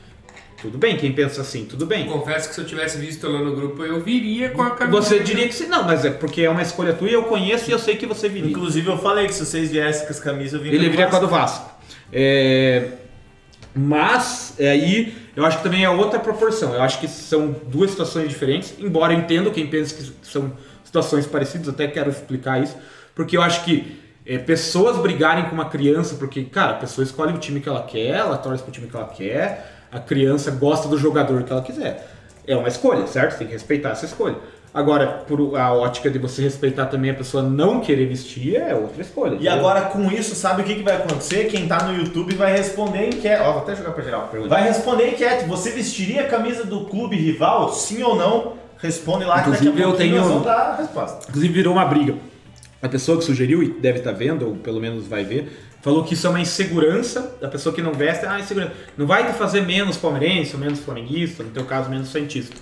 Tudo 0.61 0.77
bem, 0.77 0.97
quem 0.97 1.11
pensa 1.11 1.41
assim, 1.41 1.65
tudo 1.65 1.85
bem. 1.85 2.07
Confesso 2.07 2.49
que 2.49 2.55
se 2.55 2.61
eu 2.61 2.65
tivesse 2.65 2.97
visto 2.97 3.27
lá 3.27 3.39
no 3.39 3.55
grupo, 3.55 3.83
eu 3.83 4.01
viria 4.01 4.49
com 4.49 4.63
a 4.63 4.71
camisa. 4.71 5.01
Você 5.01 5.19
diria 5.19 5.47
que 5.47 5.53
sim, 5.53 5.67
não, 5.67 5.83
mas 5.83 6.03
é 6.03 6.09
porque 6.09 6.41
é 6.41 6.49
uma 6.49 6.63
escolha 6.63 6.93
tua 6.93 7.07
e 7.07 7.13
eu 7.13 7.23
conheço 7.23 7.69
e 7.69 7.73
eu 7.73 7.77
sei 7.79 7.95
que 7.95 8.07
você 8.07 8.27
viria. 8.27 8.49
Inclusive 8.49 8.87
eu 8.87 8.97
falei 8.97 9.27
que 9.27 9.33
se 9.33 9.45
vocês 9.45 9.69
viessem 9.69 10.05
com 10.05 10.11
as 10.11 10.19
camisas, 10.19 10.53
eu 10.53 10.61
vim 10.61 10.69
Ele 10.69 10.89
viria 10.89 11.07
com 11.07 11.15
a 11.15 11.19
do 11.19 11.27
Vasco. 11.27 11.69
É, 12.11 12.89
Mas 13.75 14.55
é, 14.57 14.69
aí 14.71 15.15
eu 15.35 15.45
acho 15.45 15.57
que 15.57 15.63
também 15.63 15.83
é 15.83 15.89
outra 15.89 16.19
proporção. 16.19 16.73
Eu 16.73 16.81
acho 16.81 16.99
que 16.99 17.07
são 17.07 17.55
duas 17.67 17.91
situações 17.91 18.27
diferentes, 18.27 18.73
embora 18.79 19.13
eu 19.13 19.19
entendo 19.19 19.51
quem 19.51 19.67
pensa 19.67 19.93
que 19.93 20.27
são 20.27 20.51
situações 20.83 21.27
parecidas, 21.27 21.69
até 21.69 21.85
quero 21.87 22.09
explicar 22.09 22.63
isso, 22.63 22.75
porque 23.13 23.37
eu 23.37 23.43
acho 23.43 23.63
que 23.63 23.99
é, 24.25 24.39
pessoas 24.39 24.97
brigarem 24.97 25.45
com 25.45 25.51
uma 25.51 25.69
criança, 25.69 26.15
porque, 26.15 26.43
cara, 26.45 26.71
a 26.71 26.75
pessoa 26.75 27.03
escolhe 27.03 27.33
o 27.33 27.37
time 27.37 27.61
que 27.61 27.69
ela 27.69 27.83
quer, 27.83 28.15
ela 28.15 28.37
torce 28.37 28.63
pro 28.63 28.71
time 28.71 28.87
que 28.87 28.95
ela 28.95 29.07
quer, 29.07 29.76
a 29.91 29.99
criança 29.99 30.51
gosta 30.51 30.87
do 30.87 30.97
jogador 30.97 31.43
que 31.43 31.51
ela 31.51 31.61
quiser. 31.61 32.07
É 32.45 32.55
uma 32.55 32.67
escolha, 32.67 33.05
certo? 33.07 33.37
Tem 33.37 33.47
que 33.47 33.53
respeitar 33.53 33.89
essa 33.89 34.05
escolha. 34.05 34.35
Agora, 34.73 35.07
por 35.27 35.57
a 35.57 35.73
ótica 35.73 36.09
de 36.09 36.19
você 36.19 36.41
respeitar 36.41 36.85
também 36.85 37.09
a 37.09 37.13
pessoa 37.13 37.41
não 37.41 37.79
querer 37.79 38.05
vestir, 38.05 38.55
é 38.57 38.75
outra 38.75 39.01
escolha. 39.01 39.31
E 39.31 39.35
entendeu? 39.35 39.53
agora 39.53 39.81
com 39.81 40.11
isso, 40.11 40.35
sabe 40.35 40.61
o 40.61 40.65
que, 40.65 40.75
que 40.75 40.83
vai 40.83 40.97
acontecer? 40.97 41.45
Quem 41.45 41.67
tá 41.67 41.83
no 41.83 41.97
YouTube 41.97 42.35
vai 42.35 42.51
responder 42.55 42.99
a 42.99 43.07
enquete. 43.07 43.41
Ó, 43.41 43.53
vou 43.53 43.61
até 43.63 43.75
jogar 43.75 43.91
pra 43.91 44.03
geral. 44.03 44.27
Pergunta. 44.29 44.53
Vai 44.53 44.63
responder 44.63 45.03
a 45.05 45.09
enquete. 45.09 45.45
Você 45.45 45.71
vestiria 45.71 46.21
a 46.21 46.27
camisa 46.27 46.63
do 46.63 46.85
clube 46.85 47.15
rival? 47.15 47.73
Sim 47.73 48.03
ou 48.03 48.15
não? 48.15 48.53
Responde 48.77 49.25
lá 49.25 49.41
que 49.41 49.49
daqui 49.49 49.67
a 49.67 49.71
Inclusive, 49.71 49.81
eu 49.81 49.93
tenho- 49.97 50.17
nós 50.17 50.27
vamos 50.27 50.43
dar 50.43 50.57
a 50.57 50.75
resposta. 50.75 51.25
Inclusive 51.27 51.53
virou 51.53 51.73
uma 51.73 51.85
briga. 51.85 52.15
A 52.79 52.87
pessoa 52.87 53.17
que 53.17 53.23
sugeriu, 53.23 53.63
e 53.63 53.69
deve 53.69 53.99
estar 53.99 54.11
vendo, 54.11 54.47
ou 54.47 54.55
pelo 54.57 54.79
menos 54.79 55.07
vai 55.07 55.23
ver, 55.23 55.66
falou 55.87 56.03
que 56.03 56.15
isso 56.15 56.27
é 56.27 56.29
uma 56.29 56.41
insegurança 56.41 57.37
da 57.39 57.47
pessoa 57.47 57.73
que 57.73 57.81
não 57.81 57.93
veste. 57.93 58.25
Ah, 58.25 58.37
insegurança. 58.41 58.73
Não 58.97 59.07
vai 59.07 59.25
te 59.25 59.37
fazer 59.37 59.61
menos 59.61 59.95
palmeirense, 59.95 60.53
ou 60.53 60.59
menos 60.59 60.79
flamenguista, 60.79 61.43
no 61.43 61.49
teu 61.49 61.63
caso, 61.63 61.89
menos 61.89 62.09
santista. 62.09 62.57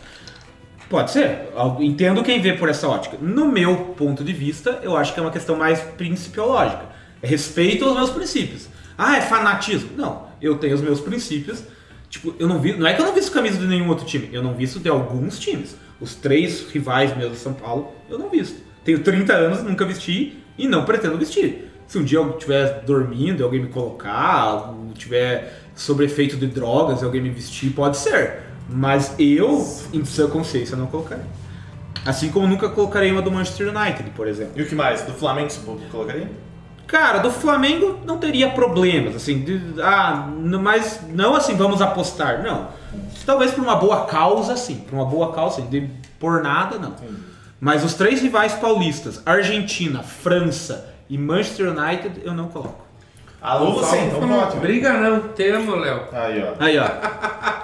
Pode 0.88 1.10
ser. 1.10 1.50
Entendo 1.80 2.22
quem 2.22 2.40
vê 2.40 2.54
por 2.54 2.70
essa 2.70 2.88
ótica. 2.88 3.18
No 3.20 3.48
meu 3.48 3.78
ponto 3.98 4.24
de 4.24 4.32
vista, 4.32 4.80
eu 4.84 4.96
acho 4.96 5.12
que 5.12 5.20
é 5.20 5.24
uma 5.24 5.32
questão 5.32 5.56
mais 5.56 5.80
principiológica. 5.80 6.86
É 7.20 7.26
respeito 7.26 7.84
aos 7.86 7.96
meus 7.96 8.12
princípios. 8.12 8.70
Ah, 8.96 9.18
é 9.18 9.22
fanatismo. 9.22 9.90
Não, 9.98 10.28
eu 10.40 10.60
tenho 10.60 10.76
os 10.76 10.82
meus 10.82 11.00
princípios. 11.02 11.64
Tipo, 12.08 12.36
eu 12.38 12.48
não 12.48 12.60
vi, 12.60 12.78
não 12.78 12.86
é 12.86 12.94
que 12.94 13.02
eu 13.02 13.06
não 13.08 13.14
visto 13.16 13.32
camisa 13.32 13.58
de 13.58 13.66
nenhum 13.66 13.90
outro 13.90 14.06
time, 14.06 14.30
eu 14.32 14.44
não 14.44 14.54
visto 14.54 14.80
de 14.80 14.88
alguns 14.88 15.40
times. 15.40 15.76
Os 16.00 16.14
três 16.14 16.70
rivais 16.70 17.18
meus 17.18 17.32
de 17.32 17.38
São 17.40 17.56
Paulo, 17.56 17.92
eu 18.08 18.20
não 18.20 18.30
visto. 18.30 18.62
Tenho 18.84 19.00
30 19.00 19.34
anos, 19.34 19.64
nunca 19.64 19.84
vesti 19.84 20.38
e 20.56 20.68
não 20.68 20.86
pretendo 20.86 21.18
vestir. 21.18 21.72
Se 21.88 21.98
um 21.98 22.04
dia 22.04 22.18
eu 22.20 22.32
estiver 22.32 22.82
dormindo 22.86 23.42
e 23.42 23.44
alguém 23.44 23.62
me 23.62 23.70
colocar, 23.70 24.74
tiver 24.96 25.62
sob 25.76 26.04
efeito 26.04 26.36
de 26.38 26.48
drogas 26.48 27.02
e 27.02 27.06
alguém 27.06 27.22
me 27.22 27.30
vestir, 27.30 27.72
pode 27.72 27.98
ser. 27.98 28.40
Mas 28.68 29.14
eu, 29.20 29.64
em 29.94 30.04
sua 30.04 30.28
consciência, 30.28 30.76
não 30.76 30.88
colocarei. 30.88 31.24
Assim 32.06 32.30
como 32.32 32.48
nunca 32.48 32.70
colocarei 32.70 33.12
uma 33.12 33.22
do 33.22 33.32
Manchester 33.32 33.70
United, 33.76 34.10
por 34.12 34.28
exemplo. 34.28 34.54
E 34.56 34.62
o 34.62 34.68
que 34.68 34.76
mais? 34.76 35.02
Do 35.04 35.14
Flamengo 35.14 35.50
você 35.50 35.60
colocaria? 35.92 36.30
Cara, 36.88 37.18
do 37.20 37.32
Flamengo 37.32 38.00
não 38.06 38.18
teria 38.20 38.50
problemas, 38.52 39.16
assim, 39.16 39.40
de- 39.44 39.82
ah, 39.82 40.28
mas 40.62 41.02
não 41.10 41.36
assim, 41.36 41.56
vamos 41.56 41.82
apostar, 41.82 42.44
não. 42.44 42.68
Talvez 43.26 43.52
por 43.52 43.64
uma 43.64 43.76
boa 43.76 44.06
causa, 44.06 44.56
sim, 44.56 44.76
por 44.88 44.94
uma 44.96 45.06
boa 45.06 45.34
causa, 45.34 45.62
assim, 45.62 45.70
de 45.70 45.90
por 46.20 46.44
nada, 46.44 46.78
não. 46.78 46.94
Mas 47.60 47.84
os 47.84 47.96
três 47.96 48.22
rivais 48.22 48.54
paulistas, 48.54 49.20
Argentina, 49.26 50.04
França 50.04 50.94
e 51.10 51.18
Manchester 51.18 51.70
United, 51.70 52.22
eu 52.24 52.34
não 52.34 52.48
coloco. 52.48 52.86
Alô 53.42 53.74
você, 53.74 53.98
então 53.98 54.28
vote. 54.28 54.58
Briga 54.58 54.92
não, 54.94 55.20
temo, 55.30 55.76
Léo. 55.76 56.02
Aí, 56.12 56.44
ó. 56.44 56.54
Aí, 56.60 56.80
ó. 56.80 56.88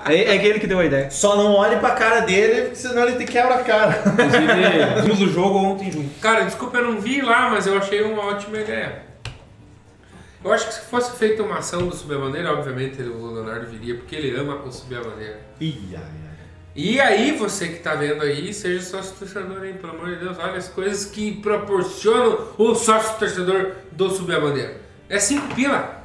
É, 0.06 0.26
é 0.26 0.38
aquele 0.38 0.60
que 0.60 0.68
deu 0.68 0.78
a 0.78 0.86
ideia. 0.86 1.10
Só 1.10 1.36
não 1.36 1.54
olhe 1.56 1.78
pra 1.78 1.92
cara 1.92 2.20
dele, 2.20 2.62
porque 2.62 2.76
senão 2.76 3.08
ele 3.08 3.18
te 3.18 3.32
quebra 3.32 3.56
a 3.56 3.64
cara. 3.64 4.04
Inclusive, 4.06 5.02
vimos 5.02 5.22
o 5.22 5.34
jogo 5.34 5.58
ontem 5.58 5.92
junto. 5.92 6.20
Cara, 6.20 6.46
desculpa, 6.46 6.78
eu 6.78 6.92
não 6.92 7.02
vi 7.02 7.22
lá, 7.22 7.50
mas 7.50 7.66
eu 7.66 7.76
achei 7.76 8.04
uma 8.04 8.24
ótima 8.26 8.60
ideia. 8.60 9.04
Eu 10.44 10.54
acho 10.54 10.68
que 10.68 10.74
se 10.74 10.82
fosse 10.82 11.18
feita 11.18 11.42
uma 11.42 11.58
ação 11.58 11.88
do 11.88 11.96
Subir 11.96 12.16
a 12.16 12.20
Bandeira, 12.20 12.54
obviamente 12.54 13.02
o 13.02 13.32
Leonardo 13.32 13.68
viria, 13.68 13.96
porque 13.96 14.16
ele 14.16 14.40
ama 14.40 14.56
o 14.56 14.72
Subir 14.72 14.98
a 14.98 15.02
Bandeira. 15.02 15.40
Ih, 15.60 15.96
ai, 15.96 16.02
ai. 16.02 16.31
E 16.74 17.02
aí, 17.02 17.34
você 17.34 17.68
que 17.68 17.80
tá 17.80 17.96
vendo 17.96 18.22
aí, 18.24 18.54
seja 18.54 18.82
sócio 18.82 19.14
torcedor, 19.18 19.66
hein? 19.66 19.74
Pelo 19.80 19.94
amor 19.94 20.08
de 20.10 20.16
Deus, 20.24 20.38
olha 20.40 20.54
as 20.58 20.70
coisas 20.70 21.06
que 21.06 21.34
proporcionam 21.42 22.48
o 22.58 22.74
sócio 22.76 23.20
torcedor 23.20 23.74
do 23.92 24.10
Subir 24.10 24.36
a 24.36 24.40
Bandeira. 24.40 24.78
É 25.10 25.20
5 25.20 25.54
pila. 25.54 26.02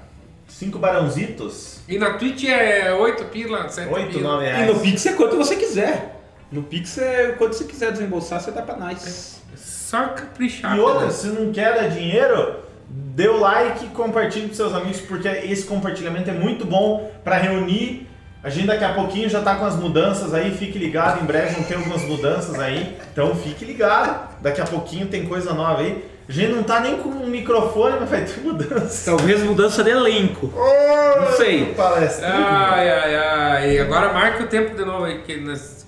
Cinco 0.49 0.79
barãozitos? 0.79 1.81
E 1.89 1.99
na 1.99 2.15
Twitch 2.15 2.45
é 2.45 2.93
8 2.93 3.25
pila, 3.27 3.69
7 3.69 3.93
Oito, 3.93 4.11
pila. 4.19 4.33
nove 4.33 4.45
E 4.45 4.49
reais. 4.49 4.75
no 4.75 4.81
Pix 4.81 5.07
é 5.07 5.13
quanto 5.13 5.37
você 5.37 5.55
quiser. 5.57 6.21
No 6.51 6.63
Pix 6.63 6.99
é 6.99 7.33
quanto 7.33 7.55
você 7.55 7.65
quiser 7.65 7.93
desembolsar, 7.93 8.41
você 8.41 8.51
dá 8.51 8.63
pra 8.63 8.77
nós. 8.77 9.41
Só 9.57 10.09
caprichar. 10.09 10.77
E 10.77 10.81
outra, 10.81 11.07
né? 11.07 11.11
se 11.13 11.27
não 11.29 11.53
quer 11.53 11.75
dar 11.75 11.89
dinheiro, 11.89 12.57
dê 12.89 13.29
o 13.29 13.39
like 13.39 13.85
e 13.87 13.89
compartilhe 13.89 14.49
com 14.49 14.55
seus 14.55 14.73
amigos, 14.73 15.01
porque 15.01 15.29
esse 15.29 15.65
compartilhamento 15.65 16.31
é 16.31 16.35
muito 16.35 16.65
bom 16.65 17.13
pra 17.23 17.37
reunir. 17.37 18.09
A 18.47 18.49
gente 18.49 18.69
daqui 18.69 18.85
a 18.85 18.95
pouquinho 18.95 19.29
já 19.29 19.43
tá 19.43 19.57
com 19.57 19.65
as 19.65 19.75
mudanças 19.75 20.33
aí, 20.33 20.57
fique 20.57 20.79
ligado, 20.79 21.21
em 21.21 21.27
breve 21.27 21.57
vão 21.57 21.65
ter 21.65 21.75
algumas 21.75 22.03
mudanças 22.03 22.57
aí, 22.61 22.97
então 23.11 23.35
fique 23.35 23.65
ligado. 23.65 24.41
Daqui 24.41 24.61
a 24.61 24.65
pouquinho 24.65 25.09
tem 25.09 25.27
coisa 25.27 25.53
nova 25.53 25.83
aí. 25.83 26.09
A 26.29 26.31
gente 26.31 26.53
não 26.53 26.63
tá 26.63 26.79
nem 26.79 26.99
com 26.99 27.09
um 27.09 27.27
microfone, 27.27 27.97
mas 27.99 28.09
vai 28.09 28.25
ter 28.25 28.41
mudança. 28.43 29.11
Talvez 29.11 29.43
mudança 29.43 29.83
de 29.83 29.91
elenco. 29.91 30.53
Não 30.55 31.33
sei. 31.33 31.75
Palestra. 31.75 32.29
Ai, 32.33 32.89
ai, 32.89 33.17
ai. 33.17 33.79
Agora 33.81 34.13
marca 34.13 34.45
o 34.45 34.47
tempo 34.47 34.77
de 34.77 34.85
novo 34.85 35.07
aí, 35.07 35.23
que 35.23 35.41
nós... 35.41 35.85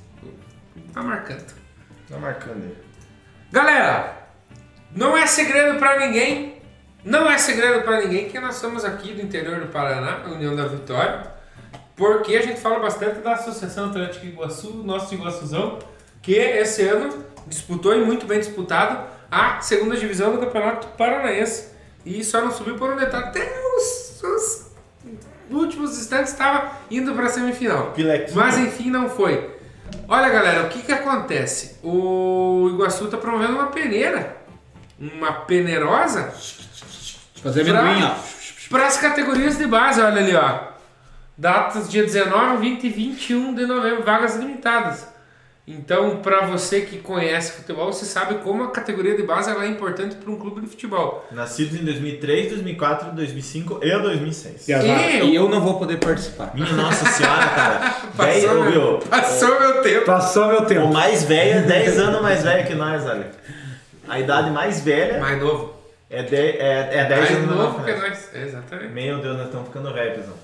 Tá 0.92 1.00
marcando. 1.00 1.54
Tá 2.10 2.18
marcando 2.18 2.64
aí. 2.64 2.76
Galera, 3.52 4.16
não 4.96 5.16
é 5.16 5.28
segredo 5.28 5.78
pra 5.78 5.96
ninguém. 6.00 6.60
Não 7.04 7.30
é 7.30 7.38
segredo 7.38 7.82
para 7.82 8.00
ninguém 8.00 8.28
que 8.28 8.40
nós 8.40 8.56
somos 8.56 8.84
aqui 8.84 9.14
do 9.14 9.22
interior 9.22 9.60
do 9.60 9.68
Paraná, 9.68 10.24
União 10.26 10.56
da 10.56 10.66
Vitória, 10.66 11.37
porque 11.98 12.36
a 12.36 12.42
gente 12.42 12.60
fala 12.60 12.78
bastante 12.78 13.18
da 13.18 13.32
Associação 13.32 13.86
Atlética 13.86 14.24
Iguaçu, 14.24 14.72
nosso 14.84 15.12
Iguaçuzão, 15.12 15.80
que 16.22 16.32
esse 16.32 16.82
ano 16.82 17.24
disputou 17.46 17.92
e 17.92 18.04
muito 18.04 18.24
bem 18.24 18.38
disputado 18.38 19.04
a 19.28 19.60
segunda 19.60 19.96
divisão 19.96 20.32
do 20.32 20.38
Campeonato 20.38 20.86
Paranaense 20.96 21.70
e 22.06 22.22
só 22.22 22.40
não 22.40 22.52
subiu 22.52 22.76
por 22.76 22.92
um 22.92 22.96
detalhe. 22.96 23.24
Até 23.24 23.52
os, 23.76 24.22
os 24.22 24.66
últimos 25.50 25.98
instantes 25.98 26.32
estava 26.32 26.70
indo 26.88 27.12
para 27.14 27.26
a 27.26 27.28
semifinal. 27.28 27.90
Pilequinho. 27.90 28.36
Mas 28.36 28.56
enfim, 28.56 28.90
não 28.90 29.10
foi. 29.10 29.58
Olha, 30.06 30.28
galera, 30.28 30.66
o 30.66 30.68
que 30.68 30.82
que 30.82 30.92
acontece? 30.92 31.78
O 31.82 32.70
Iguaçu 32.74 33.06
está 33.06 33.16
promovendo 33.16 33.54
uma 33.54 33.66
peneira, 33.66 34.36
uma 34.98 35.32
penerosa, 35.32 36.32
Fazer 37.42 37.62
amendoim, 37.62 38.04
ó. 38.04 38.14
para 38.70 38.86
as 38.86 38.96
categorias 38.98 39.58
de 39.58 39.66
base, 39.66 40.00
olha 40.00 40.20
ali, 40.20 40.36
ó. 40.36 40.77
Datas 41.38 41.88
dia 41.88 42.02
19, 42.02 42.56
20 42.58 42.84
e 42.84 42.88
21 42.90 43.54
de 43.54 43.64
novembro, 43.64 44.02
vagas 44.02 44.34
limitadas. 44.36 45.06
Então, 45.70 46.16
para 46.16 46.46
você 46.46 46.80
que 46.80 46.96
conhece 46.98 47.52
futebol, 47.52 47.92
você 47.92 48.06
sabe 48.06 48.36
como 48.36 48.64
a 48.64 48.70
categoria 48.70 49.14
de 49.14 49.22
base 49.22 49.50
ela 49.50 49.64
é 49.64 49.68
importante 49.68 50.16
para 50.16 50.30
um 50.32 50.36
clube 50.38 50.62
de 50.62 50.66
futebol. 50.66 51.26
Nascidos 51.30 51.78
em 51.78 51.84
2003, 51.84 52.48
2004, 52.48 53.12
2005 53.12 53.78
e 53.82 53.98
2006. 54.00 54.66
E. 54.66 54.72
E 54.72 54.74
eu- 55.20 55.26
E 55.26 55.34
eu 55.34 55.48
não 55.48 55.60
vou 55.60 55.78
poder 55.78 55.98
participar. 55.98 56.52
Minha 56.54 56.72
nossa 56.72 57.04
senhora, 57.06 57.46
cara. 57.50 57.78
Passou, 58.16 58.64
Velho, 58.64 58.64
meu, 58.64 58.98
passou 58.98 59.60
meu 59.60 59.82
tempo. 59.82 60.06
Passou 60.06 60.46
meu 60.48 60.60
O 60.62 60.66
tempo. 60.66 60.88
mais 60.92 61.22
velho 61.24 61.58
é 61.60 61.62
10 61.62 61.98
anos 61.98 62.20
mais 62.22 62.42
velho 62.42 62.66
que 62.66 62.74
nós, 62.74 63.04
olha. 63.06 63.30
A 64.08 64.18
idade 64.18 64.50
mais 64.50 64.80
velha 64.80 65.20
Mais 65.20 65.38
novo. 65.40 65.74
é, 66.10 66.22
de, 66.22 66.34
é, 66.34 66.88
é 66.94 67.04
10 67.04 67.20
Mais 67.20 67.30
anos 67.30 67.46
mais 67.46 67.58
novo 67.60 67.84
que 67.84 67.92
nós. 67.92 68.30
Exatamente. 68.34 68.92
Meu 68.92 69.18
Deus, 69.18 69.36
nós 69.36 69.46
estamos 69.46 69.66
ficando 69.68 69.92
velhos, 69.92 70.16
pessoal. 70.16 70.36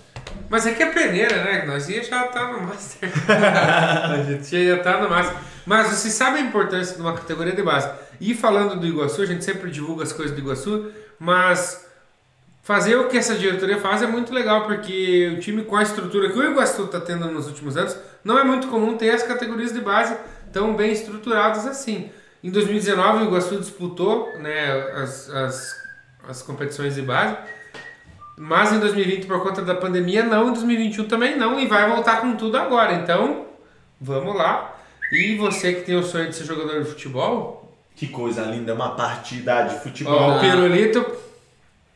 Mas 0.48 0.66
é 0.66 0.72
que 0.72 0.82
é 0.82 0.90
peneira, 0.90 1.44
né? 1.44 1.64
Nós 1.66 1.88
ia 1.88 2.02
já 2.02 2.24
tá 2.24 2.52
no 2.52 2.62
Master. 2.62 3.10
a 3.28 4.22
gente 4.22 4.68
já 4.68 4.78
tá 4.78 5.00
no 5.00 5.08
Master. 5.08 5.36
Mas 5.66 5.88
você 5.88 6.10
sabe 6.10 6.38
a 6.38 6.42
importância 6.42 6.96
de 6.96 7.00
uma 7.00 7.14
categoria 7.14 7.54
de 7.54 7.62
base. 7.62 7.90
E 8.20 8.34
falando 8.34 8.78
do 8.78 8.86
Iguaçu, 8.86 9.22
a 9.22 9.26
gente 9.26 9.44
sempre 9.44 9.70
divulga 9.70 10.02
as 10.02 10.12
coisas 10.12 10.34
do 10.34 10.40
Iguaçu, 10.40 10.92
mas 11.18 11.86
fazer 12.62 12.96
o 12.96 13.08
que 13.08 13.16
essa 13.16 13.34
diretoria 13.34 13.78
faz 13.78 14.02
é 14.02 14.06
muito 14.06 14.32
legal, 14.32 14.66
porque 14.66 15.34
o 15.36 15.40
time 15.40 15.64
com 15.64 15.76
a 15.76 15.82
estrutura 15.82 16.30
que 16.30 16.38
o 16.38 16.50
Iguaçu 16.50 16.84
está 16.84 17.00
tendo 17.00 17.30
nos 17.30 17.46
últimos 17.46 17.76
anos, 17.76 17.96
não 18.22 18.38
é 18.38 18.44
muito 18.44 18.68
comum 18.68 18.96
ter 18.96 19.10
as 19.10 19.22
categorias 19.22 19.72
de 19.72 19.80
base 19.80 20.16
tão 20.52 20.74
bem 20.74 20.92
estruturadas 20.92 21.66
assim. 21.66 22.10
Em 22.42 22.50
2019, 22.50 23.24
o 23.24 23.26
Iguaçu 23.28 23.58
disputou 23.58 24.32
né, 24.38 24.72
as, 24.94 25.30
as, 25.30 25.76
as 26.28 26.42
competições 26.42 26.94
de 26.94 27.02
base, 27.02 27.36
mas 28.36 28.72
em 28.72 28.80
2020, 28.80 29.26
por 29.26 29.42
conta 29.42 29.62
da 29.62 29.74
pandemia, 29.74 30.24
não. 30.24 30.48
Em 30.48 30.52
2021 30.52 31.04
também 31.04 31.36
não. 31.36 31.58
E 31.58 31.66
vai 31.66 31.88
voltar 31.88 32.20
com 32.20 32.34
tudo 32.36 32.56
agora. 32.56 32.94
Então, 32.94 33.46
vamos 34.00 34.34
lá. 34.36 34.76
E 35.12 35.36
você 35.36 35.72
que 35.74 35.82
tem 35.82 35.96
o 35.96 36.02
sonho 36.02 36.28
de 36.28 36.34
ser 36.36 36.44
jogador 36.44 36.82
de 36.82 36.88
futebol, 36.88 37.72
Que 37.94 38.08
coisa 38.08 38.42
linda, 38.42 38.72
é 38.72 38.74
uma 38.74 38.96
partida 38.96 39.62
de 39.62 39.78
futebol. 39.80 40.12
ó, 40.14 40.36
o 40.36 40.40
Pirulito. 40.40 41.04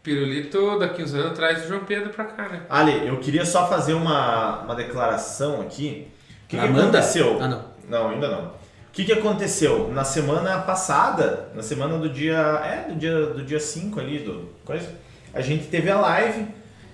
Pirulito, 0.02 0.78
daqui 0.78 1.02
uns 1.02 1.12
anos, 1.12 1.36
traz 1.36 1.64
o 1.64 1.68
João 1.68 1.80
Pedro 1.84 2.10
pra 2.10 2.24
cá, 2.24 2.48
né? 2.48 2.62
Ali, 2.70 3.06
eu 3.06 3.18
queria 3.18 3.44
só 3.44 3.66
fazer 3.68 3.94
uma, 3.94 4.60
uma 4.60 4.74
declaração 4.74 5.60
aqui. 5.60 6.06
O 6.44 6.48
que, 6.48 6.56
que 6.56 6.64
aconteceu? 6.64 7.38
Ah, 7.40 7.48
não. 7.48 7.64
Não, 7.88 8.10
ainda 8.10 8.28
não. 8.28 8.44
O 8.44 8.92
que, 8.92 9.04
que 9.04 9.12
aconteceu? 9.12 9.90
Na 9.92 10.04
semana 10.04 10.58
passada, 10.60 11.48
na 11.54 11.62
semana 11.62 11.98
do 11.98 12.08
dia. 12.08 12.36
É, 12.64 12.88
do 12.88 12.94
dia, 12.96 13.26
do 13.26 13.42
dia 13.42 13.60
5 13.60 13.98
ali, 14.00 14.20
do. 14.20 14.48
Coisa. 14.64 14.88
A 15.32 15.40
gente 15.40 15.66
teve 15.66 15.90
a 15.90 16.00
live 16.00 16.46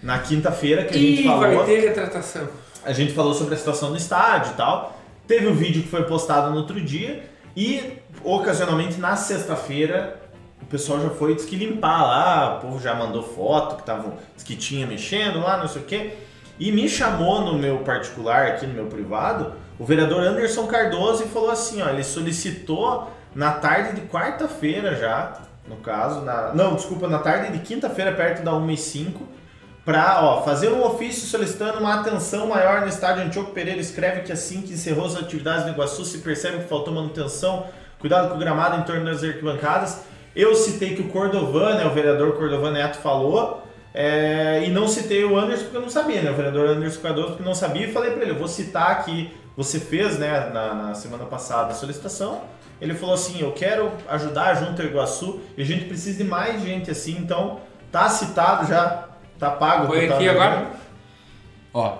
na 0.02 0.18
quinta-feira 0.18 0.84
que 0.84 0.94
a 0.94 0.98
gente 0.98 1.24
falou. 1.24 1.40
vai 1.40 1.66
ter 1.66 1.80
retratação. 1.80 2.48
A 2.84 2.92
gente 2.92 3.12
falou 3.12 3.34
sobre 3.34 3.54
a 3.54 3.56
situação 3.56 3.90
do 3.90 3.96
estádio 3.96 4.52
e 4.52 4.56
tal. 4.56 4.98
Teve 5.26 5.46
o 5.46 5.54
vídeo 5.54 5.82
que 5.82 5.88
foi 5.88 6.04
postado 6.04 6.50
no 6.50 6.58
outro 6.58 6.80
dia. 6.80 7.22
E, 7.56 7.98
ocasionalmente, 8.22 9.00
na 9.00 9.16
sexta-feira, 9.16 10.20
o 10.60 10.66
pessoal 10.66 11.00
já 11.00 11.10
foi 11.10 11.34
diz 11.34 11.44
que 11.44 11.56
limpar 11.56 12.02
lá. 12.02 12.56
O 12.56 12.60
povo 12.60 12.80
já 12.80 12.94
mandou 12.94 13.22
foto 13.22 13.76
que 13.76 13.84
tava, 13.84 14.14
que 14.44 14.56
tinha 14.56 14.86
mexendo 14.86 15.40
lá, 15.40 15.56
não 15.56 15.68
sei 15.68 15.82
o 15.82 15.84
quê. 15.84 16.14
E 16.58 16.70
me 16.70 16.88
chamou 16.88 17.40
no 17.40 17.58
meu 17.58 17.78
particular, 17.78 18.46
aqui 18.46 18.66
no 18.66 18.74
meu 18.74 18.86
privado, 18.86 19.54
o 19.78 19.84
vereador 19.84 20.20
Anderson 20.20 20.66
Cardoso 20.66 21.24
e 21.24 21.28
falou 21.28 21.50
assim: 21.50 21.82
ó, 21.82 21.88
ele 21.88 22.04
solicitou 22.04 23.10
na 23.34 23.52
tarde 23.52 24.00
de 24.00 24.06
quarta-feira 24.06 24.94
já, 24.94 25.40
no 25.66 25.76
caso, 25.76 26.20
na, 26.20 26.52
não, 26.54 26.74
desculpa, 26.74 27.08
na 27.08 27.18
tarde 27.18 27.52
de 27.52 27.58
quinta-feira, 27.60 28.12
perto 28.12 28.42
da 28.42 28.52
1h05, 28.52 29.12
para 29.84 30.22
ó, 30.22 30.42
fazer 30.42 30.68
um 30.68 30.82
ofício 30.84 31.26
solicitando 31.26 31.78
uma 31.78 32.00
atenção 32.00 32.46
maior 32.46 32.82
no 32.82 32.88
estádio 32.88 33.24
Antioco 33.24 33.52
Pereira. 33.52 33.80
Escreve 33.80 34.22
que 34.22 34.32
assim 34.32 34.62
que 34.62 34.72
encerrou 34.72 35.06
as 35.06 35.16
atividades 35.16 35.64
do 35.64 35.70
Iguaçu, 35.70 36.04
se 36.04 36.18
percebe 36.18 36.58
que 36.58 36.68
faltou 36.68 36.92
manutenção, 36.94 37.66
cuidado 37.98 38.28
com 38.28 38.36
o 38.36 38.38
gramado 38.38 38.80
em 38.80 38.82
torno 38.82 39.04
das 39.04 39.22
arquibancadas. 39.22 40.00
Eu 40.34 40.54
citei 40.54 40.94
que 40.94 41.02
o 41.02 41.08
Cordovan, 41.08 41.74
né, 41.74 41.86
o 41.86 41.90
vereador 41.90 42.36
Cordovan 42.36 42.72
Neto 42.72 42.96
falou, 42.98 43.62
é, 43.92 44.64
e 44.66 44.70
não 44.70 44.88
citei 44.88 45.24
o 45.24 45.38
Anderson 45.38 45.64
porque 45.64 45.76
eu 45.76 45.82
não 45.82 45.88
sabia, 45.88 46.20
né, 46.22 46.30
o 46.30 46.34
vereador 46.34 46.70
Anderson 46.70 47.00
Cardoso 47.00 47.28
porque 47.28 47.44
não 47.44 47.54
sabia, 47.54 47.86
e 47.86 47.92
falei 47.92 48.10
para 48.10 48.22
ele, 48.22 48.32
eu 48.32 48.38
vou 48.38 48.48
citar 48.48 48.90
aqui, 48.90 49.32
você 49.56 49.78
fez, 49.78 50.18
né, 50.18 50.50
na, 50.52 50.74
na 50.74 50.94
semana 50.94 51.24
passada 51.26 51.70
a 51.70 51.74
solicitação, 51.74 52.42
ele 52.80 52.94
falou 52.94 53.14
assim, 53.14 53.40
eu 53.40 53.52
quero 53.52 53.90
ajudar 54.08 54.54
junto 54.54 54.80
ao 54.82 54.88
Iguaçu, 54.88 55.40
e 55.56 55.62
a 55.62 55.64
gente 55.64 55.84
precisa 55.86 56.22
de 56.22 56.28
mais 56.28 56.62
gente 56.62 56.90
assim, 56.90 57.16
então 57.18 57.60
tá 57.92 58.08
citado 58.08 58.66
já, 58.68 59.08
tá 59.38 59.50
pago. 59.50 59.92
Tava 59.92 60.14
aqui 60.16 60.28
agora. 60.28 60.70
Ó, 61.72 61.98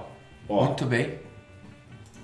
Ó. 0.49 0.65
muito 0.67 0.85
bem. 0.87 1.19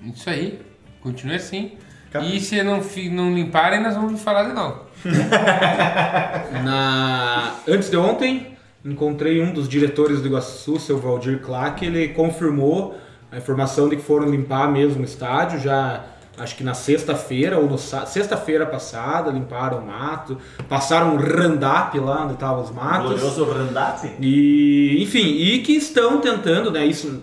Isso 0.04 0.28
aí. 0.30 0.60
Continue 1.02 1.36
assim. 1.36 1.72
Cap- 2.10 2.24
E 2.26 2.40
se 2.40 2.62
não, 2.62 2.80
não 3.12 3.34
limparem, 3.34 3.80
nós 3.82 3.94
vamos 3.94 4.20
falar 4.22 4.44
de 4.44 4.52
novo. 4.52 4.84
Na... 6.64 7.54
Antes 7.68 7.90
de 7.90 7.96
ontem, 7.96 8.56
encontrei 8.84 9.42
um 9.42 9.52
dos 9.52 9.68
diretores 9.68 10.20
do 10.20 10.28
Iguaçu, 10.28 10.78
seu 10.78 10.98
Valdir 10.98 11.40
Clark, 11.40 11.84
ele 11.84 12.08
confirmou 12.08 12.96
a 13.30 13.36
informação 13.38 13.88
de 13.88 13.96
que 13.96 14.02
foram 14.02 14.28
limpar 14.28 14.70
mesmo 14.70 15.02
o 15.02 15.04
estádio, 15.04 15.60
já 15.60 16.04
acho 16.38 16.56
que 16.56 16.64
na 16.64 16.74
sexta-feira 16.74 17.58
ou 17.58 17.68
no 17.68 17.78
sexta-feira 17.78 18.64
passada, 18.66 19.30
limparam 19.30 19.78
o 19.78 19.86
mato, 19.86 20.38
passaram 20.68 21.14
um 21.14 21.16
randap 21.16 21.98
lá 21.98 22.24
onde 22.24 22.34
estavam 22.34 22.62
os 22.62 22.70
matos. 22.70 23.10
Glorioso 23.10 23.44
Randap. 23.44 24.10
E, 24.20 25.02
enfim, 25.02 25.26
e 25.26 25.58
que 25.60 25.72
estão 25.72 26.20
tentando, 26.20 26.70
né, 26.70 26.86
isso 26.86 27.22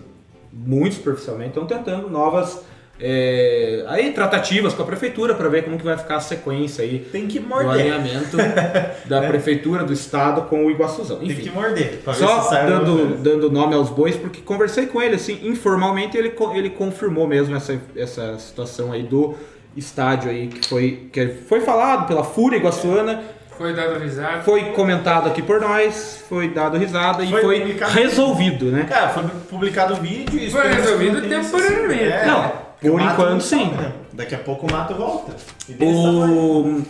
muito 0.52 0.96
superficialmente, 0.96 1.50
estão 1.50 1.66
tentando 1.66 2.08
novas 2.08 2.62
é, 3.00 3.84
aí, 3.86 4.12
tratativas 4.12 4.74
com 4.74 4.82
a 4.82 4.84
prefeitura 4.84 5.34
para 5.34 5.48
ver 5.48 5.62
como 5.64 5.78
que 5.78 5.84
vai 5.84 5.96
ficar 5.96 6.16
a 6.16 6.20
sequência 6.20 6.82
aí 6.82 6.98
Tem 7.12 7.26
que 7.26 7.38
do 7.38 7.46
morder. 7.48 7.70
alinhamento 7.70 8.36
da 9.06 9.22
prefeitura 9.22 9.84
do 9.84 9.92
estado 9.92 10.42
com 10.42 10.66
o 10.66 10.70
Iguaçuzão. 10.70 11.18
Tem 11.18 11.28
Enfim, 11.30 11.42
que 11.42 11.50
morder. 11.50 12.00
só 12.12 12.50
dando, 12.66 13.16
dando 13.22 13.50
nome 13.50 13.74
aos 13.74 13.88
bois, 13.88 14.16
porque 14.16 14.40
conversei 14.40 14.86
com 14.86 15.00
ele 15.00 15.14
assim, 15.14 15.38
informalmente, 15.44 16.16
ele, 16.16 16.32
ele 16.54 16.70
confirmou 16.70 17.26
mesmo 17.26 17.54
essa, 17.56 17.80
essa 17.96 18.38
situação 18.38 18.90
aí 18.92 19.02
do 19.04 19.34
estádio 19.76 20.30
aí 20.30 20.48
que 20.48 20.68
foi, 20.68 21.08
que 21.12 21.26
foi 21.48 21.60
falado 21.60 22.06
pela 22.08 22.24
Fúria 22.24 22.56
Iguaçuana, 22.56 23.22
Foi 23.56 23.72
dado 23.74 23.98
risada. 24.00 24.42
foi 24.42 24.64
comentado 24.72 25.28
aqui 25.28 25.40
por 25.42 25.60
nós, 25.60 26.24
foi 26.28 26.48
dado 26.48 26.76
risada 26.76 27.22
e 27.22 27.30
Foi 27.30 27.42
foi 27.42 27.60
publicado. 27.60 27.92
resolvido, 27.92 28.64
né? 28.72 28.86
Cara, 28.88 29.08
foi 29.10 29.22
publicado 29.48 29.94
o 29.94 29.96
vídeo 29.98 30.38
e 30.40 30.50
Foi 30.50 30.66
resolvido 30.66 31.20
temporariamente. 31.28 32.02
É, 32.02 32.26
Não, 32.26 32.67
por 32.80 33.00
enquanto, 33.00 33.40
sim. 33.42 33.64
sobe, 33.64 33.76
né? 33.76 33.92
Daqui 34.12 34.34
a 34.34 34.38
pouco 34.38 34.66
o 34.66 34.72
mato 34.72 34.94
volta. 34.94 35.34
O... 35.80 36.82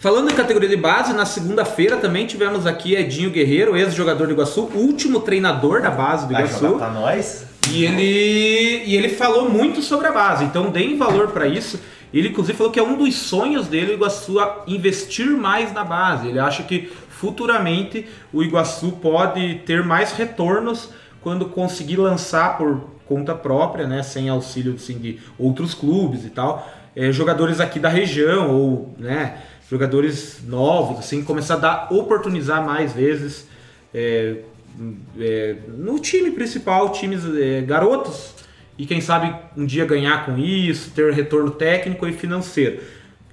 Falando 0.00 0.30
em 0.30 0.34
categoria 0.34 0.68
de 0.68 0.76
base, 0.76 1.12
na 1.12 1.26
segunda-feira 1.26 1.96
também 1.96 2.26
tivemos 2.26 2.66
aqui 2.66 2.94
Edinho 2.94 3.30
Guerreiro, 3.30 3.76
ex-jogador 3.76 4.26
do 4.26 4.32
Iguaçu, 4.32 4.70
último 4.74 5.20
treinador 5.20 5.82
da 5.82 5.90
base 5.90 6.26
do 6.26 6.32
Vai 6.32 6.44
Iguaçu. 6.44 6.76
pra 6.76 6.90
nós? 6.90 7.46
E 7.70 7.84
ele, 7.84 8.84
e 8.86 8.96
ele 8.96 9.08
falou 9.08 9.50
muito 9.50 9.82
sobre 9.82 10.06
a 10.06 10.12
base, 10.12 10.44
então 10.44 10.70
deem 10.70 10.96
valor 10.96 11.28
para 11.28 11.46
isso. 11.46 11.80
Ele 12.14 12.28
inclusive 12.28 12.56
falou 12.56 12.72
que 12.72 12.78
é 12.78 12.82
um 12.82 12.96
dos 12.96 13.14
sonhos 13.16 13.66
dele 13.66 13.92
o 13.92 13.94
Iguaçu 13.94 14.36
investir 14.66 15.26
mais 15.26 15.72
na 15.72 15.84
base. 15.84 16.28
Ele 16.28 16.38
acha 16.38 16.62
que 16.62 16.90
futuramente 17.10 18.06
o 18.32 18.42
Iguaçu 18.42 18.92
pode 18.92 19.56
ter 19.66 19.84
mais 19.84 20.12
retornos 20.12 20.90
quando 21.20 21.46
conseguir 21.46 21.96
lançar 21.96 22.56
por 22.56 22.97
conta 23.08 23.34
própria, 23.34 23.86
né, 23.86 24.02
sem 24.02 24.28
auxílio 24.28 24.74
assim, 24.74 24.98
de 24.98 25.18
outros 25.38 25.74
clubes 25.74 26.24
e 26.24 26.30
tal, 26.30 26.70
eh, 26.94 27.10
jogadores 27.10 27.58
aqui 27.58 27.80
da 27.80 27.88
região 27.88 28.54
ou 28.54 28.94
né, 28.98 29.38
jogadores 29.70 30.40
novos, 30.46 30.98
assim, 30.98 31.24
começar 31.24 31.54
a 31.54 31.58
dar 31.58 31.92
oportunizar 31.92 32.64
mais 32.64 32.92
vezes 32.92 33.46
é, 33.92 34.36
é, 35.18 35.56
no 35.68 35.98
time 35.98 36.30
principal, 36.30 36.92
times 36.92 37.22
é, 37.36 37.60
garotos, 37.62 38.34
e 38.78 38.86
quem 38.86 39.00
sabe 39.00 39.34
um 39.56 39.66
dia 39.66 39.84
ganhar 39.84 40.24
com 40.24 40.38
isso, 40.38 40.92
ter 40.92 41.12
retorno 41.12 41.50
técnico 41.50 42.06
e 42.06 42.12
financeiro. 42.12 42.80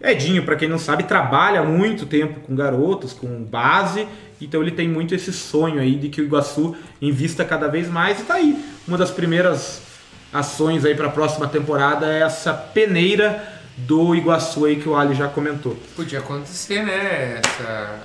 Edinho, 0.02 0.44
para 0.44 0.56
quem 0.56 0.68
não 0.68 0.78
sabe, 0.78 1.04
trabalha 1.04 1.64
muito 1.64 2.06
tempo 2.06 2.40
com 2.42 2.56
garotos, 2.56 3.14
com 3.14 3.44
base, 3.44 4.08
Então 4.42 4.62
ele 4.62 4.72
tem 4.72 4.88
muito 4.88 5.16
esse 5.16 5.32
sonho 5.32 5.80
aí 5.80 5.96
de 5.96 6.10
que 6.10 6.22
o 6.22 6.26
Iguaçu 6.26 6.76
invista 7.02 7.46
cada 7.46 7.68
vez 7.68 7.88
mais 7.90 8.20
e 8.20 8.24
tá 8.24 8.36
aí. 8.36 8.64
Uma 8.88 8.98
das 8.98 9.12
primeiras 9.12 9.82
ações 10.34 10.84
aí 10.84 10.94
para 10.94 11.08
a 11.08 11.12
próxima 11.12 11.48
temporada 11.48 12.06
é 12.12 12.22
essa 12.22 12.54
peneira 12.54 13.54
do 13.78 14.16
Iguaçu 14.16 14.66
aí 14.66 14.76
que 14.78 14.88
o 14.88 14.96
Ali 14.96 15.16
já 15.16 15.28
comentou. 15.28 15.78
Podia 15.96 16.20
acontecer, 16.20 16.84
né? 16.84 17.42
Essa... 17.44 18.00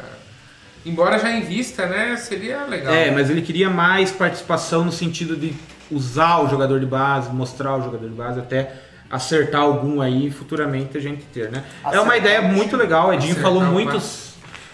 Embora 0.85 1.19
já 1.19 1.31
invista, 1.31 1.87
né? 1.87 2.17
Seria 2.17 2.65
legal. 2.65 2.93
É, 2.93 3.11
mas 3.11 3.29
ele 3.29 3.43
queria 3.43 3.69
mais 3.69 4.11
participação 4.11 4.85
no 4.85 4.93
sentido 4.93 5.37
de 5.37 5.55
usar 5.91 6.41
o 6.41 6.49
jogador 6.49 6.81
de 6.81 6.87
base, 6.87 7.31
mostrar 7.31 7.77
o 7.77 7.83
jogador 7.83 8.09
de 8.09 8.15
base 8.15 8.39
até 8.39 8.73
acertar 9.11 9.61
algum 9.61 10.01
aí 10.01 10.31
futuramente 10.31 10.97
a 10.97 11.01
gente 11.01 11.25
ter, 11.25 11.51
né? 11.51 11.65
é 11.85 12.01
uma 12.01 12.15
Acertar 12.15 12.17
ideia 12.17 12.43
muito 12.43 12.77
legal. 12.77 13.09
O 13.09 13.13
Edinho 13.13 13.33
Acertar 13.33 13.53
falou 13.53 13.65
muitos 13.65 14.30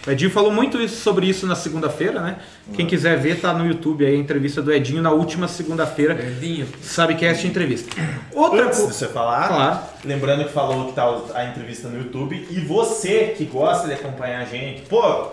o 0.06 0.10
Edinho 0.10 0.30
falou 0.30 0.52
muito 0.52 0.80
isso, 0.80 1.00
sobre 1.02 1.26
isso 1.26 1.46
na 1.46 1.54
segunda-feira, 1.56 2.20
né? 2.20 2.36
Quem 2.74 2.86
quiser 2.86 3.18
ver, 3.18 3.40
tá 3.40 3.52
no 3.52 3.66
YouTube 3.66 4.06
aí 4.06 4.14
a 4.14 4.18
entrevista 4.18 4.62
do 4.62 4.72
Edinho 4.72 5.02
na 5.02 5.10
última 5.10 5.48
segunda-feira. 5.48 6.14
Edinho. 6.14 6.68
Sabecast 6.80 7.46
entrevista. 7.46 7.90
Outra 8.32 8.66
Antes 8.66 8.86
de 8.86 8.94
você 8.94 9.08
falar, 9.08 9.48
Claro. 9.48 9.78
lembrando 10.04 10.44
que 10.44 10.52
falou 10.52 10.86
que 10.86 10.92
tá 10.92 11.04
a 11.34 11.44
entrevista 11.46 11.88
no 11.88 11.98
YouTube 11.98 12.46
e 12.50 12.60
você 12.60 13.34
que 13.36 13.44
gosta 13.44 13.88
de 13.88 13.94
acompanhar 13.94 14.42
a 14.42 14.44
gente, 14.44 14.82
pô, 14.82 15.28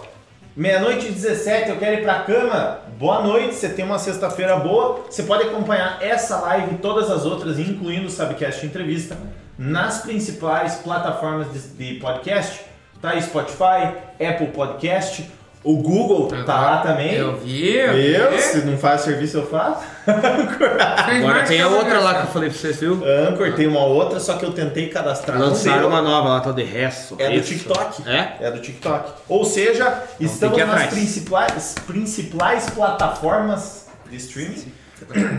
meia-noite 0.56 1.08
e 1.08 1.12
17 1.12 1.70
eu 1.70 1.78
quero 1.78 2.02
ir 2.02 2.04
pra 2.04 2.20
cama. 2.24 2.80
Boa 2.98 3.22
noite, 3.22 3.56
você 3.56 3.70
tem 3.70 3.84
uma 3.86 4.00
sexta-feira 4.00 4.56
boa. 4.58 5.06
Você 5.10 5.24
pode 5.24 5.44
acompanhar 5.44 5.98
essa 6.02 6.40
live 6.40 6.76
e 6.76 6.78
todas 6.78 7.10
as 7.12 7.26
outras, 7.26 7.60
incluindo 7.60 8.08
o 8.08 8.10
Subcast 8.10 8.66
Entrevista, 8.66 9.18
nas 9.58 10.02
principais 10.02 10.76
plataformas 10.76 11.48
de 11.78 11.96
podcast. 11.96 12.73
Tá 13.04 13.10
aí 13.10 13.22
Spotify, 13.22 13.98
Apple 14.18 14.48
Podcast, 14.54 15.30
o 15.62 15.76
Google 15.76 16.30
tá 16.46 16.62
lá 16.62 16.78
também. 16.78 17.14
Eu 17.16 17.36
vi, 17.36 17.76
eu. 17.76 17.92
Eu, 17.98 18.40
se 18.40 18.60
não 18.60 18.78
faz 18.78 19.02
serviço, 19.02 19.40
eu 19.40 19.46
faço. 19.46 19.84
Agora 20.08 21.44
tem 21.44 21.60
a 21.60 21.68
outra 21.68 22.00
lá 22.00 22.14
que 22.14 22.28
eu 22.28 22.32
falei 22.32 22.50
pra 22.50 22.58
vocês, 22.58 22.80
viu? 22.80 23.04
Anchor 23.06 23.56
tem 23.56 23.68
uma 23.68 23.84
outra, 23.84 24.22
só 24.22 24.36
que 24.36 24.46
eu 24.46 24.54
tentei 24.54 24.88
cadastrar. 24.88 25.38
Lançaram 25.38 25.90
uma 25.90 26.02
nova 26.02 26.30
lá, 26.30 26.40
tal 26.40 26.54
de 26.54 26.64
resto. 26.64 27.18
É 27.20 27.28
do 27.28 27.36
Isso. 27.36 27.50
TikTok. 27.50 28.10
É? 28.10 28.38
É 28.40 28.50
do 28.50 28.62
TikTok. 28.62 29.12
Ou 29.28 29.44
seja, 29.44 30.02
estamos 30.18 30.58
nas 30.58 30.70
atrás. 30.70 30.94
principais, 30.94 31.76
principais 31.86 32.70
plataformas 32.70 33.88
de 34.10 34.16
streaming. 34.16 34.72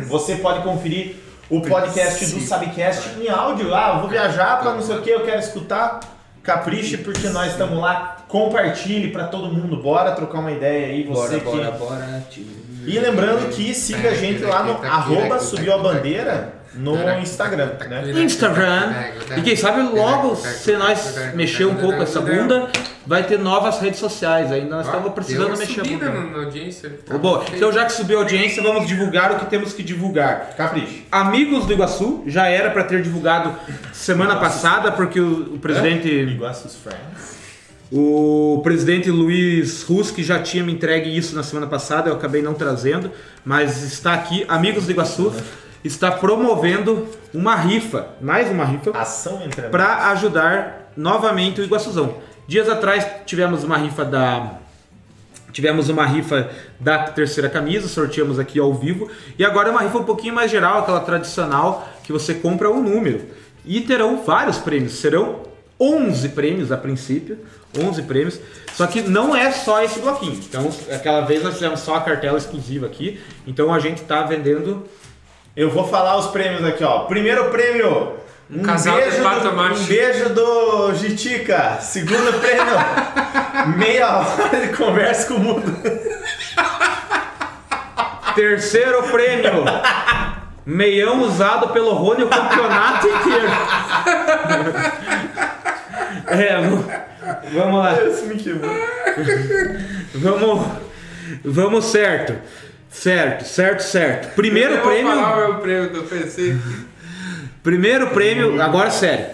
Você 0.09 0.35
pode 0.35 0.62
conferir 0.62 1.16
o 1.49 1.62
podcast 1.62 2.27
do 2.27 2.41
Sabcast 2.43 3.19
em 3.19 3.31
áudio. 3.31 3.74
Ah, 3.74 3.95
eu 3.95 4.01
vou 4.01 4.11
viajar 4.11 4.61
para 4.61 4.74
não 4.74 4.82
sei 4.82 4.99
o 4.99 5.01
que, 5.01 5.09
eu 5.09 5.24
quero 5.24 5.41
escutar. 5.41 6.01
Capriche, 6.45 6.99
porque 6.99 7.29
nós 7.31 7.53
estamos 7.53 7.81
lá. 7.81 8.19
Compartilhe 8.29 9.11
para 9.11 9.25
todo 9.25 9.53
mundo. 9.53 9.79
Bora 9.79 10.12
trocar 10.12 10.41
uma 10.41 10.53
ideia 10.53 10.89
aí. 10.89 11.05
Você 11.05 11.41
que... 11.41 11.45
bora. 11.45 11.77
E 12.87 12.99
lembrando 12.99 13.49
que 13.49 13.75
siga 13.75 14.11
a 14.11 14.15
gente 14.15 14.43
lá 14.43 14.62
no 14.62 14.73
arroba 14.85 15.39
subiu 15.39 15.73
a 15.73 15.79
bandeira 15.79 16.53
no 16.75 16.97
Instagram, 17.19 17.73
né? 17.89 18.03
Instagram. 18.23 18.93
E 19.39 19.43
quem 19.43 19.57
sabe 19.57 19.83
logo, 19.83 20.37
se 20.37 20.77
nós 20.77 21.16
mexer 21.35 21.65
um 21.65 21.77
pouco 21.77 22.03
essa 22.03 22.21
bunda, 22.21 22.69
vai 23.07 23.23
ter 23.25 23.39
novas 23.39 23.79
redes 23.81 23.99
sociais. 24.01 24.51
Ainda 24.53 24.77
nós 24.77 24.87
estamos 24.87 25.13
precisando 25.13 25.51
mexer 25.57 25.81
a 25.81 25.85
subida 25.85 26.07
bunda. 26.11 26.21
no- 26.21 26.31
na 26.39 26.45
audiência. 26.45 26.99
Ô, 27.13 27.19
Bom, 27.19 27.45
então 27.55 27.71
já 27.73 27.85
que 27.85 27.93
subiu 27.93 28.19
a 28.19 28.23
audiência, 28.23 28.63
vamos 28.63 28.87
divulgar 28.87 29.33
o 29.33 29.39
que 29.41 29.47
temos 29.47 29.73
que 29.73 29.83
divulgar. 29.83 30.55
Capriche. 30.57 31.07
Amigos 31.13 31.67
do 31.67 31.73
Iguaçu, 31.73 32.23
já 32.27 32.47
era 32.49 32.71
para 32.71 32.85
ter 32.85 33.03
divulgado 33.03 33.55
semana 33.93 34.37
passada, 34.37 34.91
porque 34.93 35.21
o, 35.21 35.55
o 35.55 35.59
presidente, 35.59 36.09
Iguaçu's 36.09 36.77
Friends. 36.77 37.35
o 37.93 38.61
presidente 38.65 39.11
Luiz 39.11 39.83
Ruski 39.83 40.23
já 40.23 40.39
tinha 40.43 40.65
me 40.65 40.73
entregue 40.73 41.17
isso 41.17 41.35
na 41.37 41.43
semana 41.43 41.67
passada, 41.67 42.09
eu 42.11 42.15
acabei 42.15 42.43
não 42.43 42.55
trazendo, 42.55 43.11
mas 43.45 43.83
está 43.83 44.15
aqui, 44.15 44.45
Amigos 44.49 44.87
do 44.87 44.91
Iguaçu 44.93 45.33
está 45.85 46.11
promovendo 46.11 47.07
uma 47.33 47.55
rifa, 47.55 48.09
mais 48.21 48.51
uma 48.51 48.65
rifa, 48.65 48.91
para 49.71 50.09
ajudar 50.13 50.91
novamente 50.97 51.61
o 51.61 51.65
Iguaçuzão. 51.65 52.17
Dias 52.47 52.69
atrás 52.69 53.07
tivemos 53.27 53.65
uma 53.65 53.77
rifa 53.77 54.05
da 54.05 54.59
tivemos 55.53 55.89
uma 55.89 56.05
rifa 56.05 56.51
da 56.81 57.05
terceira 57.05 57.49
camisa, 57.49 57.87
sorteamos 57.87 58.41
aqui 58.41 58.59
ao 58.59 58.75
vivo 58.75 59.09
e 59.39 59.45
agora 59.45 59.69
é 59.69 59.71
uma 59.71 59.83
rifa 59.83 59.99
um 59.99 60.05
pouquinho 60.05 60.35
mais 60.35 60.51
geral, 60.51 60.81
aquela 60.81 61.01
tradicional 61.01 61.89
que 62.03 62.12
você 62.12 62.35
compra 62.35 62.69
um 62.69 62.83
número 62.83 63.23
e 63.65 63.81
terão 63.81 64.25
vários 64.25 64.59
prêmios, 64.59 64.95
serão 64.95 65.43
11 65.81 66.29
prêmios 66.31 66.73
a 66.73 66.77
princípio, 66.77 67.39
11 67.79 68.03
prêmios. 68.03 68.41
Só 68.73 68.87
que 68.87 69.03
não 69.03 69.35
é 69.35 69.51
só 69.53 69.83
esse 69.83 70.01
bloquinho. 70.01 70.35
Então, 70.35 70.71
aquela 70.93 71.23
vez 71.23 71.43
nós 71.43 71.55
fizemos 71.55 71.81
só 71.81 71.97
a 71.97 72.01
cartela 72.01 72.39
exclusiva 72.39 72.87
aqui. 72.87 73.21
Então 73.47 73.73
a 73.73 73.79
gente 73.79 74.03
tá 74.03 74.23
vendendo 74.23 74.85
Eu 75.57 75.71
vou 75.71 75.87
falar 75.87 76.16
os 76.16 76.27
prêmios 76.29 76.65
aqui, 76.65 76.83
ó. 76.83 77.05
Primeiro 77.05 77.51
prêmio. 77.51 78.24
Um 78.51 78.62
casal 78.62 79.01
de 79.01 79.11
do, 79.16 79.23
patomate. 79.23 79.81
um 79.81 79.85
beijo 79.87 80.29
do 80.31 80.95
Jitica. 80.95 81.79
Segundo 81.81 82.41
prêmio, 82.41 82.75
meia 83.79 84.19
hora 84.19 84.61
de 84.66 84.77
conversa 84.77 85.29
com 85.29 85.35
o 85.35 85.41
mundo. 85.41 85.77
Terceiro 88.35 89.03
prêmio. 89.05 89.65
Meião 90.66 91.23
usado 91.23 91.69
pelo 91.69 91.93
Rony 91.95 92.25
o 92.25 92.29
campeonato 92.29 93.07
inteiro. 93.07 93.49
É, 96.27 96.57
vamos 97.53 97.79
lá. 97.79 98.03
Isso 98.03 98.25
me 98.25 98.37
quebrou. 98.37 98.75
Vamos, 100.15 100.66
vamos 101.45 101.85
certo. 101.85 102.35
Certo, 102.91 103.45
certo, 103.45 103.81
certo. 103.83 104.35
Primeiro 104.35 104.75
Eu 104.77 104.83
prêmio. 104.83 105.12
falar 105.12 105.35
o 105.35 105.37
meu 105.37 105.55
prêmio 105.61 105.91
do 105.93 106.03
PC. 106.05 106.57
Primeiro 107.65 108.09
prêmio, 108.09 108.61
agora 108.61 108.91
sério. 108.91 109.24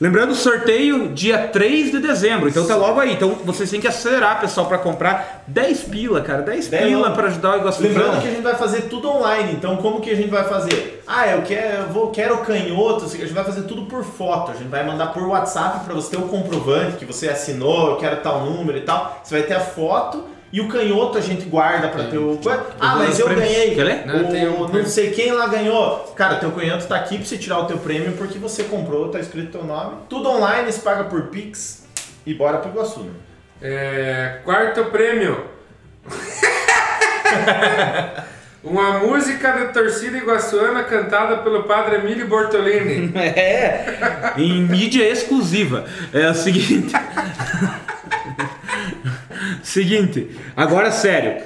Lembrando 0.00 0.34
sorteio 0.34 1.10
dia 1.14 1.46
3 1.46 1.92
de 1.92 2.00
dezembro, 2.00 2.48
então 2.48 2.66
tá 2.66 2.74
logo 2.74 2.98
aí. 2.98 3.12
Então 3.12 3.36
vocês 3.44 3.70
têm 3.70 3.80
que 3.80 3.86
acelerar, 3.86 4.40
pessoal, 4.40 4.66
pra 4.66 4.76
comprar 4.76 5.44
10 5.46 5.84
pila, 5.84 6.20
cara. 6.20 6.42
10 6.42 6.66
Dez 6.66 6.84
pila 6.84 7.12
pra 7.12 7.28
ajudar 7.28 7.54
o 7.54 7.60
Iguaçu. 7.60 7.84
Lembrando 7.84 8.20
que 8.20 8.26
a 8.26 8.30
gente 8.32 8.42
vai 8.42 8.56
fazer 8.56 8.82
tudo 8.88 9.08
online, 9.08 9.52
então 9.52 9.76
como 9.76 10.00
que 10.00 10.10
a 10.10 10.16
gente 10.16 10.28
vai 10.28 10.42
fazer? 10.48 11.00
Ah, 11.06 11.28
eu 11.28 11.42
quero, 11.42 11.82
eu 11.82 11.88
vou, 11.90 12.10
quero 12.10 12.36
canhoto, 12.38 13.04
a 13.04 13.08
gente 13.08 13.32
vai 13.32 13.44
fazer 13.44 13.62
tudo 13.62 13.82
por 13.82 14.02
foto, 14.02 14.50
a 14.50 14.54
gente 14.54 14.68
vai 14.68 14.84
mandar 14.84 15.12
por 15.12 15.22
WhatsApp 15.22 15.84
para 15.84 15.94
você 15.94 16.10
ter 16.10 16.20
o 16.20 16.26
comprovante 16.26 16.96
que 16.96 17.04
você 17.04 17.28
assinou, 17.28 17.90
eu 17.90 17.96
quero 17.98 18.16
tal 18.16 18.44
número 18.44 18.76
e 18.78 18.82
tal. 18.82 19.20
Você 19.22 19.32
vai 19.32 19.46
ter 19.46 19.54
a 19.54 19.60
foto 19.60 20.24
e 20.52 20.60
o 20.60 20.68
canhoto 20.68 21.18
a 21.18 21.20
gente 21.20 21.46
guarda 21.46 21.88
para 21.88 22.04
ter 22.04 22.18
o. 22.18 22.38
Ah, 22.78 22.96
vou 22.96 23.06
mas 23.06 23.18
eu 23.18 23.28
ganhei. 23.28 23.74
Quer 23.74 23.84
ler? 23.84 24.06
Não, 24.06 24.14
o, 24.14 24.66
um 24.66 24.68
não 24.68 24.86
sei 24.86 25.10
quem 25.10 25.32
lá 25.32 25.48
ganhou. 25.48 26.12
Cara, 26.16 26.36
teu 26.36 26.52
canhoto 26.52 26.86
tá 26.86 26.96
aqui 26.96 27.16
pra 27.16 27.26
você 27.26 27.36
tirar 27.36 27.60
o 27.60 27.66
teu 27.66 27.78
prêmio 27.78 28.12
porque 28.12 28.38
você 28.38 28.64
comprou, 28.64 29.08
tá 29.08 29.18
escrito 29.18 29.52
teu 29.52 29.64
nome. 29.64 29.96
Tudo 30.08 30.30
online, 30.30 30.70
se 30.70 30.80
paga 30.80 31.04
por 31.04 31.22
Pix 31.24 31.84
e 32.24 32.34
bora 32.34 32.58
pro 32.58 32.70
Iguaçu, 32.70 33.00
né? 33.00 33.10
É, 33.60 34.40
quarto 34.44 34.84
prêmio. 34.86 35.44
Uma 38.62 38.98
música 38.98 39.52
da 39.52 39.66
torcida 39.66 40.18
iguaçuana 40.18 40.82
cantada 40.82 41.36
pelo 41.38 41.62
padre 41.62 41.96
Emílio 41.96 42.26
Bortolini. 42.26 43.12
É, 43.16 44.32
em 44.36 44.62
mídia 44.62 45.08
exclusiva. 45.08 45.84
É 46.12 46.28
o 46.28 46.34
seguinte. 46.34 46.92
seguinte, 49.62 50.30
agora 50.56 50.90
sério. 50.90 51.42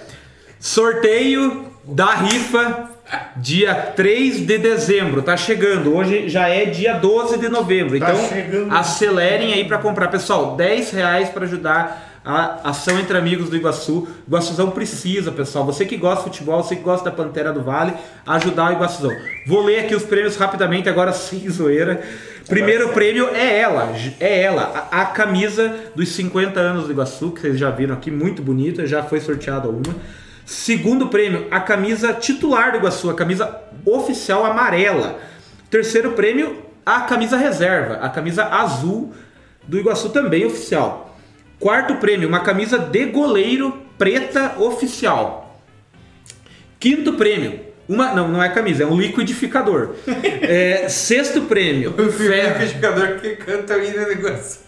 Sorteio 0.58 1.66
da 1.84 2.14
rifa 2.14 2.90
dia 3.36 3.74
3 3.74 4.46
de 4.46 4.58
dezembro. 4.58 5.22
Tá 5.22 5.36
chegando. 5.36 5.96
Hoje 5.96 6.28
já 6.28 6.48
é 6.48 6.66
dia 6.66 6.94
12 6.94 7.38
de 7.38 7.48
novembro. 7.48 7.98
Tá 7.98 8.12
Então 8.12 8.28
chegando. 8.28 8.72
acelerem 8.72 9.52
aí 9.54 9.64
para 9.64 9.78
comprar. 9.78 10.08
Pessoal, 10.08 10.54
10 10.56 10.90
reais 10.92 11.28
para 11.28 11.44
ajudar 11.44 12.09
a 12.24 12.68
ação 12.70 12.98
entre 12.98 13.16
amigos 13.16 13.48
do 13.48 13.56
Iguaçu. 13.56 14.06
Iguaçuzão 14.26 14.70
precisa, 14.70 15.32
pessoal. 15.32 15.64
Você 15.64 15.86
que 15.86 15.96
gosta 15.96 16.24
de 16.24 16.30
futebol, 16.30 16.62
você 16.62 16.76
que 16.76 16.82
gosta 16.82 17.10
da 17.10 17.16
Pantera 17.16 17.52
do 17.52 17.62
Vale, 17.62 17.94
ajudar 18.26 18.70
o 18.70 18.72
Iguaçuzão. 18.74 19.10
Vou 19.46 19.64
ler 19.64 19.80
aqui 19.80 19.94
os 19.94 20.02
prêmios 20.02 20.36
rapidamente, 20.36 20.88
agora 20.88 21.12
sem 21.14 21.48
zoeira. 21.48 22.02
Primeiro 22.46 22.88
prêmio 22.90 23.28
é 23.28 23.60
ela, 23.60 23.92
é 24.18 24.42
ela, 24.42 24.88
a, 24.90 25.02
a 25.02 25.04
camisa 25.06 25.74
dos 25.94 26.08
50 26.10 26.58
anos 26.58 26.86
do 26.86 26.92
Iguaçu, 26.92 27.30
que 27.30 27.40
vocês 27.40 27.58
já 27.58 27.70
viram 27.70 27.94
aqui, 27.94 28.10
muito 28.10 28.42
bonita, 28.42 28.86
já 28.86 29.02
foi 29.02 29.20
sorteada 29.20 29.68
uma. 29.68 29.94
Segundo 30.44 31.06
prêmio, 31.06 31.46
a 31.50 31.60
camisa 31.60 32.12
titular 32.12 32.72
do 32.72 32.78
Iguaçu, 32.78 33.08
a 33.08 33.14
camisa 33.14 33.56
oficial 33.86 34.44
amarela. 34.44 35.20
Terceiro 35.70 36.12
prêmio, 36.12 36.64
a 36.84 37.02
camisa 37.02 37.36
reserva, 37.36 37.94
a 38.02 38.08
camisa 38.08 38.44
azul 38.46 39.12
do 39.62 39.78
Iguaçu 39.78 40.08
também 40.08 40.44
oficial. 40.44 41.09
Quarto 41.60 41.96
prêmio, 41.96 42.26
uma 42.28 42.40
camisa 42.40 42.78
de 42.78 43.04
goleiro 43.06 43.82
preta 43.98 44.54
oficial. 44.58 45.60
Quinto 46.78 47.12
prêmio, 47.14 47.60
Uma, 47.86 48.14
não, 48.14 48.28
não 48.28 48.42
é 48.42 48.48
camisa, 48.48 48.84
é 48.84 48.86
um 48.86 48.98
liquidificador. 48.98 49.90
É, 50.42 50.88
sexto 50.88 51.42
prêmio, 51.42 51.94
um 51.96 52.10
ferro. 52.10 52.52
liquidificador 52.54 53.20
que 53.20 53.36
canta 53.36 53.76
o 53.76 53.84
hino 53.84 54.04
do 54.04 54.12
Iguaçu. 54.12 54.60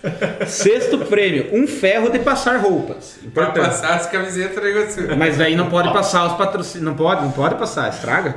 Sexto 0.46 0.98
prêmio, 0.98 1.48
um 1.52 1.66
ferro 1.66 2.08
de 2.10 2.18
passar 2.20 2.58
roupas. 2.58 3.18
Pra 3.34 3.44
Importante. 3.44 3.64
passar 3.66 3.94
as 3.94 4.06
camisetas 4.06 4.62
do 4.62 4.68
Iguaçu. 4.68 5.00
Mas 5.16 5.40
aí 5.40 5.56
não 5.56 5.68
pode 5.70 5.92
passar 5.92 6.26
os 6.26 6.34
patrocínios. 6.34 6.84
Não 6.84 6.94
pode, 6.94 7.22
não 7.22 7.32
pode 7.32 7.54
passar, 7.56 7.88
estraga. 7.88 8.36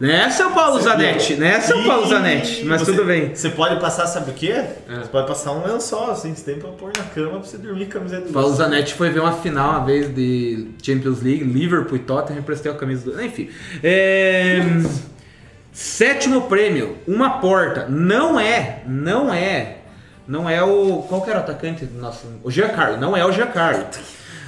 Né, 0.00 0.30
seu 0.30 0.50
Paulo 0.52 0.80
Zanetti? 0.80 1.34
Né, 1.34 1.60
seu 1.60 1.82
Paulo 1.82 2.04
Ih, 2.06 2.08
Zanetti? 2.08 2.64
Mas 2.64 2.82
você- 2.82 2.92
tudo 2.92 3.04
bem. 3.04 3.34
Você 3.34 3.50
pode 3.50 3.80
passar, 3.80 4.06
sabe 4.06 4.30
o 4.30 4.34
quê? 4.34 4.52
É. 4.52 4.76
Você 5.02 5.08
pode 5.10 5.26
passar 5.26 5.50
um 5.52 5.66
lençol, 5.66 6.10
assim, 6.12 6.32
você 6.34 6.52
tem 6.52 6.60
pra 6.60 6.70
pôr 6.70 6.92
na 6.96 7.02
cama 7.04 7.30
pra 7.30 7.38
você 7.40 7.58
dormir 7.58 7.86
com 7.86 7.90
a 7.90 8.00
camiseta 8.00 8.26
do 8.26 8.32
Paulo 8.32 8.54
Zanetti 8.54 8.94
foi 8.94 9.10
ver 9.10 9.20
uma 9.20 9.32
final 9.32 9.70
uma 9.70 9.84
vez 9.84 10.14
de 10.14 10.68
Champions 10.82 11.20
League, 11.20 11.42
Liverpool 11.42 11.96
e 11.96 12.00
Tottenham, 12.00 12.38
emprestei 12.40 12.70
a 12.70 12.74
camisa 12.76 13.10
do. 13.10 13.20
Enfim. 13.22 13.50
É, 13.82 14.60
Sétimo 15.72 16.42
prêmio, 16.42 16.96
uma 17.06 17.38
porta. 17.40 17.86
Não 17.88 18.38
é, 18.38 18.82
não 18.86 19.32
é. 19.32 19.76
Não 20.26 20.48
é 20.50 20.62
o. 20.62 21.04
Qual 21.08 21.22
que 21.22 21.30
era 21.30 21.38
o 21.38 21.42
atacante 21.42 21.84
do 21.86 22.00
nosso. 22.00 22.26
O 22.42 22.50
Giancarlo. 22.50 22.96
Não 22.98 23.16
é 23.16 23.24
o 23.24 23.32
Giancarlo. 23.32 23.84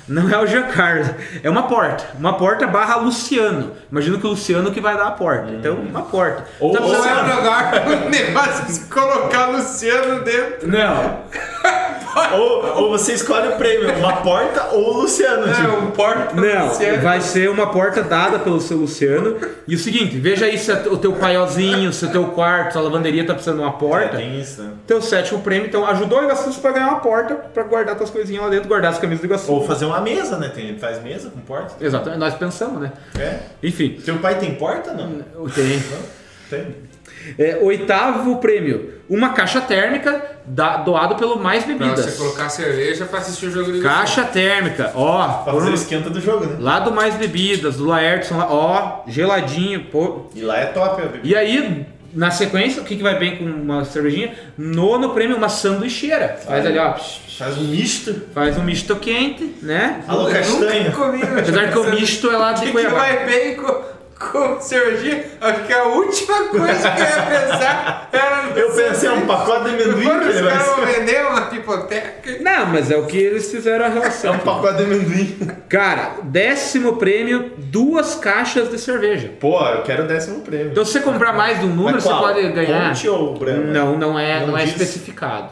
Não 0.08 0.28
é 0.28 0.38
o 0.38 0.46
Giancarlo. 0.46 1.14
É 1.42 1.48
uma 1.50 1.64
porta. 1.64 2.04
Uma 2.18 2.32
porta 2.36 2.66
barra 2.66 2.96
Luciano. 2.96 3.72
Imagino 3.90 4.18
que 4.18 4.26
o 4.26 4.30
Luciano 4.30 4.70
que 4.72 4.80
vai 4.80 4.96
dar 4.96 5.06
a 5.06 5.10
porta. 5.12 5.50
Então, 5.52 5.74
uma 5.76 6.02
porta. 6.02 6.44
Ou- 6.58 6.72
Tá 6.72 6.80
ou- 6.80 6.94
é 6.94 8.06
o 8.06 8.08
negócio 8.10 8.64
de 8.66 8.80
colocar 8.88 9.46
Luciano 9.46 10.22
dentro. 10.24 10.68
Não. 10.68 11.20
Ou, 12.34 12.82
ou 12.82 12.90
você 12.90 13.12
escolhe 13.12 13.48
o 13.48 13.52
prêmio, 13.56 13.92
uma 13.98 14.16
porta 14.16 14.68
ou 14.72 14.94
o 14.94 15.00
Luciano. 15.02 15.48
É, 15.48 15.54
tipo. 15.54 15.76
um 15.76 15.90
porta 15.90 16.34
Não, 16.34 16.68
Luciano. 16.68 17.02
vai 17.02 17.20
ser 17.20 17.48
uma 17.50 17.68
porta 17.70 18.02
dada 18.02 18.38
pelo 18.38 18.60
seu 18.60 18.76
Luciano. 18.78 19.36
E 19.66 19.74
o 19.74 19.78
seguinte, 19.78 20.16
veja 20.18 20.46
aí 20.46 20.58
se 20.58 20.72
o 20.72 20.96
teu 20.96 21.12
paiozinho, 21.12 21.92
se 21.92 22.04
o 22.04 22.10
teu 22.10 22.24
quarto, 22.28 22.72
sua 22.72 22.82
lavanderia 22.82 23.24
tá 23.26 23.32
precisando 23.34 23.58
de 23.58 23.62
uma 23.64 23.70
É, 23.74 23.78
porta. 23.78 24.16
tem 24.16 24.40
isso, 24.40 24.62
né? 24.62 24.72
Teu 24.86 25.00
sétimo 25.00 25.40
prêmio, 25.40 25.66
então 25.68 25.86
ajudou 25.86 26.20
o 26.20 26.24
Iguaçu 26.24 26.52
pra 26.60 26.72
ganhar 26.72 26.88
uma 26.88 27.00
porta 27.00 27.34
pra 27.34 27.62
guardar 27.62 27.96
tuas 27.96 28.10
coisinhas 28.10 28.42
lá 28.44 28.48
dentro, 28.50 28.68
guardar 28.68 28.92
as 28.92 28.98
camisas 28.98 29.20
do 29.20 29.26
Iguaçu. 29.26 29.52
Ou 29.52 29.66
fazer 29.66 29.84
uma 29.86 30.00
mesa, 30.00 30.36
né? 30.36 30.48
Tem 30.52 30.76
faz 30.78 31.02
mesa 31.02 31.30
com 31.30 31.40
porta. 31.40 31.74
Exatamente, 31.80 32.18
nós 32.18 32.34
pensamos, 32.34 32.80
né? 32.80 32.92
É. 33.18 33.38
Enfim, 33.62 33.98
Seu 34.04 34.16
pai 34.18 34.36
tem 34.38 34.54
porta, 34.54 34.92
não? 34.92 35.08
tem. 35.48 35.76
Não? 35.76 36.20
Tem. 36.50 36.89
É, 37.38 37.58
oitavo 37.60 38.36
prêmio, 38.36 38.94
uma 39.08 39.30
caixa 39.30 39.60
térmica 39.60 40.22
da- 40.46 40.78
doado 40.78 41.16
pelo 41.16 41.38
Mais 41.38 41.64
Pra 41.64 41.74
Bebidas. 41.74 42.04
você 42.06 42.16
colocar 42.18 42.48
cerveja 42.48 43.04
pra 43.04 43.18
assistir 43.18 43.46
o 43.46 43.50
jogo 43.50 43.72
do. 43.72 43.82
Caixa 43.82 44.24
térmica, 44.24 44.90
ó. 44.94 45.28
Pra 45.44 45.52
fazer 45.54 45.70
o 45.70 45.74
esquenta 45.74 46.10
do 46.10 46.20
jogo, 46.20 46.46
né? 46.46 46.56
lá 46.58 46.80
do 46.80 46.90
Mais 46.92 47.14
Bebidas, 47.14 47.76
do 47.76 47.84
Laertson, 47.86 48.36
lá, 48.38 48.46
ó, 48.50 49.02
geladinho, 49.06 49.84
pô, 49.84 50.26
E 50.34 50.40
lá 50.42 50.58
é 50.58 50.66
top 50.66 51.02
a 51.02 51.04
bebida. 51.06 51.20
E 51.28 51.34
aí, 51.36 51.86
na 52.14 52.30
sequência, 52.30 52.82
o 52.82 52.84
que, 52.84 52.96
que 52.96 53.02
vai 53.02 53.18
bem 53.18 53.36
com 53.36 53.44
uma 53.44 53.84
cervejinha? 53.84 54.34
Nono 54.58 55.10
prêmio, 55.10 55.36
uma 55.36 55.48
sanduicheira. 55.48 56.38
Faz 56.46 56.64
ali, 56.66 56.78
ó. 56.78 56.94
Faz 57.38 57.56
um 57.56 57.62
misto. 57.64 58.22
Faz 58.34 58.58
um 58.58 58.62
misto 58.62 58.96
quente, 58.96 59.54
né? 59.62 60.02
Alô, 60.06 60.26
castanha. 60.30 60.90
Comi? 60.90 61.22
Apesar 61.22 61.70
que 61.70 61.78
o 61.78 61.84
misto 61.90 62.30
é 62.30 62.36
lá 62.36 62.52
de 62.52 62.60
que, 62.60 62.66
que 62.66 62.72
Cuiabá. 62.72 62.96
vai 62.98 63.24
bem 63.26 63.56
com, 63.56 63.82
com 64.20 64.60
cervejinha? 64.60 65.24
Acho 65.40 65.64
que 65.64 65.72
a 65.72 65.84
última 65.84 66.44
coisa 66.48 66.90
que 66.90 67.00
eu 67.00 67.06
ia 67.06 67.22
pensar 67.22 68.08
era 68.12 68.42
no 68.42 68.58
Eu 68.58 68.70
pensei, 68.72 69.08
é 69.08 69.12
um 69.12 69.26
pacote 69.26 69.64
de 69.64 69.82
amendoim 69.82 70.20
que 70.20 70.26
ele 70.28 70.42
vai 70.42 70.60
ser. 70.60 70.86
vender 70.98 71.26
uma 71.26 71.40
pipoteca. 71.42 72.36
Não, 72.40 72.66
mas 72.66 72.90
é 72.90 72.96
o 72.98 73.06
que 73.06 73.16
eles 73.16 73.50
fizeram 73.50 73.84
a 73.86 73.88
É 73.88 73.92
relação. 73.92 74.34
um 74.34 74.38
pacote 74.38 74.76
de 74.76 74.84
amendoim. 74.84 75.38
Cara, 75.68 76.16
décimo 76.22 76.96
prêmio, 76.96 77.52
duas 77.56 78.14
caixas 78.16 78.70
de 78.70 78.78
cerveja. 78.78 79.30
Pô, 79.40 79.58
eu 79.66 79.82
quero 79.82 80.04
o 80.04 80.06
décimo 80.06 80.40
prêmio. 80.42 80.72
Então, 80.72 80.84
se 80.84 80.92
você 80.92 81.00
comprar 81.00 81.32
mais 81.32 81.58
de 81.58 81.64
um 81.66 81.70
número, 81.70 81.94
Mas 81.94 82.02
você 82.04 82.08
qual? 82.10 82.22
pode 82.22 82.48
ganhar. 82.50 82.88
Ponte 82.90 83.08
ou 83.08 83.38
Brahma? 83.38 83.62
Não, 83.64 83.96
não 83.98 84.18
é, 84.18 84.40
Não 84.40 84.48
não, 84.48 84.58
é 84.58 84.64
diz? 84.64 84.72
especificado. 84.72 85.48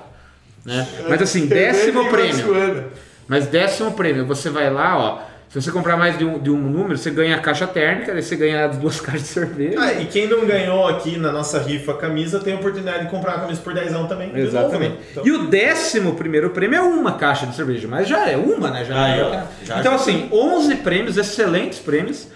Né? 0.65 0.87
Mas 1.09 1.23
assim, 1.23 1.47
décimo 1.47 2.09
prêmio. 2.11 2.85
Mas 3.27 3.47
décimo 3.47 3.93
prêmio, 3.93 4.27
você 4.27 4.51
vai 4.51 4.71
lá, 4.71 4.97
ó. 4.99 5.28
Se 5.49 5.63
você 5.63 5.73
comprar 5.73 5.97
mais 5.97 6.19
de 6.19 6.27
um, 6.27 6.39
de 6.39 6.51
um 6.51 6.59
número, 6.59 6.99
você 6.99 7.11
ganha 7.11 7.35
a 7.37 7.41
caixa 7.41 7.67
térmica, 7.67 8.13
daí 8.13 8.23
você 8.23 8.37
ganha 8.37 8.67
as 8.67 8.77
duas 8.77 9.01
caixas 9.01 9.23
de 9.23 9.29
cerveja. 9.29 9.79
Ah, 9.81 9.93
e 9.95 10.05
quem 10.05 10.27
não 10.29 10.45
ganhou 10.47 10.87
aqui 10.87 11.17
na 11.17 11.33
nossa 11.33 11.59
rifa 11.59 11.95
camisa 11.95 12.39
tem 12.39 12.53
a 12.53 12.57
oportunidade 12.57 13.05
de 13.05 13.11
comprar 13.11 13.33
uma 13.37 13.41
camisa 13.43 13.61
por 13.63 13.73
10 13.73 13.91
também. 14.09 14.31
Exatamente. 14.35 14.73
novo, 14.91 14.97
né? 15.01 15.07
Então- 15.11 15.27
E 15.27 15.33
o 15.33 15.47
décimo 15.47 16.15
primeiro 16.17 16.51
prêmio 16.51 16.77
é 16.77 16.83
uma 16.83 17.13
caixa 17.13 17.47
de 17.47 17.57
cerveja, 17.57 17.89
mas 17.89 18.07
já 18.07 18.29
é 18.29 18.37
uma, 18.37 18.71
né? 18.71 18.85
Já 18.85 19.03
Aí, 19.03 19.21
é. 19.21 19.25
ó, 19.25 19.31
já 19.65 19.81
então, 19.81 19.95
ajuda. 19.95 20.11
assim, 20.13 20.29
11 20.31 20.75
prêmios, 20.77 21.17
excelentes 21.17 21.79
prêmios. 21.79 22.29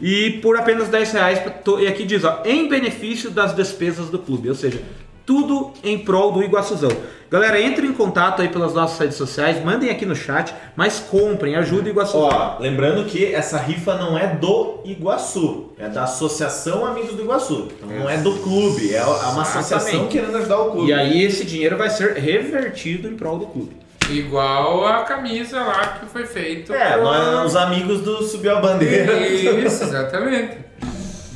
E 0.00 0.38
por 0.40 0.56
apenas 0.56 0.88
10 0.88 1.12
reais, 1.12 1.40
e 1.80 1.86
aqui 1.88 2.04
diz, 2.04 2.22
ó, 2.24 2.42
em 2.46 2.68
benefício 2.68 3.30
das 3.30 3.52
despesas 3.54 4.08
do 4.10 4.18
clube. 4.20 4.48
Ou 4.48 4.54
seja, 4.54 4.80
tudo 5.26 5.72
em 5.84 5.98
prol 5.98 6.32
do 6.32 6.42
Iguaçuzão. 6.42 6.90
Galera, 7.30 7.60
entre 7.60 7.86
em 7.86 7.92
contato 7.92 8.42
aí 8.42 8.48
pelas 8.48 8.74
nossas 8.74 8.98
redes 8.98 9.16
sociais, 9.16 9.64
mandem 9.64 9.88
aqui 9.88 10.04
no 10.04 10.16
chat, 10.16 10.52
mas 10.74 10.98
comprem, 10.98 11.54
ajudem 11.54 11.92
o 11.92 11.94
Iguaçuzão. 11.94 12.22
Ó, 12.22 12.56
lembrando 12.58 13.04
que 13.04 13.32
essa 13.32 13.56
rifa 13.56 13.94
não 13.94 14.18
é 14.18 14.26
do 14.34 14.80
Iguaçu, 14.84 15.72
é 15.78 15.88
da 15.88 16.02
Associação 16.04 16.84
Amigos 16.84 17.14
do 17.14 17.22
Iguaçu. 17.22 17.68
Então 17.76 17.88
não 17.88 18.10
é 18.10 18.16
do 18.16 18.32
clube, 18.38 18.92
é 18.92 19.04
uma 19.04 19.42
associação 19.42 20.08
querendo 20.08 20.36
ajudar 20.38 20.58
o 20.58 20.70
clube. 20.72 20.88
E 20.90 20.92
aí 20.92 21.22
esse 21.22 21.44
dinheiro 21.44 21.76
vai 21.76 21.88
ser 21.88 22.14
revertido 22.14 23.06
em 23.08 23.16
prol 23.16 23.38
do 23.38 23.46
clube. 23.46 23.76
Igual 24.10 24.84
a 24.84 25.04
camisa 25.04 25.62
lá 25.62 25.98
que 26.00 26.06
foi 26.06 26.26
feito. 26.26 26.72
É, 26.74 26.94
por- 26.96 27.04
nós, 27.04 27.46
os 27.52 27.56
amigos 27.56 28.00
do 28.00 28.24
Subiu 28.24 28.56
a 28.56 28.60
Bandeira. 28.60 29.16
Isso, 29.28 29.84
exatamente. 29.84 30.58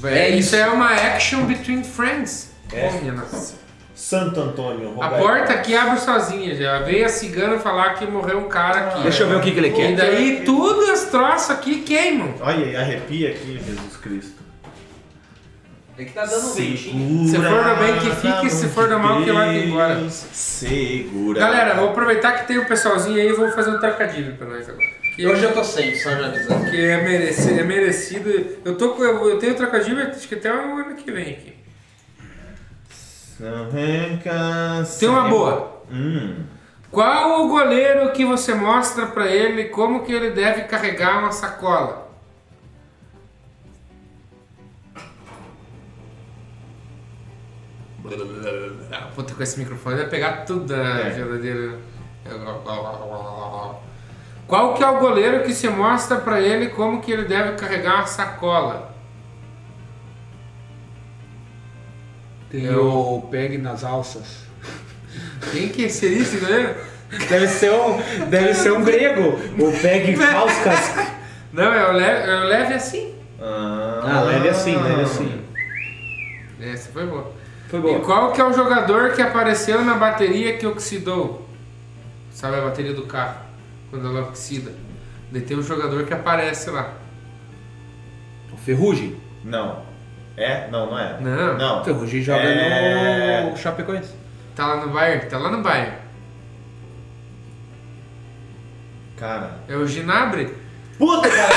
É 0.03 0.29
isso 0.31 0.39
isso. 0.41 0.57
é 0.57 0.67
uma 0.69 0.91
action 0.93 1.45
between 1.45 1.85
friends. 1.85 2.51
É. 2.73 2.91
Oh, 2.93 3.01
minha 3.01 3.13
nossa. 3.13 3.55
Santo 3.95 4.41
Antônio. 4.41 5.01
A 5.01 5.09
porta 5.11 5.53
aqui 5.53 5.75
abre 5.77 6.01
sozinha 6.01 6.55
já. 6.55 6.81
Veio 6.81 7.07
a 7.07 7.09
cigana 7.09 7.59
falar 7.59 7.95
que 7.95 8.05
morreu 8.07 8.39
um 8.39 8.49
cara 8.49 8.81
aqui. 8.89 9.03
Deixa 9.03 9.23
eu 9.23 9.29
ver 9.29 9.37
o 9.37 9.41
que, 9.41 9.53
que 9.53 9.59
ele 9.59 9.69
E 9.69 9.73
quer. 9.73 9.95
daí 9.95 10.43
tudo 10.45 10.91
as 10.91 11.05
troças 11.05 11.51
aqui 11.51 11.83
queimam. 11.83 12.35
Olha, 12.41 12.65
aí, 12.67 12.77
arrepia 12.77 13.31
aqui, 13.31 13.61
Jesus 13.65 13.97
Cristo. 13.99 14.45
É 15.97 16.05
que 16.05 16.13
tá 16.13 16.27
Segura 16.27 17.29
Se 17.29 17.37
for 17.37 17.63
do 17.63 17.77
bem 17.77 17.99
que 18.01 18.11
fique, 18.17 18.51
se 18.51 18.69
for 18.69 18.89
do 18.89 18.97
de 18.97 19.01
mal 19.01 19.23
que 19.23 19.31
vai 19.31 19.65
embora. 19.65 20.11
Segura. 20.11 21.39
Galera, 21.39 21.75
vou 21.75 21.91
aproveitar 21.91 22.33
que 22.33 22.49
tem 22.49 22.59
um 22.59 22.65
pessoalzinho 22.65 23.17
aí 23.17 23.29
e 23.29 23.33
vou 23.33 23.49
fazer 23.53 23.71
um 23.71 23.79
trocadilho 23.79 24.35
pra 24.35 24.49
nós 24.49 24.69
agora. 24.69 24.89
Que, 25.15 25.25
Hoje 25.25 25.45
eu 25.45 25.53
tô 25.53 25.63
sem, 25.63 25.95
só 25.95 26.11
já 26.11 26.27
avisando. 26.27 26.69
que 26.69 26.85
é, 26.85 27.01
merecido, 27.01 27.61
é 27.61 27.63
merecido. 27.63 28.47
Eu, 28.65 28.77
tô, 28.77 28.97
eu, 29.05 29.29
eu 29.31 29.39
tenho 29.39 29.55
trocadilho 29.55 30.03
acho 30.03 30.27
que 30.27 30.35
até 30.35 30.53
o 30.53 30.79
ano 30.79 30.97
que 30.97 31.13
vem 31.13 31.31
aqui. 31.31 31.55
Tem 34.99 35.09
uma 35.09 35.29
boa. 35.29 35.83
Hum. 35.91 36.45
Qual 36.91 37.45
o 37.45 37.49
goleiro 37.49 38.13
que 38.13 38.25
você 38.25 38.55
mostra 38.55 39.07
pra 39.07 39.27
ele 39.27 39.65
como 39.65 40.05
que 40.05 40.13
ele 40.13 40.31
deve 40.31 40.63
carregar 40.63 41.19
uma 41.19 41.33
sacola? 41.33 42.05
Puta, 49.15 49.35
com 49.35 49.43
esse 49.43 49.59
microfone 49.59 49.97
vai 49.97 50.07
pegar 50.09 50.45
tudo 50.45 50.67
da 50.67 51.01
É. 51.01 51.15
geladeira. 51.15 51.79
Qual 54.47 54.75
que 54.75 54.83
é 54.83 54.87
o 54.89 54.99
goleiro 54.99 55.43
que 55.45 55.55
você 55.55 55.69
mostra 55.71 56.19
pra 56.19 56.41
ele 56.41 56.69
como 56.69 57.01
que 57.01 57.11
ele 57.13 57.25
deve 57.25 57.53
carregar 57.57 57.97
uma 57.97 58.07
sacola? 58.07 58.94
Tem 62.55 62.65
Eu- 62.67 62.87
o 62.87 63.23
pegue 63.31 63.59
nas 63.59 63.83
alças. 63.83 64.45
Quem 65.53 65.69
que 65.71 65.89
seria 65.89 66.19
esse 66.23 66.37
goleiro? 66.37 66.75
Deve 67.29 67.49
ser 67.49 67.71
um, 67.73 68.01
deve 68.29 68.55
ser 68.55 68.73
um 68.73 68.85
grego. 68.85 69.39
O 69.59 69.73
pegue 69.81 70.15
falsas. 70.17 71.09
Não, 71.53 71.73
é 71.73 71.89
o 71.89 71.93
leve, 71.93 72.31
é 72.31 72.35
o 72.37 72.45
leve 72.45 72.75
assim. 72.75 73.15
Ah, 73.41 74.23
leve 74.27 74.49
assim, 74.49 74.77
leve 74.77 75.03
assim. 75.03 75.41
Essa 76.61 76.91
foi 76.93 77.07
boa. 77.07 77.33
Foi 77.69 77.79
E 77.81 77.83
boa. 77.83 78.01
qual 78.01 78.33
que 78.33 78.41
é 78.41 78.45
o 78.45 78.53
jogador 78.53 79.13
que 79.13 79.21
apareceu 79.23 79.85
na 79.85 79.95
bateria 79.95 80.57
que 80.57 80.67
oxidou? 80.67 81.47
Sabe 82.33 82.57
a 82.57 82.61
bateria 82.63 82.93
do 82.95 83.03
carro? 83.07 83.39
Quando 83.91 84.07
ela 84.09 84.23
oxida. 84.29 84.73
Daí 85.31 85.43
tem 85.43 85.57
um 85.57 85.63
jogador 85.63 86.05
que 86.05 86.15
aparece 86.15 86.71
lá. 86.71 86.95
O 88.53 88.57
Ferrugem. 88.57 89.17
Não. 89.45 89.83
É? 90.37 90.69
Não, 90.71 90.87
não 90.91 90.99
é. 90.99 91.17
Não. 91.21 91.55
O 91.55 91.59
Não. 91.59 91.85
Ferrugem 91.85 92.21
joga 92.23 92.43
É. 92.43 93.49
no 93.49 93.57
Chapecoense. 93.57 94.11
Tá 94.57 94.67
lá 94.67 94.87
no 94.87 94.93
Bayern? 94.93 95.27
Tá 95.27 95.39
lá 95.39 95.51
no 95.51 95.63
Bayern. 95.63 95.93
Cara. 99.17 99.59
É 99.69 99.77
o 99.77 99.87
Ginabre? 99.87 100.53
Puta, 100.99 101.29
caralho. 101.29 101.55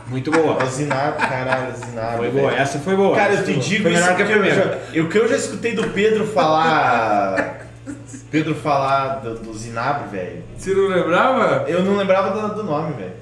Muito 0.08 0.30
boa. 0.30 0.60
É 0.60 0.64
o 0.64 0.66
Zinabre, 0.66 1.24
caralho, 1.26 1.76
Zinabre. 1.76 2.16
Foi 2.16 2.30
velho. 2.30 2.40
boa, 2.48 2.52
essa 2.58 2.78
foi 2.80 2.96
boa. 2.96 3.14
Cara, 3.16 3.34
eu 3.34 3.44
te 3.44 3.54
digo 3.60 3.84
Foi 3.84 3.92
isso 3.92 4.02
que 4.02 4.10
a 4.10 4.14
porque 4.26 4.32
eu 4.32 4.44
já, 4.54 4.78
eu, 4.92 5.08
que 5.08 5.18
eu 5.18 5.28
já 5.28 5.36
escutei 5.36 5.72
do 5.74 5.88
Pedro 5.90 6.26
falar. 6.26 7.60
Pedro 8.30 8.54
falar 8.54 9.20
do, 9.20 9.34
do 9.38 9.54
Zinabre, 9.56 10.08
velho. 10.08 10.42
Você 10.56 10.72
não 10.74 10.88
lembrava? 10.88 11.64
Eu 11.68 11.82
não 11.84 11.96
lembrava 11.96 12.30
do, 12.48 12.54
do 12.56 12.62
nome, 12.64 12.94
velho. 12.94 13.12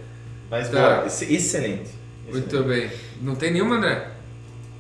Mas 0.50 0.68
Tá. 0.70 0.78
boa, 0.78 1.02
ex- 1.04 1.22
excelente. 1.22 1.90
Muito 2.30 2.62
bem. 2.64 2.90
Não 3.20 3.34
tem 3.34 3.52
nenhuma, 3.52 3.76
André? 3.76 4.08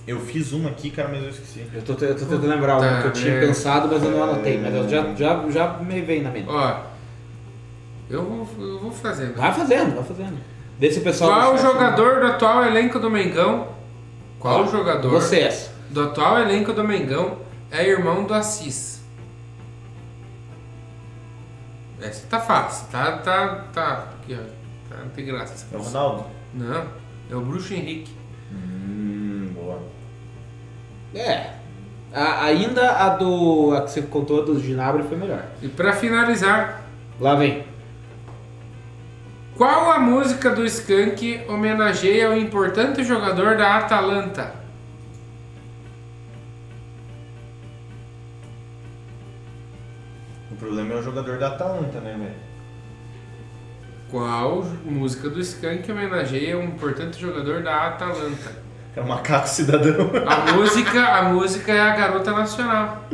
Eu 0.06 0.18
fiz 0.20 0.52
uma 0.52 0.70
aqui, 0.70 0.90
cara, 0.90 1.08
mas 1.08 1.22
eu 1.22 1.28
esqueci. 1.30 1.66
Eu 1.74 1.82
tô, 1.82 1.92
eu 1.92 2.14
tô 2.14 2.24
tentando 2.24 2.46
lembrar 2.46 2.78
Tá, 2.80 2.86
uma 2.88 3.02
que 3.02 3.08
eu 3.08 3.12
tinha 3.12 3.34
é. 3.34 3.40
pensado, 3.40 3.88
mas 3.88 4.02
eu 4.02 4.10
não 4.10 4.22
anotei. 4.22 4.58
Mas 4.58 4.74
eu 4.74 4.88
já, 4.88 5.14
já, 5.14 5.50
já 5.50 5.72
me 5.78 6.00
veio 6.00 6.22
na 6.22 6.30
mente. 6.30 6.48
Ó. 6.48 6.80
Eu 8.08 8.24
vou, 8.24 8.48
eu 8.66 8.78
vou 8.78 8.90
fazendo. 8.90 9.36
Vai 9.36 9.52
fazendo, 9.52 9.94
vai 9.96 10.04
fazendo. 10.04 10.38
Vê 10.78 10.90
se 10.90 11.00
o 11.00 11.02
pessoal. 11.02 11.30
Qual 11.32 11.58
jogador 11.58 12.20
do 12.20 12.26
atual 12.26 12.64
elenco 12.64 12.98
do 12.98 13.10
Mengão? 13.10 13.68
Qual 14.38 14.64
o 14.64 14.70
jogador 14.70 15.10
Vocês. 15.10 15.70
do 15.90 16.04
atual 16.04 16.38
elenco 16.40 16.72
do 16.72 16.84
Mengão 16.84 17.38
é 17.70 17.86
irmão 17.86 18.24
do 18.24 18.32
Assis? 18.32 19.02
Essa 22.00 22.26
tá 22.28 22.40
fácil, 22.40 22.86
tá, 22.90 23.18
tá, 23.18 23.64
tá. 23.74 24.08
Aqui, 24.22 24.34
ó. 24.40 24.88
Tá, 24.88 25.02
não 25.02 25.10
tem 25.10 25.26
graça. 25.26 25.66
É 25.72 25.76
o 25.76 25.82
Ronaldo? 25.82 26.24
Não, 26.54 26.86
é 27.30 27.34
o 27.34 27.40
Bruxo 27.40 27.74
Henrique. 27.74 28.12
É. 31.14 31.50
A- 32.12 32.44
ainda 32.44 32.90
a 32.92 33.08
do. 33.10 33.74
A 33.76 33.82
que 33.82 33.90
você 33.90 34.02
contou 34.02 34.44
do 34.44 34.58
Ginabre 34.60 35.02
foi 35.04 35.16
melhor. 35.16 35.44
E 35.62 35.68
pra 35.68 35.92
finalizar, 35.92 36.82
Lá 37.20 37.34
vem. 37.34 37.64
qual 39.56 39.90
a 39.90 39.98
música 39.98 40.50
do 40.50 40.64
Skank 40.64 41.42
homenageia 41.48 42.30
o 42.30 42.36
importante 42.36 43.04
jogador 43.04 43.56
da 43.56 43.76
Atalanta? 43.76 44.52
O 50.50 50.56
problema 50.56 50.94
é 50.94 50.96
o 50.98 51.02
jogador 51.02 51.38
da 51.38 51.48
Atalanta, 51.48 52.00
né, 52.00 52.16
velho? 52.18 52.48
Qual 54.10 54.64
música 54.84 55.28
do 55.28 55.40
Skank 55.40 55.90
homenageia 55.90 56.56
um 56.58 56.64
importante 56.64 57.20
jogador 57.20 57.62
da 57.62 57.88
Atalanta? 57.88 58.67
É 58.98 59.00
o 59.00 59.06
macaco 59.06 59.48
cidadão. 59.48 60.10
A 60.26 60.52
música, 60.52 61.00
a 61.00 61.22
música 61.24 61.72
é 61.72 61.80
a 61.80 61.94
Garota 61.96 62.32
Nacional. 62.32 63.04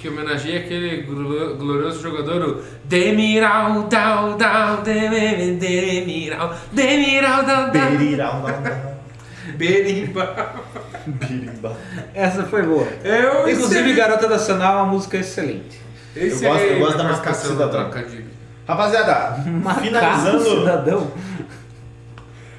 Que 0.00 0.08
homenageia 0.08 0.58
aquele 0.60 1.02
glo- 1.02 1.56
glorioso 1.56 2.02
jogador, 2.02 2.42
o 2.42 2.62
Demiral, 2.84 3.84
Dal, 3.84 4.34
Dal, 4.36 4.78
Demi- 4.78 5.52
Demiral, 5.56 6.52
Demiral, 6.72 7.44
Dal, 7.44 7.70
Dal, 7.70 8.40
não. 8.42 8.94
Berimba. 9.56 10.52
Birimba. 11.06 11.76
Essa 12.12 12.42
foi 12.42 12.62
boa. 12.62 12.86
Eu, 13.04 13.48
Inclusive, 13.48 13.92
Garota 13.94 14.26
Nacional 14.28 14.78
é 14.78 14.82
uma 14.82 14.92
música 14.92 15.16
excelente. 15.18 15.80
Esse 16.16 16.44
Eu 16.44 16.50
gosto- 16.50 16.64
eu 16.64 16.78
gosto 16.80 16.98
da 16.98 17.04
marcação 17.04 17.54
Macaco 17.54 17.72
Cidadão. 17.80 18.24
Rapaziada, 18.66 19.36
Macaco 19.46 19.80
finalizando, 19.80 20.44
Cidadão. 20.60 21.10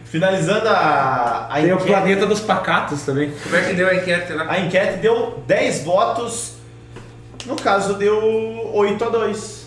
Finalizando 0.06 0.68
a, 0.69 1.48
a 1.49 1.56
Tem 1.56 1.73
o. 1.73 1.77
Planeta 1.77 2.26
dos 2.26 2.40
Pacatos 2.40 3.03
também. 3.03 3.32
Como 3.44 3.56
é 3.56 3.61
que 3.61 3.73
deu 3.73 3.88
a 3.88 3.95
enquete 3.95 4.34
lá? 4.34 4.45
A 4.49 4.60
enquete 4.60 4.98
deu 4.99 5.44
10 5.45 5.84
votos. 5.84 6.53
No 7.45 7.56
caso, 7.56 7.94
deu 7.95 8.72
8 8.73 9.03
a 9.03 9.10
2. 9.10 9.65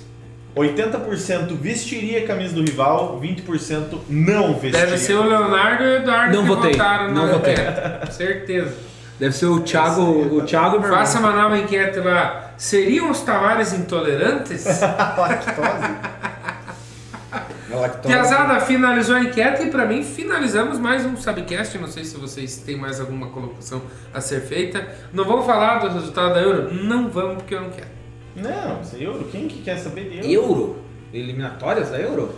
80% 0.56 1.56
vestiria 1.60 2.24
a 2.24 2.26
camisa 2.26 2.54
do 2.54 2.62
rival, 2.62 3.20
20% 3.22 3.98
não 4.08 4.54
vestiria. 4.54 4.86
Deve 4.86 4.98
ser 4.98 5.14
o 5.14 5.22
Leonardo 5.22 5.84
e 5.84 5.86
o 5.86 5.96
Eduardo 5.96 6.34
Não 6.34 6.42
que 6.42 6.48
votei, 6.48 6.72
votaram 6.72 7.14
não 7.14 7.26
na 7.26 7.32
votei. 7.34 7.52
enquete. 7.52 8.10
Certeza. 8.12 8.74
Deve 9.20 9.34
ser 9.34 9.46
o 9.46 9.60
Thiago, 9.60 10.02
o 10.02 10.42
Thiago 10.42 10.80
meu. 10.80 10.90
Faça 10.90 11.18
uma 11.18 11.32
nova 11.32 11.58
enquete 11.58 11.98
lá. 12.00 12.52
Seriam 12.56 13.10
os 13.10 13.20
Tavares 13.20 13.72
intolerantes? 13.72 14.64
Lactose. 15.18 15.94
É 17.78 17.80
lactose. 17.82 18.14
Piazada 18.14 18.60
finalizou 18.60 19.16
a 19.16 19.20
enquete 19.20 19.62
e 19.62 19.70
pra 19.70 19.86
mim 19.86 20.02
finalizamos 20.02 20.78
mais 20.78 21.04
um 21.06 21.16
Subcast. 21.16 21.78
Não 21.78 21.88
sei 21.88 22.04
se 22.04 22.16
vocês 22.16 22.58
têm 22.58 22.76
mais 22.76 23.00
alguma 23.00 23.28
colocação 23.28 23.80
a 24.12 24.20
ser 24.20 24.40
feita. 24.42 24.86
Não 25.12 25.24
vamos 25.24 25.46
falar 25.46 25.78
do 25.78 25.88
resultado 25.88 26.34
da 26.34 26.40
Euro? 26.40 26.74
Não 26.74 27.08
vamos 27.08 27.36
porque 27.36 27.54
eu 27.54 27.62
não 27.62 27.70
quero. 27.70 27.88
Não, 28.36 28.80
isso 28.82 28.96
é 28.96 29.02
euro. 29.04 29.24
Quem 29.32 29.48
que 29.48 29.62
quer 29.62 29.78
saber 29.78 30.10
de 30.10 30.32
euro? 30.32 30.48
Euro? 30.48 30.76
Eliminatórias 31.12 31.90
da 31.90 31.98
Euro? 31.98 32.34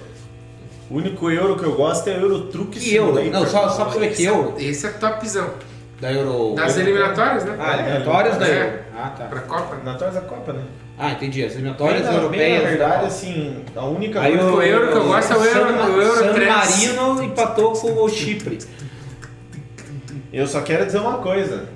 O 0.91 0.97
único 0.97 1.31
euro 1.31 1.57
que 1.57 1.65
eu 1.65 1.75
gosto 1.75 2.09
é 2.09 2.17
Euro 2.17 2.47
Truque 2.49 2.81
Que 2.81 2.95
euro? 2.97 3.23
Não, 3.31 3.47
só, 3.47 3.69
só 3.69 3.85
pra 3.85 3.93
você 3.93 4.01
ver 4.01 4.15
que 4.15 4.25
euro. 4.25 4.55
Esse 4.59 4.87
é 4.87 4.91
topzão. 4.91 5.51
Da 6.01 6.11
Euro. 6.11 6.55
Das 6.55 6.79
eliminatórias, 6.79 7.45
né? 7.45 7.57
Ah, 7.61 7.75
eliminatórias 7.75 8.39
da 8.39 8.49
É. 8.49 8.63
Euro. 8.63 8.79
Ah, 8.97 9.11
tá. 9.11 9.25
Pra 9.27 9.41
Copa. 9.41 9.77
Na 9.85 9.95
torre 9.95 10.13
da 10.13 10.23
Copa, 10.23 10.55
né? 10.55 10.63
Ah, 11.03 11.13
entendi. 11.13 11.43
As 11.43 11.55
eliminatórias 11.55 12.03
Bem 12.03 12.11
na- 12.11 12.17
europeias. 12.19 12.47
bem, 12.53 12.63
na 12.63 12.69
verdade, 12.69 13.07
assim, 13.07 13.65
a 13.75 13.85
única 13.87 14.21
Aí 14.21 14.37
coisa 14.37 14.53
o 14.53 14.63
euro 14.63 14.89
que 14.93 14.99
eu 14.99 15.05
gosto 15.05 15.33
é 15.33 15.37
o 15.37 15.45
euro- 15.45 15.69
San, 15.79 15.87
o 15.89 16.03
euro 16.03 16.35
San. 16.35 16.47
Marino 16.47 17.23
empatou 17.25 17.73
com 17.73 17.93
o 18.03 18.09
Chipre. 18.11 18.59
Eu 20.31 20.47
só 20.47 20.61
quero 20.61 20.85
dizer 20.85 20.99
uma 20.99 21.19
coisa. 21.19 21.69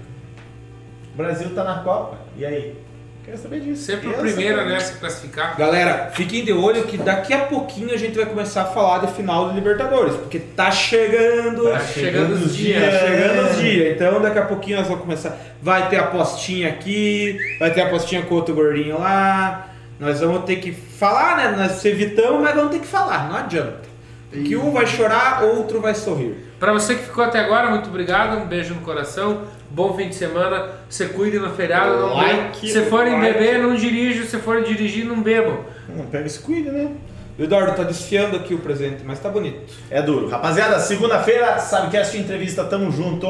O 1.15 1.17
Brasil 1.17 1.55
tá 1.55 1.65
na 1.65 1.79
Copa. 1.79 2.19
E 2.37 2.45
aí? 2.45 2.77
Quero 3.25 3.39
saber 3.39 3.61
disso. 3.61 3.83
Sempre 3.85 4.09
o 4.09 4.15
primeiro 4.15 4.65
né, 4.67 4.77
a 4.77 4.81
se 4.81 4.99
classificar. 4.99 5.57
Galera, 5.57 6.11
fiquem 6.13 6.45
de 6.45 6.53
olho 6.53 6.85
que 6.85 6.99
daqui 6.99 7.33
a 7.33 7.47
pouquinho 7.47 7.93
a 7.95 7.97
gente 7.97 8.15
vai 8.17 8.27
começar 8.27 8.63
a 8.63 8.67
falar 8.67 9.07
de 9.07 9.13
final 9.15 9.49
do 9.49 9.55
Libertadores, 9.55 10.15
porque 10.17 10.39
tá 10.39 10.71
chegando, 10.71 11.71
Tá 11.71 11.81
chegando 11.81 12.33
os 12.35 12.55
dias. 12.55 12.83
tá 12.83 13.07
chegando 13.07 13.51
os 13.51 13.57
dias. 13.59 13.95
Então 13.97 14.21
daqui 14.21 14.39
a 14.39 14.45
pouquinho 14.45 14.77
nós 14.77 14.87
vamos 14.87 15.03
começar. 15.03 15.39
Vai 15.63 15.89
ter 15.89 15.97
apostinha 15.97 16.69
aqui, 16.69 17.39
vai 17.59 17.71
ter 17.73 17.81
apostinha 17.81 18.23
com 18.23 18.35
outro 18.35 18.55
gordinho 18.55 18.99
lá. 18.99 19.69
Nós 19.99 20.21
vamos 20.21 20.45
ter 20.45 20.57
que 20.57 20.73
falar, 20.73 21.37
né? 21.39 21.57
Nós 21.57 21.83
evitamos, 21.85 22.43
mas 22.43 22.55
vamos 22.55 22.73
ter 22.73 22.81
que 22.81 22.87
falar, 22.87 23.29
não 23.29 23.37
adianta. 23.37 23.85
Que 24.31 24.57
um 24.57 24.73
vai 24.73 24.85
chorar, 24.87 25.45
outro 25.45 25.81
vai 25.81 25.95
sorrir. 25.95 26.35
Pra 26.59 26.73
você 26.73 26.97
que 26.97 27.05
ficou 27.05 27.23
até 27.23 27.39
agora, 27.39 27.71
muito 27.71 27.89
obrigado. 27.89 28.37
Um 28.37 28.47
beijo 28.47 28.75
no 28.75 28.81
coração. 28.81 29.43
Bom 29.71 29.97
fim 29.97 30.09
de 30.09 30.15
semana. 30.15 30.69
Se 30.89 31.07
cuide 31.07 31.39
no 31.39 31.51
feriado. 31.55 31.99
Não 31.99 32.15
Like. 32.15 32.71
Se 32.71 32.83
forem 32.83 33.15
like. 33.15 33.33
beber, 33.33 33.59
não 33.59 33.75
dirija. 33.75 34.25
Se 34.25 34.39
forem 34.39 34.65
dirigir, 34.65 35.05
não 35.05 35.23
bebam. 35.23 35.65
Não 35.89 36.07
pega 36.07 36.27
esse 36.27 36.39
cuida, 36.39 36.71
né? 36.71 36.91
O 37.39 37.43
Eduardo 37.43 37.75
tá 37.75 37.83
desfiando 37.83 38.37
aqui 38.37 38.55
o 38.55 38.59
presente, 38.59 39.03
mas 39.05 39.19
tá 39.19 39.29
bonito. 39.29 39.61
É 39.91 40.01
duro. 40.01 40.29
Rapaziada, 40.29 40.79
segunda-feira, 40.79 41.59
Sabecast 41.59 42.17
Entrevista, 42.17 42.65
tamo 42.65 42.93
junto. 42.93 43.27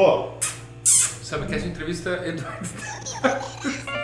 Sabe 0.85 1.47
que 1.47 1.55
essa 1.55 1.67
entrevista, 1.67 2.11
Eduardo. 2.25 2.69